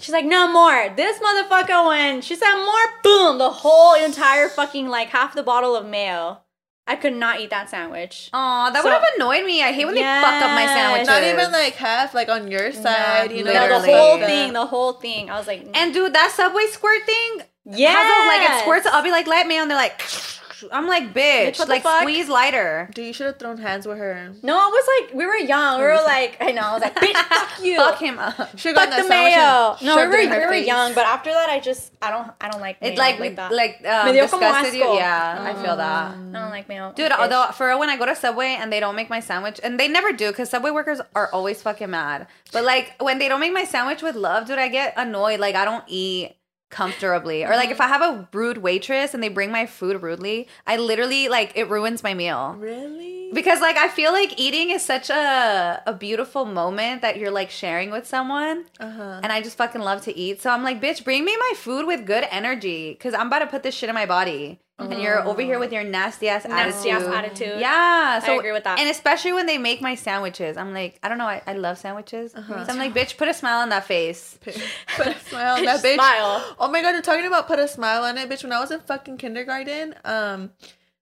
She's 0.00 0.12
like, 0.12 0.24
no 0.24 0.50
more. 0.50 0.94
This 0.96 1.18
motherfucker, 1.18 1.86
went. 1.88 2.24
she 2.24 2.36
said 2.36 2.54
more, 2.64 3.02
boom, 3.02 3.38
the 3.38 3.50
whole 3.50 3.94
entire 3.94 4.48
fucking 4.48 4.88
like 4.88 5.08
half 5.08 5.34
the 5.34 5.42
bottle 5.42 5.76
of 5.76 5.84
mayo. 5.86 6.40
I 6.86 6.96
could 6.96 7.12
not 7.14 7.40
eat 7.40 7.50
that 7.50 7.68
sandwich. 7.68 8.30
Aw, 8.32 8.70
that 8.70 8.82
So- 8.82 8.88
would 8.88 8.94
have 8.94 9.04
annoyed 9.16 9.44
me. 9.44 9.62
I 9.62 9.72
hate 9.72 9.84
when 9.84 9.94
they 9.94 10.00
fuck 10.00 10.40
up 10.42 10.50
my 10.52 10.62
Yes. 10.62 10.74
sandwiches. 10.74 11.08
Not 11.08 11.22
even 11.22 11.52
like 11.52 11.74
half, 11.74 12.14
like 12.14 12.30
on 12.30 12.50
your 12.50 12.72
side, 12.72 13.30
you 13.30 13.44
know. 13.44 13.52
No, 13.52 13.68
the 13.80 13.92
whole 13.92 14.18
Yeah. 14.18 14.26
thing, 14.26 14.52
the 14.54 14.64
whole 14.64 14.92
thing. 14.94 15.28
I 15.30 15.36
was 15.36 15.46
like, 15.46 15.66
And 15.74 15.92
dude, 15.92 16.14
that 16.14 16.30
Subway 16.30 16.64
squirt 16.68 17.04
thing, 17.04 17.42
yeah, 17.76 17.92
has 17.92 18.06
a, 18.06 18.28
like 18.28 18.58
it 18.58 18.62
squirts. 18.62 18.86
I'll 18.86 19.02
be 19.02 19.10
like, 19.10 19.26
let 19.26 19.46
me, 19.46 19.56
and 19.58 19.70
they're 19.70 19.76
like, 19.76 20.00
I'm 20.72 20.88
like, 20.88 21.14
bitch, 21.14 21.58
what 21.60 21.68
like 21.68 21.84
squeeze 21.86 22.28
lighter. 22.28 22.90
Dude, 22.92 23.06
you 23.06 23.12
should 23.12 23.26
have 23.26 23.38
thrown 23.38 23.58
hands 23.58 23.86
with 23.86 23.98
her. 23.98 24.32
No, 24.42 24.56
it 24.68 24.70
was 24.72 24.88
like 25.00 25.14
we 25.14 25.24
were 25.24 25.36
young. 25.36 25.78
We 25.78 25.84
were 25.86 25.94
like, 26.04 26.36
I 26.40 26.50
know. 26.50 26.62
I 26.62 26.72
was 26.72 26.82
like, 26.82 26.96
bitch, 26.96 27.12
fuck 27.28 27.64
you. 27.64 27.76
Fuck 27.76 27.98
him 28.00 28.18
up. 28.18 28.58
Should 28.58 28.74
Fuck 28.74 28.90
the 28.90 29.08
mayo. 29.08 29.76
No, 29.82 29.96
we 29.96 30.06
were, 30.08 30.16
in 30.16 30.30
we 30.30 30.36
were 30.46 30.54
young, 30.54 30.94
but 30.94 31.06
after 31.06 31.30
that, 31.30 31.48
I 31.48 31.60
just 31.60 31.92
I 32.02 32.10
don't 32.10 32.32
I 32.40 32.48
don't 32.48 32.60
like 32.60 32.80
mayo 32.82 32.92
It 32.92 32.98
like 32.98 33.20
like 33.20 33.36
that. 33.36 33.52
like 33.52 33.86
um, 33.86 34.06
Me 34.12 34.20
disgusted 34.20 34.74
you. 34.74 34.84
asco. 34.84 34.96
Yeah, 34.96 35.36
I 35.40 35.62
feel 35.62 35.76
that. 35.76 36.10
I 36.10 36.14
don't 36.16 36.50
like 36.50 36.68
mayo. 36.68 36.92
Dude, 36.92 37.12
Fish. 37.12 37.18
although 37.20 37.52
for 37.52 37.68
real, 37.68 37.78
when 37.78 37.88
I 37.90 37.96
go 37.96 38.06
to 38.06 38.16
Subway 38.16 38.56
and 38.58 38.72
they 38.72 38.80
don't 38.80 38.96
make 38.96 39.10
my 39.10 39.20
sandwich, 39.20 39.60
and 39.62 39.78
they 39.78 39.86
never 39.86 40.12
do, 40.12 40.28
because 40.30 40.50
Subway 40.50 40.72
workers 40.72 41.00
are 41.14 41.30
always 41.32 41.62
fucking 41.62 41.90
mad. 41.90 42.26
But 42.52 42.64
like 42.64 43.00
when 43.00 43.20
they 43.20 43.28
don't 43.28 43.40
make 43.40 43.52
my 43.52 43.64
sandwich 43.64 44.02
with 44.02 44.16
love, 44.16 44.48
dude, 44.48 44.58
I 44.58 44.66
get 44.68 44.94
annoyed. 44.96 45.38
Like 45.38 45.54
I 45.54 45.64
don't 45.64 45.84
eat 45.86 46.34
comfortably, 46.70 47.44
or 47.44 47.56
like 47.56 47.70
if 47.70 47.80
I 47.80 47.88
have 47.88 48.02
a 48.02 48.28
rude 48.32 48.58
waitress 48.58 49.14
and 49.14 49.22
they 49.22 49.28
bring 49.28 49.50
my 49.50 49.66
food 49.66 50.02
rudely, 50.02 50.48
I 50.66 50.76
literally 50.76 51.28
like 51.28 51.52
it 51.56 51.68
ruins 51.68 52.02
my 52.02 52.14
meal. 52.14 52.54
Really? 52.58 53.30
Because 53.32 53.60
like 53.60 53.76
I 53.76 53.88
feel 53.88 54.12
like 54.12 54.38
eating 54.38 54.70
is 54.70 54.82
such 54.82 55.10
a 55.10 55.82
a 55.86 55.92
beautiful 55.92 56.44
moment 56.44 57.02
that 57.02 57.18
you're 57.18 57.30
like 57.30 57.50
sharing 57.50 57.90
with 57.90 58.06
someone, 58.06 58.66
Uh 58.80 58.90
huh. 58.90 59.20
and 59.22 59.32
I 59.32 59.40
just 59.42 59.56
fucking 59.58 59.80
love 59.82 60.02
to 60.02 60.16
eat. 60.16 60.40
So 60.42 60.50
I'm 60.50 60.62
like, 60.62 60.80
bitch, 60.80 61.04
bring 61.04 61.24
me 61.24 61.36
my 61.36 61.52
food 61.56 61.86
with 61.86 62.06
good 62.06 62.26
energy, 62.30 62.92
because 62.92 63.14
I'm 63.14 63.26
about 63.28 63.40
to 63.40 63.46
put 63.46 63.62
this 63.62 63.74
shit 63.74 63.88
in 63.88 63.94
my 63.94 64.06
body, 64.06 64.60
and 64.78 65.02
you're 65.02 65.26
over 65.26 65.42
here 65.42 65.58
with 65.58 65.72
your 65.72 65.82
nasty 65.84 66.28
ass 66.28 66.46
nasty 66.46 66.90
ass 66.90 67.02
attitude. 67.02 67.48
attitude. 67.48 67.60
Yeah, 67.60 68.20
so 68.20 68.34
I 68.34 68.36
agree 68.36 68.52
with 68.52 68.64
that. 68.64 68.78
And 68.78 68.88
especially 68.88 69.32
when 69.32 69.46
they 69.46 69.58
make 69.58 69.80
my 69.80 69.94
sandwiches, 69.94 70.56
I'm 70.56 70.72
like, 70.72 70.98
I 71.02 71.08
don't 71.08 71.18
know, 71.18 71.26
I, 71.26 71.42
I 71.46 71.54
love 71.54 71.78
sandwiches. 71.78 72.34
Uh-huh. 72.34 72.64
So 72.64 72.72
I'm 72.72 72.78
like, 72.78 72.94
bitch, 72.94 73.16
put 73.16 73.28
a 73.28 73.34
smile 73.34 73.60
on 73.60 73.70
that 73.70 73.84
face. 73.84 74.38
Put 74.44 74.56
a 75.06 75.18
smile 75.20 75.56
on 75.56 75.64
that 75.64 75.82
bitch. 75.82 75.94
Smile. 75.94 76.56
Oh 76.58 76.70
my 76.70 76.82
god, 76.82 76.92
you're 76.92 77.02
talking 77.02 77.26
about 77.26 77.46
put 77.46 77.58
a 77.58 77.68
smile 77.68 78.04
on 78.04 78.16
it, 78.18 78.28
bitch. 78.28 78.42
When 78.42 78.52
I 78.52 78.60
was 78.60 78.70
in 78.70 78.80
fucking 78.80 79.18
kindergarten, 79.18 79.94
um, 80.04 80.50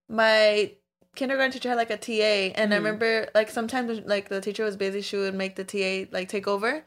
my 0.09 0.73
kindergarten 1.15 1.53
teacher 1.53 1.69
had 1.69 1.77
like 1.77 1.91
a 1.91 1.97
TA, 1.97 2.55
and 2.61 2.73
I 2.73 2.77
remember 2.77 3.29
like 3.35 3.51
sometimes 3.51 4.01
like 4.07 4.29
the 4.29 4.41
teacher 4.41 4.65
was 4.65 4.77
busy, 4.77 5.03
she 5.03 5.17
would 5.17 5.35
make 5.35 5.57
the 5.57 5.65
TA 5.65 6.11
like 6.13 6.29
take 6.29 6.49
over. 6.49 6.85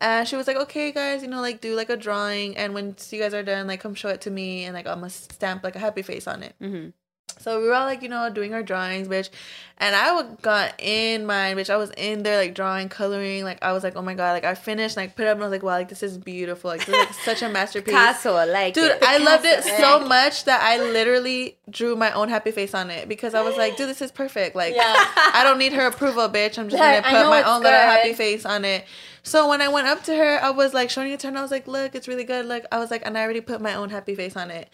And 0.00 0.28
she 0.28 0.36
was 0.36 0.46
like, 0.46 0.56
"Okay, 0.56 0.92
guys, 0.92 1.22
you 1.22 1.28
know, 1.28 1.40
like 1.40 1.60
do 1.60 1.74
like 1.74 1.90
a 1.90 1.96
drawing, 1.96 2.56
and 2.56 2.72
when 2.74 2.94
you 3.10 3.18
guys 3.20 3.34
are 3.34 3.42
done, 3.42 3.66
like 3.66 3.80
come 3.80 3.94
show 3.94 4.08
it 4.08 4.20
to 4.22 4.30
me, 4.30 4.64
and 4.64 4.74
like 4.74 4.86
I'm 4.86 4.98
gonna 5.00 5.10
stamp 5.10 5.64
like 5.64 5.74
a 5.76 5.80
happy 5.80 6.02
face 6.02 6.26
on 6.28 6.42
it." 6.42 6.54
Mhm. 6.62 6.92
So 7.40 7.60
we 7.60 7.68
were 7.68 7.74
all 7.74 7.84
like, 7.84 8.02
you 8.02 8.08
know, 8.08 8.28
doing 8.30 8.52
our 8.52 8.64
drawings, 8.64 9.06
bitch. 9.06 9.28
And 9.76 9.94
I 9.94 10.12
would 10.12 10.42
got 10.42 10.74
in 10.80 11.24
mine, 11.24 11.56
bitch. 11.56 11.70
I 11.70 11.76
was 11.76 11.90
in 11.96 12.24
there 12.24 12.36
like 12.36 12.52
drawing, 12.52 12.88
coloring. 12.88 13.44
Like 13.44 13.58
I 13.62 13.72
was 13.72 13.84
like, 13.84 13.94
oh 13.94 14.02
my 14.02 14.14
god, 14.14 14.32
like 14.32 14.44
I 14.44 14.56
finished, 14.56 14.96
like 14.96 15.14
put 15.14 15.24
it 15.24 15.28
up, 15.28 15.34
and 15.36 15.44
I 15.44 15.46
was 15.46 15.52
like, 15.52 15.62
wow, 15.62 15.72
like 15.72 15.88
this 15.88 16.02
is 16.02 16.18
beautiful. 16.18 16.68
Like 16.70 16.80
this 16.84 16.88
is 16.88 16.94
like 17.06 17.14
such 17.24 17.42
a 17.42 17.48
masterpiece. 17.48 17.94
Picasso, 17.94 18.34
like 18.46 18.74
Dude. 18.74 18.90
I 19.02 19.18
loved 19.18 19.44
it 19.44 19.62
Picasso. 19.62 19.82
so 19.82 20.00
much 20.00 20.44
that 20.46 20.60
I 20.62 20.78
literally 20.82 21.58
drew 21.70 21.94
my 21.94 22.10
own 22.12 22.28
happy 22.28 22.50
face 22.50 22.74
on 22.74 22.90
it 22.90 23.08
because 23.08 23.34
I 23.34 23.42
was 23.42 23.56
like, 23.56 23.76
dude, 23.76 23.88
this 23.88 24.02
is 24.02 24.10
perfect. 24.10 24.56
Like, 24.56 24.74
Yeah. 24.74 24.84
I 24.96 25.42
don't 25.44 25.58
need 25.58 25.74
her 25.74 25.86
approval, 25.86 26.28
bitch. 26.28 26.58
I'm 26.58 26.68
just 26.68 26.82
Yeah, 26.82 27.00
gonna 27.02 27.22
put 27.24 27.30
my 27.30 27.42
own 27.44 27.62
little 27.62 27.78
happy 27.78 28.14
face 28.14 28.44
on 28.46 28.64
it. 28.64 28.84
So 29.28 29.46
when 29.46 29.60
I 29.60 29.68
went 29.68 29.86
up 29.86 30.02
to 30.04 30.16
her, 30.16 30.38
I 30.42 30.48
was 30.48 30.72
like 30.72 30.88
showing 30.88 31.12
it 31.12 31.20
to 31.20 31.26
her, 31.26 31.28
and 31.28 31.38
I 31.38 31.42
was 31.42 31.50
like, 31.50 31.68
look, 31.68 31.94
it's 31.94 32.08
really 32.08 32.24
good. 32.24 32.46
Look, 32.46 32.64
I 32.72 32.78
was 32.78 32.90
like, 32.90 33.02
and 33.04 33.18
I 33.18 33.22
already 33.22 33.42
put 33.42 33.60
my 33.60 33.74
own 33.74 33.90
happy 33.90 34.14
face 34.14 34.36
on 34.36 34.50
it. 34.50 34.70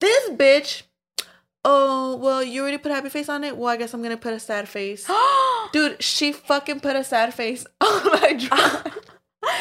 This 0.00 0.30
bitch, 0.30 0.82
oh, 1.64 2.14
well, 2.16 2.44
you 2.44 2.62
already 2.62 2.78
put 2.78 2.92
a 2.92 2.94
happy 2.94 3.08
face 3.08 3.28
on 3.28 3.42
it? 3.42 3.56
Well, 3.56 3.68
I 3.68 3.76
guess 3.76 3.92
I'm 3.92 4.04
gonna 4.04 4.16
put 4.16 4.34
a 4.34 4.38
sad 4.38 4.68
face. 4.68 5.10
Dude, 5.72 6.00
she 6.00 6.30
fucking 6.30 6.78
put 6.78 6.94
a 6.94 7.02
sad 7.02 7.34
face 7.34 7.66
on 7.80 8.04
my 8.06 8.32
drawing. 8.38 8.94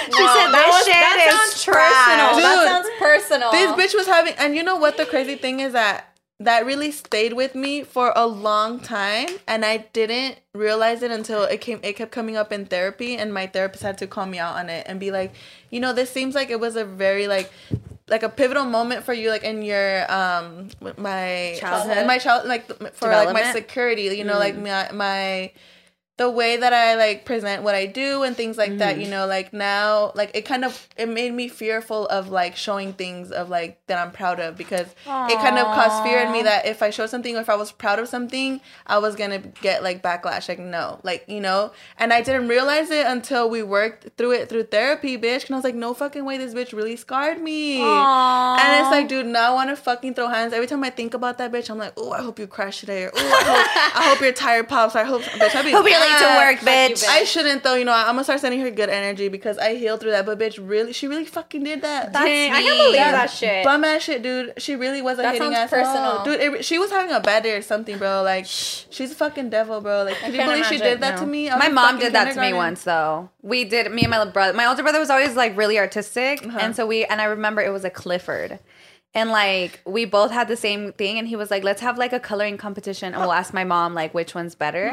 She 0.05 0.27
said 0.27 0.51
this 0.51 0.85
shit 0.85 0.93
that 0.93 1.27
is 1.27 1.33
sounds 1.33 1.63
trash. 1.63 2.05
personal. 2.05 2.41
That 2.43 2.67
sounds 2.67 2.89
personal. 2.99 3.51
this 3.51 3.71
bitch 3.71 3.97
was 3.97 4.05
having 4.05 4.33
and 4.37 4.55
you 4.55 4.61
know 4.61 4.75
what 4.75 4.97
the 4.97 5.05
crazy 5.05 5.35
thing 5.35 5.61
is 5.61 5.73
that 5.73 6.08
that 6.41 6.65
really 6.65 6.91
stayed 6.91 7.33
with 7.33 7.53
me 7.53 7.83
for 7.83 8.13
a 8.15 8.25
long 8.25 8.79
time 8.79 9.27
and 9.47 9.65
i 9.65 9.77
didn't 9.91 10.39
realize 10.53 11.03
it 11.03 11.11
until 11.11 11.43
it 11.43 11.59
came 11.59 11.79
it 11.83 11.93
kept 11.97 12.11
coming 12.11 12.37
up 12.37 12.51
in 12.53 12.65
therapy 12.65 13.17
and 13.17 13.33
my 13.33 13.45
therapist 13.45 13.83
had 13.83 13.97
to 13.97 14.07
call 14.07 14.25
me 14.25 14.39
out 14.39 14.55
on 14.55 14.69
it 14.69 14.85
and 14.87 14.99
be 14.99 15.11
like 15.11 15.33
you 15.69 15.79
know 15.79 15.91
this 15.91 16.09
seems 16.09 16.35
like 16.35 16.49
it 16.49 16.59
was 16.59 16.75
a 16.75 16.85
very 16.85 17.27
like 17.27 17.51
like 18.07 18.23
a 18.23 18.29
pivotal 18.29 18.65
moment 18.65 19.03
for 19.03 19.13
you 19.13 19.29
like 19.29 19.43
in 19.43 19.61
your 19.61 20.09
um 20.11 20.69
my 20.97 21.57
Childhood? 21.59 22.07
my 22.07 22.17
child 22.17 22.47
like 22.47 22.67
for 22.93 23.09
like 23.09 23.33
my 23.33 23.51
security 23.51 24.03
you 24.03 24.23
know 24.23 24.39
like 24.39 24.57
my 24.57 24.89
my 24.93 25.51
the 26.19 26.29
way 26.29 26.57
that 26.57 26.73
I 26.73 26.95
like 26.95 27.23
present 27.23 27.63
what 27.63 27.75
I 27.75 27.85
do 27.85 28.23
and 28.23 28.35
things 28.35 28.57
like 28.57 28.77
that, 28.79 28.99
you 28.99 29.07
know, 29.07 29.25
like 29.25 29.53
now, 29.53 30.11
like 30.15 30.31
it 30.35 30.43
kind 30.43 30.65
of 30.65 30.85
it 30.97 31.07
made 31.07 31.33
me 31.33 31.47
fearful 31.47 32.07
of 32.07 32.27
like 32.27 32.57
showing 32.57 32.91
things 32.91 33.31
of 33.31 33.47
like 33.47 33.79
that 33.87 33.97
I'm 33.97 34.11
proud 34.11 34.41
of 34.41 34.57
because 34.57 34.87
it 35.31 35.37
kind 35.39 35.57
of 35.57 35.73
caused 35.73 36.03
fear 36.03 36.19
in 36.19 36.33
me 36.33 36.41
that 36.43 36.65
if 36.65 36.83
I 36.83 36.89
showed 36.89 37.09
something 37.09 37.37
or 37.37 37.39
if 37.39 37.49
I 37.49 37.55
was 37.55 37.71
proud 37.71 37.99
of 37.99 38.09
something, 38.09 38.59
I 38.85 38.97
was 38.97 39.15
gonna 39.15 39.39
get 39.39 39.81
like 39.81 40.03
backlash. 40.03 40.49
Like 40.49 40.59
no, 40.59 40.99
like 41.03 41.23
you 41.29 41.39
know, 41.39 41.71
and 41.97 42.11
I 42.11 42.21
didn't 42.21 42.49
realize 42.49 42.91
it 42.91 43.07
until 43.07 43.49
we 43.49 43.63
worked 43.63 44.09
through 44.17 44.33
it 44.33 44.49
through 44.49 44.63
therapy, 44.63 45.17
bitch. 45.17 45.45
And 45.45 45.55
I 45.55 45.57
was 45.57 45.63
like, 45.63 45.75
no 45.75 45.93
fucking 45.93 46.25
way, 46.25 46.37
this 46.37 46.53
bitch 46.53 46.73
really 46.73 46.97
scarred 46.97 47.41
me. 47.41 47.81
And 48.59 48.81
it's 48.81 48.91
like, 48.91 49.07
dude, 49.07 49.25
now 49.25 49.51
I 49.51 49.55
want 49.55 49.69
to 49.69 49.77
fucking 49.77 50.15
throw 50.15 50.27
hands. 50.27 50.51
Every 50.51 50.67
time 50.67 50.83
I 50.83 50.89
think 50.89 51.13
about 51.13 51.37
that 51.37 51.49
bitch, 51.49 51.69
I'm 51.69 51.77
like, 51.77 51.93
oh, 51.95 52.11
I 52.11 52.21
hope 52.21 52.39
you 52.39 52.45
crash 52.47 52.81
today. 52.81 53.05
Or, 53.05 53.11
oh, 53.15 53.19
I 53.19 53.43
hope, 53.45 53.95
I 53.95 54.09
hope 54.09 54.21
your 54.21 54.33
tire 54.33 54.63
pops. 54.63 54.97
I 54.97 55.05
hope, 55.05 55.21
bitch, 55.21 55.55
I'll 55.55 55.63
be 55.63 55.71
Hope 55.79 55.85
late 56.11 56.19
to 56.19 56.25
work, 56.37 56.57
Fuck 56.59 56.89
you, 56.89 56.95
bitch. 56.95 57.03
bitch. 57.03 57.07
I 57.07 57.23
shouldn't 57.23 57.63
though, 57.63 57.75
you 57.75 57.85
know. 57.85 57.93
I'm 57.93 58.07
gonna 58.07 58.23
start 58.23 58.39
sending 58.39 58.59
her 58.61 58.71
good 58.71 58.89
energy 58.89 59.27
because 59.29 59.57
I 59.57 59.75
healed 59.75 59.99
through 59.99 60.11
that. 60.11 60.25
But 60.25 60.39
bitch, 60.39 60.59
really, 60.61 60.93
she 60.93 61.07
really 61.07 61.25
fucking 61.25 61.63
did 61.63 61.81
that. 61.83 62.13
That's 62.13 62.25
Dang, 62.25 62.51
I 62.51 62.61
can't 62.61 62.77
believe 62.77 62.95
Yeah. 62.95 63.11
that 63.11 63.29
shit. 63.31 63.63
bum 63.63 63.83
ass 63.83 64.01
shit, 64.03 64.21
dude. 64.23 64.53
She 64.57 64.75
really 64.75 65.01
was 65.01 65.19
a 65.19 65.21
That 65.23 65.33
hitting 65.33 65.51
sounds 65.53 65.55
ass 65.55 65.69
personal. 65.69 66.11
hoe. 66.19 66.23
dude. 66.25 66.39
It, 66.39 66.65
she 66.65 66.77
was 66.79 66.91
having 66.91 67.11
a 67.15 67.19
bad 67.19 67.43
day 67.43 67.53
or 67.55 67.61
something, 67.61 67.97
bro. 67.97 68.23
Like 68.23 68.45
she's 68.45 69.11
a 69.11 69.15
fucking 69.15 69.49
devil, 69.49 69.81
bro. 69.81 70.03
Like 70.03 70.15
can 70.17 70.31
you 70.31 70.37
can't 70.39 70.51
believe 70.51 70.65
she 70.65 70.77
did 70.77 71.01
that 71.01 71.15
no. 71.15 71.21
to 71.21 71.27
me? 71.27 71.49
My 71.49 71.69
mom 71.69 71.99
did 71.99 72.13
that 72.13 72.33
to 72.33 72.39
me 72.41 72.53
once 72.53 72.83
though. 72.83 73.29
We 73.41 73.63
did 73.65 73.91
me 73.91 74.03
and 74.03 74.11
my 74.11 74.25
brother. 74.25 74.53
My 74.53 74.65
older 74.65 74.83
brother 74.83 74.99
was 74.99 75.09
always 75.09 75.35
like 75.35 75.55
really 75.57 75.79
artistic, 75.79 76.45
Uh-huh. 76.45 76.57
and 76.61 76.75
so 76.75 76.85
we 76.85 77.05
and 77.05 77.21
I 77.21 77.25
remember 77.25 77.61
it 77.61 77.71
was 77.71 77.83
a 77.85 77.89
Clifford. 77.89 78.59
And 79.15 79.31
like 79.31 79.81
we 79.85 80.05
both 80.05 80.29
had 80.29 80.47
the 80.47 80.55
same 80.55 80.93
thing, 80.93 81.17
and 81.17 81.27
he 81.27 81.35
was 81.35 81.49
like, 81.49 81.63
"Let's 81.63 81.81
have 81.81 81.97
like 81.97 82.13
a 82.13 82.19
coloring 82.19 82.57
competition, 82.57 83.13
and 83.13 83.19
we'll 83.19 83.31
ask 83.31 83.55
my 83.55 83.63
mom 83.63 83.95
like 83.95 84.13
which 84.13 84.35
one's 84.35 84.53
better." 84.53 84.85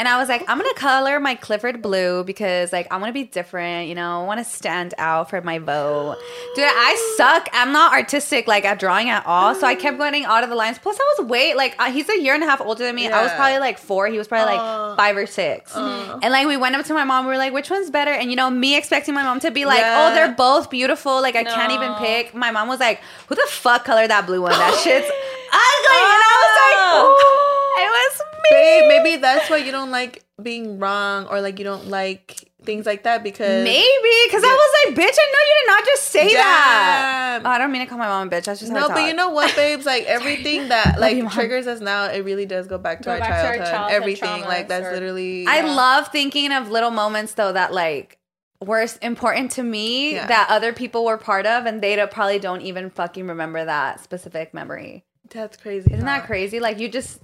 And 0.00 0.08
I 0.08 0.18
was 0.18 0.28
like, 0.28 0.42
"I'm 0.48 0.58
gonna 0.58 0.74
color 0.74 1.20
my 1.20 1.36
Clifford 1.36 1.80
blue 1.80 2.24
because 2.24 2.72
like 2.72 2.88
I 2.90 2.96
want 2.96 3.10
to 3.10 3.12
be 3.12 3.22
different, 3.22 3.88
you 3.88 3.94
know, 3.94 4.22
I 4.22 4.26
want 4.26 4.40
to 4.40 4.44
stand 4.44 4.94
out 4.98 5.30
for 5.30 5.40
my 5.42 5.60
vote." 5.60 6.16
Dude, 6.56 6.64
I 6.66 7.14
suck. 7.16 7.48
I'm 7.52 7.70
not 7.70 7.92
artistic 7.92 8.48
like 8.48 8.64
at 8.64 8.80
drawing 8.80 9.10
at 9.10 9.24
all, 9.26 9.54
so 9.54 9.64
I 9.64 9.76
kept 9.76 9.96
going 9.96 10.24
out 10.24 10.42
of 10.42 10.50
the 10.50 10.56
lines. 10.56 10.80
Plus, 10.80 10.98
I 10.98 11.14
was 11.18 11.28
way 11.28 11.54
like 11.54 11.76
uh, 11.78 11.92
he's 11.92 12.08
a 12.08 12.20
year 12.20 12.34
and 12.34 12.42
a 12.42 12.46
half 12.46 12.60
older 12.60 12.82
than 12.82 12.96
me. 12.96 13.06
I 13.06 13.22
was 13.22 13.30
probably 13.34 13.60
like 13.60 13.78
four. 13.78 14.08
He 14.08 14.18
was 14.18 14.26
probably 14.26 14.56
Aw. 14.56 14.88
like 14.88 14.96
five 14.96 15.16
or 15.16 15.26
six. 15.26 15.72
And 15.76 16.32
like 16.32 16.48
we 16.48 16.56
went 16.56 16.74
up 16.74 16.84
to 16.86 16.94
my 16.94 17.04
mom, 17.04 17.26
we 17.26 17.30
were 17.30 17.38
like, 17.38 17.52
which 17.52 17.70
one's 17.70 17.90
better? 17.90 18.10
And 18.10 18.28
you 18.28 18.36
know, 18.36 18.50
me 18.50 18.76
expecting 18.76 19.14
my 19.14 19.22
mom 19.22 19.38
to 19.38 19.52
be 19.52 19.66
like, 19.66 19.82
Yeah. 19.82 20.08
oh, 20.10 20.14
they're 20.14 20.32
both 20.34 20.68
beautiful. 20.68 21.22
Like 21.22 21.36
I 21.36 21.44
can't 21.44 21.70
even 21.70 21.94
pick. 21.94 22.34
My 22.34 22.50
mom 22.50 22.66
was 22.66 22.80
like, 22.80 23.00
who 23.28 23.36
the 23.36 23.51
fuck 23.52 23.84
color 23.84 24.06
that 24.08 24.26
blue 24.26 24.42
one? 24.42 24.52
That 24.52 24.74
shit's 24.82 25.06
ugly. 25.52 26.00
And 26.12 26.22
I 26.22 26.34
was 26.42 26.54
like, 26.58 26.78
Oh. 26.84 27.16
oh, 27.18 27.82
it 27.82 27.88
was 27.88 28.22
me. 28.42 28.50
Babe, 28.50 28.88
maybe 28.88 29.20
that's 29.20 29.48
why 29.50 29.58
you 29.58 29.70
don't 29.72 29.90
like 29.90 30.24
being 30.42 30.78
wrong 30.78 31.26
or 31.26 31.40
like 31.40 31.58
you 31.58 31.64
don't 31.64 31.88
like 31.88 32.48
things 32.64 32.86
like 32.86 33.02
that 33.04 33.22
because 33.24 33.64
Maybe 33.64 34.14
because 34.26 34.42
I 34.44 34.46
was 34.48 34.72
like, 34.86 34.94
bitch, 34.94 35.16
I 35.18 35.26
know 35.32 35.40
you 35.48 35.56
did 35.60 35.66
not 35.66 35.84
just 35.84 36.04
say 36.04 36.32
that. 36.34 37.42
Oh, 37.44 37.48
I 37.48 37.58
don't 37.58 37.72
mean 37.72 37.80
to 37.82 37.86
call 37.88 37.98
my 37.98 38.06
mom 38.06 38.28
a 38.28 38.30
bitch. 38.30 38.44
That's 38.44 38.60
just 38.60 38.70
how 38.72 38.78
No, 38.80 38.86
I 38.88 38.94
but 38.94 39.06
you 39.08 39.14
know 39.14 39.30
what, 39.30 39.54
babes? 39.56 39.84
Like 39.86 40.04
everything 40.06 40.68
that 40.68 40.98
like 41.00 41.16
you, 41.16 41.28
triggers 41.28 41.66
us 41.66 41.80
now, 41.80 42.04
it 42.06 42.24
really 42.24 42.46
does 42.46 42.66
go 42.68 42.78
back 42.78 42.98
to, 43.00 43.04
Go 43.06 43.12
our, 43.12 43.18
back 43.18 43.28
to 43.28 43.34
our 43.34 43.54
childhood. 43.56 43.72
childhood 43.72 43.96
Everything, 44.02 44.40
like 44.42 44.68
that's 44.68 44.86
or- 44.86 44.92
literally. 44.92 45.46
I 45.46 45.60
Yeah. 45.60 45.74
love 45.74 46.08
thinking 46.08 46.52
of 46.52 46.70
little 46.70 46.90
moments 46.90 47.34
though 47.34 47.52
that 47.52 47.72
like 47.72 48.18
were 48.66 48.96
important 48.98 49.52
to 49.52 49.62
me 49.62 50.14
Yeah. 50.14 50.26
that 50.26 50.46
other 50.50 50.72
people 50.72 51.04
were 51.04 51.18
part 51.18 51.46
of, 51.46 51.66
and 51.66 51.80
they 51.80 51.96
probably 52.06 52.38
don't 52.38 52.62
even 52.62 52.90
fucking 52.90 53.26
remember 53.26 53.64
that 53.64 54.00
specific 54.02 54.52
memory. 54.54 55.04
that's 55.30 55.56
crazy. 55.56 55.90
Isn't 55.92 56.04
that 56.06 56.26
crazy? 56.26 56.60
Like 56.60 56.78
you 56.78 56.88
just 56.88 57.20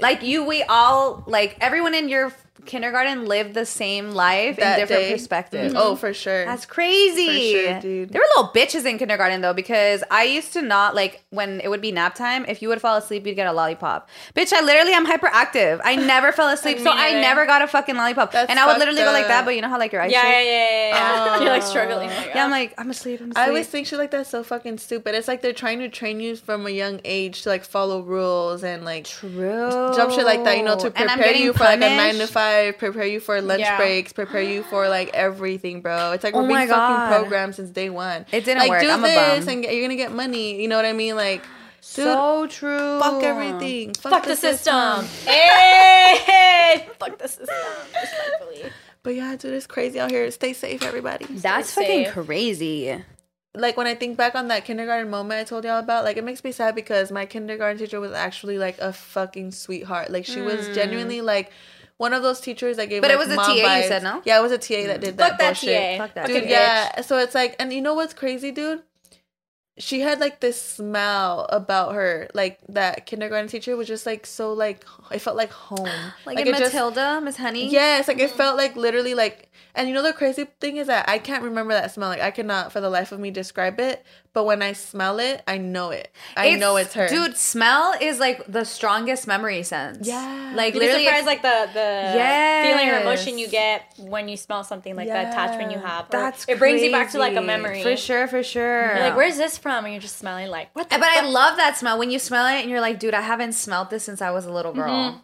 like 0.00 0.22
you, 0.22 0.44
we 0.44 0.62
all 0.64 1.24
like 1.26 1.56
everyone 1.60 1.94
in 1.94 2.08
your 2.08 2.32
kindergarten 2.66 3.26
lived 3.26 3.54
the 3.54 3.66
same 3.66 4.10
life 4.10 4.58
in 4.58 4.78
different 4.78 5.02
day? 5.02 5.12
perspectives. 5.12 5.74
Oh, 5.76 5.96
for 5.96 6.12
sure. 6.12 6.44
That's 6.44 6.66
crazy. 6.66 7.54
For 7.54 7.68
sure, 7.70 7.80
dude. 7.80 8.10
There 8.10 8.20
were 8.20 8.42
little 8.42 8.52
bitches 8.52 8.88
in 8.88 8.98
kindergarten 8.98 9.40
though, 9.40 9.54
because 9.54 10.02
I 10.10 10.24
used 10.24 10.52
to 10.54 10.62
not 10.62 10.94
like 10.94 11.22
when 11.30 11.60
it 11.60 11.68
would 11.68 11.80
be 11.80 11.92
nap 11.92 12.14
time. 12.14 12.44
If 12.46 12.62
you 12.62 12.68
would 12.68 12.80
fall 12.80 12.96
asleep, 12.96 13.26
you'd 13.26 13.34
get 13.34 13.46
a 13.46 13.52
lollipop. 13.52 14.08
Bitch, 14.34 14.52
I 14.52 14.62
literally 14.62 14.92
am 14.92 15.06
hyperactive. 15.06 15.80
I 15.84 15.96
never 15.96 16.32
fell 16.32 16.48
asleep, 16.48 16.78
Me 16.78 16.84
so 16.84 16.90
I 16.90 17.12
never 17.20 17.46
got 17.46 17.62
a 17.62 17.66
fucking 17.66 17.96
lollipop. 17.96 18.32
That's 18.32 18.50
and 18.50 18.58
I 18.58 18.66
would 18.66 18.72
fucked 18.72 18.80
literally 18.80 19.02
go 19.02 19.12
like 19.12 19.28
that, 19.28 19.44
but 19.44 19.54
you 19.54 19.62
know 19.62 19.68
how 19.68 19.78
like 19.78 19.92
your 19.92 20.02
eyes. 20.02 20.12
Yeah, 20.12 20.22
yeah, 20.22 20.42
yeah, 20.42 20.42
yeah. 20.42 20.88
yeah. 20.88 21.36
Oh. 21.36 21.40
You're 21.42 21.50
like 21.50 21.62
struggling. 21.62 22.08
Like, 22.08 22.34
Yeah, 22.34 22.44
I'm 22.44 22.50
like 22.50 22.74
I'm 22.78 22.90
asleep. 22.90 23.20
I'm 23.20 23.30
asleep. 23.30 23.44
I 23.44 23.48
always 23.48 23.66
think 23.66 23.86
shit 23.86 23.98
like 23.98 24.10
that's 24.10 24.30
so 24.30 24.42
fucking 24.42 24.78
stupid. 24.78 25.14
It's 25.14 25.28
like 25.28 25.42
they're 25.42 25.52
trying 25.52 25.78
to 25.80 25.88
train 25.88 26.20
you 26.20 26.36
from 26.36 26.66
a 26.66 26.70
young 26.70 27.00
age 27.04 27.42
to 27.42 27.48
like 27.48 27.64
follow 27.64 28.02
rules 28.02 28.62
and 28.62 28.84
like 28.84 29.04
true. 29.04 29.89
Jump 29.94 30.12
shit 30.12 30.24
like 30.24 30.44
that, 30.44 30.56
you 30.56 30.62
know, 30.64 30.78
to 30.78 30.90
prepare 30.90 31.34
you 31.34 31.52
for 31.52 31.64
like 31.64 31.78
a 31.78 31.96
nine 31.96 32.14
to 32.16 32.26
five, 32.26 32.78
prepare 32.78 33.06
you 33.06 33.20
for 33.20 33.40
lunch 33.40 33.60
Yeah. 33.60 33.76
breaks, 33.76 34.12
prepare 34.12 34.42
you 34.42 34.62
for 34.64 34.88
like 34.88 35.10
everything, 35.14 35.80
bro. 35.82 36.12
It's 36.12 36.24
like 36.24 36.34
Oh 36.34 36.42
we're 36.42 36.48
my 36.48 36.58
being 36.66 36.68
fucking 36.68 36.96
God. 36.96 37.08
programmed 37.20 37.54
since 37.54 37.70
day 37.70 37.90
one. 37.90 38.26
It 38.32 38.44
didn't 38.44 38.58
like, 38.60 38.70
work. 38.70 38.82
Do 38.82 38.90
I'm 38.90 39.04
a 39.04 39.08
this 39.08 39.44
bum. 39.44 39.54
and 39.54 39.62
get, 39.62 39.74
you're 39.74 39.84
gonna 39.84 39.96
get 39.96 40.12
money. 40.12 40.60
You 40.60 40.68
know 40.68 40.76
what 40.76 40.84
I 40.84 40.92
mean? 40.92 41.16
Like, 41.16 41.42
dude, 41.42 41.48
so 41.82 42.46
true. 42.48 43.00
fuck 43.00 43.22
everything. 43.22 43.94
Fuck 43.94 44.24
the 44.26 44.36
system. 44.36 45.04
hey, 45.26 46.86
fuck 46.98 47.18
the 47.18 47.28
system. 47.28 47.46
Respectfully. 47.94 48.70
But 49.02 49.14
yeah, 49.14 49.34
dude, 49.36 49.54
it's 49.54 49.66
crazy 49.66 49.98
out 49.98 50.10
here. 50.10 50.30
Stay 50.30 50.52
safe, 50.52 50.82
everybody. 50.82 51.24
That's 51.30 51.70
Stay 51.70 51.82
fucking 51.82 52.04
safe. 52.14 52.26
crazy. 52.26 53.04
Like 53.54 53.76
when 53.76 53.86
I 53.86 53.94
think 53.94 54.16
back 54.16 54.34
on 54.34 54.48
that 54.48 54.64
kindergarten 54.64 55.10
moment 55.10 55.40
I 55.40 55.44
told 55.44 55.64
y'all 55.64 55.78
about, 55.78 56.04
like 56.04 56.16
it 56.16 56.24
makes 56.24 56.44
me 56.44 56.52
sad 56.52 56.74
because 56.74 57.10
my 57.10 57.26
kindergarten 57.26 57.78
teacher 57.78 58.00
was 58.00 58.12
actually 58.12 58.58
like 58.58 58.78
a 58.78 58.92
fucking 58.92 59.52
sweetheart. 59.52 60.10
Like 60.10 60.24
she 60.24 60.40
was 60.40 60.68
genuinely 60.68 61.20
like 61.20 61.50
one 61.96 62.14
of 62.14 62.22
those 62.22 62.40
teachers 62.40 62.76
that 62.76 62.88
gave. 62.88 63.00
Hmm. 63.00 63.08
But 63.08 63.10
it 63.10 63.18
was 63.18 63.28
a 63.28 63.36
TA 63.36 63.76
you 63.76 63.82
said, 63.88 64.02
no? 64.02 64.22
Yeah, 64.24 64.38
it 64.38 64.42
was 64.42 64.52
a 64.52 64.58
TA 64.58 64.86
that 64.86 65.00
did 65.00 65.18
that. 65.18 65.30
Fuck 65.30 65.38
that 65.38 65.46
bullshit. 65.48 65.98
TA. 65.98 66.04
Fuck 66.04 66.14
that. 66.14 66.26
Dude, 66.26 66.48
yeah. 66.48 67.00
So 67.02 67.18
it's 67.18 67.34
like, 67.34 67.56
and 67.58 67.72
you 67.72 67.82
know 67.82 67.94
what's 67.94 68.14
crazy, 68.14 68.52
dude? 68.52 68.82
She 69.78 70.00
had 70.00 70.20
like 70.20 70.40
this 70.40 70.60
smell 70.60 71.46
about 71.50 71.94
her, 71.94 72.28
like 72.34 72.60
that 72.68 73.06
kindergarten 73.06 73.48
teacher 73.48 73.76
was 73.76 73.88
just 73.88 74.04
like 74.04 74.26
so 74.26 74.52
like 74.52 74.84
it 75.10 75.20
felt 75.20 75.36
like 75.36 75.50
home, 75.50 75.88
Like, 76.26 76.38
in 76.38 76.48
it 76.48 76.58
just- 76.58 76.74
Matilda, 76.74 77.20
Miss 77.22 77.36
Honey. 77.36 77.70
Yes, 77.70 78.08
like 78.08 78.18
it 78.18 78.28
mm-hmm. 78.28 78.36
felt 78.36 78.56
like 78.56 78.76
literally 78.76 79.14
like 79.14 79.50
and 79.74 79.88
you 79.88 79.94
know 79.94 80.02
the 80.02 80.12
crazy 80.12 80.46
thing 80.60 80.76
is 80.76 80.88
that 80.88 81.08
I 81.08 81.18
can't 81.18 81.44
remember 81.44 81.72
that 81.72 81.92
smell. 81.92 82.08
Like 82.08 82.20
I 82.20 82.30
cannot 82.30 82.72
for 82.72 82.80
the 82.80 82.90
life 82.90 83.12
of 83.12 83.20
me 83.20 83.30
describe 83.30 83.80
it, 83.80 84.04
but 84.32 84.44
when 84.44 84.62
I 84.62 84.72
smell 84.74 85.18
it, 85.18 85.42
I 85.48 85.58
know 85.58 85.90
it. 85.90 86.10
I 86.36 86.54
know 86.54 86.76
it's 86.76 86.94
her. 86.94 87.08
Dude, 87.08 87.36
smell 87.36 87.94
is 88.00 88.18
like 88.20 88.44
the 88.46 88.64
strongest 88.64 89.26
memory 89.26 89.62
sense. 89.62 90.06
Yeah. 90.06 90.52
Like 90.54 90.74
You'd 90.74 90.80
literally 90.80 91.04
surprised, 91.04 91.26
like 91.26 91.42
the 91.42 91.68
the 91.72 92.12
feeling 92.64 92.88
or 92.90 93.00
emotion 93.00 93.38
you 93.38 93.48
get 93.48 93.92
when 93.98 94.28
you 94.28 94.36
smell 94.36 94.62
something 94.64 94.94
like 94.94 95.08
the 95.08 95.28
attachment 95.28 95.72
you 95.72 95.78
have. 95.78 96.04
or 96.06 96.08
that's 96.12 96.44
it 96.48 96.58
brings 96.58 96.82
you 96.82 96.90
back 96.92 97.10
to 97.10 97.18
like 97.18 97.36
a 97.36 97.40
memory. 97.40 97.82
For 97.82 97.96
sure, 97.96 98.26
for 98.28 98.42
sure. 98.42 98.94
You're 98.94 99.00
like, 99.00 99.16
where's 99.16 99.36
this 99.36 99.58
from? 99.58 99.84
And 99.84 99.94
you're 99.94 100.00
just 100.02 100.16
smelling 100.18 100.48
like 100.48 100.74
what 100.74 100.88
the 100.90 100.98
But 100.98 101.08
I 101.08 101.22
love 101.28 101.56
that 101.56 101.76
smell. 101.76 101.98
When 101.98 102.10
you 102.10 102.18
smell 102.18 102.46
it 102.46 102.60
and 102.60 102.70
you're 102.70 102.80
like, 102.80 102.98
dude, 102.98 103.14
I 103.14 103.22
haven't 103.22 103.52
smelled 103.52 103.90
this 103.90 104.04
since 104.04 104.22
I 104.22 104.30
was 104.30 104.46
a 104.46 104.52
little 104.52 104.72
girl. 104.72 104.90
Mhm. 105.12 105.20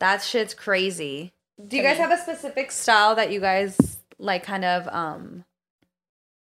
That 0.00 0.22
shit's 0.22 0.54
crazy. 0.54 1.32
Do 1.66 1.76
you 1.76 1.82
guys 1.82 1.98
have 1.98 2.10
a 2.10 2.18
specific 2.18 2.70
style 2.72 3.14
that 3.14 3.30
you 3.30 3.40
guys 3.40 3.98
like 4.18 4.42
kind 4.44 4.64
of 4.64 4.86
um 4.88 5.44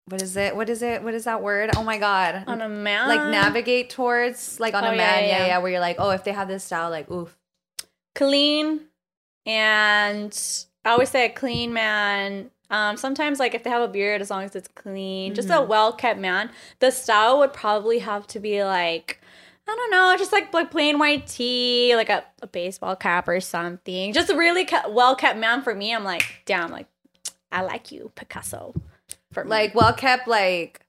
what 0.10 0.22
is 0.22 0.36
it? 0.36 0.56
What 0.56 0.70
is 0.70 0.82
it? 0.82 1.04
What 1.04 1.14
is 1.14 1.24
that 1.26 1.42
word? 1.42 1.70
Oh 1.76 1.84
my 1.84 1.98
god. 1.98 2.44
on 2.48 2.62
a 2.62 2.70
man. 2.70 3.08
like 3.08 3.30
navigate 3.32 3.90
towards 3.90 4.60
like 4.60 4.74
on 4.74 4.84
Oh, 4.84 4.88
a 4.88 4.96
man, 4.96 5.24
yeah, 5.24 5.30
yeah, 5.30 5.38
yeah, 5.40 5.48
yeah. 5.48 5.58
where 5.60 5.72
you're 5.72 5.80
like, 5.80 5.98
oh, 6.00 6.10
if 6.12 6.24
they 6.24 6.32
have 6.32 6.48
this 6.48 6.64
style, 6.64 6.90
like, 6.90 7.10
oof. 7.12 7.38
clean 8.16 8.82
and 9.46 10.38
I 10.86 10.92
always 10.92 11.10
say 11.10 11.26
a 11.26 11.30
clean 11.30 11.74
man. 11.74 12.52
Um, 12.72 12.98
sometimes 12.98 13.40
like 13.40 13.56
if 13.56 13.64
they 13.64 13.70
have 13.70 13.82
a 13.82 13.88
beard, 13.88 14.22
as 14.22 14.30
long 14.30 14.44
as 14.44 14.56
it's 14.56 14.68
clean, 14.68 15.34
just 15.34 15.48
Mm-hmm. 15.48 15.64
a 15.64 15.66
well 15.66 15.92
kept 15.94 16.20
man. 16.20 16.52
The 16.80 16.92
style 16.92 17.40
would 17.40 17.54
probably 17.54 18.00
have 18.00 18.28
to 18.28 18.40
be 18.40 18.64
like 18.64 19.20
I 19.68 19.76
don't 19.76 19.92
know, 19.92 20.16
just 20.18 20.32
like 20.32 20.54
like 20.54 20.72
plain 20.72 20.98
white 21.00 21.28
tee, 21.28 21.96
like 21.96 22.10
a, 22.10 22.24
a 22.42 22.48
baseball 22.48 22.96
cap 22.96 23.28
or 23.28 23.40
something. 23.40 24.14
Just 24.14 24.30
a 24.32 24.36
really 24.36 24.66
ke- 24.66 24.88
well 24.90 25.16
kept 25.16 25.38
man 25.40 25.62
for 25.62 25.74
me. 25.76 25.94
I'm 25.94 26.04
like, 26.04 26.24
damn, 26.46 26.72
like 26.72 26.88
I 27.52 27.62
like 27.62 27.92
you, 27.92 28.12
Picasso. 28.16 28.74
For 29.32 29.44
me. 29.44 29.50
Like 29.50 29.76
well 29.76 29.94
kept, 29.94 30.28
like 30.28 30.82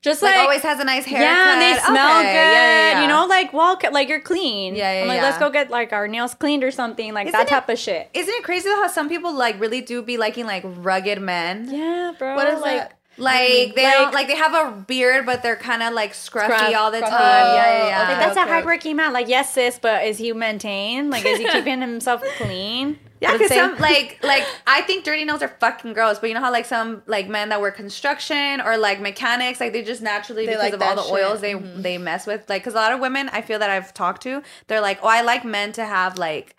just 0.00 0.20
like, 0.20 0.34
like, 0.34 0.42
always 0.42 0.62
has 0.62 0.80
a 0.80 0.84
nice 0.84 1.04
haircut. 1.04 1.24
yeah, 1.24 1.58
they 1.74 1.80
smell 1.80 2.18
Okay, 2.20 2.28
good. 2.32 2.34
yeah, 2.34 2.90
yeah. 2.92 3.02
You 3.02 3.08
know, 3.08 3.26
like 3.26 3.52
well, 3.52 3.78
like 3.92 4.08
you're 4.08 4.20
clean. 4.20 4.74
Yeah, 4.74 4.92
yeah, 4.94 5.02
I'm 5.02 5.08
like, 5.08 5.22
let's 5.22 5.38
go 5.38 5.48
get 5.50 5.70
like 5.70 5.92
our 5.92 6.08
nails 6.08 6.34
cleaned 6.34 6.64
or 6.64 6.70
something, 6.72 7.12
like 7.14 7.28
Isn't 7.28 7.38
that 7.38 7.46
it- 7.46 7.50
type 7.50 7.68
of 7.68 7.78
shit. 7.78 8.10
Isn't 8.12 8.34
it 8.34 8.42
crazy 8.42 8.68
how 8.68 8.88
some 8.88 9.08
people 9.08 9.32
like 9.32 9.60
really 9.60 9.80
do 9.80 10.02
be 10.02 10.16
liking 10.16 10.44
like 10.46 10.64
rugged 10.66 11.20
men? 11.20 11.68
Yeah, 11.70 12.12
bro. 12.18 12.34
what 12.34 12.48
is 12.48 12.60
like, 12.60 12.78
that? 12.78 12.98
Like 13.22 13.74
they 13.76 13.84
Like- 13.84 13.94
don't 13.94 14.14
like 14.14 14.26
they 14.26 14.36
have 14.36 14.54
a 14.54 14.72
beard, 14.72 15.24
but 15.26 15.42
they're 15.42 15.56
kind 15.56 15.82
of 15.82 15.92
like 15.94 16.12
scruffy 16.12 16.44
Scruff- 16.56 16.74
all 16.76 16.90
the 16.90 17.00
time. 17.00 17.10
scruffy. 17.10 17.54
yeah, 17.54 17.54
yeah, 17.54 17.82
Oh, 17.84 17.88
yeah. 17.88 17.98
Like 18.00 18.08
okay, 18.10 18.18
that's 18.20 18.36
a 18.36 18.40
okay. 18.42 18.50
hardworking 18.50 18.96
man. 18.96 19.12
Like 19.12 19.28
yes, 19.28 19.52
sis, 19.54 19.78
but 19.80 20.04
is 20.04 20.18
he 20.18 20.32
maintained? 20.32 21.10
Like 21.10 21.24
is 21.24 21.38
he 21.38 21.48
keeping 21.52 21.80
himself 21.80 22.22
clean? 22.36 22.98
Yeah, 23.20 23.34
because 23.34 23.52
some 23.54 23.78
like 23.78 24.18
like 24.24 24.44
I 24.66 24.80
think 24.82 25.04
dirty 25.04 25.24
nails 25.24 25.42
are 25.42 25.48
fucking 25.60 25.92
gross, 25.92 26.18
but 26.18 26.28
you 26.28 26.34
know 26.34 26.40
how 26.40 26.50
like 26.50 26.64
some 26.66 27.02
like 27.06 27.28
men 27.28 27.50
that 27.50 27.60
work 27.60 27.76
construction 27.76 28.60
or 28.60 28.76
like 28.76 29.00
mechanics, 29.00 29.60
like 29.60 29.72
they 29.72 29.82
just 29.84 30.02
naturally 30.02 30.44
They 30.44 30.52
because 30.56 30.62
like 30.64 30.72
of 30.74 30.82
all 30.82 30.96
that 30.96 31.06
the 31.06 31.12
oils 31.12 31.40
shit. 31.40 31.56
Mm-hmm. 31.56 31.82
they 31.82 31.92
they 31.92 31.98
mess 31.98 32.26
with. 32.26 32.48
Like, 32.48 32.62
because 32.62 32.74
a 32.74 32.78
lot 32.78 32.92
of 32.92 32.98
women 32.98 33.28
I 33.28 33.40
feel 33.42 33.60
that 33.60 33.70
I've 33.70 33.94
talked 33.94 34.22
to, 34.24 34.42
they're 34.66 34.80
like, 34.80 34.98
oh, 35.04 35.08
I 35.08 35.22
like 35.22 35.44
men 35.44 35.70
to 35.74 35.84
have 35.84 36.18
like 36.18 36.56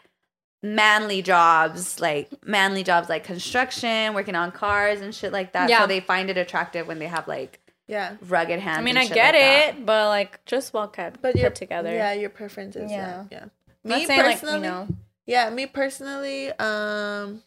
manly 0.63 1.21
jobs, 1.21 1.99
like 1.99 2.29
manly 2.45 2.83
jobs 2.83 3.09
like 3.09 3.23
construction, 3.25 4.13
working 4.15 4.33
on 4.35 4.51
cars 4.51 5.01
and 5.01 5.13
shit 5.13 5.31
like 5.33 5.51
that. 5.53 5.69
Yeah. 5.69 5.81
So 5.81 5.87
they 5.87 5.99
find 5.99 6.29
it 6.29 6.37
attractive 6.37 6.87
when 6.87 6.97
they 6.99 7.07
have 7.07 7.27
like 7.27 7.59
Yeah. 7.87 8.15
rugged 8.27 8.59
hands. 8.59 8.79
I 8.79 8.81
mean, 8.81 8.95
and 8.97 8.99
I 8.99 9.05
shit 9.05 9.13
get 9.13 9.33
like 9.35 9.41
that. 9.43 9.75
it, 9.79 9.85
but 9.85 10.07
like 10.07 10.43
just 10.45 10.73
well 10.73 10.87
kept, 10.87 11.21
But 11.21 11.35
put 11.35 11.53
together. 11.55 11.93
Yeah, 11.93 12.13
your 12.13 12.29
preferences. 12.29 12.89
Yeah. 12.89 13.25
Yeah. 13.29 13.45
Yeah. 13.83 13.97
Me 13.99 14.05
saying 14.05 14.21
like 14.21 14.39
personally, 14.39 14.67
you 14.67 14.73
know. 14.73 14.87
yeah, 15.25 15.49
me 15.49 15.65
personally, 15.65 16.49
um 16.57 17.43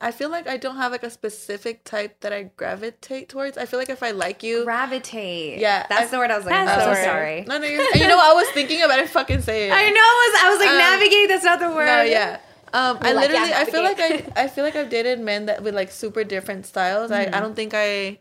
I 0.00 0.12
feel 0.12 0.30
like 0.30 0.46
I 0.48 0.56
don't 0.56 0.76
have 0.76 0.92
like 0.92 1.02
a 1.02 1.10
specific 1.10 1.82
type 1.82 2.20
that 2.20 2.32
I 2.32 2.44
gravitate 2.56 3.28
towards. 3.28 3.58
I 3.58 3.66
feel 3.66 3.80
like 3.80 3.88
if 3.90 4.02
I 4.04 4.12
like 4.12 4.44
you, 4.44 4.62
Gravitate. 4.64 5.58
Yeah, 5.58 5.86
that's 5.88 6.02
I- 6.02 6.06
the 6.06 6.18
word 6.18 6.30
I 6.30 6.36
was 6.36 6.44
looking 6.44 6.64
That's 6.64 6.84
for. 6.84 6.90
I'm 6.90 6.94
so 6.96 7.00
word. 7.00 7.04
sorry. 7.04 7.44
no, 7.48 7.58
no, 7.58 7.66
you're, 7.66 7.96
you 7.96 8.06
know, 8.06 8.16
what 8.16 8.30
I 8.30 8.34
was 8.34 8.48
thinking 8.50 8.82
about 8.82 9.00
it. 9.00 9.08
Fucking 9.08 9.42
say 9.42 9.68
it. 9.68 9.72
I 9.74 9.90
know. 9.90 10.00
I 10.00 10.30
was, 10.32 10.42
I 10.44 10.50
was 10.50 10.58
like, 10.60 10.68
Um, 10.70 10.78
navigate. 10.78 11.28
That's 11.28 11.44
not 11.44 11.58
the 11.60 11.70
word. 11.74 11.86
No, 11.86 12.02
yeah. 12.02 12.38
Um, 12.74 12.98
I 13.00 13.08
You're 13.08 13.16
like, 13.16 13.30
yeah, 13.30 13.42
literally, 13.42 13.54
I 13.54 13.64
feel 13.70 13.82
like 13.82 14.00
I, 14.00 14.26
I 14.44 14.48
feel 14.48 14.64
like 14.64 14.76
I've 14.76 14.88
dated 14.90 15.20
men 15.20 15.46
that 15.46 15.62
with 15.62 15.74
like 15.74 15.90
super 15.90 16.24
different 16.24 16.66
styles. 16.66 17.10
I, 17.10 17.26
Mm-hmm. 17.26 17.34
I 17.34 17.40
don't 17.40 17.54
think 17.54 17.72
I 17.74 18.18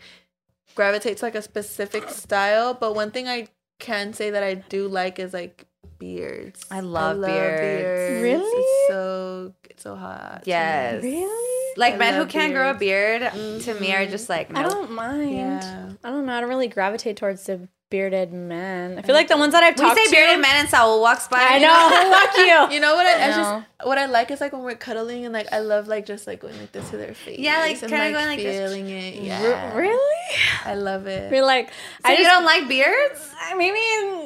gravitate 0.76 1.18
to 1.18 1.26
like 1.26 1.36
a 1.36 1.42
specific 1.42 2.10
style, 2.10 2.74
but 2.74 2.96
one 2.96 3.12
thing 3.12 3.28
I 3.28 3.48
can 3.80 4.14
say 4.14 4.30
that 4.32 4.44
I 4.44 4.56
do 4.56 4.88
like 4.88 5.20
is 5.20 5.34
like 5.34 5.66
beards. 6.00 6.66
I 6.70 6.82
love 6.82 7.22
beards. 7.22 8.22
Really? 8.22 8.44
It's 8.44 8.88
so 8.90 9.54
it's 9.70 9.84
so 9.84 9.96
hot. 9.96 10.44
to. 10.44 10.50
Yes. 10.50 11.04
Really? 11.04 11.74
Like 11.78 11.96
I 11.96 11.98
men 11.98 12.14
who 12.16 12.26
can't 12.26 12.54
grow 12.54 12.72
a 12.72 12.74
beards. 12.74 13.34
beard 13.34 13.62
to 13.64 13.74
me 13.76 13.94
are 13.94 14.06
just 14.06 14.28
like 14.30 14.56
I 14.58 14.64
don't 14.64 14.92
mind. 14.92 15.34
Yeah. 15.34 15.90
I 16.04 16.10
don't 16.10 16.26
know. 16.26 16.34
I 16.36 16.42
don't 16.42 16.50
really 16.50 16.68
gravitate 16.68 17.18
towards 17.18 17.44
the 17.46 17.68
bearded 17.92 18.34
men. 18.34 18.98
I 18.98 19.04
feel 19.04 19.14
like 19.14 19.28
the 19.28 19.38
ones 19.38 19.52
that 19.54 19.62
I've 19.64 19.76
We 19.78 19.84
talked 19.84 19.98
to. 19.98 20.02
We 20.02 20.08
say 20.08 20.16
bearded 20.16 20.42
men 20.42 20.56
and 20.56 20.70
Saul 20.70 21.00
walks 21.02 21.28
by. 21.28 21.38
I 21.40 21.56
you 21.58 21.62
know. 21.62 22.12
Fuck 22.18 22.36
you. 22.72 22.76
You 22.76 22.80
know 22.82 22.96
what 22.96 23.06
I, 23.06 23.26
I 23.26 23.28
No. 23.30 23.36
just 23.36 23.68
what 23.88 23.98
I 24.00 24.06
like 24.08 24.32
is 24.32 24.40
like 24.42 24.54
when 24.54 24.64
we're 24.64 24.76
cuddling 24.76 25.26
and 25.26 25.34
like 25.34 25.48
I 25.52 25.60
love 25.60 25.88
like 25.88 26.06
just 26.08 26.26
like 26.26 26.40
going 26.40 26.58
like 26.58 26.72
this 26.72 26.90
to 26.92 26.98
their 26.98 27.14
face. 27.14 27.38
Yeah, 27.40 27.60
like, 27.60 27.82
and, 27.82 27.92
kinda 27.92 28.12
going 28.12 28.26
like 28.28 28.40
this. 28.40 28.58
feeling 28.58 28.90
it. 28.90 29.16
Yeah, 29.16 29.76
Really? 29.76 30.36
I 30.66 30.76
love 30.76 31.06
it. 31.08 31.32
We're 31.32 31.44
like, 31.46 31.68
So 31.70 31.74
I 32.06 32.12
you 32.14 32.18
just 32.20 32.30
don't 32.30 32.46
like 32.46 32.68
beards? 32.68 33.30
I 33.44 33.54
maybe 33.56 33.80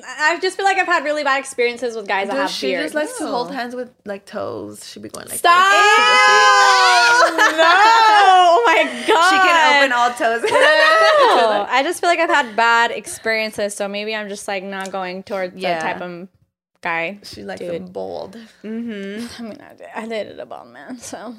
I 0.08 0.38
just 0.42 0.58
feel 0.58 0.66
like 0.66 0.78
I've 0.78 0.86
had 0.88 1.04
really 1.04 1.24
bad 1.24 1.40
experiences 1.40 1.96
with 1.96 2.08
guys 2.08 2.28
that 2.28 2.34
Dude, 2.34 2.42
have 2.42 2.50
she 2.52 2.68
beards. 2.68 2.94
just 2.94 2.96
likes 2.96 3.18
to 3.18 3.28
hold 3.28 3.48
oh. 3.48 3.52
hands 3.52 3.76
with 3.76 3.90
like 4.06 4.26
toes. 4.26 4.88
She'd 4.88 5.02
be 5.02 5.10
going 5.10 5.28
like 5.28 5.38
Stop! 5.40 5.72
This. 5.72 7.56
no! 7.58 7.64
Oh 8.48 8.64
my 8.66 8.84
god! 9.08 9.30
She 9.30 9.38
can 9.38 9.84
open 9.84 9.92
all 9.94 10.10
toes. 10.12 10.42
No, 10.44 11.66
I 11.70 11.82
just 11.84 12.02
feel 12.02 12.10
like 12.10 12.20
I've 12.20 12.30
had 12.30 12.56
bad 12.56 12.92
experiences, 12.92 13.55
so 13.70 13.88
maybe 13.88 14.16
I'm 14.16 14.30
just 14.30 14.48
like 14.48 14.64
not 14.64 14.92
going 14.92 15.24
towards 15.24 15.56
Yeah. 15.56 15.80
that 15.80 15.94
type 15.94 16.02
of 16.02 16.28
guy. 16.82 17.20
She 17.24 17.44
likes 17.44 17.60
Dude. 17.62 17.74
them 17.74 17.86
bold. 17.92 18.38
mm-hmm. 18.64 19.28
I 19.44 19.48
mean, 19.48 19.60
I, 19.62 19.74
did- 19.74 19.88
I 19.96 20.08
dated 20.08 20.40
a 20.40 20.46
bald 20.46 20.68
man, 20.70 20.98
so 21.00 21.36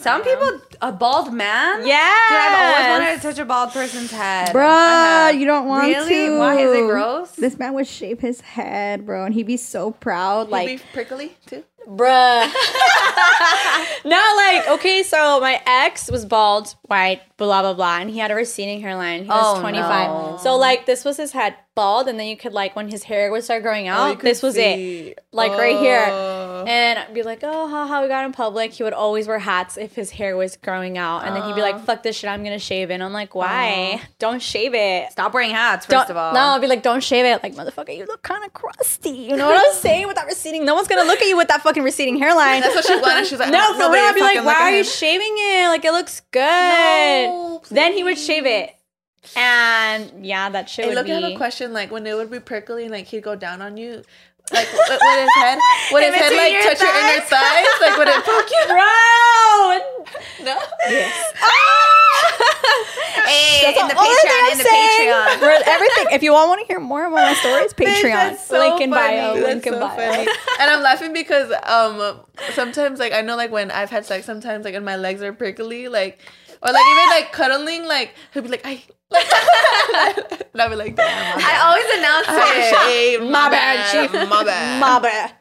Some 0.00 0.22
people, 0.22 0.60
a 0.80 0.92
bald 0.92 1.32
man. 1.32 1.86
Yeah. 1.86 2.10
Dude, 2.28 2.38
I've 2.38 2.74
always 2.74 2.88
wanted 3.06 3.16
to 3.16 3.22
touch 3.28 3.38
a 3.38 3.44
bald 3.44 3.70
person's 3.72 4.10
head. 4.10 4.48
Bruh, 4.54 5.38
you 5.38 5.44
don't 5.44 5.66
want 5.66 5.86
Really? 5.88 6.08
to. 6.08 6.38
Why 6.38 6.56
is 6.58 6.72
it 6.78 6.86
gross? 6.86 7.32
This 7.32 7.58
man 7.58 7.74
would 7.74 7.86
shave 7.86 8.20
his 8.20 8.40
head, 8.40 9.04
bro, 9.04 9.24
and 9.26 9.34
he'd 9.34 9.46
be 9.46 9.56
so 9.58 9.90
proud. 9.90 10.48
Like, 10.48 10.68
Like, 10.68 10.78
be 10.78 10.84
prickly 10.94 11.36
too. 11.46 11.64
Bruh. 11.88 12.52
no, 14.04 14.34
like, 14.36 14.68
okay, 14.68 15.02
so 15.02 15.40
my 15.40 15.60
ex 15.66 16.10
was 16.10 16.24
bald, 16.24 16.74
white, 16.82 17.20
blah, 17.36 17.62
blah, 17.62 17.74
blah, 17.74 17.98
and 17.98 18.10
he 18.10 18.18
had 18.18 18.30
a 18.30 18.34
receding 18.34 18.80
hairline. 18.80 19.22
He 19.24 19.28
was 19.28 19.56
Oh, 19.58 19.60
25. 19.60 20.08
no. 20.08 20.38
So, 20.42 20.56
like, 20.56 20.86
this 20.86 21.04
was 21.04 21.16
his 21.16 21.32
head 21.32 21.54
bald, 21.74 22.08
and 22.08 22.18
then 22.18 22.26
you 22.28 22.36
could, 22.36 22.52
like, 22.52 22.76
when 22.76 22.88
his 22.88 23.02
hair 23.04 23.30
would 23.30 23.44
start 23.44 23.62
growing 23.62 23.88
Oh, 23.88 23.92
out, 23.92 24.18
could 24.20 24.28
this 24.30 24.42
was 24.42 24.56
it. 24.56 24.76
see. 24.76 25.14
Like, 25.32 25.52
right 25.52 25.76
here. 25.78 26.06
Oh. 26.08 26.64
And 26.66 26.98
I'd 26.98 27.12
be 27.12 27.22
like, 27.22 27.40
oh, 27.42 27.66
how 27.66 28.02
we 28.02 28.08
got 28.08 28.24
in 28.24 28.32
public. 28.32 28.72
He 28.72 28.82
would 28.82 28.92
always 28.92 29.26
wear 29.26 29.38
hats 29.38 29.76
if 29.76 29.94
his 29.94 30.10
hair 30.10 30.36
was 30.36 30.56
growing 30.56 30.96
out. 30.96 31.24
And 31.26 31.34
then 31.36 31.42
he'd 31.44 31.54
be 31.54 31.60
like, 31.60 31.84
fuck 31.84 32.02
this 32.02 32.16
shit, 32.16 32.30
I'm 32.30 32.42
gonna 32.42 32.58
shave 32.58 32.90
it. 32.90 32.94
And 32.94 33.02
I'm 33.02 33.12
like, 33.12 33.34
why? 33.34 34.00
Don't 34.18 34.40
shave 34.40 34.72
it. 34.74 35.12
Stop 35.12 35.34
wearing 35.34 35.50
hats, 35.50 35.86
1st 35.86 35.90
Don't, 35.90 36.10
of 36.10 36.16
all. 36.16 36.32
No, 36.32 36.40
I'll 36.40 36.60
be 36.60 36.66
like, 36.66 36.82
don't 36.82 37.02
shave 37.02 37.24
it. 37.26 37.42
Like, 37.42 37.54
motherfucker, 37.54 37.96
you 37.96 38.06
look 38.06 38.22
kind 38.22 38.44
of 38.44 38.52
crusty. 38.52 39.10
You 39.10 39.36
know 39.36 39.46
what 39.48 39.66
I'm 39.66 39.74
saying? 39.74 40.06
With 40.06 40.16
that 40.16 40.26
receding, 40.26 40.64
no 40.64 40.74
one's 40.74 40.88
gonna 40.88 41.04
look 41.04 41.20
at 41.20 41.28
you 41.28 41.36
with 41.36 41.48
that 41.48 41.62
fucking 41.62 41.82
receding 41.82 42.16
hairline. 42.18 42.60
That's 42.62 42.74
what 42.74 42.84
she 42.86 42.96
wanted. 42.96 43.26
She's 43.26 43.38
like, 43.38 43.50
no, 43.52 43.58
"Oh, 43.60 43.74
for 43.74 43.92
real. 43.92 44.02
I'd 44.04 44.14
be 44.14 44.20
like, 44.20 44.44
why 44.44 44.54
are 44.54 44.76
you 44.76 44.84
shaving 44.84 45.34
it? 45.36 45.68
Like, 45.68 45.84
it 45.84 45.92
looks 45.92 46.20
good. 46.30 46.40
No, 46.40 47.62
then 47.70 47.92
he 47.92 48.04
would 48.04 48.18
shave 48.18 48.46
it. 48.46 48.74
And 49.36 50.24
yeah, 50.26 50.48
that 50.50 50.68
shit 50.68 50.84
Hey, 50.84 50.88
would 50.90 50.96
look, 50.96 51.06
be. 51.06 51.12
I 51.12 51.20
have 51.20 51.32
a 51.32 51.36
question. 51.36 51.72
Like 51.72 51.90
when 51.90 52.06
it 52.06 52.14
would 52.14 52.30
be 52.30 52.40
prickly 52.40 52.82
and 52.84 52.92
like 52.92 53.06
he'd 53.06 53.22
go 53.22 53.34
down 53.36 53.62
on 53.62 53.76
you, 53.76 54.02
like 54.52 54.70
with 54.72 54.88
with 54.88 55.20
his 55.20 55.34
head, 55.36 55.58
would 55.92 56.02
his 56.04 56.14
head 56.14 56.32
like 56.36 56.52
your 56.52 56.62
touch 56.62 56.80
your 56.80 56.90
inner 56.90 57.20
thighs? 57.22 57.66
Like 57.80 57.96
would 57.98 58.08
it 58.08 58.24
poke 58.24 58.50
you? 58.50 58.64
Bro! 58.66 60.44
No. 60.44 60.58
Yes. 60.90 61.32
hey, 63.24 63.60
That's 63.64 63.80
in 63.80 63.88
the 63.88 63.94
the 63.94 64.00
only 64.00 64.14
thing 64.14 64.30
Patreon, 64.30 64.44
I'm 64.44 64.52
in 64.52 64.58
the 64.58 64.64
saying. 64.64 65.10
Patreon. 65.10 65.38
For 65.38 65.70
everything. 65.70 66.06
If 66.12 66.22
you 66.22 66.34
all 66.34 66.48
want 66.48 66.60
to 66.60 66.66
hear 66.66 66.80
more 66.80 67.06
about 67.06 67.14
my 67.16 67.34
stories, 67.34 67.72
Patreon. 67.72 68.12
That's 68.12 68.46
so 68.46 68.58
link 68.58 68.80
in 68.80 68.90
funny. 68.90 69.16
bio. 69.16 69.34
That's 69.34 69.46
Link 69.46 69.66
in 69.66 69.72
so 69.74 69.80
bio. 69.80 69.96
funny. 69.96 70.28
And 70.60 70.70
I'm 70.70 70.82
laughing 70.82 71.12
because 71.12 71.52
um 71.64 72.20
sometimes 72.52 72.98
like 72.98 73.12
I 73.12 73.20
know 73.22 73.36
like 73.36 73.50
when 73.50 73.70
I've 73.70 73.90
had 73.90 74.04
sex 74.04 74.26
sometimes 74.26 74.64
like 74.64 74.74
and 74.74 74.84
my 74.84 74.96
legs 74.96 75.22
are 75.22 75.32
prickly 75.32 75.88
like 75.88 76.18
or 76.62 76.72
like 76.72 76.84
even 76.92 77.08
like 77.10 77.32
cuddling 77.32 77.84
like 77.86 78.14
he'll 78.32 78.42
be 78.42 78.48
like 78.48 78.62
I 78.64 78.70
like 78.72 78.88
and 80.52 80.60
I'll 80.62 80.70
be 80.70 80.76
like 80.76 80.96
damn 80.96 81.38
I 81.38 81.60
always 81.64 81.98
announce 81.98 82.26
it. 82.30 83.20
Shame, 83.20 83.30
My 83.30 83.48
bad, 83.50 83.90
chief. 83.92 84.12
my 84.28 84.44
bad 84.44 84.80
My 84.80 84.98
bad. 85.00 85.32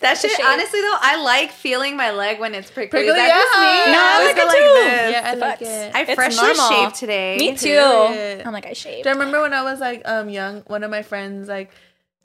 That 0.00 0.18
shit, 0.18 0.30
honestly 0.44 0.80
though, 0.82 0.96
I 1.00 1.22
like 1.22 1.50
feeling 1.50 1.96
my 1.96 2.10
leg 2.10 2.38
when 2.38 2.54
it's 2.54 2.70
prickly. 2.70 2.98
Prickly, 3.04 3.08
Is 3.08 3.14
that 3.16 3.28
just 3.28 3.54
yeah. 3.54 3.86
me? 3.86 3.92
No, 3.92 3.98
I 3.98 4.12
always 4.14 4.26
like 4.28 4.36
go 4.36 4.48
it 4.48 4.52
too. 4.52 4.74
this. 4.74 5.12
yeah 5.12 5.30
I 5.30 5.34
like 5.34 5.58
Facts. 5.58 5.62
it 5.70 5.94
I 5.94 6.00
It's 6.02 6.14
freshly 6.14 6.46
normal. 6.48 6.68
shaved 6.68 6.94
today. 6.96 7.36
Me 7.38 7.56
too. 7.56 8.42
I'm 8.46 8.52
like, 8.52 8.66
I 8.66 8.74
shaved. 8.74 9.04
Do 9.04 9.08
I 9.10 9.12
remember 9.12 9.40
when 9.40 9.54
I 9.54 9.62
was 9.62 9.80
like 9.80 10.02
um 10.04 10.28
young, 10.28 10.60
one 10.66 10.82
of 10.84 10.90
my 10.90 11.02
friends 11.02 11.48
like 11.48 11.70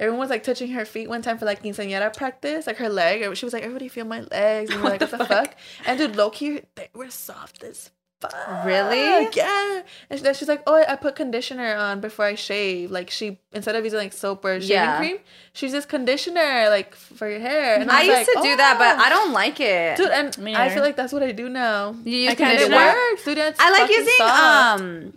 everyone 0.02 0.20
was 0.20 0.30
like 0.30 0.44
touching 0.44 0.72
her 0.72 0.84
feet 0.84 1.07
one 1.07 1.22
time 1.22 1.38
for 1.38 1.45
like 1.45 1.64
quinceañera 1.64 2.14
practice, 2.14 2.68
like 2.68 2.76
her 2.78 2.90
leg. 2.90 3.38
She 3.38 3.45
was 3.45 3.53
like, 3.53 3.64
"Everybody 3.64 3.88
feel 3.88 4.06
my 4.06 4.22
legs," 4.32 4.72
and 4.72 4.84
we're 4.84 4.90
like, 4.90 5.02
"What 5.02 5.11
the 5.11 5.26
fuck?" 5.26 5.56
And 5.86 5.98
dude, 5.98 6.18
Loki, 6.18 6.61
they 6.76 6.90
were 6.94 7.10
soft 7.10 7.64
as 7.64 7.90
fuck. 8.21 8.65
Really? 8.65 9.27
Yeah. 9.33 9.81
And 10.09 10.19
then 10.19 10.33
she's 10.33 10.47
like, 10.47 10.63
"Oh, 10.67 10.75
I 10.75 10.95
put 10.95 11.15
conditioner 11.15 11.75
on 11.75 11.99
before 12.01 12.25
I 12.25 12.35
shave." 12.35 12.91
Like 12.91 13.09
she 13.09 13.39
instead 13.53 13.75
of 13.75 13.83
using 13.83 13.99
like 13.99 14.13
soap 14.13 14.43
or 14.45 14.59
shaving 14.59 14.69
Yeah. 14.75 14.97
cream, 14.97 15.17
she 15.53 15.65
uses 15.67 15.85
conditioner 15.85 16.69
like 16.69 16.95
for 16.95 17.29
your 17.29 17.39
hair. 17.39 17.79
And 17.79 17.89
I 17.89 17.99
was 17.99 18.07
used 18.07 18.29
like, 18.35 18.43
to 18.43 18.49
do 18.49 18.55
that, 18.57 18.77
but 18.77 18.97
"Oh." 18.99 19.05
I 19.05 19.09
don't 19.09 19.31
like 19.33 19.59
it. 19.59 19.97
Dude, 19.97 20.09
and 20.11 20.37
Me 20.37 20.55
I 20.55 20.69
feel 20.69 20.83
like 20.83 20.95
that's 20.95 21.13
what 21.13 21.23
I 21.23 21.31
do 21.31 21.49
now. 21.49 21.95
you 22.03 22.17
use 22.17 22.31
I 22.31 22.35
kinda 22.35 22.63
it 22.63 22.71
works, 22.71 23.25
dude. 23.25 23.37
It's 23.37 23.59
I 23.59 23.69
like 23.71 23.89
using 23.89 24.13
soft. 24.17 24.81
um 24.81 25.13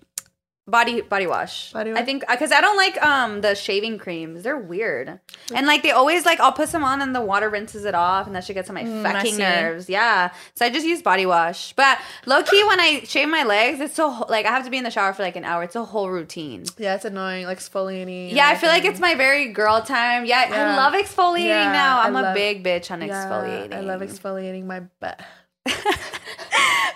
body 0.72 1.02
body 1.02 1.28
wash. 1.28 1.72
Body 1.72 1.92
I 1.92 2.02
think 2.04 2.24
because 2.28 2.50
I 2.50 2.60
don't 2.60 2.76
like 2.76 3.00
um 3.04 3.42
the 3.42 3.54
shaving 3.54 3.98
creams. 3.98 4.42
They're 4.42 4.58
weird. 4.58 5.20
And 5.54 5.66
like 5.68 5.82
they 5.84 5.92
always 5.92 6.24
like 6.26 6.40
I'll 6.40 6.50
put 6.60 6.68
some 6.68 6.82
on 6.82 7.00
and 7.02 7.14
the 7.14 7.20
water 7.20 7.48
rinses 7.48 7.84
it 7.84 7.94
off 7.94 8.26
and 8.26 8.34
that 8.34 8.42
shit 8.44 8.54
gets 8.54 8.68
on 8.70 8.74
my 8.74 8.82
Mm, 8.84 9.02
fucking 9.04 9.36
nerves. 9.36 9.88
Yeah. 9.88 10.32
So 10.56 10.64
I 10.66 10.70
just 10.70 10.86
use 10.86 11.02
body 11.02 11.26
wash. 11.26 11.72
But 11.74 11.98
low 12.26 12.42
key 12.42 12.64
when 12.64 12.80
I 12.80 13.02
shave 13.04 13.28
my 13.28 13.44
legs, 13.44 13.78
it's 13.80 13.94
so 13.94 14.26
like 14.28 14.46
I 14.46 14.50
have 14.50 14.64
to 14.64 14.70
be 14.70 14.78
in 14.78 14.84
the 14.84 14.90
shower 14.90 15.12
for 15.12 15.22
like 15.22 15.36
an 15.36 15.44
hour. 15.44 15.62
It's 15.62 15.76
a 15.76 15.84
whole 15.84 16.10
routine. 16.10 16.64
Yeah, 16.78 16.94
it's 16.96 17.04
annoying, 17.04 17.46
like 17.46 17.58
exfoliating. 17.60 18.28
and 18.28 18.36
Yeah, 18.36 18.48
I 18.48 18.56
feel 18.56 18.70
like 18.70 18.78
everything. 18.78 18.90
it's 18.92 19.00
my 19.00 19.14
very 19.14 19.52
girl 19.52 19.82
time. 19.82 20.24
Yeah, 20.24 20.46
I 20.50 20.76
love 20.76 20.94
exfoliating 20.94 21.44
Yeah, 21.46 21.72
now. 21.72 22.00
I 22.00 22.06
I'm 22.06 22.16
a 22.16 22.22
love- 22.22 22.34
big 22.34 22.64
bitch 22.64 22.90
on 22.90 23.02
Yeah, 23.02 23.08
exfoliating. 23.28 23.74
I 23.74 23.80
love 23.80 24.00
exfoliating 24.00 24.64
my 24.64 24.80
butt. 25.00 25.20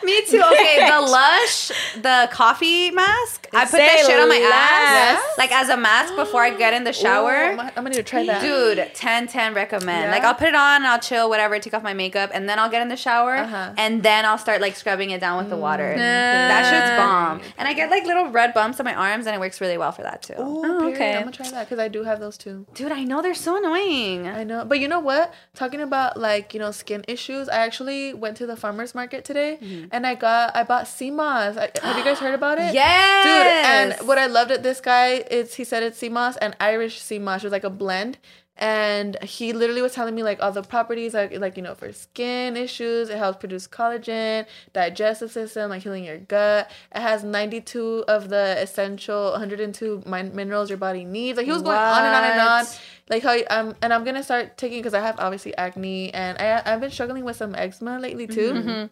Me 0.04 0.24
too. 0.26 0.40
Okay, 0.40 0.88
the 0.88 1.00
Lush, 1.00 1.68
the 2.00 2.28
coffee 2.30 2.90
mask. 2.92 3.48
I 3.52 3.64
put 3.64 3.78
that 3.78 4.04
shit 4.06 4.20
on 4.20 4.28
my 4.28 4.38
less. 4.38 5.18
ass, 5.18 5.38
like 5.38 5.50
as 5.50 5.68
a 5.68 5.76
mask 5.76 6.14
before 6.14 6.42
I 6.44 6.50
get 6.56 6.74
in 6.74 6.84
the 6.84 6.92
shower. 6.92 7.34
I'm, 7.34 7.58
I'm 7.60 7.72
gonna 7.84 8.02
try 8.04 8.24
that. 8.26 8.40
Dude, 8.40 8.94
10 8.94 9.26
10 9.26 9.54
recommend. 9.54 10.04
Yeah? 10.04 10.10
Like 10.12 10.22
I'll 10.22 10.34
put 10.34 10.46
it 10.48 10.54
on 10.54 10.84
I'll 10.84 11.00
chill, 11.00 11.28
whatever, 11.28 11.58
take 11.58 11.74
off 11.74 11.82
my 11.82 11.94
makeup, 11.94 12.30
and 12.32 12.48
then 12.48 12.58
I'll 12.60 12.70
get 12.70 12.82
in 12.82 12.88
the 12.88 12.96
shower 12.96 13.36
Uh-huh. 13.36 13.72
and 13.76 14.02
then 14.04 14.24
I'll 14.24 14.38
start 14.38 14.60
like 14.60 14.76
scrubbing 14.76 15.10
it 15.10 15.20
down 15.20 15.38
with 15.38 15.50
the 15.50 15.56
water. 15.56 15.92
Mm. 15.94 15.96
That 15.96 16.70
shit's 16.70 16.96
bomb. 17.02 17.40
And 17.58 17.66
I 17.66 17.72
get 17.72 17.90
like 17.90 18.04
little 18.04 18.28
red 18.30 18.54
bumps 18.54 18.78
on 18.78 18.84
my 18.84 18.94
arms 18.94 19.26
and 19.26 19.34
it 19.34 19.40
works 19.40 19.60
really 19.60 19.78
well 19.78 19.90
for 19.92 20.02
that 20.02 20.22
too. 20.22 20.34
Ooh, 20.34 20.62
Oh, 20.64 20.88
okay. 20.92 21.14
I'm 21.16 21.20
gonna 21.22 21.32
try 21.32 21.50
that 21.50 21.64
because 21.68 21.80
I 21.80 21.88
do 21.88 22.04
have 22.04 22.20
those 22.20 22.36
too. 22.38 22.64
Dude, 22.74 22.92
I 22.92 23.02
know 23.02 23.22
they're 23.22 23.34
so 23.34 23.56
annoying. 23.56 24.28
I 24.28 24.44
know, 24.44 24.64
but 24.64 24.78
you 24.78 24.86
know 24.86 25.00
what? 25.00 25.32
Talking 25.54 25.80
about 25.80 26.16
like 26.16 26.54
you 26.54 26.60
know 26.60 26.70
skin 26.70 27.04
issues, 27.08 27.48
I 27.48 27.56
actually 27.56 28.14
went 28.14 28.36
to 28.36 28.46
the 28.46 28.55
farmers 28.56 28.94
market 28.94 29.24
today 29.24 29.58
Mm-hmm. 29.60 29.86
and 29.92 30.06
I 30.06 30.14
got 30.14 30.54
I 30.56 30.62
bought 30.64 30.88
sea 30.88 31.10
moss. 31.10 31.56
I, 31.56 31.70
have 31.82 31.96
you 31.98 32.04
guys 32.04 32.18
heard 32.18 32.34
about 32.34 32.58
it? 32.58 32.74
Yes. 32.74 33.24
Dude, 33.26 34.00
and 34.00 34.08
what 34.08 34.18
I 34.18 34.26
loved 34.26 34.50
at 34.50 34.62
this 34.62 34.80
guy 34.80 35.24
is 35.30 35.54
he 35.54 35.64
said 35.64 35.82
it's 35.82 35.98
sea 35.98 36.08
moss 36.08 36.36
and 36.38 36.56
Irish 36.60 37.00
sea 37.00 37.18
moss. 37.18 37.42
It 37.42 37.46
was 37.46 37.52
like 37.52 37.64
a 37.64 37.70
blend. 37.70 38.18
And 38.58 39.22
he 39.22 39.52
literally 39.52 39.82
was 39.82 39.92
telling 39.92 40.14
me 40.14 40.22
like 40.22 40.42
all 40.42 40.50
the 40.50 40.62
properties 40.62 41.12
like 41.12 41.36
like 41.38 41.58
you 41.58 41.62
know 41.62 41.74
for 41.74 41.92
skin 41.92 42.56
issues, 42.56 43.10
it 43.10 43.18
helps 43.18 43.38
produce 43.38 43.68
collagen, 43.68 44.46
digestive 44.72 45.30
system, 45.30 45.68
like 45.68 45.82
healing 45.82 46.04
your 46.04 46.16
gut. 46.16 46.70
It 46.94 47.00
has 47.02 47.22
92 47.22 48.04
of 48.08 48.30
the 48.30 48.56
essential 48.58 49.32
102 49.32 50.04
min- 50.06 50.34
minerals 50.34 50.70
your 50.70 50.78
body 50.78 51.04
needs. 51.04 51.36
Like 51.36 51.44
he 51.44 51.52
was 51.52 51.60
going 51.60 51.76
on 51.76 52.02
and 52.02 52.14
on 52.14 52.24
and 52.24 52.40
on. 52.40 52.64
Like 53.08 53.22
how 53.22 53.36
um 53.50 53.74
and 53.82 53.92
I'm 53.92 54.04
gonna 54.04 54.22
start 54.22 54.56
taking 54.56 54.78
because 54.78 54.94
I 54.94 55.00
have 55.00 55.18
obviously 55.18 55.56
acne 55.56 56.12
and 56.12 56.38
I 56.38 56.62
I've 56.64 56.80
been 56.80 56.90
struggling 56.90 57.24
with 57.24 57.36
some 57.36 57.54
eczema 57.54 57.98
lately 57.98 58.26
too. 58.26 58.52
Mm-hmm. 58.52 58.86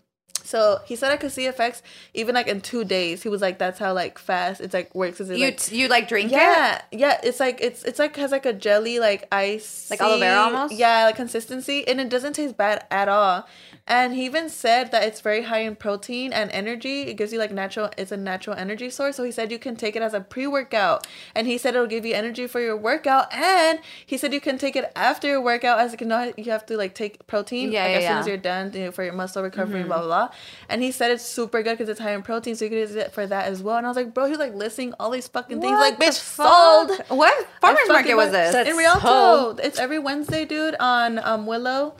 So 0.44 0.78
he 0.84 0.94
said 0.94 1.10
I 1.10 1.16
could 1.16 1.32
see 1.32 1.46
effects 1.46 1.82
even 2.12 2.34
like 2.34 2.46
in 2.46 2.60
two 2.60 2.84
days. 2.84 3.22
He 3.22 3.30
was 3.30 3.40
like, 3.40 3.58
"That's 3.58 3.78
how 3.78 3.94
like 3.94 4.18
fast 4.18 4.60
it's 4.60 4.74
like 4.74 4.94
works." 4.94 5.18
Is 5.18 5.30
it 5.30 5.38
you 5.38 5.46
like, 5.46 5.72
you 5.72 5.88
like 5.88 6.06
drink 6.06 6.30
it? 6.30 6.36
yeah, 6.36 6.82
yeah. 6.92 7.18
It's 7.22 7.40
like 7.40 7.60
it's 7.62 7.82
it's 7.84 7.98
like 7.98 8.14
has 8.16 8.30
like 8.30 8.44
a 8.44 8.52
jelly 8.52 8.98
like 8.98 9.26
ice 9.32 9.90
Like 9.90 10.02
aloe 10.02 10.18
vera 10.18 10.40
almost? 10.40 10.74
Yeah, 10.74 11.04
like 11.04 11.16
consistency, 11.16 11.88
and 11.88 11.98
it 11.98 12.10
doesn't 12.10 12.34
taste 12.34 12.58
bad 12.58 12.86
at 12.90 13.08
all. 13.08 13.48
And 13.86 14.14
he 14.14 14.24
even 14.24 14.48
said 14.48 14.92
that 14.92 15.02
it's 15.02 15.20
very 15.20 15.42
high 15.42 15.58
in 15.58 15.76
protein 15.76 16.32
and 16.32 16.50
energy. 16.52 17.02
It 17.02 17.14
gives 17.18 17.34
you 17.34 17.38
like 17.38 17.52
natural. 17.52 17.90
It's 17.98 18.12
a 18.12 18.16
natural 18.16 18.56
energy 18.56 18.88
source. 18.88 19.16
So 19.16 19.24
he 19.24 19.30
said 19.30 19.52
you 19.52 19.58
can 19.58 19.76
take 19.76 19.94
it 19.94 20.00
as 20.00 20.14
a 20.14 20.20
pre 20.20 20.46
workout, 20.46 21.06
and 21.34 21.46
he 21.46 21.58
said 21.58 21.74
it'll 21.74 21.86
give 21.86 22.06
you 22.06 22.14
energy 22.14 22.46
for 22.46 22.60
your 22.60 22.78
workout. 22.78 23.30
And 23.32 23.80
he 24.06 24.16
said 24.16 24.32
you 24.32 24.40
can 24.40 24.56
take 24.56 24.74
it 24.74 24.90
after 24.96 25.28
your 25.28 25.42
workout, 25.42 25.80
as 25.80 25.94
you 26.00 26.06
know 26.06 26.32
you 26.38 26.50
have 26.50 26.64
to 26.66 26.78
like 26.78 26.94
take 26.94 27.26
protein. 27.26 27.72
Yeah, 27.72 27.82
like, 27.82 27.90
yeah, 27.90 27.96
as 27.98 28.02
soon 28.04 28.12
yeah. 28.12 28.20
as 28.20 28.26
you're 28.26 28.36
done 28.38 28.72
you 28.72 28.84
know, 28.86 28.90
for 28.90 29.04
your 29.04 29.12
muscle 29.12 29.42
recovery, 29.42 29.82
blah 29.82 29.98
blah 29.98 30.06
blah. 30.06 30.28
And 30.70 30.82
he 30.82 30.90
said 30.90 31.10
it's 31.10 31.24
super 31.24 31.62
good 31.62 31.76
because 31.76 31.90
it's 31.90 32.00
high 32.00 32.14
in 32.14 32.22
protein, 32.22 32.56
so 32.56 32.64
you 32.64 32.70
can 32.70 32.78
use 32.78 32.94
it 32.94 33.12
for 33.12 33.26
that 33.26 33.46
as 33.48 33.62
well. 33.62 33.76
And 33.76 33.86
I 33.86 33.90
was 33.90 33.96
like, 33.96 34.14
bro, 34.14 34.26
he's 34.26 34.38
like 34.38 34.54
listing 34.54 34.94
all 34.98 35.10
these 35.10 35.28
fucking 35.28 35.60
things. 35.60 35.72
Like, 35.78 35.98
bitch, 35.98 36.14
sold. 36.14 36.90
What 37.08 37.46
farmers 37.60 37.86
market 37.88 38.14
was 38.14 38.30
this? 38.30 38.54
That's 38.54 38.70
in 38.70 38.76
Rialto. 38.76 39.00
so- 39.00 39.56
It's 39.62 39.78
every 39.78 39.98
Wednesday, 39.98 40.46
dude, 40.46 40.74
on 40.80 41.18
um 41.18 41.44
Willow, 41.46 41.94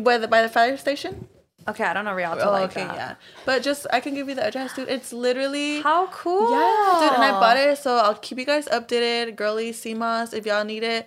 by 0.00 0.18
the 0.18 0.28
by 0.28 0.42
the 0.42 0.48
fire 0.48 0.76
station. 0.76 1.28
Okay, 1.68 1.84
I 1.84 1.92
don't 1.92 2.04
know 2.04 2.12
Rialto 2.14 2.48
Oh, 2.48 2.50
like 2.50 2.70
okay, 2.72 2.84
that. 2.84 2.96
yeah. 2.96 3.14
But 3.46 3.62
just 3.62 3.86
I 3.92 4.00
can 4.00 4.14
give 4.14 4.28
you 4.28 4.34
the 4.34 4.44
address, 4.44 4.74
dude. 4.74 4.88
It's 4.88 5.12
literally 5.12 5.80
How 5.80 6.08
cool. 6.08 6.50
yeah, 6.50 6.98
dude. 7.04 7.12
And 7.14 7.22
I 7.22 7.30
bought 7.38 7.56
it, 7.56 7.78
so 7.78 7.98
I'll 7.98 8.16
keep 8.16 8.38
you 8.38 8.44
guys 8.44 8.66
updated. 8.66 9.36
Girly 9.36 9.72
sea 9.72 9.94
moss, 9.94 10.32
if 10.32 10.44
y'all 10.44 10.64
need 10.64 10.82
it, 10.82 11.06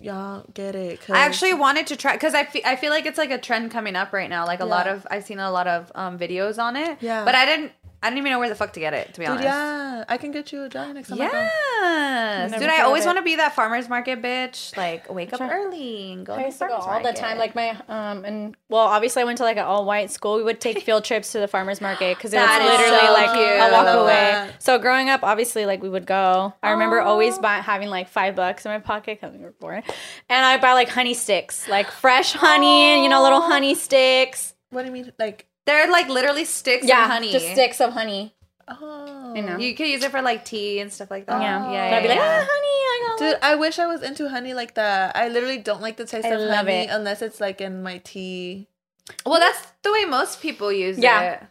y'all 0.00 0.44
get 0.52 0.74
it. 0.74 1.00
I 1.08 1.20
actually 1.24 1.54
wanted 1.54 1.86
to 1.86 1.96
try 1.96 2.12
because 2.12 2.34
I 2.34 2.44
feel 2.44 2.60
I 2.66 2.76
feel 2.76 2.90
like 2.90 3.06
it's 3.06 3.16
like 3.16 3.30
a 3.30 3.38
trend 3.38 3.70
coming 3.70 3.96
up 3.96 4.12
right 4.12 4.28
now. 4.28 4.44
Like 4.44 4.60
a 4.60 4.66
lot 4.66 4.86
of 4.86 5.06
I've 5.10 5.24
seen 5.24 5.38
a 5.38 5.50
lot 5.50 5.66
of 5.66 5.90
um 5.94 6.18
videos 6.18 6.58
on 6.62 6.76
it. 6.76 6.98
Yeah. 7.00 7.24
But 7.24 7.34
I 7.34 7.46
didn't 7.46 7.72
I 8.04 8.08
didn't 8.10 8.18
even 8.18 8.32
know 8.32 8.38
where 8.38 8.50
the 8.50 8.54
fuck 8.54 8.74
to 8.74 8.80
get 8.80 8.92
it 8.92 9.14
to 9.14 9.20
be 9.20 9.24
dude, 9.24 9.30
honest. 9.32 9.44
yeah, 9.46 10.04
I 10.08 10.18
can 10.18 10.30
get 10.30 10.52
you 10.52 10.62
a 10.64 10.68
jar 10.68 10.92
next 10.92 11.08
time. 11.08 11.16
Yes, 11.18 12.52
dude. 12.52 12.68
I 12.68 12.82
always 12.82 13.06
want 13.06 13.16
to 13.18 13.22
be 13.22 13.36
that 13.36 13.54
farmers 13.54 13.88
market 13.88 14.20
bitch. 14.20 14.76
Like 14.76 15.12
wake 15.12 15.32
up 15.32 15.38
Sure. 15.38 15.48
early 15.50 16.12
and 16.12 16.26
go 16.26 16.34
I 16.34 16.36
to 16.36 16.42
the 16.42 16.46
used 16.48 16.58
to 16.58 16.66
go 16.68 16.74
all 16.74 17.02
the 17.02 17.12
time. 17.12 17.38
Like 17.38 17.54
my 17.54 17.70
um 17.88 18.24
and 18.24 18.56
well, 18.68 18.82
obviously 18.82 19.22
I 19.22 19.24
went 19.24 19.38
to 19.38 19.44
like 19.44 19.56
an 19.56 19.64
all 19.64 19.84
white 19.86 20.10
school. 20.10 20.36
We 20.36 20.42
would 20.42 20.60
take 20.60 20.82
field 20.86 21.04
trips 21.04 21.32
to 21.32 21.38
the 21.40 21.48
farmers 21.48 21.80
market 21.80 22.16
because 22.18 22.32
it 22.34 22.38
was 22.38 22.48
literally 22.48 23.06
so 23.06 23.12
like 23.12 23.32
cute. 23.32 23.46
a 23.46 23.72
walk 23.72 23.86
away. 23.86 24.06
that. 24.12 24.62
So 24.62 24.78
growing 24.78 25.08
up, 25.08 25.22
obviously 25.22 25.64
like 25.64 25.82
we 25.82 25.88
would 25.88 26.06
go. 26.06 26.52
I 26.62 26.72
remember 26.72 27.00
Aw. 27.00 27.06
always 27.06 27.38
buy, 27.38 27.56
having 27.58 27.88
like 27.88 28.08
five 28.08 28.36
bucks 28.36 28.66
in 28.66 28.72
my 28.72 28.80
pocket 28.80 29.18
because 29.20 29.34
we 29.36 29.42
were 29.42 29.52
poor, 29.52 29.72
and 29.72 29.84
I 30.46 30.58
buy 30.58 30.74
like 30.74 30.88
honey 30.90 31.14
sticks, 31.14 31.66
like 31.68 31.90
fresh 31.90 32.32
honey, 32.34 32.92
and 32.94 33.02
you 33.02 33.08
know, 33.08 33.22
little 33.22 33.40
honey 33.40 33.74
sticks. 33.74 34.54
What 34.70 34.82
do 34.82 34.86
you 34.88 34.92
mean, 34.92 35.12
like 35.18 35.46
They're 35.66 35.90
like 35.90 36.08
literally 36.08 36.44
sticks 36.44 36.86
yeah, 36.86 37.04
of 37.04 37.10
honey. 37.10 37.32
just 37.32 37.50
sticks 37.52 37.80
of 37.80 37.92
honey. 37.92 38.34
Oh. 38.68 39.32
I 39.36 39.40
know. 39.40 39.58
You 39.58 39.74
could 39.74 39.86
use 39.88 40.02
it 40.02 40.10
for 40.10 40.22
like 40.22 40.44
tea 40.44 40.80
and 40.80 40.92
stuff 40.92 41.10
like 41.10 41.26
that. 41.26 41.40
yeah, 41.42 41.70
yeah, 41.70 41.90
But 41.90 41.96
I'd 41.96 42.02
be 42.02 42.08
like, 42.08 42.18
yeah. 42.18 42.38
ah, 42.40 42.46
honey, 42.48 42.48
I 42.48 43.06
got 43.06 43.18
Dude, 43.18 43.38
I 43.42 43.54
wish 43.56 43.78
I 43.78 43.86
was 43.86 44.02
into 44.02 44.28
honey 44.28 44.54
like 44.54 44.74
that. 44.74 45.14
I 45.16 45.28
literally 45.28 45.58
don't 45.58 45.82
like 45.82 45.96
the 45.96 46.06
taste 46.06 46.26
I 46.26 46.30
of 46.30 46.50
honey 46.50 46.84
it. 46.84 46.90
unless 46.90 47.20
it's 47.22 47.40
like 47.40 47.60
in 47.60 47.82
my 47.82 47.98
tea. 47.98 48.68
Well, 49.26 49.38
that's 49.40 49.60
the 49.82 49.92
way 49.92 50.04
most 50.06 50.40
people 50.40 50.72
use 50.72 50.96
it. 50.98 51.02
Yeah. 51.04 51.20
it. 51.34 51.42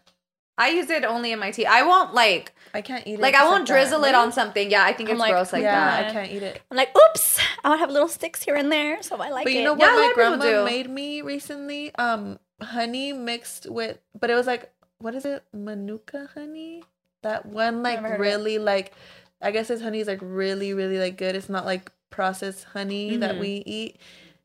I 0.57 0.69
use 0.69 0.89
it 0.89 1.03
only 1.03 1.31
in 1.31 1.39
my 1.39 1.51
tea. 1.51 1.65
I 1.65 1.81
won't 1.83 2.13
like 2.13 2.53
I 2.75 2.81
can't 2.81 3.05
eat 3.07 3.13
it. 3.15 3.19
like 3.19 3.35
I 3.35 3.45
won't 3.45 3.67
that. 3.67 3.73
drizzle 3.73 4.03
it 4.05 4.15
on 4.15 4.31
something. 4.31 4.69
Yeah, 4.71 4.83
I 4.83 4.93
think 4.93 5.09
I'm 5.09 5.15
it's 5.15 5.19
like, 5.19 5.31
gross 5.31 5.53
like 5.53 5.63
yeah, 5.63 5.75
that. 6.01 6.09
I 6.09 6.11
can't 6.13 6.31
eat 6.31 6.43
it. 6.43 6.61
I'm 6.71 6.77
like, 6.77 6.95
oops, 6.95 7.39
I'll 7.63 7.77
have 7.77 7.91
little 7.91 8.07
sticks 8.07 8.41
here 8.43 8.55
and 8.55 8.71
there, 8.71 9.01
so 9.03 9.17
I 9.17 9.29
like 9.29 9.45
But 9.45 9.53
it. 9.53 9.57
you 9.57 9.63
know 9.63 9.73
what 9.73 9.81
Yeah, 9.81 9.95
my 9.95 10.11
grandma 10.15 10.63
made 10.65 10.89
me 10.89 11.21
recently? 11.21 11.93
Um, 11.95 12.39
honey 12.61 13.13
mixed 13.13 13.69
with, 13.69 13.97
but 14.19 14.29
it 14.29 14.35
was 14.35 14.47
like, 14.47 14.71
what 14.99 15.15
is 15.15 15.25
it? 15.25 15.43
Manuka 15.53 16.29
honey. 16.33 16.83
That 17.21 17.45
one 17.45 17.83
like 17.83 17.95
Never 18.01 18.07
heard 18.09 18.15
of 18.15 18.21
it. 18.21 18.29
really 18.29 18.57
like, 18.57 18.93
I 19.41 19.51
guess 19.51 19.67
this 19.69 19.81
honey 19.81 19.99
is 19.99 20.07
like 20.07 20.19
really 20.21 20.73
really 20.73 20.97
like 20.99 21.17
good. 21.17 21.35
It's 21.35 21.49
not 21.49 21.65
like 21.65 21.91
processed 22.09 22.65
honey 22.65 23.17
that 23.17 23.35
Mhm. 23.35 23.39
we 23.39 23.63
eat. 23.65 23.97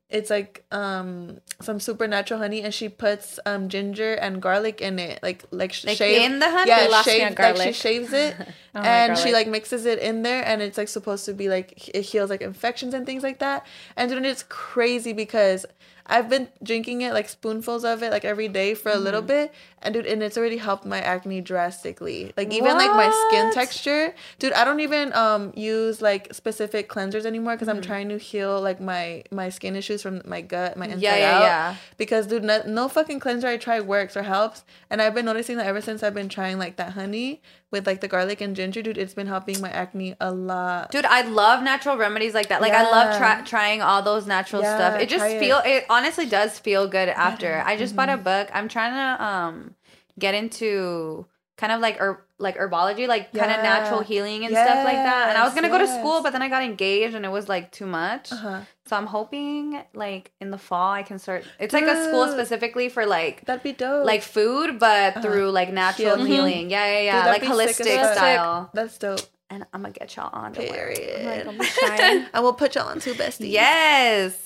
It's 0.09 0.29
like 0.31 0.63
um 0.71 1.39
some 1.61 1.79
supernatural 1.79 2.39
honey, 2.39 2.61
and 2.63 2.73
she 2.73 2.89
puts 2.89 3.39
um 3.45 3.69
ginger 3.69 4.13
and 4.15 4.41
garlic 4.41 4.81
in 4.81 4.97
it, 4.97 5.19
like 5.21 5.43
like, 5.51 5.75
Like 5.83 5.97
shave. 5.97 6.21
in 6.23 6.39
the 6.39 6.49
honey. 6.49 6.69
Yeah, 6.69 7.01
shave, 7.03 7.37
like 7.37 7.57
she 7.57 7.73
shaves 7.73 8.11
it, 8.13 8.35
and 8.73 9.17
she 9.17 9.33
like 9.33 9.47
mixes 9.47 9.85
it 9.85 9.99
in 9.99 10.23
there, 10.23 10.43
and 10.43 10.61
it's 10.63 10.77
like 10.79 10.87
supposed 10.87 11.25
to 11.25 11.33
be 11.33 11.47
like 11.47 11.89
it 11.95 12.01
heals 12.01 12.29
like 12.31 12.41
infections 12.41 12.93
and 12.95 13.05
things 13.05 13.21
like 13.23 13.39
that. 13.39 13.67
And 13.95 14.09
then 14.09 14.25
it's 14.25 14.43
crazy 14.49 15.13
because 15.13 15.65
I've 16.09 16.27
been 16.29 16.49
drinking 16.63 17.01
it 17.01 17.13
like 17.13 17.29
spoonfuls 17.29 17.85
of 17.85 18.01
it 18.03 18.11
like 18.11 18.25
every 18.25 18.47
day 18.47 18.73
for 18.73 18.91
a 18.91 18.97
little 18.97 19.21
bit, 19.21 19.53
and 19.81 19.93
dude, 19.93 20.05
and 20.07 20.23
it's 20.23 20.37
already 20.37 20.57
helped 20.57 20.85
my 20.85 20.99
acne 20.99 21.39
drastically. 21.41 22.33
Like 22.35 22.51
even 22.51 22.75
like 22.77 22.91
my 22.91 23.09
skin 23.29 23.53
texture, 23.53 24.15
dude. 24.39 24.53
I 24.53 24.65
don't 24.65 24.79
even 24.79 25.13
um 25.13 25.53
use 25.55 26.01
like 26.01 26.33
specific 26.33 26.89
cleansers 26.89 27.25
anymore 27.25 27.53
because 27.53 27.67
I'm 27.69 27.81
trying 27.81 28.09
to 28.09 28.17
heal 28.17 28.59
like 28.59 28.81
my 28.81 29.23
my 29.31 29.49
skin 29.49 29.75
issues 29.75 30.01
from 30.01 30.21
my 30.25 30.41
gut, 30.41 30.75
my 30.77 30.85
inside 30.85 31.01
Yeah, 31.01 31.15
yeah, 31.17 31.37
out. 31.37 31.41
yeah. 31.43 31.75
Because 31.97 32.27
dude, 32.27 32.43
no, 32.43 32.63
no 32.65 32.87
fucking 32.89 33.19
cleanser 33.19 33.47
I 33.47 33.57
try 33.57 33.79
works 33.79 34.17
or 34.17 34.23
helps, 34.23 34.63
and 34.89 35.01
I've 35.01 35.13
been 35.13 35.25
noticing 35.25 35.57
that 35.57 35.67
ever 35.67 35.81
since 35.81 36.01
I've 36.03 36.13
been 36.15 36.29
trying 36.29 36.57
like 36.57 36.77
that 36.77 36.93
honey 36.93 37.41
with 37.71 37.85
like 37.85 38.01
the 38.01 38.07
garlic 38.07 38.41
and 38.41 38.55
ginger, 38.55 38.81
dude. 38.81 38.97
It's 38.97 39.13
been 39.13 39.27
helping 39.27 39.61
my 39.61 39.69
acne 39.69 40.15
a 40.19 40.31
lot. 40.31 40.91
Dude, 40.91 41.05
I 41.05 41.21
love 41.21 41.61
natural 41.63 41.97
remedies 41.97 42.33
like 42.33 42.49
that. 42.49 42.61
Like 42.61 42.73
I 42.73 42.83
love 42.83 43.11
Yeah. 43.13 43.17
try- 43.19 43.41
trying 43.43 43.81
all 43.81 44.01
those 44.01 44.25
natural 44.25 44.61
Yeah, 44.63 44.75
stuff. 44.75 45.01
It 45.01 45.09
just 45.09 45.19
try 45.21 45.29
it. 45.33 45.39
feel 45.39 45.61
it 45.65 45.85
honestly 45.89 46.25
does 46.25 46.57
feel 46.57 46.87
good 46.87 47.09
after. 47.09 47.61
I 47.65 47.77
just 47.77 47.95
Mm-hmm. 47.95 47.97
bought 47.97 48.09
a 48.09 48.17
book. 48.17 48.49
I'm 48.53 48.67
trying 48.67 48.93
to 48.93 49.23
um 49.23 49.75
get 50.17 50.33
into 50.35 51.25
kind 51.57 51.71
of 51.73 51.79
like 51.81 51.97
herb 51.99 52.17
like 52.39 52.57
herbology, 52.57 53.07
like 53.07 53.33
kind 53.33 53.51
of 53.51 53.61
natural 53.61 53.99
healing 54.01 54.45
and 54.45 54.53
stuff 54.53 54.85
like 54.85 54.95
that. 54.95 55.29
And 55.29 55.37
I 55.37 55.43
was 55.43 55.53
gonna 55.53 55.69
go 55.69 55.77
to 55.77 55.87
school, 55.87 56.23
but 56.23 56.31
then 56.31 56.41
I 56.41 56.47
got 56.49 56.63
engaged 56.63 57.13
and 57.13 57.25
it 57.25 57.29
was 57.31 57.49
like 57.49 57.71
too 57.71 57.85
much. 57.85 58.31
Uh-huh. 58.31 58.61
So 58.85 58.95
I'm 58.95 59.05
hoping 59.05 59.81
like 59.93 60.31
in 60.39 60.49
the 60.49 60.57
fall 60.57 60.91
I 60.91 61.03
can 61.03 61.19
start. 61.19 61.43
It's 61.59 61.73
like 61.73 61.83
a 61.83 62.07
school 62.07 62.27
specifically 62.31 62.89
for 62.89 63.05
like 63.05 63.45
That'd 63.45 63.61
be 63.63 63.73
dope. 63.73 64.05
like 64.05 64.21
food, 64.23 64.79
but 64.79 65.21
through 65.21 65.51
like 65.51 65.71
natural 65.71 66.15
Healing. 66.15 66.31
healing. 66.31 66.69
Yeah, 66.71 66.85
yeah, 66.85 66.99
yeah. 67.01 67.21
Dude, 67.23 67.31
like 67.31 67.41
that'd 67.41 67.67
be 67.67 67.73
sick 67.73 67.87
as 67.87 68.07
holistic 68.07 68.13
style. 68.13 68.69
That's 68.73 68.97
dope. 68.97 69.19
And 69.49 69.65
I'm 69.73 69.81
gonna 69.81 69.93
get 69.93 70.15
y'all 70.15 70.29
on 70.31 70.55
it. 70.55 70.71
Period. 70.71 71.47
I 72.33 72.39
will 72.39 72.53
put 72.53 72.75
y'all 72.75 72.87
on 72.87 72.99
two 72.99 73.13
besties. 73.13 73.51
Yes. 73.51 74.37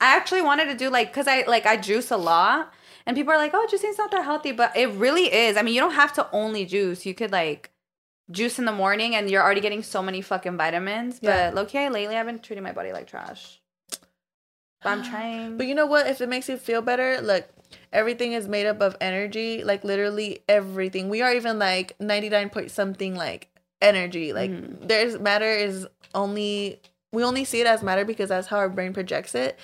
I 0.00 0.16
actually 0.16 0.42
wanted 0.42 0.66
to 0.66 0.74
do 0.74 0.90
like 0.90 1.12
cuz 1.12 1.26
I 1.28 1.44
like 1.46 1.66
I 1.66 1.76
juice 1.76 2.10
a 2.10 2.16
lot 2.16 2.72
and 3.08 3.16
people 3.16 3.32
are 3.32 3.38
like, 3.38 3.52
"Oh, 3.54 3.66
juicing's 3.72 3.98
not 3.98 4.10
that 4.12 4.22
healthy," 4.24 4.52
but 4.52 4.76
it 4.76 4.88
really 4.90 5.32
is. 5.32 5.56
I 5.56 5.62
mean, 5.62 5.74
you 5.74 5.80
don't 5.80 5.94
have 5.94 6.12
to 6.14 6.28
only 6.30 6.64
juice. 6.64 7.04
You 7.06 7.14
could 7.14 7.32
like 7.32 7.70
juice 8.30 8.58
in 8.58 8.66
the 8.66 8.72
morning 8.72 9.14
and 9.16 9.30
you're 9.30 9.42
already 9.42 9.62
getting 9.62 9.82
so 9.82 10.02
many 10.02 10.20
fucking 10.20 10.56
vitamins. 10.58 11.18
Yeah. 11.22 11.50
But 11.50 11.62
okay, 11.62 11.88
lately 11.88 12.16
I've 12.16 12.26
been 12.26 12.38
treating 12.40 12.62
my 12.62 12.72
body 12.72 12.92
like 12.92 13.06
trash. 13.08 13.60
But 14.82 14.90
I'm 14.90 15.02
trying. 15.10 15.56
But 15.56 15.66
you 15.66 15.74
know 15.74 15.86
what? 15.86 16.06
If 16.06 16.20
it 16.20 16.28
makes 16.28 16.48
you 16.48 16.58
feel 16.58 16.82
better, 16.82 17.20
look, 17.22 17.48
everything 17.92 18.32
is 18.34 18.46
made 18.46 18.66
up 18.66 18.80
of 18.82 18.96
energy. 19.00 19.64
Like 19.64 19.82
literally 19.84 20.40
everything. 20.48 21.08
We 21.08 21.22
are 21.22 21.32
even 21.32 21.58
like 21.58 21.98
ninety 21.98 22.28
nine 22.28 22.50
point 22.50 22.70
something 22.70 23.14
like 23.16 23.48
energy. 23.80 24.32
Like 24.34 24.50
Mm-hmm. 24.50 24.86
there's 24.86 25.18
matter 25.18 25.50
is 25.50 25.86
only 26.14 26.80
we 27.12 27.24
only 27.24 27.44
see 27.44 27.62
it 27.62 27.66
as 27.66 27.82
matter 27.82 28.04
because 28.04 28.28
that's 28.28 28.48
how 28.48 28.58
our 28.58 28.68
brain 28.68 28.92
projects 28.92 29.34
it. 29.34 29.58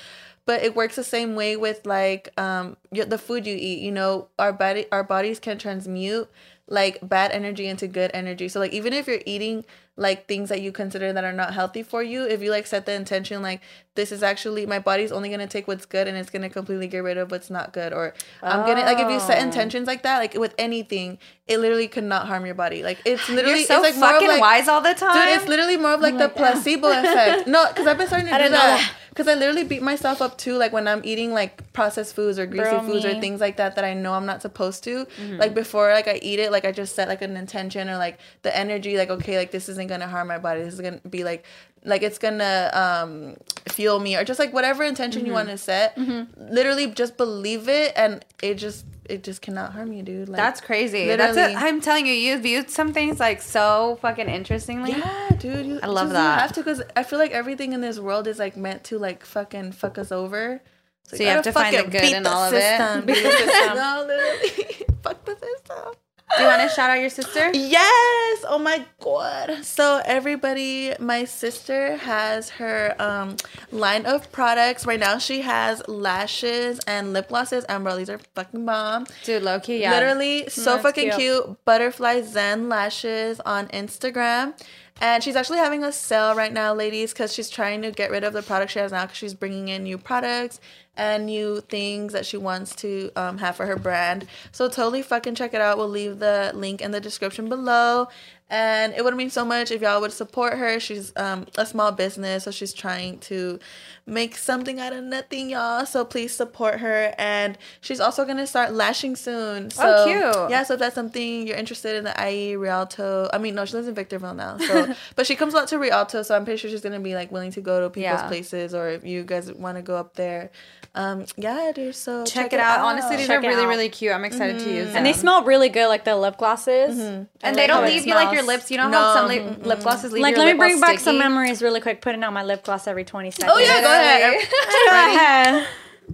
But 0.47 0.63
it 0.63 0.77
works 0.77 0.97
the 0.97 1.05
same 1.05 1.35
way 1.35 1.57
with 1.57 1.87
like 1.87 2.29
um 2.39 2.77
the 2.91 3.19
food 3.19 3.47
you 3.47 3.57
eat. 3.59 3.81
You 3.81 3.93
know, 3.93 4.29
our 4.39 4.53
body 4.53 4.87
our 4.93 5.05
bodies 5.05 5.39
can 5.41 5.59
transmute 5.59 6.29
like 6.69 6.99
bad 7.07 7.31
energy 7.33 7.67
into 7.67 7.87
good 7.89 8.11
energy. 8.15 8.49
So 8.49 8.61
like 8.61 8.73
even 8.73 8.93
if 8.93 9.07
you're 9.07 9.23
eating 9.27 9.65
like 9.97 10.27
things 10.27 10.49
that 10.49 10.61
you 10.61 10.73
consider 10.73 11.13
that 11.13 11.23
are 11.25 11.33
not 11.33 11.55
healthy 11.55 11.83
for 11.83 12.03
you, 12.03 12.25
if 12.25 12.43
you 12.43 12.51
like 12.51 12.67
set 12.67 12.85
the 12.87 12.93
intention 12.93 13.43
like 13.43 13.61
this 13.95 14.11
is 14.11 14.25
actually 14.25 14.67
my 14.67 14.81
body's 14.81 15.13
only 15.13 15.29
gonna 15.29 15.47
take 15.47 15.69
what's 15.69 15.87
good 15.87 16.09
and 16.09 16.17
it's 16.17 16.31
gonna 16.31 16.51
completely 16.51 16.89
get 16.89 16.99
rid 16.99 17.17
of 17.17 17.31
what's 17.31 17.49
not 17.49 17.73
good, 17.73 17.93
or 17.93 18.13
I'm 18.43 18.67
gonna 18.67 18.81
like 18.83 18.99
if 18.99 19.09
you 19.11 19.21
set 19.21 19.39
Oh. 19.39 19.43
intentions 19.43 19.87
like 19.87 20.03
that, 20.03 20.19
like 20.19 20.35
with 20.35 20.55
anything, 20.59 21.19
it 21.47 21.59
literally 21.59 21.87
could 21.89 22.05
not 22.05 22.27
harm 22.27 22.45
your 22.45 22.57
body. 22.57 22.83
Like 22.83 22.99
it's 23.05 23.29
literally 23.29 23.59
you're 23.59 23.67
so 23.69 23.85
it's 23.85 23.97
like 23.97 24.01
more 24.01 24.09
of, 24.09 24.15
fucking 24.17 24.29
like, 24.29 24.41
wise 24.41 24.67
all 24.69 24.81
the 24.81 24.95
time. 24.95 25.29
Dude, 25.29 25.37
it's 25.37 25.49
literally 25.49 25.77
more 25.77 25.93
of 25.95 26.01
like 26.01 26.19
the 26.19 26.29
placebo 26.29 26.89
effect. 27.01 27.47
No, 27.47 27.69
because 27.69 27.87
I've 27.87 27.99
been 27.99 28.07
starting 28.09 28.29
to 28.29 28.35
I 28.35 28.43
do 28.43 28.49
that. 28.49 28.95
Because 29.11 29.29
I 29.29 29.35
literally 29.35 29.63
beat 29.63 29.81
myself 29.81 30.21
up 30.21 30.37
too, 30.39 30.57
like 30.57 30.73
when 30.73 30.89
I'm 30.89 31.01
eating 31.05 31.33
like 31.33 31.73
processed 31.73 32.17
foods 32.17 32.37
or 32.37 32.47
greasy 32.47 32.71
Bro, 32.71 32.81
foods 32.83 33.05
or 33.05 33.21
things 33.21 33.41
like 33.41 33.59
that 33.59 33.77
that 33.77 33.85
I 33.85 33.95
know 33.95 34.13
I'm 34.13 34.27
not 34.27 34.43
supposed 34.43 34.83
to. 34.85 35.07
Mm-hmm. 35.07 35.37
Like 35.37 35.55
before, 35.55 35.93
like 35.93 36.09
I 36.09 36.19
eat 36.21 36.41
it, 36.41 36.51
like 36.51 36.65
I 36.65 36.73
just 36.73 36.97
set 36.97 37.07
like 37.07 37.23
an 37.23 37.37
intention 37.37 37.89
or 37.89 37.97
like 37.97 38.19
the 38.43 38.57
energy, 38.57 38.97
like 38.99 39.11
okay, 39.11 39.39
like 39.39 39.53
this 39.53 39.69
isn't 39.69 39.84
gonna 39.87 40.09
harm 40.09 40.29
my 40.29 40.39
body. 40.39 40.63
This 40.63 40.75
is 40.75 40.81
gonna 40.81 41.01
be 41.09 41.25
like, 41.25 41.45
like 41.85 42.03
it's 42.03 42.19
gonna 42.19 42.71
um 42.73 43.37
fuel 43.69 43.99
me 44.01 44.17
or 44.17 44.25
just 44.25 44.39
like 44.39 44.53
whatever 44.53 44.85
intention 44.85 45.23
you 45.23 45.27
Mm-hmm. 45.33 45.35
want 45.35 45.49
to 45.49 45.59
set. 45.59 45.97
Literally, 46.39 46.87
just 46.89 47.17
believe 47.17 47.69
it, 47.69 47.93
and 47.97 48.25
it 48.43 48.55
just 48.55 48.87
it 49.07 49.23
just 49.23 49.43
cannot 49.43 49.73
harm 49.73 49.93
you, 49.93 50.03
dude. 50.03 50.29
Like, 50.31 50.39
That's 50.39 50.61
crazy. 50.63 51.07
That's 51.15 51.37
it. 51.37 51.55
I'm 51.57 51.81
telling 51.83 52.07
you, 52.07 52.15
you 52.15 52.39
viewed 52.39 52.71
some 52.71 52.93
things 52.95 53.21
like 53.21 53.43
so 53.43 53.99
fucking 54.01 54.29
interestingly. 54.31 54.93
Yeah, 54.93 55.29
dude. 55.39 55.67
You, 55.67 55.81
I 55.83 55.87
love 55.89 56.09
that. 56.11 56.35
You 56.37 56.41
have 56.41 56.53
to 56.55 56.61
because 56.61 56.83
I 56.97 57.03
feel 57.03 57.19
like 57.19 57.33
everything 57.33 57.75
in 57.75 57.81
this 57.83 57.99
world 58.01 58.27
is 58.27 58.39
like 58.39 58.57
meant 58.57 58.85
to 58.85 58.99
like 58.99 59.25
fucking 59.27 59.73
fuck 59.73 59.99
us 59.99 60.11
over. 60.11 60.63
So 61.07 61.17
you 61.17 61.27
have 61.27 61.45
gotta 61.45 61.53
find 61.53 61.77
the 61.77 61.83
good 61.83 62.03
in 62.15 62.27
all 62.27 62.45
of 62.45 62.55
it. 62.57 63.07
Beat 63.07 63.23
the 63.23 63.31
system. 63.31 63.77
no, 63.77 64.05
literally, 64.09 64.87
fuck 65.03 65.23
the 65.27 65.37
system. 65.37 65.93
Do 66.37 66.43
you 66.43 66.49
want 66.49 66.63
to 66.63 66.75
shout 66.75 66.91
out 66.91 67.01
your 67.01 67.11
sister? 67.11 67.51
Yes. 67.55 68.45
Oh 68.49 68.59
my 68.61 68.85
god. 69.01 69.65
So 69.65 70.01
everybody, 70.05 70.93
my 70.99 71.25
sister 71.25 71.97
has 71.97 72.51
her 72.51 72.95
um 72.99 73.37
line 73.71 74.07
of 74.07 74.31
products 74.33 74.85
right 74.87 74.99
now. 74.99 75.19
She 75.19 75.43
has 75.43 75.83
lashes 75.89 76.81
and 76.87 77.13
lip 77.13 77.29
glosses. 77.29 77.65
And 77.65 77.85
bro, 77.85 77.97
these 77.97 78.11
are 78.11 78.19
fucking 78.35 78.65
bomb. 78.67 79.07
Dude, 79.25 79.43
low 79.43 79.61
key, 79.61 79.81
yeah. 79.81 79.93
Literally 79.93 80.49
so 80.49 80.73
That's 80.73 80.83
fucking 80.83 81.11
cute. 81.11 81.21
cute. 81.21 81.65
Butterfly 81.65 82.23
Zen 82.23 82.69
lashes 82.69 83.41
on 83.41 83.69
Instagram. 83.69 84.55
And 85.01 85.25
she's 85.25 85.35
actually 85.35 85.59
having 85.59 85.83
a 85.83 85.91
sale 85.91 86.35
right 86.35 86.53
now, 86.53 86.73
ladies, 86.73 87.13
because 87.13 87.35
she's 87.35 87.51
trying 87.51 87.83
to 87.83 87.91
get 87.91 88.11
rid 88.11 88.23
of 88.23 88.33
the 88.33 88.43
product 88.43 88.73
she 88.73 88.79
has 88.79 88.93
now 88.93 89.03
because 89.03 89.19
she's 89.19 89.35
bringing 89.35 89.69
in 89.69 89.83
new 89.83 89.99
products 89.99 90.61
and 90.97 91.27
new 91.27 91.61
things 91.61 92.13
that 92.13 92.25
she 92.25 92.37
wants 92.37 92.77
to 92.77 93.11
um, 93.17 93.39
have 93.39 93.57
for 93.57 93.67
her 93.67 93.77
brand. 93.77 94.27
So 94.53 94.69
totally 94.69 95.03
fucking 95.03 95.35
check 95.35 95.53
it 95.53 95.61
out. 95.61 95.79
We'll 95.79 95.89
leave 95.89 96.21
the 96.21 96.53
link 96.55 96.81
in 96.81 96.93
the 96.93 97.01
description 97.01 97.49
below. 97.49 98.09
And 98.49 98.95
it 98.95 99.03
would 99.03 99.17
mean 99.17 99.31
so 99.31 99.45
much 99.45 99.73
if 99.73 99.83
y'all 99.83 100.01
would 100.01 100.13
support 100.13 100.55
her. 100.59 100.79
She's 100.79 101.13
um, 101.17 101.47
a 101.59 101.67
small 101.67 101.91
business, 101.91 102.45
so 102.45 102.53
she's 102.53 102.73
trying 102.73 103.19
to 103.21 103.59
make 104.07 104.37
something 104.37 104.79
out 104.81 104.93
of 104.93 105.03
nothing, 105.03 105.49
y'all. 105.51 105.87
So 105.87 106.05
please 106.05 106.35
support 106.35 106.81
her. 106.81 107.15
And 107.17 107.57
she's 107.81 108.01
also 108.01 108.25
gonna 108.27 108.47
start 108.47 108.73
lashing 108.73 109.17
soon. 109.17 109.71
So, 109.71 109.83
Oh, 109.83 110.05
cute. 110.07 110.51
Yeah, 110.51 110.63
so 110.63 110.75
if 110.75 110.81
that's 110.81 110.95
something 110.95 111.47
you're 111.47 111.57
interested 111.57 111.97
in, 111.97 112.05
the 112.05 112.15
IE 112.31 112.57
Rialto. 112.57 113.31
I 113.33 113.39
mean, 113.39 113.55
no, 113.55 113.65
she 113.65 113.75
lives 113.75 113.89
in 113.89 113.95
Victorville 113.95 114.35
now. 114.35 114.59
So, 114.59 114.95
but 115.17 115.27
she 115.27 115.37
comes 115.37 115.55
a 115.55 115.57
lot 115.57 115.69
to 115.69 115.79
Rialto, 115.79 116.23
so 116.23 116.37
I'm 116.37 116.45
pretty 116.45 116.59
sure 116.59 116.71
she's 116.71 116.83
gonna 116.83 117.01
be 117.01 117.15
like 117.15 117.33
willing 117.33 117.53
to 117.53 117.61
go 117.63 117.81
to 117.81 117.89
people's 117.89 118.21
Yeah. 118.21 118.29
places, 118.29 118.75
or 118.75 118.89
if 118.91 119.05
you 119.05 119.23
guys 119.25 119.51
want 119.53 119.77
to 119.79 119.83
go 119.83 119.97
up 119.97 120.15
there, 120.15 120.51
um, 120.95 121.25
yeah, 121.37 121.73
dude. 121.75 121.95
So 121.97 122.25
Check, 122.25 122.53
it 122.53 122.61
out. 122.61 122.81
Honestly, 122.81 123.17
these 123.17 123.27
Check 123.27 123.39
are 123.43 123.49
really, 123.49 123.65
out. 123.65 123.69
really 123.69 123.89
cute. 123.89 124.13
I'm 124.13 124.25
excited 124.25 124.61
to 124.61 124.71
use 124.71 124.89
them. 124.89 124.99
And 124.99 125.07
they 125.07 125.13
smell 125.13 125.43
really 125.45 125.69
good, 125.69 125.89
like 125.89 126.05
the 126.05 126.15
lip 126.15 126.37
glosses. 126.37 126.99
And 126.99 127.27
I 127.43 127.53
they 127.53 127.67
don't 127.67 127.85
leave 127.85 128.07
you 128.07 128.15
like 128.15 128.33
your 128.33 128.45
lips. 128.45 128.71
You 128.71 128.77
know 128.77 128.89
No. 128.89 128.99
how 128.99 129.15
some 129.15 129.29
lip, 129.29 129.67
lip 129.67 129.81
glosses 129.81 130.13
leave 130.13 130.23
Like, 130.23 130.37
your 130.37 130.45
let 130.45 130.53
me 130.53 130.59
bring 130.59 130.79
back 130.81 131.01
some 131.01 131.19
memories 131.19 131.63
really 131.63 131.81
quick. 131.81 132.01
Putting 132.01 132.23
out 132.23 132.33
my 132.33 132.45
lip 132.45 132.63
gloss 132.65 132.87
every 132.87 133.05
20 133.05 133.31
seconds. 133.33 133.53
oh 133.53 133.59
yeah, 133.59 133.81
go 133.81 133.94
ahead. 133.95 134.49
Go 134.51 134.91
ahead. 134.91 135.69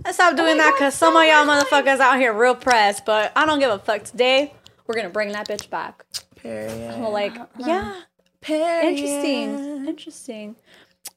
Let's 0.05 0.17
stop 0.17 0.37
doing 0.37 0.57
that 0.59 0.75
because 0.77 0.95
some 0.95 1.17
of 1.17 1.25
y'all 1.25 1.45
motherfuckers 1.45 1.99
out 1.99 2.19
here 2.19 2.33
real 2.33 2.55
pressed, 2.55 3.05
but 3.05 3.33
I 3.37 3.45
don't 3.45 3.59
give 3.59 3.71
a 3.71 3.79
fuck. 3.79 4.05
Today, 4.05 4.53
we're 4.87 4.95
gonna 4.95 5.11
bring 5.11 5.33
that 5.33 5.49
bitch 5.49 5.69
back. 5.69 6.05
Period. 6.37 6.91
I'm 6.95 7.03
like, 7.05 7.37
uh-huh. 7.37 7.47
yeah, 7.59 8.01
Period. 8.41 8.85
interesting, 8.89 9.87
interesting. 9.87 10.57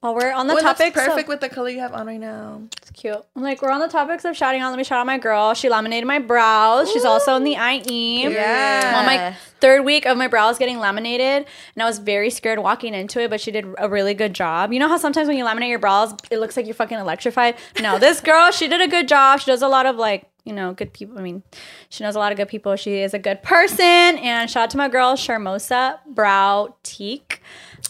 While 0.03 0.15
we're 0.15 0.33
on 0.33 0.47
the 0.47 0.55
that's 0.55 0.79
topic, 0.79 0.93
perfect 0.93 1.29
with 1.29 1.39
the 1.39 1.47
color 1.47 1.69
you 1.69 1.79
have 1.79 1.93
on 1.93 2.07
right 2.07 2.19
now. 2.19 2.61
It's 2.81 2.91
cute. 2.91 3.15
I'm 3.37 3.41
like 3.41 3.61
we're 3.61 3.71
on 3.71 3.79
the 3.79 3.87
topics 3.87 4.25
of 4.25 4.35
shouting 4.35 4.59
out. 4.59 4.69
Let 4.69 4.77
me 4.77 4.83
shout 4.83 4.99
out 4.99 5.05
my 5.05 5.17
girl. 5.17 5.53
She 5.53 5.69
laminated 5.69 6.05
my 6.05 6.19
brows. 6.19 6.91
She's 6.91 7.05
also 7.05 7.37
in 7.37 7.45
the 7.45 7.55
IE. 7.55 8.23
Yeah. 8.23 8.95
On 8.97 9.05
my 9.05 9.33
third 9.61 9.85
week 9.85 10.05
of 10.05 10.17
my 10.17 10.27
brows 10.27 10.57
getting 10.57 10.77
laminated, 10.79 11.47
and 11.75 11.81
I 11.81 11.85
was 11.85 11.99
very 11.99 12.29
scared 12.29 12.59
walking 12.59 12.93
into 12.93 13.21
it, 13.21 13.29
but 13.29 13.39
she 13.39 13.49
did 13.49 13.65
a 13.77 13.87
really 13.87 14.13
good 14.13 14.33
job. 14.33 14.73
You 14.73 14.79
know 14.79 14.89
how 14.89 14.97
sometimes 14.97 15.29
when 15.29 15.37
you 15.37 15.45
laminate 15.45 15.69
your 15.69 15.79
brows, 15.79 16.13
it 16.29 16.39
looks 16.39 16.57
like 16.57 16.65
you're 16.65 16.75
fucking 16.75 16.99
electrified. 16.99 17.55
No, 17.81 17.97
this 18.07 18.19
girl, 18.19 18.51
she 18.51 18.67
did 18.67 18.81
a 18.81 18.89
good 18.89 19.07
job. 19.07 19.39
She 19.39 19.51
does 19.51 19.61
a 19.61 19.69
lot 19.69 19.85
of 19.85 19.95
like 19.95 20.29
you 20.43 20.51
know 20.51 20.73
good 20.73 20.91
people. 20.91 21.17
I 21.17 21.21
mean, 21.21 21.43
she 21.87 22.03
knows 22.03 22.15
a 22.15 22.19
lot 22.19 22.33
of 22.33 22.37
good 22.37 22.49
people. 22.49 22.75
She 22.75 22.95
is 22.95 23.13
a 23.13 23.19
good 23.19 23.41
person. 23.41 23.85
And 23.85 24.49
shout 24.49 24.63
out 24.63 24.69
to 24.71 24.77
my 24.77 24.89
girl 24.89 25.15
Sharmosa 25.15 25.99
Brow 26.05 26.75
Teak. 26.83 27.41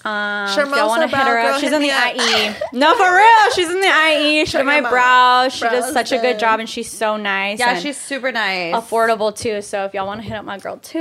Um, 0.05 0.49
if 0.49 0.57
y'all 0.57 0.87
want 0.87 1.09
to 1.09 1.17
hit 1.17 1.25
her 1.25 1.39
up, 1.39 1.61
she's 1.61 1.71
in 1.71 1.81
the 1.81 1.91
up. 1.91 2.15
IE. 2.15 2.55
no, 2.77 2.95
for 2.95 3.15
real, 3.15 3.51
she's 3.55 3.69
in 3.69 3.79
the 3.79 3.87
IE. 3.87 4.45
She 4.45 4.57
did 4.57 4.65
my 4.65 4.75
them 4.75 4.85
out. 4.85 4.91
brows. 4.91 5.53
She 5.53 5.61
does 5.63 5.93
such 5.93 6.11
a 6.11 6.17
good 6.17 6.39
job, 6.39 6.59
and 6.59 6.69
she's 6.69 6.91
so 6.91 7.15
nice. 7.15 7.59
Yeah, 7.59 7.75
and 7.75 7.81
she's 7.81 7.97
super 7.97 8.31
nice. 8.31 8.75
affordable 8.75 9.35
too. 9.35 9.61
So 9.61 9.85
if 9.85 9.93
y'all 9.93 10.05
want 10.05 10.21
to 10.21 10.27
hit 10.27 10.35
up 10.35 10.43
my 10.43 10.57
girl 10.57 10.77
too, 10.77 10.99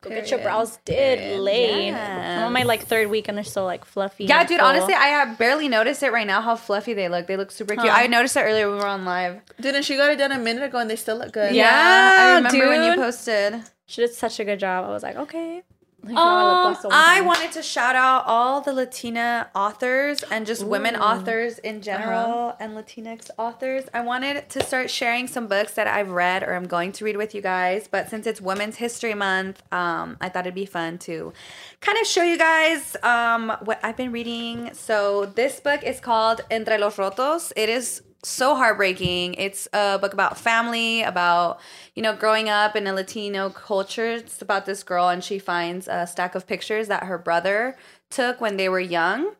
go 0.00 0.10
get 0.10 0.30
your 0.30 0.40
brows 0.40 0.78
did 0.84 1.18
Period. 1.18 1.40
laid. 1.40 1.94
I'm 1.94 2.44
on 2.44 2.52
my 2.52 2.62
like 2.62 2.84
third 2.84 3.10
week, 3.10 3.28
and 3.28 3.36
they're 3.36 3.44
still 3.44 3.64
like 3.64 3.84
fluffy. 3.84 4.24
Yeah, 4.24 4.44
dude. 4.44 4.58
full. 4.58 4.66
Honestly, 4.66 4.94
I 4.94 5.08
have 5.08 5.36
barely 5.36 5.68
noticed 5.68 6.02
it 6.02 6.12
right 6.12 6.26
now. 6.26 6.40
How 6.40 6.56
fluffy 6.56 6.94
they 6.94 7.08
look. 7.08 7.26
They 7.26 7.36
look 7.36 7.50
super 7.50 7.74
cute. 7.74 7.86
Huh. 7.86 7.98
I 7.98 8.06
noticed 8.06 8.36
it 8.36 8.40
earlier 8.40 8.68
when 8.68 8.78
we 8.78 8.82
were 8.82 8.88
on 8.88 9.04
live. 9.04 9.40
Didn't 9.60 9.82
she 9.82 9.96
got 9.96 10.10
it 10.10 10.16
done 10.16 10.32
a 10.32 10.38
minute 10.38 10.62
ago 10.62 10.78
and 10.78 10.88
they 10.88 10.96
still 10.96 11.16
look 11.16 11.32
good. 11.32 11.54
Yeah. 11.54 12.16
I 12.18 12.34
remember 12.36 12.68
when 12.68 12.84
you 12.84 12.94
posted. 12.94 13.62
she 13.86 14.00
did 14.00 14.14
such 14.14 14.40
a 14.40 14.44
good 14.44 14.58
job. 14.58 14.84
I 14.84 14.88
was 14.88 15.02
like, 15.02 15.16
okay. 15.16 15.62
Like, 16.02 16.14
now 16.14 16.20
I 16.22 16.44
lip 16.44 16.54
Um, 16.54 16.62
gloss 16.62 16.82
the 16.82 16.88
one 16.88 16.96
I 16.96 17.20
wanted 17.22 17.52
to 17.52 17.62
shout 17.62 17.96
out 17.96 18.24
all 18.26 18.60
the 18.60 18.72
Latina 18.72 19.50
authors 19.54 20.22
and 20.30 20.46
just 20.46 20.62
women 20.64 20.94
authors 20.94 21.58
in 21.58 21.82
general 21.82 22.56
and 22.60 22.76
Latinx 22.76 23.30
authors. 23.36 23.84
I 23.92 24.02
wanted 24.02 24.48
to 24.50 24.64
start 24.64 24.90
sharing 24.90 25.26
some 25.26 25.48
books 25.48 25.74
that 25.74 25.88
I've 25.88 26.10
read 26.10 26.44
or 26.44 26.54
I'm 26.54 26.68
going 26.68 26.92
to 26.92 27.04
read 27.04 27.16
with 27.16 27.34
you 27.34 27.42
guys. 27.42 27.88
But 27.88 28.08
since 28.10 28.26
it's 28.26 28.40
Women's 28.40 28.76
History 28.76 29.14
Month, 29.14 29.62
um, 29.72 30.16
I 30.20 30.28
thought 30.28 30.46
it'd 30.46 30.54
be 30.54 30.66
fun 30.66 30.98
to 30.98 31.32
kind 31.80 31.98
of 31.98 32.06
show 32.06 32.22
you 32.22 32.38
guys 32.38 32.96
um, 33.02 33.56
what 33.64 33.80
I've 33.82 33.96
been 33.96 34.12
reading. 34.12 34.70
So 34.74 35.26
this 35.26 35.58
book 35.58 35.82
is 35.82 35.98
called 35.98 36.42
Entre 36.50 36.78
los 36.78 36.96
Rotos. 36.96 37.52
It 37.56 37.68
is 37.68 38.02
so 38.22 38.54
heartbreaking. 38.54 39.34
It's 39.34 39.68
a 39.72 39.98
book 39.98 40.12
about 40.12 40.38
family, 40.38 41.02
about, 41.02 41.60
you 41.94 42.02
know, 42.02 42.14
growing 42.14 42.48
up 42.48 42.74
in 42.76 42.86
a 42.86 42.92
Latino 42.92 43.50
culture. 43.50 44.12
It's 44.12 44.42
about 44.42 44.66
this 44.66 44.82
girl 44.82 45.08
and 45.08 45.22
she 45.22 45.38
finds 45.38 45.88
a 45.88 46.06
stack 46.06 46.34
of 46.34 46.46
pictures 46.46 46.88
that 46.88 47.04
her 47.04 47.18
brother 47.18 47.76
took 48.10 48.40
when 48.40 48.56
they 48.56 48.68
were 48.68 48.80
young. 48.80 49.34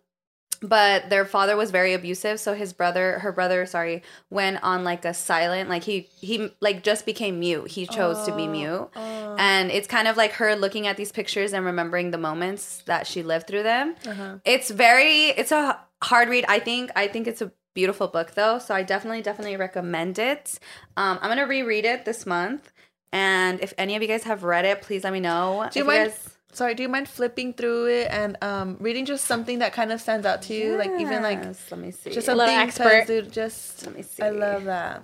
But 0.61 1.09
their 1.09 1.25
father 1.25 1.57
was 1.57 1.71
very 1.71 1.95
abusive, 1.95 2.41
so 2.41 2.53
his 2.53 2.73
brother, 2.73 3.21
her 3.21 3.31
brother, 3.31 3.65
sorry, 3.65 4.03
went 4.29 4.61
on 4.65 4.83
like 4.83 5.05
a 5.05 5.15
silent, 5.15 5.71
like 5.71 5.85
he 5.85 6.09
he 6.21 6.51
like 6.61 6.83
just 6.83 7.07
became 7.07 7.39
mute. 7.39 7.69
He 7.71 7.87
chose 7.87 8.25
to 8.27 8.35
be 8.35 8.43
oh, 8.43 8.51
mute, 8.51 8.89
oh. 8.97 9.37
and 9.39 9.71
it's 9.71 9.87
kind 9.87 10.09
of 10.09 10.17
like 10.17 10.33
her 10.33 10.57
looking 10.57 10.89
at 10.89 10.97
these 10.97 11.13
pictures 11.13 11.53
and 11.53 11.65
remembering 11.65 12.11
the 12.11 12.19
moments 12.19 12.83
that 12.87 13.07
she 13.07 13.23
lived 13.23 13.47
through 13.47 13.63
them. 13.63 13.95
Uh-huh. 14.05 14.39
It's 14.45 14.69
very, 14.69 15.27
it's 15.27 15.53
a 15.53 15.79
hard 16.03 16.29
read. 16.29 16.45
I 16.49 16.59
think, 16.59 16.91
I 16.97 17.07
think 17.07 17.29
it's 17.29 17.41
a 17.41 17.53
beautiful 17.75 18.09
book 18.09 18.33
though, 18.35 18.59
so 18.59 18.75
I 18.75 18.83
definitely, 18.83 19.23
definitely 19.23 19.57
recommend 19.57 20.19
it. 20.19 20.59
Um, 20.97 21.19
I'm 21.23 21.29
gonna 21.31 21.47
reread 21.47 21.85
it 21.85 22.05
this 22.05 22.27
month, 22.27 22.73
and 23.13 23.61
if 23.61 23.73
any 23.79 23.97
of 23.97 24.03
you 24.03 24.09
guys 24.09 24.25
have 24.25 24.43
read 24.45 24.65
it, 24.65 24.83
please 24.83 25.05
let 25.05 25.13
me 25.13 25.21
know. 25.21 25.69
Do 25.71 25.79
you 25.81 25.85
If 25.85 25.87
mind? 25.89 26.13
Sorry, 26.51 26.75
do 26.75 26.83
you 26.83 26.89
mind 26.89 27.09
flipping 27.09 27.53
through 27.53 27.87
it 27.89 28.09
and 28.11 28.37
um 28.43 28.79
reading 28.81 29.05
just 29.05 29.27
something 29.27 29.59
that 29.59 29.73
kind 29.75 29.93
of 29.93 30.01
stands 30.01 30.27
out 30.27 30.43
to 30.43 30.55
you? 30.55 30.77
Like 30.79 30.91
even 30.99 31.23
like 31.23 31.39
Yes, 31.43 31.71
let 31.71 31.79
me 31.81 31.91
see. 31.91 32.11
just 32.11 32.29
A 32.29 32.35
little 32.35 32.55
expert. 32.55 33.07
dude. 33.07 33.31
Just 33.31 33.85
Let 33.87 33.95
me 33.95 34.03
see. 34.03 34.23
I 34.23 34.31
love 34.31 34.65
that. 34.65 35.03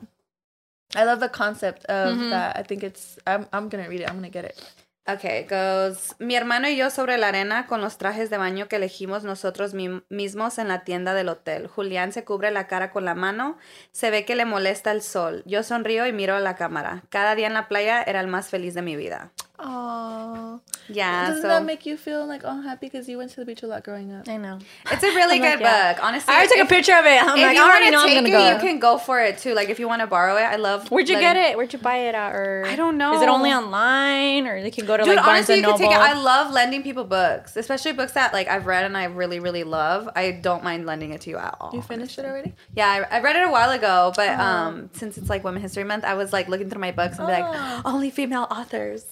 I 0.96 1.04
love 1.04 1.20
the 1.20 1.28
concept 1.28 1.84
of 1.86 2.16
Mhm. 2.16 2.30
that. 2.30 2.56
I 2.56 2.62
think 2.62 2.82
it's. 2.82 3.18
I'm. 3.26 3.46
I'm 3.52 3.68
gonna 3.68 3.88
read 3.88 4.00
it. 4.00 4.08
I'm 4.08 4.16
gonna 4.16 4.30
get 4.30 4.44
it. 4.46 4.58
It 5.06 5.50
goes. 5.50 6.14
Mi 6.18 6.34
hermano 6.34 6.66
y 6.66 6.76
yo 6.76 6.88
sobre 6.88 7.18
la 7.18 7.28
arena 7.28 7.66
con 7.66 7.82
los 7.82 7.98
trajes 7.98 8.30
de 8.30 8.38
baño 8.38 8.68
que 8.68 8.76
elegimos 8.76 9.22
nosotros 9.22 9.74
mi- 9.74 10.02
mismos 10.08 10.56
en 10.58 10.68
la 10.68 10.82
tienda 10.84 11.12
del 11.12 11.28
hotel. 11.28 11.66
Julián 11.66 12.12
se 12.12 12.24
cubre 12.24 12.50
la 12.50 12.66
cara 12.66 12.90
con 12.90 13.04
la 13.04 13.14
mano. 13.14 13.58
Se 13.92 14.10
ve 14.10 14.24
que 14.24 14.34
le 14.34 14.46
molesta 14.46 14.92
el 14.92 15.02
sol. 15.02 15.42
Yo 15.44 15.62
sonrío 15.62 16.06
y 16.06 16.12
miro 16.14 16.34
a 16.34 16.40
la 16.40 16.56
cámara. 16.56 17.02
Cada 17.10 17.34
día 17.34 17.48
en 17.48 17.54
la 17.54 17.68
playa 17.68 18.02
era 18.02 18.20
el 18.20 18.28
más 18.28 18.48
feliz 18.48 18.72
de 18.72 18.80
mi 18.80 18.96
vida. 18.96 19.30
Oh, 19.56 20.60
Yeah, 20.88 21.26
doesn't 21.28 21.42
so 21.42 21.48
that 21.48 21.64
make 21.64 21.86
you 21.86 21.96
feel 21.96 22.26
like 22.26 22.44
all 22.44 22.60
happy 22.60 22.86
because 22.86 23.08
you 23.08 23.16
went 23.18 23.30
to 23.30 23.36
the 23.36 23.44
beach 23.46 23.62
a 23.62 23.66
lot 23.68 23.84
growing 23.84 24.12
up? 24.12 24.28
I 24.28 24.36
know. 24.36 24.58
it's 24.90 25.02
a 25.02 25.06
really 25.14 25.38
good 25.38 25.44
like, 25.54 25.60
yeah. 25.60 25.92
book. 25.94 26.02
Honestly, 26.04 26.32
I 26.34 26.38
already 26.38 26.54
took 26.58 26.66
a 26.66 26.68
picture 26.68 26.92
of 26.94 27.04
it. 27.06 27.22
I'm 27.22 27.36
If 27.38 27.42
like, 27.42 27.54
you 27.56 27.62
I 27.62 27.64
want 27.64 27.70
already 27.70 27.84
to 27.86 27.90
know 27.92 28.00
I'm 28.02 28.08
take 28.08 28.16
gonna 28.16 28.28
it, 28.28 28.32
go. 28.32 28.52
you 28.54 28.58
can 28.72 28.78
go 28.80 28.98
for 28.98 29.20
it 29.20 29.38
too. 29.38 29.54
Like 29.54 29.68
if 29.68 29.78
you 29.78 29.86
want 29.86 30.00
to 30.00 30.06
borrow 30.08 30.36
it, 30.36 30.42
I 30.42 30.56
love. 30.56 30.90
Where'd 30.90 31.08
you 31.08 31.14
letting- 31.14 31.34
get 31.34 31.50
it? 31.52 31.56
Where'd 31.56 31.72
you 31.72 31.78
buy 31.78 31.96
it 32.08 32.14
at? 32.16 32.34
Or 32.34 32.64
I 32.66 32.74
don't 32.76 32.98
know. 32.98 33.14
Is 33.14 33.22
it 33.22 33.28
only 33.28 33.50
online, 33.52 34.46
or 34.48 34.60
they 34.60 34.72
can 34.72 34.86
go 34.86 34.96
to 34.96 35.04
Dude, 35.04 35.14
like 35.16 35.24
Barnes 35.24 35.48
honestly, 35.48 35.54
and 35.54 35.62
you 35.62 35.68
can 35.70 35.78
take 35.78 35.90
it. 35.92 35.98
I 35.98 36.14
love 36.20 36.52
lending 36.52 36.82
people 36.82 37.04
books, 37.04 37.56
especially 37.56 37.92
books 37.92 38.12
that 38.12 38.32
like 38.32 38.48
I've 38.48 38.66
read 38.66 38.84
and 38.84 38.96
I 38.96 39.04
really, 39.04 39.38
really 39.38 39.64
love. 39.64 40.08
I 40.16 40.32
don't 40.32 40.64
mind 40.64 40.84
lending 40.84 41.12
it 41.12 41.20
to 41.22 41.30
you 41.30 41.38
at 41.38 41.56
all. 41.60 41.70
You 41.72 41.80
finished 41.80 42.18
it 42.18 42.24
already? 42.24 42.54
Yeah, 42.74 43.06
I, 43.10 43.18
I 43.18 43.20
read 43.20 43.36
it 43.36 43.42
a 43.46 43.50
while 43.50 43.70
ago, 43.70 44.12
but 44.16 44.30
um, 44.30 44.90
since 44.94 45.16
it's 45.16 45.30
like 45.30 45.44
Women 45.44 45.62
History 45.62 45.84
Month, 45.84 46.04
I 46.04 46.14
was 46.14 46.32
like 46.32 46.48
looking 46.48 46.68
through 46.68 46.80
my 46.80 46.90
books 46.92 47.18
and 47.18 47.26
be 47.28 47.32
like, 47.32 47.44
Oh. 47.46 47.82
only 47.84 48.10
female 48.10 48.48
authors. 48.50 49.04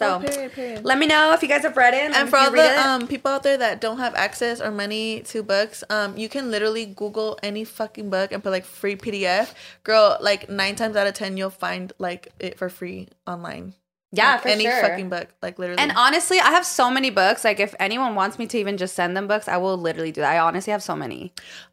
So 0.00 0.16
Oh, 0.16 0.18
period, 0.20 0.52
period. 0.52 0.84
let 0.84 0.96
me 0.98 1.06
know 1.06 1.32
if 1.34 1.42
you 1.42 1.48
guys 1.48 1.62
have 1.62 1.76
read 1.76 1.92
it. 1.94 2.12
and 2.16 2.28
for 2.30 2.36
all 2.38 2.50
the 2.50 2.68
um 2.88 3.06
people 3.06 3.30
out 3.30 3.42
there 3.42 3.58
that 3.58 3.80
don't 3.80 3.98
have 3.98 4.14
access 4.14 4.60
or 4.60 4.70
money 4.70 5.20
to 5.30 5.42
books, 5.42 5.84
um, 5.90 6.16
you 6.16 6.28
can 6.28 6.50
literally 6.50 6.86
Google 6.86 7.38
any 7.42 7.64
fucking 7.64 8.08
book 8.10 8.32
and 8.32 8.42
put 8.42 8.50
like 8.50 8.64
free 8.64 8.96
PDF. 8.96 9.52
Girl, 9.84 10.16
like 10.20 10.48
nine 10.48 10.74
times 10.74 10.96
out 10.96 11.06
of 11.06 11.14
ten, 11.14 11.36
you'll 11.36 11.50
find 11.66 11.92
like 11.98 12.28
it 12.40 12.56
for 12.58 12.68
free 12.70 13.08
online. 13.26 13.74
yeah, 14.12 14.32
Like, 14.32 14.42
for 14.42 14.48
any 14.48 14.64
sure. 14.64 14.80
fucking 14.80 15.08
book, 15.08 15.28
like 15.42 15.58
literally. 15.58 15.80
And 15.82 15.92
honestly, 15.94 16.40
I 16.40 16.50
have 16.50 16.66
so 16.66 16.90
many 16.90 17.10
books. 17.10 17.44
Like, 17.44 17.60
if 17.60 17.74
anyone 17.78 18.14
wants 18.16 18.38
me 18.40 18.46
to 18.48 18.58
even 18.58 18.76
just 18.76 18.94
send 18.96 19.16
them 19.16 19.28
books, 19.28 19.46
I 19.46 19.56
will 19.58 19.76
literally 19.78 20.10
do 20.12 20.20
that. 20.22 20.32
I 20.34 20.38
honestly 20.40 20.72
have 20.72 20.82
so 20.82 20.96
many. 20.96 21.32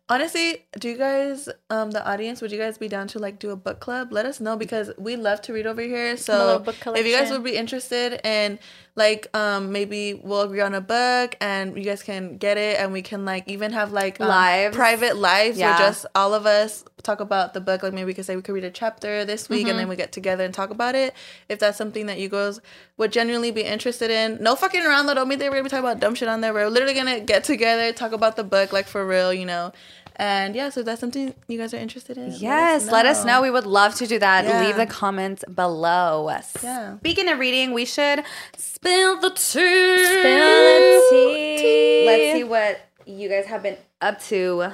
Honestly, 0.10 0.66
do 0.80 0.88
you 0.88 0.98
guys, 0.98 1.50
um, 1.70 1.92
the 1.92 2.06
audience, 2.10 2.42
would 2.42 2.50
you 2.50 2.58
guys 2.58 2.78
be 2.78 2.88
down 2.88 3.10
to 3.10 3.20
like 3.20 3.40
do 3.40 3.50
a 3.50 3.58
book 3.58 3.82
club? 3.82 4.14
Let 4.14 4.26
us 4.26 4.40
know 4.40 4.56
because 4.56 4.90
we 4.98 5.18
love 5.18 5.42
to 5.42 5.54
read 5.54 5.68
over 5.68 5.82
here. 5.82 6.16
So 6.16 6.64
if 6.66 7.06
you 7.06 7.12
guys 7.14 7.30
would 7.30 7.44
be 7.44 7.58
interested 7.58 8.22
in 8.26 8.58
like, 8.96 9.28
um, 9.36 9.74
maybe 9.74 10.14
we'll 10.14 10.42
agree 10.42 10.62
on 10.62 10.74
a 10.74 10.80
book 10.82 11.36
and 11.42 11.78
you 11.78 11.84
guys 11.84 12.04
can 12.04 12.38
get 12.38 12.58
it 12.58 12.80
and 12.80 12.94
we 12.94 13.02
can 13.02 13.26
like 13.26 13.50
even 13.50 13.74
have 13.74 13.92
like 13.92 14.20
um, 14.22 14.30
Lives. 14.30 14.76
private 14.78 15.18
lives 15.18 15.58
Yeah. 15.58 15.78
where 15.78 15.88
just 15.90 16.06
all 16.16 16.34
of 16.34 16.46
us 16.46 16.86
talk 17.04 17.20
about 17.20 17.54
the 17.54 17.60
book. 17.62 17.84
Like 17.84 17.92
maybe 17.94 18.06
we 18.06 18.14
could 18.14 18.26
say 18.26 18.38
we 18.38 18.42
could 18.42 18.56
read 18.56 18.64
a 18.64 18.72
chapter 18.72 19.26
this 19.26 19.50
week 19.50 19.58
Mm-hmm. 19.64 19.70
and 19.72 19.80
then 19.80 19.88
we 19.90 19.98
get 19.98 20.14
together 20.14 20.46
and 20.46 20.54
talk 20.54 20.70
about 20.70 20.96
it. 20.96 21.14
If 21.50 21.60
that's 21.60 21.78
something 21.78 22.06
that 22.06 22.18
you 22.18 22.30
girls 22.30 22.62
would 22.96 23.12
genuinely 23.12 23.52
be 23.52 23.62
interested 23.62 24.10
in, 24.10 24.42
no 24.42 24.56
fucking 24.56 24.84
around 24.86 25.08
though. 25.08 25.16
Don't 25.16 25.28
mean 25.28 25.38
that 25.40 25.46
we're 25.52 25.58
gonna 25.58 25.64
be 25.66 25.70
talking 25.70 25.86
about 25.86 26.00
dumb 26.00 26.16
shit 26.16 26.30
on 26.30 26.40
there. 26.40 26.54
We're 26.54 26.70
literally 26.70 26.96
gonna 26.96 27.20
get 27.20 27.44
together, 27.44 27.92
talk 27.92 28.14
about 28.14 28.38
the 28.38 28.46
book 28.46 28.72
like 28.72 28.88
for 28.88 29.06
real, 29.06 29.34
you 29.34 29.46
know. 29.46 29.74
And 30.20 30.56
yeah, 30.56 30.70
so 30.70 30.82
that's 30.82 31.00
something 31.00 31.34
you 31.48 31.60
guys 31.60 31.74
are 31.76 31.78
interested 31.78 32.18
in. 32.18 32.32
Yes, 32.32 32.92
let 32.92 33.06
us 33.06 33.24
know. 33.24 33.42
We 33.42 33.52
would 33.52 33.68
love 33.68 33.94
to 33.96 34.08
do 34.08 34.18
that. 34.18 34.46
Yeah. 34.46 34.66
Leave 34.66 34.76
the 34.76 34.88
comments 34.88 35.44
below. 35.54 36.28
Yeah. 36.64 36.98
Speaking 36.98 37.30
of 37.30 37.38
reading, 37.38 37.72
we 37.72 37.86
should 37.86 38.24
spill 38.58 39.20
the 39.22 39.30
tea. 39.30 39.38
Spill 39.38 41.02
the 41.12 41.58
tea. 41.62 42.04
Let's 42.08 42.38
see 42.38 42.44
what 42.44 42.82
you 43.06 43.30
guys 43.30 43.46
have 43.46 43.62
been 43.62 43.78
up 44.02 44.20
to. 44.24 44.72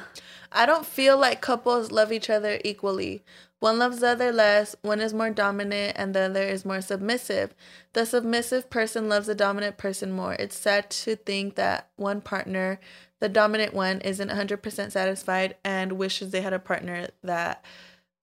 I 0.51 0.65
don't 0.65 0.85
feel 0.85 1.17
like 1.17 1.41
couples 1.41 1.91
love 1.91 2.13
each 2.13 2.29
other 2.29 2.59
equally. 2.63 3.23
One 3.59 3.79
loves 3.79 3.99
the 4.01 4.09
other 4.09 4.33
less, 4.33 4.75
one 4.81 4.99
is 4.99 5.13
more 5.13 5.29
dominant, 5.29 5.93
and 5.95 6.13
the 6.13 6.23
other 6.23 6.43
is 6.43 6.65
more 6.65 6.81
submissive. 6.81 7.55
The 7.93 8.05
submissive 8.05 8.69
person 8.69 9.07
loves 9.07 9.27
the 9.27 9.35
dominant 9.35 9.77
person 9.77 10.11
more. 10.11 10.33
It's 10.33 10.57
sad 10.57 10.89
to 10.89 11.15
think 11.15 11.55
that 11.55 11.87
one 11.95 12.19
partner, 12.19 12.81
the 13.23 13.29
dominant 13.29 13.73
one, 13.73 14.01
isn't 14.01 14.29
100% 14.29 14.91
satisfied 14.91 15.55
and 15.63 15.93
wishes 15.93 16.31
they 16.31 16.41
had 16.41 16.51
a 16.51 16.59
partner 16.59 17.07
that 17.23 17.63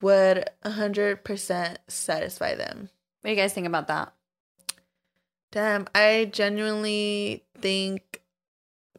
would 0.02 0.44
100% 0.62 1.77
satisfy 1.89 2.55
them. 2.55 2.90
What 3.22 3.28
do 3.28 3.31
you 3.31 3.36
guys 3.36 3.55
think 3.55 3.66
about 3.66 3.89
that? 3.89 4.12
Damn, 5.52 5.86
I 5.94 6.28
genuinely 6.31 7.47
think 7.56 8.20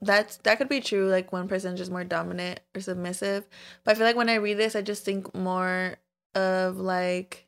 that's 0.02 0.38
that 0.38 0.58
could 0.58 0.70
be 0.70 0.82
true. 0.82 1.08
Like 1.08 1.32
one 1.32 1.48
person 1.48 1.74
is 1.74 1.80
just 1.80 1.92
more 1.92 2.04
dominant 2.04 2.62
or 2.76 2.82
submissive. 2.82 3.48
But 3.84 3.92
I 3.92 3.94
feel 3.94 4.08
like 4.08 4.16
when 4.16 4.28
I 4.28 4.36
read 4.36 4.58
this, 4.58 4.76
I 4.76 4.82
just 4.82 5.06
think 5.06 5.36
more 5.36 5.98
of 6.34 6.78
like 6.78 7.48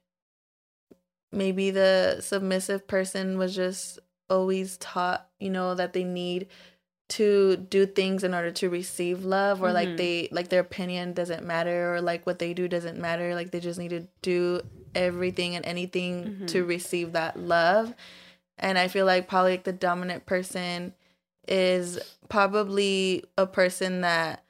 maybe 1.31 1.71
the 1.71 2.19
submissive 2.21 2.85
person 2.85 3.39
was 3.39 3.55
just 3.55 3.97
always 4.29 4.77
taught, 4.77 5.27
you 5.39 5.49
know, 5.49 5.73
that 5.73 5.93
they 5.93 6.03
need 6.03 6.49
to 7.09 7.57
do 7.57 7.85
things 7.85 8.23
in 8.23 8.33
order 8.33 8.49
to 8.51 8.69
receive 8.69 9.23
love 9.25 9.61
or 9.61 9.71
like 9.71 9.89
Mhm. 9.89 9.97
they 9.97 10.29
like 10.31 10.49
their 10.49 10.61
opinion 10.61 11.13
doesn't 11.13 11.45
matter 11.45 11.93
or 11.95 12.01
like 12.01 12.25
what 12.25 12.39
they 12.39 12.53
do 12.53 12.67
doesn't 12.67 12.97
matter. 12.97 13.35
Like 13.35 13.51
they 13.51 13.59
just 13.59 13.77
need 13.77 13.89
to 13.89 14.07
do 14.21 14.61
everything 14.95 15.55
and 15.55 15.65
anything 15.65 16.45
to 16.47 16.63
receive 16.63 17.11
that 17.13 17.37
love. 17.39 17.93
And 18.57 18.77
i 18.77 18.87
feel 18.87 19.05
like 19.05 19.27
probably 19.27 19.51
like 19.51 19.63
the 19.63 19.73
dominant 19.73 20.25
person 20.25 20.93
is 21.47 21.99
probably 22.29 23.23
a 23.37 23.45
person 23.47 24.01
that 24.01 24.43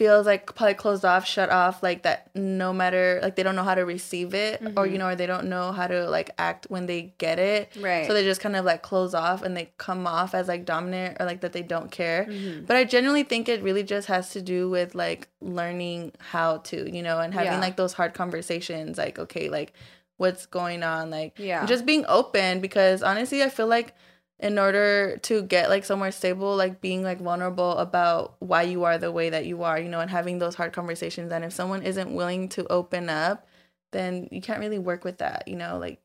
feels 0.00 0.24
like 0.24 0.54
probably 0.54 0.72
closed 0.72 1.04
off, 1.04 1.26
shut 1.26 1.50
off, 1.50 1.82
like 1.82 2.04
that 2.04 2.34
no 2.34 2.72
matter 2.72 3.20
like 3.22 3.36
they 3.36 3.42
don't 3.42 3.54
know 3.54 3.62
how 3.62 3.74
to 3.74 3.84
receive 3.84 4.32
it 4.32 4.62
or 4.74 4.86
you 4.86 4.92
mm-hmm. 4.92 4.98
know 5.00 5.08
or 5.08 5.14
they 5.14 5.26
don't 5.26 5.46
know 5.46 5.72
how 5.72 5.86
to 5.86 6.08
like 6.08 6.30
act 6.38 6.66
when 6.70 6.86
they 6.86 7.12
get 7.18 7.38
it. 7.38 7.70
Right. 7.78 8.06
So 8.06 8.14
they 8.14 8.24
just 8.24 8.40
kind 8.40 8.56
of 8.56 8.64
like 8.64 8.80
close 8.80 9.12
off 9.12 9.42
and 9.42 9.54
they 9.54 9.70
come 9.76 10.06
off 10.06 10.34
as 10.34 10.48
like 10.48 10.64
dominant 10.64 11.18
or 11.20 11.26
like 11.26 11.42
that 11.42 11.52
they 11.52 11.62
don't 11.62 11.90
care. 11.90 12.24
Mm-hmm. 12.30 12.64
But 12.64 12.76
I 12.76 12.84
genuinely 12.84 13.24
think 13.24 13.50
it 13.50 13.62
really 13.62 13.82
just 13.82 14.08
has 14.08 14.30
to 14.30 14.40
do 14.40 14.70
with 14.70 14.94
like 14.94 15.28
learning 15.42 16.12
how 16.18 16.58
to, 16.70 16.90
you 16.90 17.02
know, 17.02 17.18
and 17.18 17.34
having 17.34 17.52
Yeah. 17.52 17.60
like 17.60 17.76
those 17.76 17.92
hard 17.92 18.14
conversations 18.14 18.96
like 18.96 19.18
okay, 19.18 19.50
like 19.50 19.74
what's 20.16 20.46
going 20.46 20.82
on 20.82 21.10
like 21.10 21.34
Yeah. 21.38 21.66
just 21.66 21.84
being 21.84 22.06
open 22.08 22.60
because 22.60 23.02
honestly, 23.02 23.42
I 23.42 23.50
feel 23.50 23.66
like 23.66 23.94
in 24.42 24.58
order 24.58 25.18
to 25.22 25.42
get 25.42 25.68
like 25.68 25.84
somewhere 25.84 26.10
stable 26.10 26.56
like 26.56 26.80
being 26.80 27.02
like 27.02 27.20
vulnerable 27.20 27.72
about 27.78 28.34
why 28.40 28.62
you 28.62 28.84
are 28.84 28.96
the 28.98 29.12
way 29.12 29.30
that 29.30 29.44
you 29.46 29.62
are 29.62 29.78
you 29.78 29.88
know 29.88 30.00
and 30.00 30.10
having 30.10 30.38
those 30.38 30.54
hard 30.54 30.72
conversations 30.72 31.30
and 31.30 31.44
if 31.44 31.52
someone 31.52 31.82
isn't 31.82 32.14
willing 32.14 32.48
to 32.48 32.66
open 32.72 33.08
up 33.10 33.46
then 33.92 34.28
you 34.32 34.40
can't 34.40 34.60
really 34.60 34.78
work 34.78 35.04
with 35.04 35.18
that 35.18 35.46
you 35.46 35.56
know 35.56 35.78
like 35.78 36.00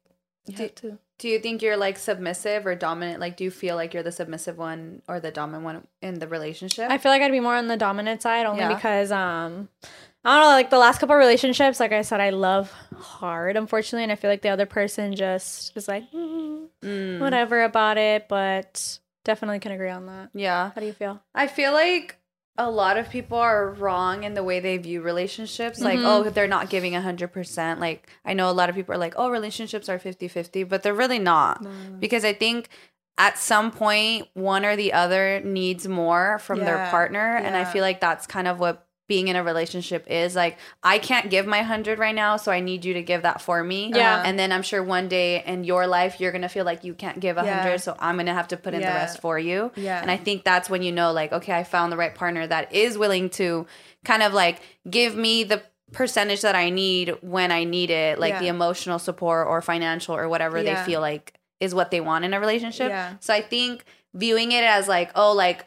you 0.47 0.55
have 0.57 0.75
to 0.75 0.97
Do 1.17 1.27
you 1.29 1.39
think 1.39 1.61
you're 1.61 1.77
like 1.77 1.97
submissive 1.97 2.67
or 2.67 2.75
dominant? 2.75 3.19
Like, 3.19 3.35
do 3.37 3.43
you 3.45 3.49
feel 3.49 3.75
like 3.75 3.93
you're 3.95 4.03
the 4.03 4.11
submissive 4.11 4.57
one 4.59 5.01
or 5.07 5.19
the 5.19 5.31
dominant 5.31 5.63
one 5.63 5.87
in 6.01 6.19
the 6.19 6.27
relationship? 6.27 6.91
I 6.91 6.99
feel 6.99 7.11
like 7.11 7.21
I'd 7.23 7.31
be 7.31 7.39
more 7.39 7.55
on 7.55 7.67
the 7.67 7.77
dominant 7.77 8.21
side 8.21 8.45
only 8.45 8.59
Yeah. 8.59 8.75
because 8.75 9.11
um 9.11 9.69
I 10.25 10.39
don't 10.39 10.49
know, 10.49 10.53
like 10.55 10.69
the 10.69 10.77
last 10.79 10.99
couple 10.99 11.15
of 11.15 11.19
relationships, 11.19 11.79
like 11.79 11.91
I 11.91 12.01
said, 12.01 12.19
I 12.19 12.31
love 12.31 12.71
hard, 12.95 13.55
unfortunately, 13.57 14.03
and 14.03 14.11
I 14.11 14.15
feel 14.15 14.29
like 14.29 14.41
the 14.41 14.49
other 14.49 14.65
person 14.65 15.15
just 15.15 15.75
is 15.77 15.87
like 15.87 16.11
mm, 16.11 16.67
Mm. 16.83 17.19
whatever 17.19 17.63
about 17.63 17.97
it, 17.97 18.27
but 18.27 18.99
definitely 19.23 19.59
can 19.59 19.71
agree 19.71 19.89
on 19.89 20.05
that. 20.07 20.29
Yeah. 20.33 20.71
How 20.73 20.81
do 20.81 20.87
you 20.87 20.93
feel? 20.93 21.21
I 21.33 21.47
feel 21.47 21.71
like 21.73 22.17
a 22.57 22.69
lot 22.69 22.97
of 22.97 23.09
people 23.09 23.37
are 23.37 23.71
wrong 23.71 24.23
in 24.23 24.33
the 24.33 24.43
way 24.43 24.59
they 24.59 24.77
view 24.77 25.01
relationships. 25.01 25.81
Like, 25.81 25.97
Mm-hmm. 25.99 26.07
oh, 26.07 26.29
they're 26.29 26.47
not 26.47 26.69
giving 26.69 26.93
100%. 26.93 27.79
Like, 27.79 28.07
I 28.23 28.33
know 28.33 28.49
a 28.49 28.53
lot 28.53 28.69
of 28.69 28.75
people 28.75 28.95
are 28.95 28.97
like, 28.99 29.13
oh, 29.17 29.29
relationships 29.29 29.89
are 29.89 29.99
50 29.99 30.27
50, 30.27 30.63
but 30.63 30.81
they're 30.83 30.93
really 30.93 31.19
not. 31.19 31.65
Because 31.99 32.23
I 32.23 32.33
think 32.33 32.69
at 33.17 33.37
some 33.37 33.71
point, 33.71 34.27
one 34.33 34.63
or 34.65 34.75
the 34.75 34.93
other 34.93 35.41
needs 35.43 35.87
more 35.87 36.39
from 36.39 36.59
their 36.59 36.75
Yeah, 36.77 36.91
partner. 36.91 37.35
And 37.37 37.55
I 37.57 37.65
feel 37.65 37.81
like 37.81 37.99
that's 38.01 38.25
kind 38.27 38.47
of 38.47 38.59
what 38.59 38.84
being 39.07 39.27
in 39.27 39.35
a 39.35 39.43
relationship 39.43 40.05
is 40.09 40.35
like 40.35 40.57
i 40.83 40.97
can't 40.97 41.29
give 41.29 41.45
my 41.45 41.59
100 41.59 41.99
right 41.99 42.15
now 42.15 42.37
so 42.37 42.51
i 42.51 42.59
need 42.59 42.83
you 42.85 42.93
to 42.95 43.01
give 43.03 43.21
that 43.21 43.41
for 43.41 43.63
me 43.63 43.91
Yeah. 43.93 44.15
Uh-huh. 44.15 44.23
and 44.25 44.39
then 44.39 44.51
i'm 44.51 44.63
sure 44.63 44.83
one 44.83 45.07
day 45.07 45.43
in 45.45 45.63
your 45.63 45.85
life 45.87 46.19
you're 46.19 46.31
gonna 46.31 46.49
feel 46.49 46.65
like 46.65 46.83
you 46.83 46.93
can't 46.93 47.19
give 47.19 47.37
a 47.37 47.43
100 47.43 47.69
Yeah. 47.69 47.77
so 47.77 47.95
i'm 47.99 48.17
gonna 48.17 48.33
have 48.33 48.47
to 48.49 48.57
put 48.57 48.73
in 48.73 48.81
the 48.81 48.87
rest 48.87 49.21
for 49.21 49.37
you 49.37 49.71
Yeah. 49.75 50.01
and 50.01 50.09
i 50.09 50.17
think 50.17 50.43
that's 50.43 50.69
when 50.69 50.81
you 50.81 50.91
know 50.91 51.11
like 51.11 51.31
okay 51.33 51.53
i 51.53 51.63
found 51.63 51.91
the 51.91 51.97
right 51.97 52.15
partner 52.15 52.47
that 52.47 52.73
is 52.73 52.97
willing 52.97 53.29
to 53.31 53.67
kind 54.03 54.23
of 54.23 54.33
like 54.33 54.61
give 54.89 55.15
me 55.15 55.43
the 55.43 55.61
percentage 55.91 56.41
that 56.41 56.55
i 56.55 56.69
need 56.69 57.15
when 57.21 57.51
i 57.51 57.63
need 57.63 57.89
it 57.91 58.19
like 58.19 58.33
Yeah. 58.33 58.39
the 58.39 58.47
emotional 58.47 58.97
support 58.99 59.47
or 59.47 59.61
financial 59.61 60.15
or 60.15 60.27
whatever 60.27 60.61
Yeah. 60.61 60.83
they 60.83 60.91
feel 60.91 60.99
like 61.01 61.33
is 61.59 61.75
what 61.75 61.91
they 61.91 62.01
want 62.01 62.25
in 62.25 62.33
a 62.33 62.39
relationship 62.39 62.89
Yeah. 62.89 63.13
so 63.19 63.33
i 63.33 63.41
think 63.41 63.85
viewing 64.13 64.51
it 64.51 64.63
as 64.63 64.87
like 64.87 65.11
oh 65.15 65.33
like 65.33 65.65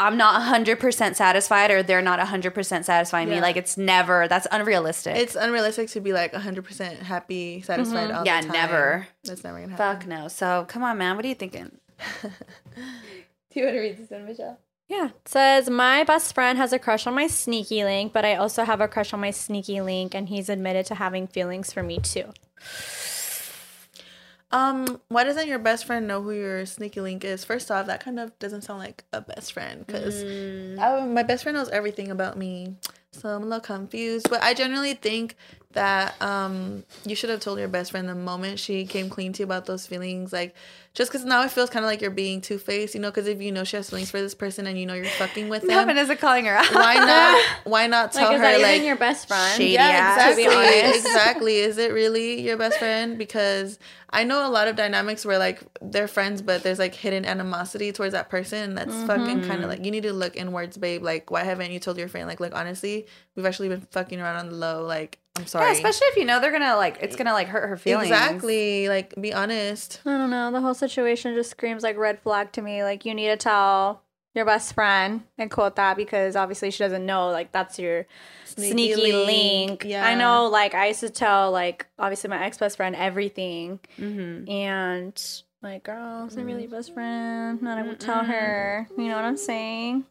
i'm 0.00 0.16
not 0.16 0.40
100% 0.42 1.14
satisfied 1.16 1.70
or 1.70 1.82
they're 1.82 2.02
not 2.02 2.20
100% 2.20 2.84
satisfying 2.84 3.28
me. 3.28 3.40
Like 3.40 3.56
it's 3.56 3.76
never 3.76 4.28
that's 4.28 4.46
unrealistic. 4.52 5.16
It's 5.16 5.34
unrealistic 5.34 5.88
to 5.90 6.00
be 6.00 6.12
like 6.12 6.32
100% 6.32 6.98
happy 7.00 7.62
satisfied 7.62 8.10
Mm-hmm. 8.10 8.24
Yeah, 8.26 8.40
the 8.40 8.46
time. 8.48 8.52
never. 8.56 9.08
that's 9.24 9.42
never 9.44 9.60
gonna 9.60 9.76
happen. 9.76 10.00
fuck 10.00 10.06
no. 10.08 10.28
So 10.28 10.64
come 10.68 10.82
on 10.84 10.98
man. 10.98 11.16
What 11.16 11.24
are 11.24 11.28
you 11.28 11.34
thinking? 11.34 11.72
Do 12.22 13.60
you 13.60 13.64
want 13.64 13.74
to 13.76 13.80
read 13.80 13.98
this 13.98 14.10
one 14.10 14.24
michelle? 14.26 14.58
Yeah. 14.88 15.06
It 15.08 15.28
says 15.28 15.68
my 15.68 16.04
best 16.04 16.34
friend 16.34 16.56
has 16.58 16.72
a 16.72 16.78
crush 16.78 17.06
on 17.06 17.14
my 17.14 17.26
sneaky 17.26 17.82
link, 17.84 18.12
but 18.12 18.24
I 18.24 18.36
also 18.36 18.64
have 18.64 18.80
a 18.80 18.88
crush 18.88 19.12
on 19.12 19.20
my 19.20 19.30
sneaky 19.32 19.80
link 19.80 20.14
and 20.14 20.28
he's 20.28 20.48
admitted 20.48 20.86
to 20.86 20.94
having 20.94 21.26
feelings 21.26 21.72
for 21.72 21.82
me 21.82 21.98
too. 21.98 22.32
Um, 24.50 25.00
why 25.08 25.24
doesn't 25.24 25.46
your 25.46 25.58
best 25.58 25.84
friend 25.84 26.08
know 26.08 26.22
who 26.22 26.32
your 26.32 26.64
sneaky 26.64 27.00
link 27.00 27.22
is? 27.24 27.44
First 27.44 27.70
off, 27.70 27.86
that 27.86 28.02
kind 28.02 28.18
of 28.18 28.36
doesn't 28.38 28.62
sound 28.62 28.78
like 28.78 29.04
a 29.12 29.20
best 29.20 29.52
friend 29.52 29.86
because 29.86 30.22
my 31.06 31.22
best 31.22 31.42
friend 31.42 31.56
knows 31.56 31.68
everything 31.68 32.10
about 32.10 32.38
me, 32.38 32.76
so 33.12 33.28
I'm 33.28 33.42
a 33.42 33.46
little 33.46 33.60
confused. 33.60 34.30
But 34.30 34.42
I 34.42 34.54
generally 34.54 34.94
think 34.94 35.36
that 35.72 36.20
um 36.22 36.82
you 37.04 37.14
should 37.14 37.28
have 37.28 37.40
told 37.40 37.58
your 37.58 37.68
best 37.68 37.90
friend 37.90 38.08
the 38.08 38.14
moment 38.14 38.58
she 38.58 38.86
came 38.86 39.10
clean 39.10 39.32
to 39.34 39.40
you 39.40 39.44
about 39.44 39.66
those 39.66 39.86
feelings, 39.86 40.32
like 40.32 40.54
just 40.94 41.12
because 41.12 41.24
now 41.24 41.42
it 41.42 41.50
feels 41.50 41.70
kind 41.70 41.84
of 41.84 41.90
like 41.90 42.00
you're 42.00 42.10
being 42.10 42.40
two 42.40 42.58
faced, 42.58 42.94
you 42.94 43.00
know? 43.00 43.10
Because 43.10 43.26
if 43.26 43.40
you 43.40 43.52
know 43.52 43.64
she 43.64 43.76
has 43.76 43.90
feelings 43.90 44.10
for 44.10 44.20
this 44.20 44.34
person 44.34 44.66
and 44.66 44.78
you 44.78 44.86
know 44.86 44.94
you're 44.94 45.04
fucking 45.04 45.48
with 45.48 45.62
them 45.62 45.70
no 45.70 45.76
them, 45.76 45.88
Vanessa 45.88 46.16
calling 46.16 46.46
her 46.46 46.56
out 46.56 46.72
why 46.74 46.94
not? 46.94 47.44
Why 47.64 47.86
not 47.86 48.12
tell 48.12 48.28
Like, 48.28 48.36
is 48.36 48.40
her 48.40 48.46
that 48.52 48.60
like 48.60 48.74
even 48.76 48.86
your 48.86 48.96
best 48.96 49.28
friend? 49.28 49.56
Shady 49.56 49.74
yeah, 49.74 50.16
ass. 50.18 50.30
to 50.30 50.36
be 50.36 50.44
exactly. 50.44 50.80
honest. 50.80 51.06
Exactly. 51.08 51.56
Is 51.58 51.78
it 51.78 51.92
really 51.92 52.40
your 52.40 52.56
best 52.56 52.78
friend? 52.78 53.18
Because 53.18 53.78
I 54.10 54.24
know 54.24 54.46
a 54.46 54.50
lot 54.50 54.68
of 54.68 54.76
dynamics 54.76 55.24
where 55.26 55.38
like 55.38 55.62
they're 55.82 56.08
friends, 56.08 56.40
but 56.40 56.62
there's 56.62 56.78
like 56.78 56.94
hidden 56.94 57.24
animosity 57.26 57.92
towards 57.92 58.12
that 58.12 58.30
person. 58.30 58.70
And 58.70 58.78
that's 58.78 58.94
fucking 59.04 59.44
kind 59.44 59.62
of 59.62 59.68
like 59.68 59.84
you 59.84 59.90
need 59.90 60.04
to 60.04 60.12
look 60.12 60.36
inwards, 60.36 60.78
babe. 60.78 61.02
Like, 61.02 61.30
why 61.30 61.44
haven't 61.44 61.70
you 61.70 61.78
told 61.78 61.98
your 61.98 62.08
friend? 62.08 62.26
Like, 62.26 62.40
look, 62.40 62.54
honestly, 62.54 63.06
we've 63.34 63.44
actually 63.46 63.68
been 63.68 63.82
fucking 63.82 64.20
around 64.20 64.36
on 64.36 64.48
the 64.48 64.56
low. 64.56 64.84
Like, 64.84 65.18
I'm 65.38 65.46
sorry. 65.46 65.66
yeah 65.66 65.72
especially 65.72 66.06
if 66.08 66.16
you 66.16 66.24
know 66.24 66.40
they're 66.40 66.52
gonna 66.52 66.76
like 66.76 66.98
it's 67.00 67.16
gonna 67.16 67.32
like 67.32 67.48
hurt 67.48 67.68
her 67.68 67.76
feelings 67.76 68.10
Exactly. 68.10 68.88
Like, 68.88 69.14
be 69.20 69.32
honest. 69.32 70.00
I 70.04 70.18
don't 70.18 70.30
know. 70.30 70.50
The 70.50 70.60
whole 70.60 70.74
situation 70.74 71.34
just 71.34 71.50
screams 71.50 71.82
like 71.82 71.96
red 71.96 72.20
flag 72.20 72.52
to 72.52 72.62
me. 72.62 72.82
Like 72.82 73.04
you 73.04 73.14
need 73.14 73.28
to 73.28 73.36
tell 73.36 74.02
your 74.34 74.44
best 74.44 74.74
friend 74.74 75.22
and 75.38 75.50
quote 75.50 75.76
that 75.76 75.96
because 75.96 76.36
obviously 76.36 76.70
she 76.70 76.78
doesn't 76.78 77.04
know 77.06 77.30
like 77.30 77.50
that's 77.52 77.78
your 77.78 78.06
Sneaky 78.44 78.72
sneaky, 78.72 79.12
link, 79.12 79.26
link. 79.26 79.84
yeah. 79.86 80.06
I 80.06 80.14
know 80.14 80.48
like 80.48 80.74
I 80.74 80.88
used 80.88 81.00
to 81.00 81.10
tell 81.10 81.50
like 81.50 81.86
obviously 81.98 82.30
my 82.30 82.44
ex 82.44 82.58
best 82.58 82.76
friend 82.76 82.94
everything 82.96 83.80
mm-hmm. 83.98 84.48
and 84.50 85.42
like 85.62 85.82
girl, 85.84 86.24
it's 86.26 86.36
not 86.36 86.44
really 86.46 86.66
best 86.66 86.94
friend. 86.94 87.60
Not 87.62 87.78
I 87.78 87.82
would 87.82 87.98
tell 88.00 88.24
her. 88.24 88.88
You 88.96 89.08
know 89.08 89.16
what 89.16 89.24
I'm 89.24 89.36
saying? 89.36 90.04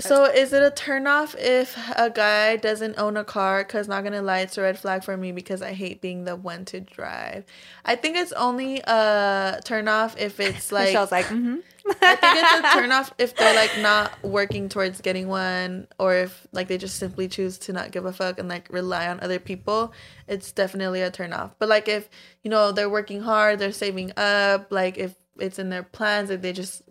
So 0.00 0.24
is 0.24 0.52
it 0.52 0.62
a 0.62 0.70
turnoff 0.70 1.36
if 1.38 1.76
a 1.96 2.10
guy 2.10 2.56
doesn't 2.56 2.98
own 2.98 3.16
a 3.16 3.24
car? 3.24 3.64
Cause 3.64 3.88
not 3.88 4.04
gonna 4.04 4.22
lie, 4.22 4.40
it's 4.40 4.58
a 4.58 4.62
red 4.62 4.78
flag 4.78 5.04
for 5.04 5.16
me 5.16 5.32
because 5.32 5.62
I 5.62 5.72
hate 5.72 6.00
being 6.00 6.24
the 6.24 6.36
one 6.36 6.64
to 6.66 6.80
drive. 6.80 7.44
I 7.84 7.96
think 7.96 8.16
it's 8.16 8.32
only 8.32 8.80
a 8.80 9.60
turnoff 9.64 10.18
if 10.18 10.40
it's 10.40 10.72
like 10.72 10.86
michelle's 10.88 11.12
like 11.12 11.26
mm-hmm. 11.26 11.56
I 12.02 12.16
think 12.16 12.36
it's 12.36 12.52
a 12.52 12.62
turnoff 12.78 13.10
if 13.18 13.36
they're 13.36 13.54
like 13.54 13.76
not 13.78 14.22
working 14.22 14.68
towards 14.68 15.00
getting 15.00 15.28
one, 15.28 15.88
or 15.98 16.14
if 16.14 16.46
like 16.52 16.68
they 16.68 16.78
just 16.78 16.96
simply 16.96 17.26
choose 17.28 17.58
to 17.58 17.72
not 17.72 17.90
give 17.90 18.04
a 18.04 18.12
fuck 18.12 18.38
and 18.38 18.48
like 18.48 18.68
rely 18.70 19.08
on 19.08 19.20
other 19.20 19.38
people. 19.38 19.92
It's 20.28 20.52
definitely 20.52 21.02
a 21.02 21.10
turnoff. 21.10 21.52
But 21.58 21.68
like 21.68 21.88
if 21.88 22.08
you 22.42 22.50
know 22.50 22.72
they're 22.72 22.90
working 22.90 23.22
hard, 23.22 23.58
they're 23.58 23.72
saving 23.72 24.12
up, 24.16 24.70
like 24.70 24.98
if 24.98 25.14
it's 25.38 25.58
in 25.58 25.70
their 25.70 25.82
plans, 25.82 26.30
if 26.30 26.42
they 26.42 26.52
just 26.52 26.82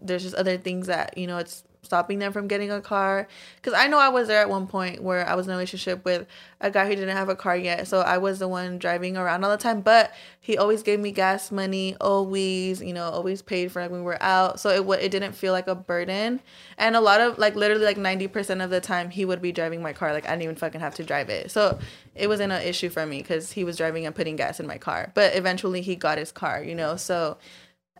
there's 0.00 0.22
just 0.22 0.34
other 0.36 0.56
things 0.56 0.86
that 0.86 1.18
you 1.18 1.26
know 1.26 1.38
it's 1.38 1.64
stopping 1.82 2.18
them 2.18 2.32
from 2.32 2.48
getting 2.48 2.70
a 2.70 2.80
car. 2.80 3.28
Because 3.56 3.74
i 3.74 3.86
know 3.86 3.98
i 3.98 4.08
was 4.08 4.28
there 4.28 4.40
at 4.40 4.48
one 4.48 4.66
point 4.66 5.02
where 5.02 5.26
i 5.26 5.34
was 5.34 5.46
in 5.46 5.52
a 5.52 5.54
relationship 5.54 6.04
with 6.04 6.26
a 6.60 6.70
guy 6.70 6.86
who 6.86 6.94
didn't 6.94 7.16
have 7.16 7.28
a 7.28 7.36
car 7.36 7.56
yet 7.56 7.86
so 7.86 8.00
i 8.00 8.18
was 8.18 8.38
the 8.38 8.48
one 8.48 8.78
driving 8.78 9.16
around 9.16 9.44
all 9.44 9.50
the 9.50 9.56
time 9.56 9.80
but 9.80 10.12
he 10.40 10.56
always 10.56 10.82
gave 10.82 10.98
me 10.98 11.12
gas 11.12 11.50
money 11.50 11.96
always 12.00 12.80
you 12.82 12.92
know 12.92 13.04
always 13.04 13.42
paid 13.42 13.70
for 13.70 13.82
like 13.82 13.90
when 13.90 14.00
we 14.00 14.04
were 14.04 14.22
out 14.22 14.58
so 14.60 14.70
it, 14.70 15.04
it 15.04 15.10
didn't 15.10 15.32
feel 15.32 15.52
like 15.52 15.68
a 15.68 15.74
burden. 15.74 16.40
And 16.76 16.96
a 16.96 17.00
lot 17.00 17.20
of 17.20 17.38
like 17.38 17.54
literally 17.56 17.84
like 17.84 17.96
90% 17.96 18.62
of 18.62 18.70
the 18.70 18.80
time 18.80 19.10
he 19.10 19.24
would 19.24 19.42
be 19.42 19.52
driving 19.52 19.82
my 19.82 19.92
car 19.92 20.12
like 20.12 20.26
i 20.26 20.30
didn't 20.30 20.42
even 20.44 20.56
fucking 20.56 20.80
have 20.80 20.94
to 20.96 21.04
drive 21.04 21.28
it. 21.28 21.50
So 21.50 21.78
it 22.14 22.28
wasn't 22.28 22.52
an 22.52 22.62
issue 22.62 22.88
for 22.88 23.04
me 23.06 23.18
because 23.18 23.52
he 23.52 23.64
was 23.64 23.76
driving 23.76 24.06
and 24.06 24.14
putting 24.14 24.36
gas 24.36 24.60
in 24.60 24.66
my 24.66 24.78
car 24.78 25.12
but 25.14 25.34
eventually 25.36 25.82
he 25.82 25.96
got 25.96 26.18
his 26.18 26.32
car 26.32 26.62
you 26.62 26.74
know? 26.74 26.96
So 26.96 27.38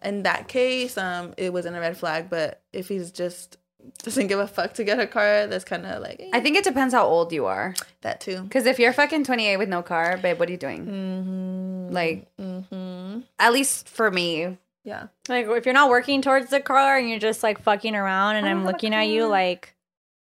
in 0.02 0.22
that 0.22 0.48
case, 0.48 0.96
um, 0.96 1.34
it 1.36 1.52
wasn't 1.52 1.76
a 1.76 1.80
red 1.80 1.96
flag. 1.96 2.30
But 2.30 2.62
if 2.72 2.88
he's 2.88 3.10
just 3.10 3.56
doesn't 4.02 4.26
give 4.28 4.38
a 4.38 4.46
fuck 4.46 4.74
to 4.74 4.84
get 4.84 4.98
a 5.00 5.06
car, 5.06 5.46
that's 5.46 5.64
kind 5.64 5.84
of 5.86 6.02
like 6.02 6.20
eh, 6.20 6.30
i 6.32 6.40
think 6.40 6.56
it 6.56 6.64
depends 6.64 6.92
how 6.94 7.04
old 7.06 7.32
you 7.32 7.46
are 7.46 7.74
that 8.02 8.20
too. 8.20 8.42
because 8.42 8.66
if 8.66 8.78
you're 8.78 8.92
fucking 8.92 9.24
28 9.24 9.56
with 9.56 9.68
no 9.68 9.82
car 9.82 10.16
babe 10.16 10.38
what 10.38 10.48
are 10.48 10.52
you 10.52 10.58
doing 10.58 10.86
Mm-hmm. 10.86 11.92
like 11.94 12.26
Mm-hmm. 12.38 13.20
at 13.38 13.52
least 13.52 13.88
for 13.88 14.10
me 14.10 14.56
Yeah. 14.84 15.08
Like 15.28 15.46
if 15.48 15.66
you're 15.66 15.74
not 15.74 15.90
working 15.90 16.22
towards 16.22 16.50
the 16.50 16.60
car 16.60 16.96
and 16.98 17.08
you're 17.10 17.18
just 17.18 17.42
like 17.42 17.60
fucking 17.62 17.94
around 17.94 18.36
and 18.36 18.46
I'm 18.48 18.64
looking 18.64 18.94
at 18.94 19.08
you 19.08 19.26
like 19.26 19.74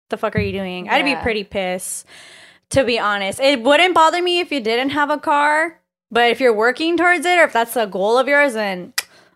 the 0.09 0.17
fuck 0.17 0.35
are 0.35 0.39
you 0.39 0.51
doing? 0.53 0.89
I'd 0.89 1.03
be 1.05 1.15
pretty 1.15 1.43
pissed 1.43 2.05
to 2.69 2.83
be 2.83 2.97
honest. 2.99 3.39
It 3.39 3.61
wouldn't 3.61 3.93
bother 3.93 4.21
me 4.21 4.39
if 4.39 4.51
you 4.51 4.59
didn't 4.59 4.89
have 4.91 5.09
a 5.11 5.17
car, 5.17 5.79
but 6.09 6.31
if 6.31 6.39
you're 6.39 6.53
working 6.53 6.97
towards 6.97 7.25
it 7.25 7.37
or 7.37 7.43
if 7.43 7.53
that's 7.53 7.75
a 7.75 7.85
goal 7.87 8.17
of 8.17 8.27
yours 8.27 8.53
then 8.53 8.93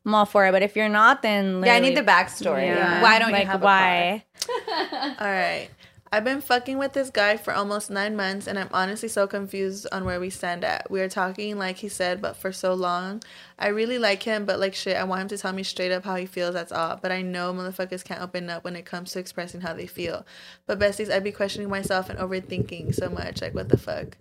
I'm 0.07 0.15
all 0.15 0.25
for 0.25 0.47
it. 0.47 0.53
But 0.53 0.63
if 0.63 0.75
you're 0.77 0.89
not 0.89 1.21
then 1.21 1.61
yeah 1.65 1.73
i 1.75 1.79
need 1.79 1.97
the 1.97 2.01
backstory 2.01 2.65
Yeah. 2.65 3.01
why 3.01 3.19
don't 3.19 3.31
like 3.33 3.43
you 3.43 3.51
have 3.51 3.61
why? 3.61 4.23
All 5.19 5.27
right. 5.27 5.69
I've 6.09 6.23
been 6.23 6.39
fucking 6.39 6.77
with 6.77 6.93
this 6.93 7.09
guy 7.09 7.35
for 7.35 7.53
almost 7.53 7.89
nine 7.89 8.15
months, 8.15 8.47
and 8.47 8.57
I'm 8.57 8.69
honestly 8.71 9.09
so 9.09 9.27
confused 9.27 9.85
on 9.91 10.05
where 10.05 10.21
we 10.21 10.29
stand 10.29 10.63
at. 10.63 10.89
We 10.89 11.01
are 11.01 11.09
talking, 11.09 11.57
like 11.57 11.75
he 11.77 11.89
said, 11.89 12.21
but 12.21 12.37
for 12.37 12.53
so 12.53 12.73
long. 12.73 13.21
I 13.59 13.67
really 13.67 13.99
like 13.99 14.23
him, 14.23 14.45
but 14.45 14.57
like 14.57 14.73
shit, 14.73 14.95
I 14.95 15.03
want 15.03 15.23
him 15.23 15.27
to 15.27 15.37
tell 15.37 15.51
me 15.51 15.63
straight 15.63 15.91
up 15.91 16.05
how 16.05 16.15
he 16.15 16.25
feels. 16.25 16.53
That's 16.53 16.71
all. 16.71 16.97
But 17.01 17.11
I 17.11 17.21
know 17.23 17.53
motherfuckers 17.53 18.05
can't 18.05 18.21
open 18.21 18.49
up 18.49 18.63
when 18.63 18.77
it 18.77 18.85
comes 18.85 19.11
to 19.11 19.19
expressing 19.19 19.59
how 19.59 19.73
they 19.73 19.85
feel. 19.87 20.25
But 20.65 20.79
besties, 20.79 21.11
I'd 21.11 21.25
be 21.25 21.33
questioning 21.33 21.69
myself 21.69 22.09
and 22.09 22.17
overthinking 22.17 22.95
so 22.95 23.09
much. 23.09 23.41
Like, 23.41 23.53
what 23.53 23.67
the 23.67 23.77
fuck? 23.77 24.15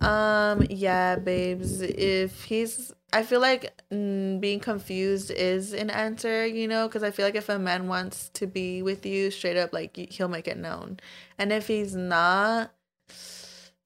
Um, 0.00 0.64
yeah, 0.70 1.16
babes. 1.16 1.80
If 1.80 2.44
he's, 2.44 2.92
I 3.12 3.22
feel 3.22 3.40
like 3.40 3.72
mm, 3.90 4.38
being 4.40 4.60
confused 4.60 5.30
is 5.30 5.72
an 5.72 5.88
answer, 5.90 6.46
you 6.46 6.68
know, 6.68 6.86
because 6.86 7.02
I 7.02 7.10
feel 7.10 7.24
like 7.24 7.36
if 7.36 7.48
a 7.48 7.58
man 7.58 7.88
wants 7.88 8.28
to 8.34 8.46
be 8.46 8.82
with 8.82 9.06
you 9.06 9.30
straight 9.30 9.56
up, 9.56 9.72
like 9.72 9.96
he'll 9.96 10.28
make 10.28 10.46
it 10.46 10.58
known, 10.58 11.00
and 11.38 11.52
if 11.52 11.66
he's 11.66 11.94
not, 11.96 12.72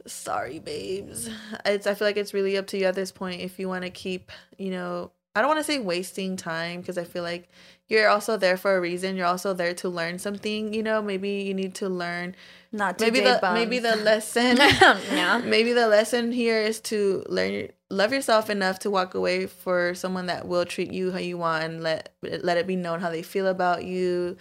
sorry, 0.06 0.58
babes. 0.58 1.28
It's 1.64 1.86
I 1.86 1.94
feel 1.94 2.08
like 2.08 2.16
it's 2.16 2.34
really 2.34 2.56
up 2.56 2.66
to 2.68 2.78
you 2.78 2.86
at 2.86 2.94
this 2.96 3.12
point 3.12 3.40
if 3.42 3.58
you 3.58 3.68
want 3.68 3.84
to 3.84 3.90
keep, 3.90 4.32
you 4.58 4.70
know, 4.70 5.12
I 5.34 5.40
don't 5.40 5.48
want 5.48 5.60
to 5.60 5.64
say 5.64 5.78
wasting 5.78 6.36
time 6.36 6.80
because 6.80 6.98
I 6.98 7.04
feel 7.04 7.22
like 7.22 7.48
you're 7.88 8.08
also 8.08 8.36
there 8.36 8.56
for 8.56 8.76
a 8.76 8.80
reason. 8.80 9.16
You're 9.16 9.26
also 9.26 9.54
there 9.54 9.74
to 9.74 9.88
learn 9.88 10.18
something, 10.18 10.74
you 10.74 10.82
know. 10.82 11.00
Maybe 11.00 11.30
you 11.42 11.54
need 11.54 11.74
to 11.76 11.88
learn 11.88 12.34
Not 12.70 12.98
to 12.98 13.04
maybe 13.04 13.20
the 13.20 13.38
bums. 13.40 13.54
maybe 13.54 13.78
the 13.78 13.96
lesson 14.10 14.56
yeah. 14.58 15.40
maybe 15.44 15.72
the 15.72 15.88
lesson 15.88 16.32
here 16.32 16.58
is 16.60 16.80
to 16.80 17.24
learn 17.28 17.68
love 17.90 18.12
yourself 18.12 18.48
enough 18.50 18.78
to 18.80 18.90
walk 18.90 19.14
away 19.14 19.46
for 19.46 19.94
someone 19.94 20.26
that 20.26 20.46
will 20.48 20.64
treat 20.64 20.90
you 20.92 21.12
how 21.12 21.18
you 21.18 21.36
want 21.38 21.64
and 21.64 21.82
let 21.82 22.14
let 22.22 22.56
it 22.56 22.66
be 22.66 22.76
known 22.76 23.00
how 23.00 23.10
they 23.10 23.22
feel 23.22 23.46
about 23.46 23.84
you 23.84 24.36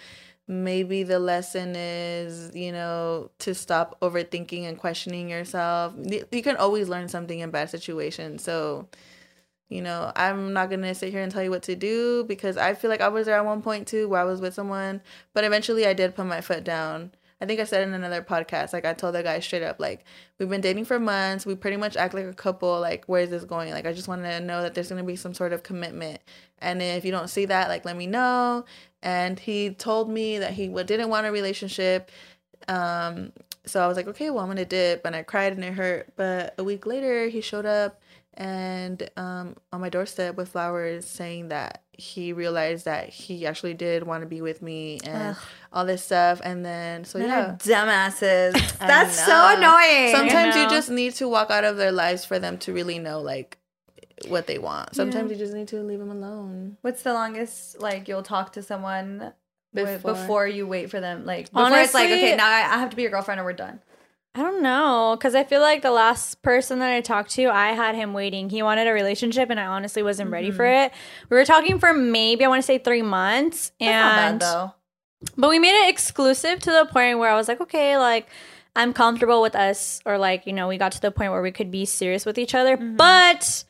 maybe 0.47 1.03
the 1.03 1.19
lesson 1.19 1.75
is 1.75 2.51
you 2.55 2.71
know 2.71 3.29
to 3.39 3.53
stop 3.53 3.97
overthinking 4.01 4.63
and 4.67 4.77
questioning 4.77 5.29
yourself 5.29 5.93
you 6.31 6.41
can 6.41 6.55
always 6.57 6.89
learn 6.89 7.07
something 7.07 7.39
in 7.39 7.51
bad 7.51 7.69
situations 7.69 8.43
so 8.43 8.87
you 9.71 9.81
know 9.81 10.11
i'm 10.15 10.53
not 10.53 10.69
gonna 10.69 10.93
sit 10.93 11.11
here 11.11 11.23
and 11.23 11.31
tell 11.31 11.41
you 11.41 11.49
what 11.49 11.63
to 11.63 11.75
do 11.75 12.23
because 12.25 12.57
i 12.57 12.73
feel 12.73 12.89
like 12.89 13.01
i 13.01 13.07
was 13.07 13.25
there 13.25 13.37
at 13.37 13.45
one 13.45 13.61
point 13.61 13.87
too 13.87 14.07
where 14.07 14.19
i 14.19 14.23
was 14.23 14.41
with 14.41 14.53
someone 14.53 15.01
but 15.33 15.43
eventually 15.43 15.87
i 15.87 15.93
did 15.93 16.13
put 16.13 16.25
my 16.25 16.41
foot 16.41 16.63
down 16.63 17.11
I 17.41 17.47
think 17.47 17.59
I 17.59 17.63
said 17.63 17.87
in 17.87 17.95
another 17.95 18.21
podcast, 18.21 18.71
like 18.71 18.85
I 18.85 18.93
told 18.93 19.15
the 19.15 19.23
guy 19.23 19.39
straight 19.39 19.63
up, 19.63 19.79
like 19.79 20.05
we've 20.37 20.47
been 20.47 20.61
dating 20.61 20.85
for 20.85 20.99
months. 20.99 21.43
We 21.43 21.55
pretty 21.55 21.75
much 21.75 21.97
act 21.97 22.13
like 22.13 22.27
a 22.27 22.33
couple. 22.33 22.79
Like 22.79 23.05
where 23.05 23.23
is 23.23 23.31
this 23.31 23.43
going? 23.45 23.71
Like 23.71 23.87
I 23.87 23.93
just 23.93 24.07
want 24.07 24.21
to 24.23 24.39
know 24.39 24.61
that 24.61 24.75
there's 24.75 24.89
gonna 24.89 25.03
be 25.03 25.15
some 25.15 25.33
sort 25.33 25.51
of 25.51 25.63
commitment. 25.63 26.19
And 26.59 26.83
if 26.83 27.03
you 27.03 27.11
don't 27.11 27.29
see 27.29 27.45
that, 27.45 27.67
like 27.67 27.83
let 27.83 27.97
me 27.97 28.05
know. 28.05 28.65
And 29.01 29.39
he 29.39 29.71
told 29.71 30.07
me 30.07 30.37
that 30.37 30.53
he 30.53 30.67
didn't 30.67 31.09
want 31.09 31.25
a 31.25 31.31
relationship. 31.31 32.11
Um, 32.67 33.31
so 33.65 33.83
I 33.83 33.87
was 33.87 33.97
like, 33.97 34.07
okay, 34.07 34.29
well 34.29 34.43
I'm 34.43 34.49
gonna 34.49 34.63
dip. 34.63 35.03
And 35.03 35.15
I 35.15 35.23
cried 35.23 35.53
and 35.53 35.63
it 35.63 35.73
hurt. 35.73 36.13
But 36.15 36.53
a 36.59 36.63
week 36.63 36.85
later, 36.85 37.27
he 37.27 37.41
showed 37.41 37.65
up 37.65 37.99
and 38.33 39.09
um, 39.17 39.55
on 39.71 39.81
my 39.81 39.89
doorstep 39.89 40.35
with 40.35 40.49
flowers, 40.49 41.05
saying 41.05 41.49
that 41.49 41.83
he 41.91 42.33
realized 42.33 42.85
that 42.85 43.09
he 43.09 43.45
actually 43.45 43.73
did 43.73 44.03
want 44.03 44.23
to 44.23 44.27
be 44.27 44.41
with 44.41 44.61
me 44.61 44.99
and 45.05 45.35
all 45.71 45.85
this 45.85 46.03
stuff. 46.03 46.41
And 46.43 46.65
then 46.65 47.03
so 47.03 47.19
Men 47.19 47.27
yeah. 47.27 47.55
dumbasses. 47.59 48.77
That's 48.79 49.19
so 49.19 49.55
annoying. 49.57 50.15
Sometimes 50.15 50.55
you 50.55 50.69
just 50.69 50.89
need 50.89 51.13
to 51.15 51.27
walk 51.27 51.51
out 51.51 51.63
of 51.63 51.77
their 51.77 51.91
lives 51.91 52.25
for 52.25 52.39
them 52.39 52.57
to 52.59 52.73
really 52.73 52.99
know 52.99 53.21
like 53.21 53.57
what 54.27 54.47
they 54.47 54.57
want. 54.57 54.95
Sometimes 54.95 55.31
you 55.31 55.37
just 55.37 55.53
need 55.53 55.67
to 55.69 55.81
leave 55.83 55.99
them 55.99 56.11
alone. 56.11 56.77
What's 56.81 57.03
the 57.03 57.13
longest 57.13 57.79
like 57.81 58.07
you'll 58.07 58.23
talk 58.23 58.53
to 58.53 58.63
someone 58.63 59.33
before, 59.73 59.95
Before. 59.95 60.13
before 60.13 60.47
you 60.47 60.67
wait 60.67 60.89
for 60.89 60.99
them? 60.99 61.25
Like 61.25 61.51
before 61.51 61.77
it's 61.77 61.93
like, 61.93 62.09
okay, 62.09 62.35
now 62.35 62.47
I, 62.47 62.75
I 62.75 62.79
have 62.79 62.89
to 62.91 62.95
be 62.95 63.01
your 63.03 63.11
girlfriend 63.11 63.39
or 63.41 63.43
we're 63.43 63.53
done. 63.53 63.79
I 64.33 64.39
don't 64.43 64.61
know, 64.63 65.15
because 65.17 65.35
I 65.35 65.43
feel 65.43 65.59
like 65.59 65.81
the 65.81 65.91
last 65.91 66.41
person 66.41 66.79
that 66.79 66.89
I 66.93 67.01
talked 67.01 67.31
to, 67.31 67.47
I 67.47 67.71
had 67.73 67.95
him 67.95 68.13
waiting. 68.13 68.49
He 68.49 68.63
wanted 68.63 68.87
a 68.87 68.93
relationship, 68.93 69.49
and 69.49 69.59
I 69.59 69.65
honestly 69.65 70.03
wasn't 70.03 70.31
ready 70.31 70.51
for 70.51 70.65
it. 70.65 70.93
We 71.29 71.35
were 71.35 71.43
talking 71.43 71.79
for 71.79 71.93
maybe 71.93 72.45
I 72.45 72.47
want 72.47 72.61
to 72.61 72.65
say 72.65 72.77
three 72.77 73.01
months, 73.01 73.73
and 73.81 74.39
bad 74.39 74.39
though. 74.39 74.73
but 75.35 75.49
we 75.49 75.59
made 75.59 75.75
it 75.85 75.89
exclusive 75.89 76.59
to 76.61 76.71
the 76.71 76.85
point 76.85 77.19
where 77.19 77.29
I 77.29 77.35
was 77.35 77.49
like, 77.49 77.59
okay, 77.59 77.97
like 77.97 78.29
I'm 78.73 78.93
comfortable 78.93 79.41
with 79.41 79.53
us, 79.53 79.99
or 80.05 80.17
like 80.17 80.47
you 80.47 80.53
know, 80.53 80.69
we 80.69 80.77
got 80.77 80.93
to 80.93 81.01
the 81.01 81.11
point 81.11 81.33
where 81.33 81.41
we 81.41 81.51
could 81.51 81.69
be 81.69 81.83
serious 81.83 82.25
with 82.25 82.37
each 82.37 82.55
other. 82.55 82.77
But 82.77 83.65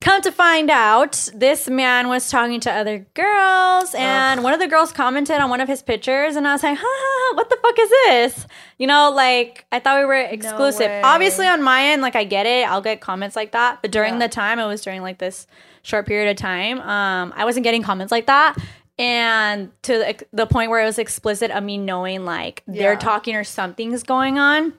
come 0.00 0.22
to 0.22 0.32
find 0.32 0.70
out, 0.70 1.28
this 1.34 1.68
man 1.68 2.08
was 2.08 2.30
talking 2.30 2.58
to 2.60 2.72
other 2.72 3.06
girls, 3.14 3.94
and 3.94 4.42
one 4.42 4.54
of 4.54 4.58
the 4.60 4.66
girls 4.66 4.92
commented 4.92 5.36
on 5.36 5.50
one 5.50 5.60
of 5.60 5.68
his 5.68 5.82
pictures, 5.82 6.36
and 6.36 6.48
I 6.48 6.52
was 6.52 6.62
like, 6.62 6.78
ha, 6.78 6.84
ha, 6.86 7.30
ha, 7.32 7.36
what 7.36 7.50
the 7.50 7.58
fuck 7.60 7.78
is 7.78 7.90
this? 7.90 8.46
You 8.78 8.86
know, 8.86 9.10
like 9.10 9.66
I 9.70 9.78
thought 9.78 9.98
we 10.00 10.06
were 10.06 10.14
exclusive. 10.14 10.80
way. 10.86 11.02
Obviously, 11.02 11.46
on 11.46 11.62
my 11.62 11.82
end, 11.84 12.00
like 12.02 12.16
I 12.16 12.24
get 12.24 12.46
it, 12.46 12.66
I'll 12.68 12.80
get 12.80 13.00
comments 13.00 13.36
like 13.36 13.52
that, 13.52 13.82
but 13.82 13.90
during 13.92 14.14
Yeah. 14.14 14.20
the 14.20 14.28
time, 14.28 14.58
it 14.58 14.66
was 14.66 14.80
during 14.82 15.02
like 15.02 15.18
this 15.18 15.46
short 15.82 16.06
period 16.06 16.30
of 16.30 16.36
time, 16.36 16.80
um, 16.80 17.32
I 17.36 17.44
wasn't 17.44 17.64
getting 17.64 17.82
comments 17.82 18.10
like 18.10 18.26
that. 18.26 18.56
And 18.98 19.70
to 19.84 19.92
the, 19.98 20.24
the 20.32 20.46
point 20.46 20.70
where 20.70 20.82
it 20.82 20.84
was 20.84 20.98
explicit 20.98 21.50
of 21.50 21.64
me 21.64 21.78
knowing 21.78 22.26
like 22.26 22.62
they're 22.66 22.96
talking 22.96 23.34
or 23.34 23.44
something's 23.44 24.02
going 24.02 24.38
on. 24.38 24.74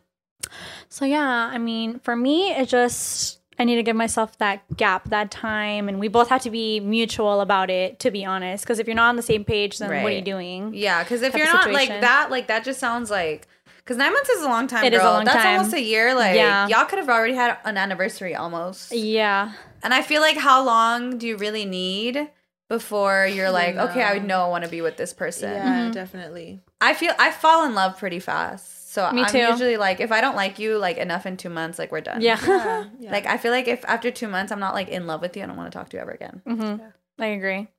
So 0.90 1.06
yeah, 1.06 1.28
I 1.52 1.58
mean, 1.58 1.98
for 2.00 2.16
me, 2.16 2.52
it 2.52 2.70
just 2.70 3.40
I 3.62 3.64
need 3.64 3.76
to 3.76 3.84
give 3.84 3.96
myself 3.96 4.36
that 4.40 4.64
gap, 4.76 5.10
that 5.10 5.30
time, 5.30 5.88
and 5.88 6.00
we 6.00 6.08
both 6.08 6.30
have 6.30 6.42
to 6.42 6.50
be 6.50 6.80
mutual 6.80 7.42
about 7.42 7.70
it. 7.70 8.00
To 8.00 8.10
be 8.10 8.26
honest, 8.26 8.64
because 8.64 8.80
if 8.80 8.88
you're 8.88 8.96
not 8.96 9.10
on 9.10 9.18
the 9.18 9.22
same 9.22 9.46
page, 9.46 9.78
then 9.78 9.90
what 9.90 10.12
are 10.12 10.16
you 10.16 10.24
doing? 10.24 10.74
Yeah, 10.74 11.04
because 11.04 11.22
if 11.22 11.36
you're 11.36 11.46
not 11.46 11.72
like 11.72 11.90
that, 11.90 12.32
like 12.32 12.48
that 12.48 12.64
just 12.64 12.80
sounds 12.80 13.12
like 13.12 13.48
because 13.78 13.98
nine 13.98 14.14
months 14.14 14.30
is 14.30 14.42
a 14.42 14.48
long 14.48 14.66
time. 14.66 14.84
It 14.84 14.94
is 14.94 15.00
a 15.00 15.04
girl. 15.04 15.14
long 15.14 15.26
That's 15.26 15.44
time. 15.44 15.60
almost 15.60 15.76
a 15.76 15.82
year. 15.82 16.16
Like 16.16 16.36
Yeah. 16.36 16.68
y'all 16.70 16.86
could 16.86 16.98
have 16.98 17.10
already 17.10 17.36
had 17.36 17.58
an 17.64 17.78
anniversary 17.78 18.34
almost. 18.36 18.94
Yeah, 18.94 19.52
And 19.84 19.94
I 19.94 20.02
feel 20.02 20.22
like 20.22 20.38
how 20.38 20.64
long 20.64 21.20
do 21.20 21.28
you 21.28 21.38
really 21.38 21.66
need 21.66 22.30
before 22.68 23.28
you're 23.28 23.52
like, 23.52 23.76
okay, 23.76 24.02
I 24.02 24.18
know 24.18 24.46
I 24.46 24.48
want 24.48 24.64
to 24.64 24.72
be 24.72 24.82
with 24.82 24.98
this 24.98 25.14
person. 25.14 25.52
Yeah, 25.52 25.82
mm-hmm. 25.82 25.92
definitely. 25.92 26.62
I 26.80 26.94
feel 26.94 27.14
I 27.20 27.30
fall 27.32 27.66
in 27.66 27.76
love 27.76 28.00
pretty 28.00 28.20
fast. 28.20 28.81
So 28.92 29.10
Me 29.14 29.22
I'm 29.24 29.32
too. 29.34 29.38
usually 29.38 29.78
like, 29.78 30.02
if 30.02 30.12
I 30.12 30.20
don't 30.20 30.36
like 30.36 30.60
you 30.60 30.78
like 30.78 30.98
enough 30.98 31.26
in 31.26 31.38
two 31.38 31.48
months, 31.50 31.80
like 31.80 31.94
we're 31.94 32.02
done. 32.02 32.22
yeah, 32.22 32.38
Yeah, 32.46 32.84
yeah. 33.00 33.10
Like 33.14 33.26
I 33.26 33.38
feel 33.38 33.54
like 33.54 33.70
if 33.70 33.86
after 33.86 34.12
two 34.12 34.28
months 34.28 34.52
I'm 34.52 34.60
not 34.60 34.74
like 34.74 34.90
in 34.90 35.08
love 35.08 35.22
with 35.22 35.38
you, 35.38 35.44
I 35.44 35.46
don't 35.46 35.56
want 35.56 35.72
to 35.72 35.78
talk 35.78 35.88
to 35.92 35.98
you 35.98 36.02
ever 36.02 36.12
again. 36.12 36.42
hmm 36.46 36.76
I 37.18 37.28
agree. 37.28 37.70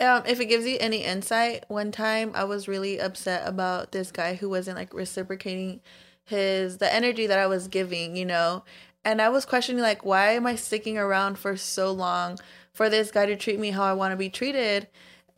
Um, 0.00 0.24
if 0.26 0.40
it 0.40 0.46
gives 0.46 0.66
you 0.66 0.76
any 0.80 1.04
insight, 1.04 1.66
one 1.68 1.92
time 1.92 2.32
I 2.34 2.42
was 2.42 2.66
really 2.66 2.98
upset 3.00 3.46
about 3.46 3.92
this 3.92 4.10
guy 4.10 4.34
who 4.34 4.48
wasn't 4.50 4.76
like 4.76 4.92
reciprocating 4.92 5.82
his 6.24 6.78
the 6.78 6.92
energy 6.92 7.28
that 7.28 7.38
I 7.38 7.46
was 7.46 7.68
giving, 7.68 8.16
you 8.16 8.24
know. 8.26 8.64
And 9.04 9.22
I 9.22 9.28
was 9.28 9.44
questioning 9.46 9.82
like 9.82 10.04
why 10.04 10.32
am 10.32 10.46
I 10.48 10.56
sticking 10.56 10.98
around 10.98 11.38
for 11.38 11.56
so 11.56 11.92
long 11.92 12.38
for 12.72 12.90
this 12.90 13.12
guy 13.12 13.26
to 13.26 13.36
treat 13.36 13.60
me 13.60 13.70
how 13.70 13.84
I 13.84 13.92
want 13.92 14.10
to 14.10 14.16
be 14.16 14.28
treated? 14.28 14.88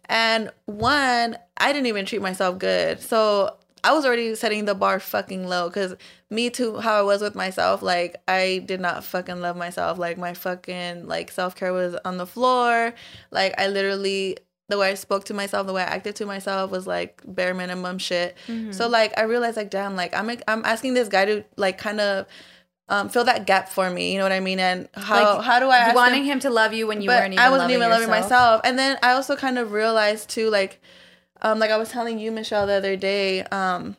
And 0.06 0.50
one, 0.64 1.36
I 1.58 1.70
didn't 1.74 1.86
even 1.86 2.06
treat 2.06 2.22
myself 2.22 2.58
good. 2.58 2.98
So 3.02 3.56
I 3.84 3.92
was 3.92 4.04
already 4.04 4.34
setting 4.36 4.64
the 4.64 4.74
bar 4.74 5.00
fucking 5.00 5.46
low 5.48 5.68
because 5.68 5.94
me 6.30 6.50
too, 6.50 6.78
how 6.78 6.94
I 6.98 7.02
was 7.02 7.20
with 7.20 7.34
myself, 7.34 7.82
like 7.82 8.16
I 8.28 8.62
did 8.64 8.80
not 8.80 9.02
fucking 9.04 9.40
love 9.40 9.56
myself. 9.56 9.98
Like 9.98 10.18
my 10.18 10.34
fucking 10.34 11.06
like 11.08 11.30
self 11.32 11.56
care 11.56 11.72
was 11.72 11.96
on 12.04 12.16
the 12.16 12.26
floor. 12.26 12.94
Like 13.30 13.54
I 13.58 13.66
literally 13.68 14.36
the 14.68 14.78
way 14.78 14.90
I 14.90 14.94
spoke 14.94 15.24
to 15.24 15.34
myself, 15.34 15.66
the 15.66 15.72
way 15.72 15.82
I 15.82 15.86
acted 15.86 16.16
to 16.16 16.26
myself 16.26 16.70
was 16.70 16.86
like 16.86 17.20
bare 17.26 17.52
minimum 17.54 17.98
shit. 17.98 18.36
So 18.70 18.88
like 18.88 19.12
I 19.18 19.22
realized 19.22 19.56
like 19.56 19.70
damn, 19.70 19.96
like 19.96 20.14
I'm 20.16 20.30
I'm 20.46 20.64
asking 20.64 20.94
this 20.94 21.08
guy 21.08 21.24
to 21.24 21.44
like 21.56 21.76
kind 21.78 22.00
of 22.00 22.26
um, 22.88 23.08
fill 23.08 23.24
that 23.24 23.46
gap 23.46 23.68
for 23.68 23.90
me. 23.90 24.12
You 24.12 24.18
know 24.18 24.24
what 24.24 24.32
I 24.32 24.40
mean? 24.40 24.60
And 24.60 24.88
how 24.94 25.36
Like, 25.36 25.44
how 25.44 25.58
do 25.60 25.68
I 25.68 25.78
ask 25.78 25.94
Wanting 25.94 26.24
him- 26.24 26.32
him 26.34 26.40
to 26.40 26.50
love 26.50 26.72
you 26.72 26.86
when 26.86 27.00
you 27.02 27.08
but 27.08 27.20
weren't 27.20 27.32
even 27.34 27.44
I 27.44 27.48
wasn't 27.50 27.70
loving 27.70 27.76
even 27.76 27.90
loving 27.90 28.08
myself. 28.10 28.60
And 28.64 28.78
then 28.78 28.98
I 29.02 29.12
also 29.12 29.34
kind 29.34 29.58
of 29.58 29.72
realized 29.72 30.28
too, 30.28 30.50
like, 30.50 30.80
um, 31.42 31.58
like 31.58 31.70
I 31.70 31.76
was 31.76 31.90
telling 31.90 32.18
you, 32.18 32.32
Michelle, 32.32 32.66
the 32.66 32.74
other 32.74 32.96
day, 32.96 33.42
um, 33.44 33.96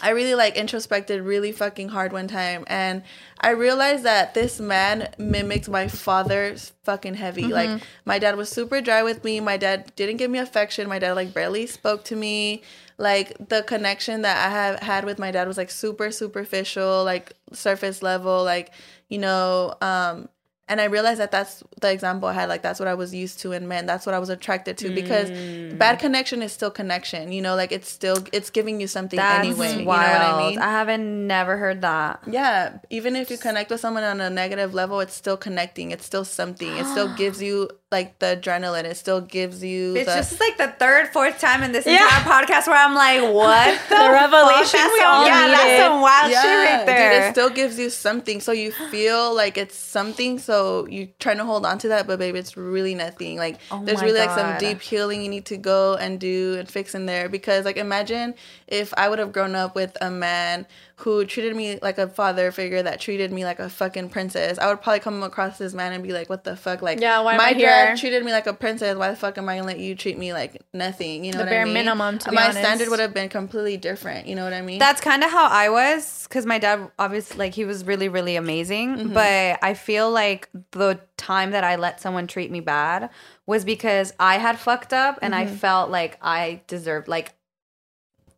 I 0.00 0.10
really 0.10 0.34
like 0.34 0.56
introspected 0.56 1.22
really 1.22 1.50
fucking 1.50 1.88
hard 1.88 2.12
one 2.12 2.28
time, 2.28 2.64
and 2.68 3.02
I 3.40 3.50
realized 3.50 4.04
that 4.04 4.32
this 4.34 4.60
man 4.60 5.08
mimicked 5.18 5.68
my 5.68 5.88
father's 5.88 6.72
fucking 6.84 7.14
heavy. 7.14 7.42
Like 7.52 7.68
my 8.04 8.18
dad 8.20 8.36
was 8.36 8.48
super 8.48 8.80
dry 8.80 9.02
with 9.02 9.24
me. 9.24 9.40
My 9.40 9.56
dad 9.56 9.92
didn't 9.96 10.18
give 10.18 10.30
me 10.30 10.38
affection. 10.38 10.88
My 10.88 10.98
dad 11.00 11.14
like 11.14 11.34
barely 11.34 11.66
spoke 11.66 12.04
to 12.04 12.16
me. 12.16 12.62
Like 12.96 13.36
the 13.48 13.62
connection 13.62 14.22
that 14.22 14.46
I 14.46 14.50
have 14.50 14.80
had 14.80 15.04
with 15.04 15.18
my 15.18 15.30
dad 15.32 15.48
was 15.48 15.56
like 15.56 15.70
super 15.70 16.12
superficial, 16.12 17.02
like 17.04 17.32
surface 17.52 18.00
level. 18.02 18.44
Like 18.44 18.72
you 19.08 19.18
know, 19.18 19.74
um, 19.80 20.28
and 20.68 20.80
I 20.80 20.84
realized 20.84 21.20
that 21.20 21.30
that's 21.30 21.62
the 21.80 21.90
example 21.90 22.28
I 22.28 22.32
had. 22.34 22.48
Like 22.48 22.62
that's 22.62 22.78
what 22.80 22.88
I 22.88 22.94
was 22.94 23.14
used 23.14 23.40
to 23.40 23.52
in 23.52 23.68
men. 23.68 23.86
That's 23.86 24.06
what 24.06 24.14
I 24.14 24.18
was 24.18 24.28
attracted 24.28 24.78
to 24.78 24.90
because 24.90 25.30
Mm. 25.30 25.78
bad 25.78 25.98
connection 25.98 26.42
is 26.42 26.52
still 26.52 26.70
connection. 26.70 27.32
You 27.32 27.42
know, 27.42 27.54
like 27.56 27.72
it's 27.72 27.88
still 27.90 28.18
it's 28.32 28.50
giving 28.50 28.80
you 28.80 28.86
something 28.86 29.16
That's 29.16 29.46
anyway. 29.46 29.84
wild. 29.84 30.02
You 30.12 30.18
know 30.18 30.34
what 30.36 30.44
I 30.44 30.48
mean? 30.50 30.58
I 30.58 30.70
haven't 30.70 31.26
never 31.26 31.56
heard 31.56 31.80
that. 31.82 32.20
Yeah, 32.26 32.78
even 32.90 33.16
if 33.16 33.30
you 33.30 33.38
connect 33.38 33.70
with 33.70 33.80
someone 33.80 34.04
on 34.04 34.20
a 34.20 34.30
negative 34.30 34.74
level, 34.74 35.00
it's 35.00 35.14
still 35.14 35.36
connecting. 35.36 35.90
It's 35.90 36.04
still 36.06 36.24
something. 36.24 36.76
It 36.76 36.86
still 36.86 37.08
gives 37.22 37.42
you 37.42 37.70
like 37.90 38.18
the 38.18 38.38
adrenaline. 38.40 38.84
It 38.84 38.96
still 38.98 39.20
gives 39.22 39.64
you 39.64 39.96
It's 39.96 40.06
the 40.06 40.16
just 40.16 40.38
like 40.40 40.56
the 40.58 40.68
third, 40.78 41.08
fourth 41.08 41.40
time 41.40 41.62
in 41.62 41.72
this 41.72 41.86
Yeah. 41.86 42.04
entire 42.04 42.24
podcast 42.32 42.66
where 42.66 42.76
I'm 42.76 42.94
like, 42.94 43.22
what 43.40 43.78
the, 43.88 43.94
The 43.96 44.10
revelation 44.12 44.80
fuck? 44.80 44.92
we 44.92 44.98
That's 44.98 45.10
all 45.10 45.26
yeah, 45.26 45.40
needed. 45.46 45.54
that's 45.58 45.82
some 45.84 46.00
wild 46.02 46.30
yeah, 46.32 46.42
shit 46.42 46.58
right 46.70 46.86
there. 46.86 47.10
Dude, 47.12 47.22
it 47.28 47.32
still 47.32 47.50
gives 47.50 47.78
you 47.78 47.88
something. 47.90 48.40
So 48.40 48.52
you 48.52 48.72
feel 48.72 49.34
like 49.34 49.56
it's 49.56 49.76
something. 49.76 50.38
So 50.38 50.57
you 50.88 51.08
trying 51.18 51.38
to 51.38 51.44
hold 51.44 51.66
on 51.66 51.78
to 51.78 51.88
that, 51.88 52.06
but 52.06 52.18
baby, 52.18 52.38
it's 52.38 52.56
really 52.56 52.94
nothing. 52.94 53.36
Like 53.36 53.58
Oh 53.70 53.84
there's 53.84 54.02
really 54.02 54.18
like 54.18 54.30
some 54.30 54.58
deep 54.58 54.80
healing 54.80 55.22
you 55.22 55.28
need 55.28 55.46
to 55.46 55.56
go 55.56 55.94
and 55.94 56.18
do 56.20 56.56
and 56.58 56.68
fix 56.68 56.94
in 56.94 57.06
there. 57.06 57.28
Because 57.28 57.64
like 57.64 57.76
imagine 57.76 58.34
if 58.66 58.92
I 58.96 59.08
would 59.08 59.18
have 59.18 59.32
grown 59.32 59.54
up 59.54 59.74
with 59.74 59.96
a 60.00 60.10
man 60.10 60.66
who 60.98 61.24
treated 61.24 61.54
me 61.54 61.78
like 61.80 61.96
a 61.96 62.08
father 62.08 62.50
figure 62.50 62.82
that 62.82 63.00
treated 63.00 63.32
me 63.32 63.44
like 63.44 63.60
a 63.60 63.68
fucking 63.68 64.08
princess. 64.08 64.58
I 64.58 64.66
would 64.68 64.82
probably 64.82 64.98
come 64.98 65.22
across 65.22 65.56
this 65.56 65.72
man 65.72 65.92
and 65.92 66.02
be 66.02 66.12
like, 66.12 66.28
what 66.28 66.42
the 66.42 66.56
fuck? 66.56 66.82
Like 66.82 67.00
Yeah, 67.00 67.20
why 67.20 67.32
am 67.32 67.38
my 67.38 67.52
dad 67.52 67.96
treated 67.98 68.24
me 68.24 68.32
like 68.32 68.46
a 68.48 68.52
princess. 68.52 68.96
Why 68.96 69.08
the 69.10 69.16
fuck 69.16 69.38
am 69.38 69.48
I 69.48 69.56
gonna 69.56 69.66
let 69.68 69.78
you 69.78 69.94
treat 69.94 70.18
me 70.18 70.32
like 70.32 70.60
nothing? 70.72 71.24
You 71.24 71.30
know 71.32 71.38
The 71.38 71.44
what 71.44 71.50
bare 71.50 71.62
I 71.62 71.64
mean? 71.66 71.74
minimum, 71.74 72.18
to 72.18 72.30
be 72.30 72.34
my 72.34 72.42
honest. 72.46 72.58
standard 72.58 72.88
would 72.88 72.98
have 72.98 73.14
been 73.14 73.28
completely 73.28 73.76
different. 73.76 74.26
You 74.26 74.34
know 74.34 74.42
what 74.44 74.52
I 74.52 74.60
mean? 74.60 74.80
That's 74.80 75.00
kind 75.00 75.22
of 75.22 75.30
how 75.30 75.46
I 75.46 75.68
was 75.68 76.24
because 76.28 76.44
my 76.44 76.58
dad, 76.58 76.90
obviously, 76.98 77.38
like 77.38 77.54
he 77.54 77.64
was 77.64 77.84
really, 77.84 78.08
really 78.08 78.34
amazing. 78.36 78.96
Mm-hmm. 78.96 79.12
But 79.14 79.60
I 79.62 79.74
feel 79.74 80.10
like 80.10 80.48
the 80.72 80.98
time 81.16 81.52
that 81.52 81.62
I 81.64 81.76
let 81.76 82.00
someone 82.00 82.26
treat 82.26 82.50
me 82.50 82.60
bad 82.60 83.10
was 83.46 83.64
because 83.64 84.12
I 84.18 84.38
had 84.38 84.58
fucked 84.58 84.92
up 84.92 85.18
and 85.22 85.32
Mm-hmm. 85.32 85.52
I 85.54 85.56
felt 85.56 85.90
like 85.90 86.18
I 86.20 86.62
deserved, 86.66 87.06
like, 87.06 87.34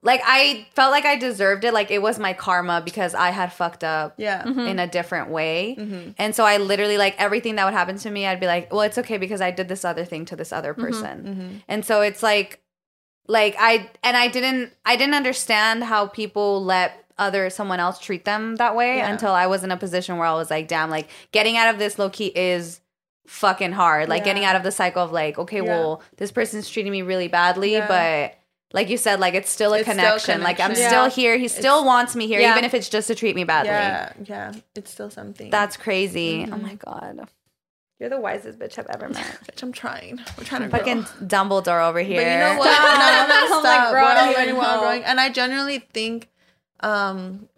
like 0.02 0.22
I 0.24 0.66
felt 0.74 0.92
like 0.92 1.04
I 1.04 1.16
deserved 1.16 1.64
it. 1.64 1.74
Like 1.74 1.90
it 1.90 2.00
was 2.00 2.18
my 2.18 2.32
karma 2.32 2.80
because 2.82 3.14
I 3.14 3.30
had 3.30 3.52
fucked 3.52 3.84
up. 3.84 4.14
yeah. 4.16 4.42
Mm-hmm. 4.44 4.60
in 4.60 4.78
a 4.78 4.86
different 4.86 5.30
way. 5.30 5.76
Mm-hmm. 5.78 6.10
And 6.16 6.34
so 6.34 6.44
I 6.44 6.56
literally 6.56 6.96
like 6.96 7.14
everything 7.18 7.56
that 7.56 7.64
would 7.66 7.74
happen 7.74 7.98
to 7.98 8.10
me, 8.10 8.26
I'd 8.26 8.40
be 8.40 8.46
like, 8.46 8.72
well, 8.72 8.82
it's 8.82 8.98
okay 8.98 9.18
because 9.18 9.40
I 9.40 9.50
did 9.50 9.68
this 9.68 9.84
other 9.84 10.04
thing 10.04 10.24
to 10.26 10.36
this 10.36 10.52
other 10.52 10.72
mm-hmm. 10.72 10.82
person. 10.82 11.62
And 11.68 11.84
so 11.84 12.00
it's 12.00 12.22
like 12.22 12.60
like 13.28 13.54
I 13.58 13.90
and 14.02 14.16
I 14.16 14.28
didn't 14.28 14.72
I 14.86 14.96
didn't 14.96 15.14
understand 15.14 15.84
how 15.84 16.06
people 16.06 16.64
let 16.64 17.04
other 17.18 17.50
someone 17.50 17.78
else 17.80 17.98
treat 17.98 18.24
them 18.24 18.56
that 18.56 18.74
way 18.74 18.96
Yeah. 18.96 19.12
until 19.12 19.32
I 19.32 19.46
was 19.46 19.62
in 19.62 19.70
a 19.70 19.76
position 19.76 20.16
where 20.16 20.26
I 20.26 20.32
was 20.32 20.50
like, 20.50 20.66
damn, 20.68 20.88
like 20.88 21.08
getting 21.32 21.58
out 21.58 21.68
of 21.72 21.78
this 21.78 21.98
low 21.98 22.08
key 22.08 22.32
is 22.34 22.80
fucking 23.26 23.72
hard. 23.72 24.08
Like 24.08 24.24
getting 24.24 24.44
out 24.44 24.56
of 24.56 24.62
the 24.62 24.72
cycle 24.72 25.04
of 25.04 25.12
like, 25.12 25.38
okay, 25.38 25.58
Yeah. 25.58 25.64
well, 25.64 26.02
this 26.16 26.32
person's 26.32 26.68
treating 26.70 26.90
me 26.90 27.02
really 27.02 27.28
badly, 27.28 27.72
Yeah. 27.72 27.86
but 27.86 28.39
like 28.72 28.88
you 28.88 28.96
said, 28.96 29.20
like 29.20 29.34
it's 29.34 29.50
still 29.50 29.72
a 29.74 29.78
It's 29.78 29.84
still 29.90 29.96
connection. 29.96 30.42
Like 30.42 30.60
I'm 30.60 30.70
connection. 30.74 30.88
still 30.88 31.04
Yeah. 31.04 31.10
here. 31.10 31.36
He 31.38 31.48
still 31.48 31.84
wants 31.84 32.14
me 32.16 32.26
here, 32.26 32.40
Yeah. 32.40 32.52
even 32.52 32.64
if 32.64 32.74
it's 32.74 32.88
just 32.88 33.08
to 33.08 33.14
treat 33.14 33.34
me 33.36 33.44
badly. 33.44 33.70
Yeah, 33.70 34.12
yeah, 34.24 34.52
it's 34.74 34.90
still 34.90 35.10
something. 35.10 35.50
That's 35.50 35.76
crazy. 35.76 36.46
Oh 36.50 36.54
Mhm. 36.54 36.62
my 36.62 36.74
god. 36.74 37.28
You're 37.98 38.08
the 38.08 38.18
wisest 38.20 38.58
bitch 38.58 38.78
I've 38.78 38.86
ever 38.86 39.10
met. 39.10 39.26
Bitch, 39.46 39.62
I'm 39.62 39.72
trying. 39.72 40.20
We're 40.38 40.44
trying 40.44 40.62
to 40.62 40.70
Fucking 40.70 41.02
grow. 41.02 41.26
Dumbledore 41.26 41.86
over 41.86 42.00
here. 42.00 42.16
But 42.22 42.30
you 42.32 42.38
know 42.38 42.58
what? 42.58 42.64
No, 42.64 42.88
no, 42.94 43.26
no, 43.28 43.56
I'm 43.58 43.62
like, 43.62 43.74
stop. 43.74 43.92
bro, 43.92 44.02
We're 44.02 44.08
don't 44.08 44.16
all 44.16 44.30
even 44.30 44.40
learning, 44.40 44.56
we're 44.56 44.64
all 44.64 44.74
know. 44.76 44.80
growing. 44.80 45.04
And 45.04 45.20
I 45.20 45.28
genuinely 45.28 45.80
think, 45.92 46.28
um, 46.80 47.48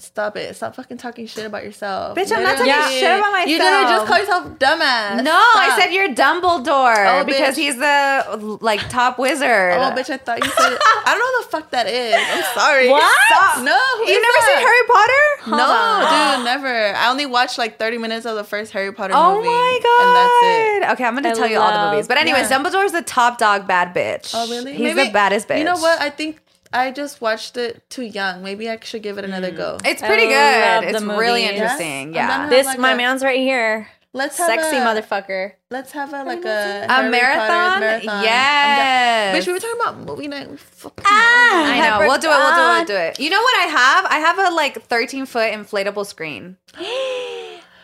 stop 0.00 0.36
it. 0.36 0.54
Stop 0.56 0.74
fucking 0.76 0.96
talking 0.98 1.26
shit 1.26 1.44
about 1.46 1.64
yourself. 1.64 2.16
Bitch, 2.16 2.30
I'm 2.34 2.42
not 2.42 2.56
talking 2.56 2.66
Literally. 2.72 2.98
shit 3.00 3.18
about 3.18 3.32
myself. 3.32 3.48
You 3.48 3.58
literally 3.58 3.84
just 3.84 4.06
call 4.06 4.18
yourself 4.18 4.44
dumbass. 4.58 5.22
No, 5.24 5.32
I 5.34 5.76
said 5.78 5.92
you're 5.92 6.08
Dumbledore 6.14 7.20
Oh, 7.20 7.24
because 7.24 7.54
bitch. 7.56 7.58
he's 7.58 7.76
the 7.76 8.58
like 8.60 8.80
top 8.88 9.18
wizard. 9.18 9.74
Oh, 9.78 9.90
bitch, 9.96 10.10
I 10.10 10.16
thought 10.18 10.44
you 10.44 10.50
said. 10.50 10.78
I 10.80 11.14
don't 11.14 11.18
know 11.18 11.42
the 11.42 11.48
fuck 11.50 11.70
that 11.72 11.86
is. 11.88 12.14
I'm 12.16 12.44
sorry. 12.54 12.88
What? 12.88 13.02
Stop. 13.32 13.62
No, 13.64 13.76
You've 14.06 14.22
never 14.22 14.46
seen 14.46 14.56
Harry 14.58 14.86
Potter? 14.86 15.56
No, 15.56 15.66
on. 15.70 16.36
dude, 16.36 16.44
never. 16.44 16.94
I 16.96 17.08
only 17.10 17.26
watched 17.26 17.58
like 17.58 17.78
30 17.78 17.98
minutes 17.98 18.26
of 18.26 18.36
the 18.36 18.44
first 18.44 18.72
Harry 18.72 18.92
Potter 18.92 19.14
Oh 19.16 19.36
movie. 19.36 19.48
my 19.48 19.80
god! 19.82 20.06
And 20.06 20.16
that's 20.16 20.42
it. 20.88 20.92
Okay, 20.94 21.04
I'm 21.04 21.14
gonna 21.14 21.30
I 21.30 21.32
tell 21.34 21.48
you 21.48 21.58
all 21.58 21.72
the 21.72 21.90
movies. 21.92 22.08
But 22.08 22.18
anyways, 22.18 22.50
Yeah. 22.50 22.58
Dumbledore's 22.58 22.92
the 22.92 23.02
top 23.02 23.38
dog 23.38 23.66
bad 23.66 23.94
bitch. 23.94 24.32
Oh, 24.34 24.48
really? 24.48 24.72
He's 24.74 24.94
Maybe- 24.94 25.08
the 25.08 25.12
baddest 25.12 25.48
bitch. 25.48 25.58
You 25.58 25.64
know 25.64 25.76
what? 25.78 26.00
I 26.00 26.10
think 26.10 26.38
I 26.72 26.90
just 26.90 27.20
watched 27.20 27.56
it 27.56 27.88
too 27.90 28.02
young. 28.02 28.42
Maybe 28.42 28.68
I 28.68 28.78
should 28.80 29.02
give 29.02 29.18
it 29.18 29.24
another 29.24 29.50
go. 29.50 29.78
It's 29.84 30.02
I 30.02 30.06
pretty 30.06 30.24
love 30.32 30.84
good. 30.84 30.94
the 30.94 30.96
It's 30.98 31.04
really 31.04 31.42
movie. 31.42 31.54
interesting. 31.54 32.14
Yes? 32.14 32.22
I'm 32.24 32.28
Yeah. 32.30 32.38
down 32.38 32.50
This 32.50 32.66
Like 32.66 32.78
my 32.78 32.92
a- 32.92 32.96
man's 32.96 33.22
right 33.24 33.38
here. 33.38 33.88
Let's 34.14 34.38
have 34.38 34.48
Sexy 34.48 34.76
a, 34.76 34.80
motherfucker. 34.80 35.52
Let's 35.70 35.92
have 35.92 36.12
a 36.14 36.24
like 36.24 36.44
a, 36.44 36.86
A 36.88 36.92
Harry 36.92 37.10
marathon? 37.10 37.48
Potter 37.48 37.80
marathon. 37.80 38.08
I'm 38.18 38.24
Yes. 38.24 39.32
down- 39.34 39.42
Bitch, 39.42 39.46
we 39.46 39.52
were 39.52 39.58
talking 39.60 39.80
about 39.80 39.98
movie 39.98 40.28
night. 40.28 40.50
We 40.50 40.56
fucking 40.56 41.04
Ah! 41.06 41.72
I 41.72 41.78
know. 41.80 41.94
I 42.04 42.06
We'll 42.06 42.18
do 42.18 42.28
it. 42.28 42.30
We'll 42.30 42.54
do 42.54 42.62
it. 42.62 42.76
We'll 42.76 42.84
do 42.86 42.94
it. 42.96 43.20
You 43.20 43.30
know 43.30 43.40
what 43.42 43.56
I 43.58 43.64
have? 43.66 44.04
I 44.06 44.18
have 44.18 44.38
a 44.38 44.50
like 44.54 44.82
13 44.82 45.26
foot 45.26 45.52
inflatable 45.52 46.06
screen. 46.06 46.56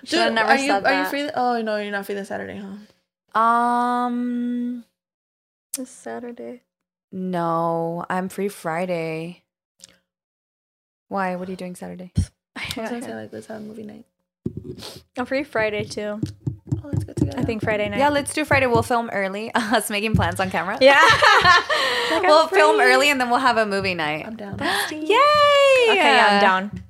Should 0.05 0.19
have 0.19 0.29
Dude, 0.29 0.35
never 0.35 0.49
are 0.51 0.57
you 0.57 0.67
said 0.67 0.85
are 0.85 0.93
you 0.93 1.03
that. 1.03 1.11
free? 1.11 1.21
th- 1.23 1.33
Oh 1.35 1.61
no, 1.63 1.77
you're 1.77 1.91
not 1.93 2.05
free 2.07 2.15
this 2.15 2.29
Saturday, 2.29 2.59
huh? 3.35 3.41
Um, 3.41 4.85
This 5.77 5.91
Saturday. 5.91 6.63
No, 7.15 8.05
I'm 8.11 8.29
free 8.29 8.49
Friday. 8.49 9.45
Why? 11.07 11.37
What 11.37 11.47
are 11.47 11.53
you 11.53 11.57
doing 11.57 11.77
Saturday? 11.77 12.13
I 12.57 12.65
was 12.77 12.91
gonna 12.91 13.03
say 13.03 13.15
like 13.15 13.33
let's 13.33 13.47
have 13.47 13.61
a 13.61 13.65
movie 13.65 13.85
night. 13.85 14.05
I'm 15.17 15.25
free 15.25 15.45
Friday 15.45 15.85
too. 15.85 16.21
Oh, 16.21 16.81
let's 16.83 17.05
get 17.05 17.15
together. 17.15 17.39
I 17.39 17.45
think 17.45 17.63
Friday 17.63 17.89
night. 17.89 18.01
Yeah, 18.01 18.09
let's 18.09 18.35
do 18.35 18.45
Friday. 18.45 18.67
We'll 18.67 18.83
film 18.83 19.11
early. 19.13 19.53
Us 19.55 19.91
making 19.91 20.17
plans 20.17 20.41
on 20.41 20.51
camera. 20.51 20.77
Yeah. 20.81 21.01
we'll 22.11 22.49
film 22.49 22.81
early 22.81 23.11
and 23.11 23.21
then 23.21 23.31
we'll 23.31 23.39
have 23.39 23.59
a 23.59 23.67
movie 23.67 23.95
night. 23.95 24.27
I'm 24.27 24.35
down. 24.35 24.59
Yay! 24.91 24.99
Okay, 25.01 25.15
yeah, 25.95 26.27
I'm 26.31 26.37
uh, 26.39 26.41
down. 26.41 26.83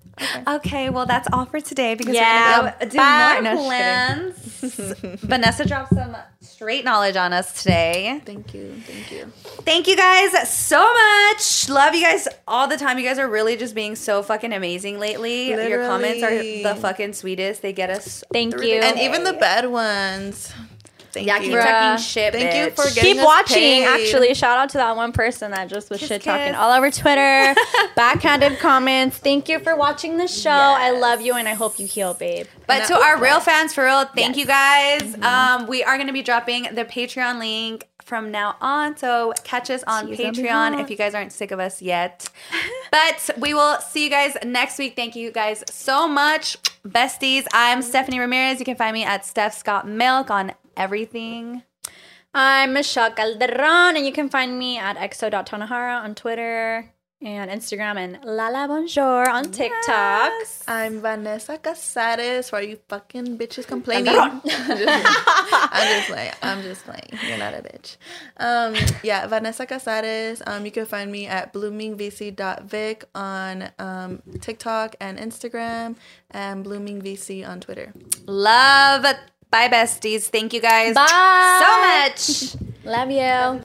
Okay, 0.47 0.91
well 0.91 1.07
that's 1.07 1.29
all 1.33 1.45
for 1.47 1.61
today 1.61 1.95
because 1.95 2.15
Yeah, 2.15 2.61
we're 2.61 2.71
gonna 2.71 2.77
go 2.81 2.89
do 2.91 2.97
bye. 2.97 3.41
more 3.43 3.55
No, 3.55 3.65
plans. 3.65 4.35
Vanessa 5.23 5.65
dropped 5.67 5.95
some 5.95 6.17
straight 6.41 6.85
knowledge 6.85 7.17
on 7.17 7.33
us 7.33 7.63
today. 7.63 8.21
Thank 8.25 8.55
you, 8.55 8.75
thank 8.87 9.11
you. 9.13 9.25
Thank 9.65 9.89
you 9.89 9.97
guys 9.97 10.49
so 10.49 10.81
much. 10.83 11.69
Love 11.69 11.95
you 11.95 12.03
guys 12.03 12.29
all 12.47 12.69
the 12.69 12.77
time. 12.77 12.99
You 12.99 13.05
guys 13.05 13.19
are 13.19 13.29
really 13.29 13.57
just 13.57 13.75
being 13.75 13.97
so 13.97 14.23
fucking 14.23 14.53
amazing 14.53 14.99
lately. 14.99 15.49
Your 15.49 15.87
comments 15.87 16.23
are 16.23 16.31
the 16.39 16.77
fucking 16.81 17.13
sweetest. 17.15 17.63
They 17.63 17.73
get 17.73 17.91
us. 17.91 18.23
Thank 18.33 18.55
you. 18.55 18.61
the 18.81 18.85
And 18.85 18.99
even 19.01 19.25
the 19.25 19.33
bad 19.35 19.67
ones. 19.71 20.53
Thank 21.15 21.27
yeah, 21.27 21.37
you. 21.39 21.43
keep 21.49 21.53
Bruh. 21.53 21.65
talking 21.65 22.05
shit. 22.05 22.33
Thank 22.35 22.55
you 22.55 22.73
bitch. 22.73 22.77
for 22.89 22.95
getting 22.95 23.13
Keep 23.15 23.19
us 23.21 23.25
watching. 23.27 23.57
paid. 23.57 23.85
Actually, 23.87 24.35
shout 24.35 24.59
out 24.59 24.69
to 24.71 24.79
that 24.79 24.97
one 24.97 25.13
person 25.13 25.51
that 25.53 25.69
just 25.69 25.89
was 25.91 26.01
Kiss, 26.01 26.09
shit 26.09 26.23
talking 26.23 26.49
kiss. 26.49 26.57
all 26.57 26.73
over 26.73 26.91
Twitter, 26.91 27.55
backhanded 27.97 28.59
comments. 28.59 29.17
Thank 29.19 29.49
you 29.49 29.59
for 29.61 29.75
watching 29.77 30.17
the 30.19 30.29
show. 30.29 30.51
I 30.51 30.91
love 30.91 31.21
you, 31.21 31.35
and 31.35 31.49
I 31.49 31.55
hope 31.55 31.79
you 31.79 31.87
heal, 31.87 32.15
babe. 32.15 32.47
But 32.67 32.79
And 32.81 32.89
to 32.89 32.95
our 32.97 33.21
real 33.21 33.41
fans, 33.41 33.73
for 33.73 33.85
real, 33.85 34.05
thank 34.05 34.37
Yes. 34.37 34.39
you 34.39 34.47
guys. 34.47 35.23
Um, 35.23 35.67
we 35.69 35.83
are 35.85 35.97
going 35.97 36.07
to 36.09 36.13
be 36.13 36.23
dropping 36.23 36.65
the 36.75 36.85
Patreon 36.85 37.39
link 37.39 37.87
from 38.03 38.31
now 38.31 38.57
on. 38.61 38.97
So 38.99 39.33
catch 39.45 39.71
us 39.71 39.83
on 39.87 40.09
She's 40.09 40.19
Patreon 40.19 40.79
if 40.83 40.91
you 40.91 40.97
guys 40.97 41.15
aren't 41.15 41.33
sick 41.33 41.51
of 41.53 41.59
us 41.59 41.81
yet. 41.81 42.29
but 42.91 43.31
we 43.39 43.55
will 43.55 43.81
see 43.81 44.05
you 44.05 44.11
guys 44.11 44.37
next 44.45 44.79
week. 44.79 44.95
Thank 44.95 45.17
you 45.17 45.31
guys 45.31 45.65
so 45.71 46.07
much, 46.07 46.59
besties. 46.87 47.47
I'm 47.53 47.81
Stephanie 47.81 48.19
Ramirez. 48.21 48.59
You 48.59 48.67
can 48.67 48.77
find 48.77 48.93
me 48.93 49.05
at 49.05 49.25
Steph's 49.25 49.63
Got 49.63 49.89
Milk 49.89 50.31
on 50.31 50.53
everything. 50.77 51.63
I'm 52.35 52.73
Michelle 52.73 53.13
Calderon, 53.13 53.97
and 53.97 54.05
you 54.05 54.13
can 54.13 54.29
find 54.29 54.59
me 54.59 54.79
at 54.79 54.97
xo.tanahara 54.97 56.03
on 56.03 56.15
Twitter 56.15 56.91
and 57.23 57.51
Instagram, 57.51 57.97
and 57.97 58.19
Lala 58.25 58.69
Bonjour 58.69 59.31
on 59.31 59.51
TikTok. 59.51 60.33
I'm 60.69 61.01
Vanessa 61.01 61.59
Cazarez. 61.59 62.53
Why 62.53 62.59
are 62.59 62.63
you 62.63 62.79
fucking 62.89 63.39
bitches 63.39 63.67
complaining? 63.67 64.15
I'm 64.19 64.43
just, 64.43 64.69
I'm 64.69 65.97
just 65.97 66.09
playing. 66.09 66.33
I'm 66.43 66.63
just 66.63 66.85
playing. 66.85 67.09
You're 67.27 67.39
not 67.39 67.55
a 67.55 67.63
bitch. 67.63 67.97
Um, 68.37 68.75
yeah, 69.03 69.27
Vanessa 69.27 69.65
Cazarez. 69.65 70.43
Um, 70.47 70.67
you 70.67 70.71
can 70.71 70.85
find 70.85 71.11
me 71.11 71.27
at 71.27 71.53
bloomingvc.vic 71.55 73.05
on 73.15 73.71
um, 73.79 74.23
TikTok 74.41 74.97
and 75.01 75.19
Instagram, 75.19 75.97
and 76.31 76.65
bloomingvc 76.65 77.49
on 77.49 77.61
Twitter. 77.61 77.95
Love. 78.27 79.07
Bye, 79.55 79.69
besties. 79.69 80.27
Thank 80.31 80.53
you 80.53 80.61
guys 80.61 80.95
Bye. 80.97 81.63
so 81.63 82.57
much. 82.59 82.75
Love 82.85 83.11
you. 83.13 83.65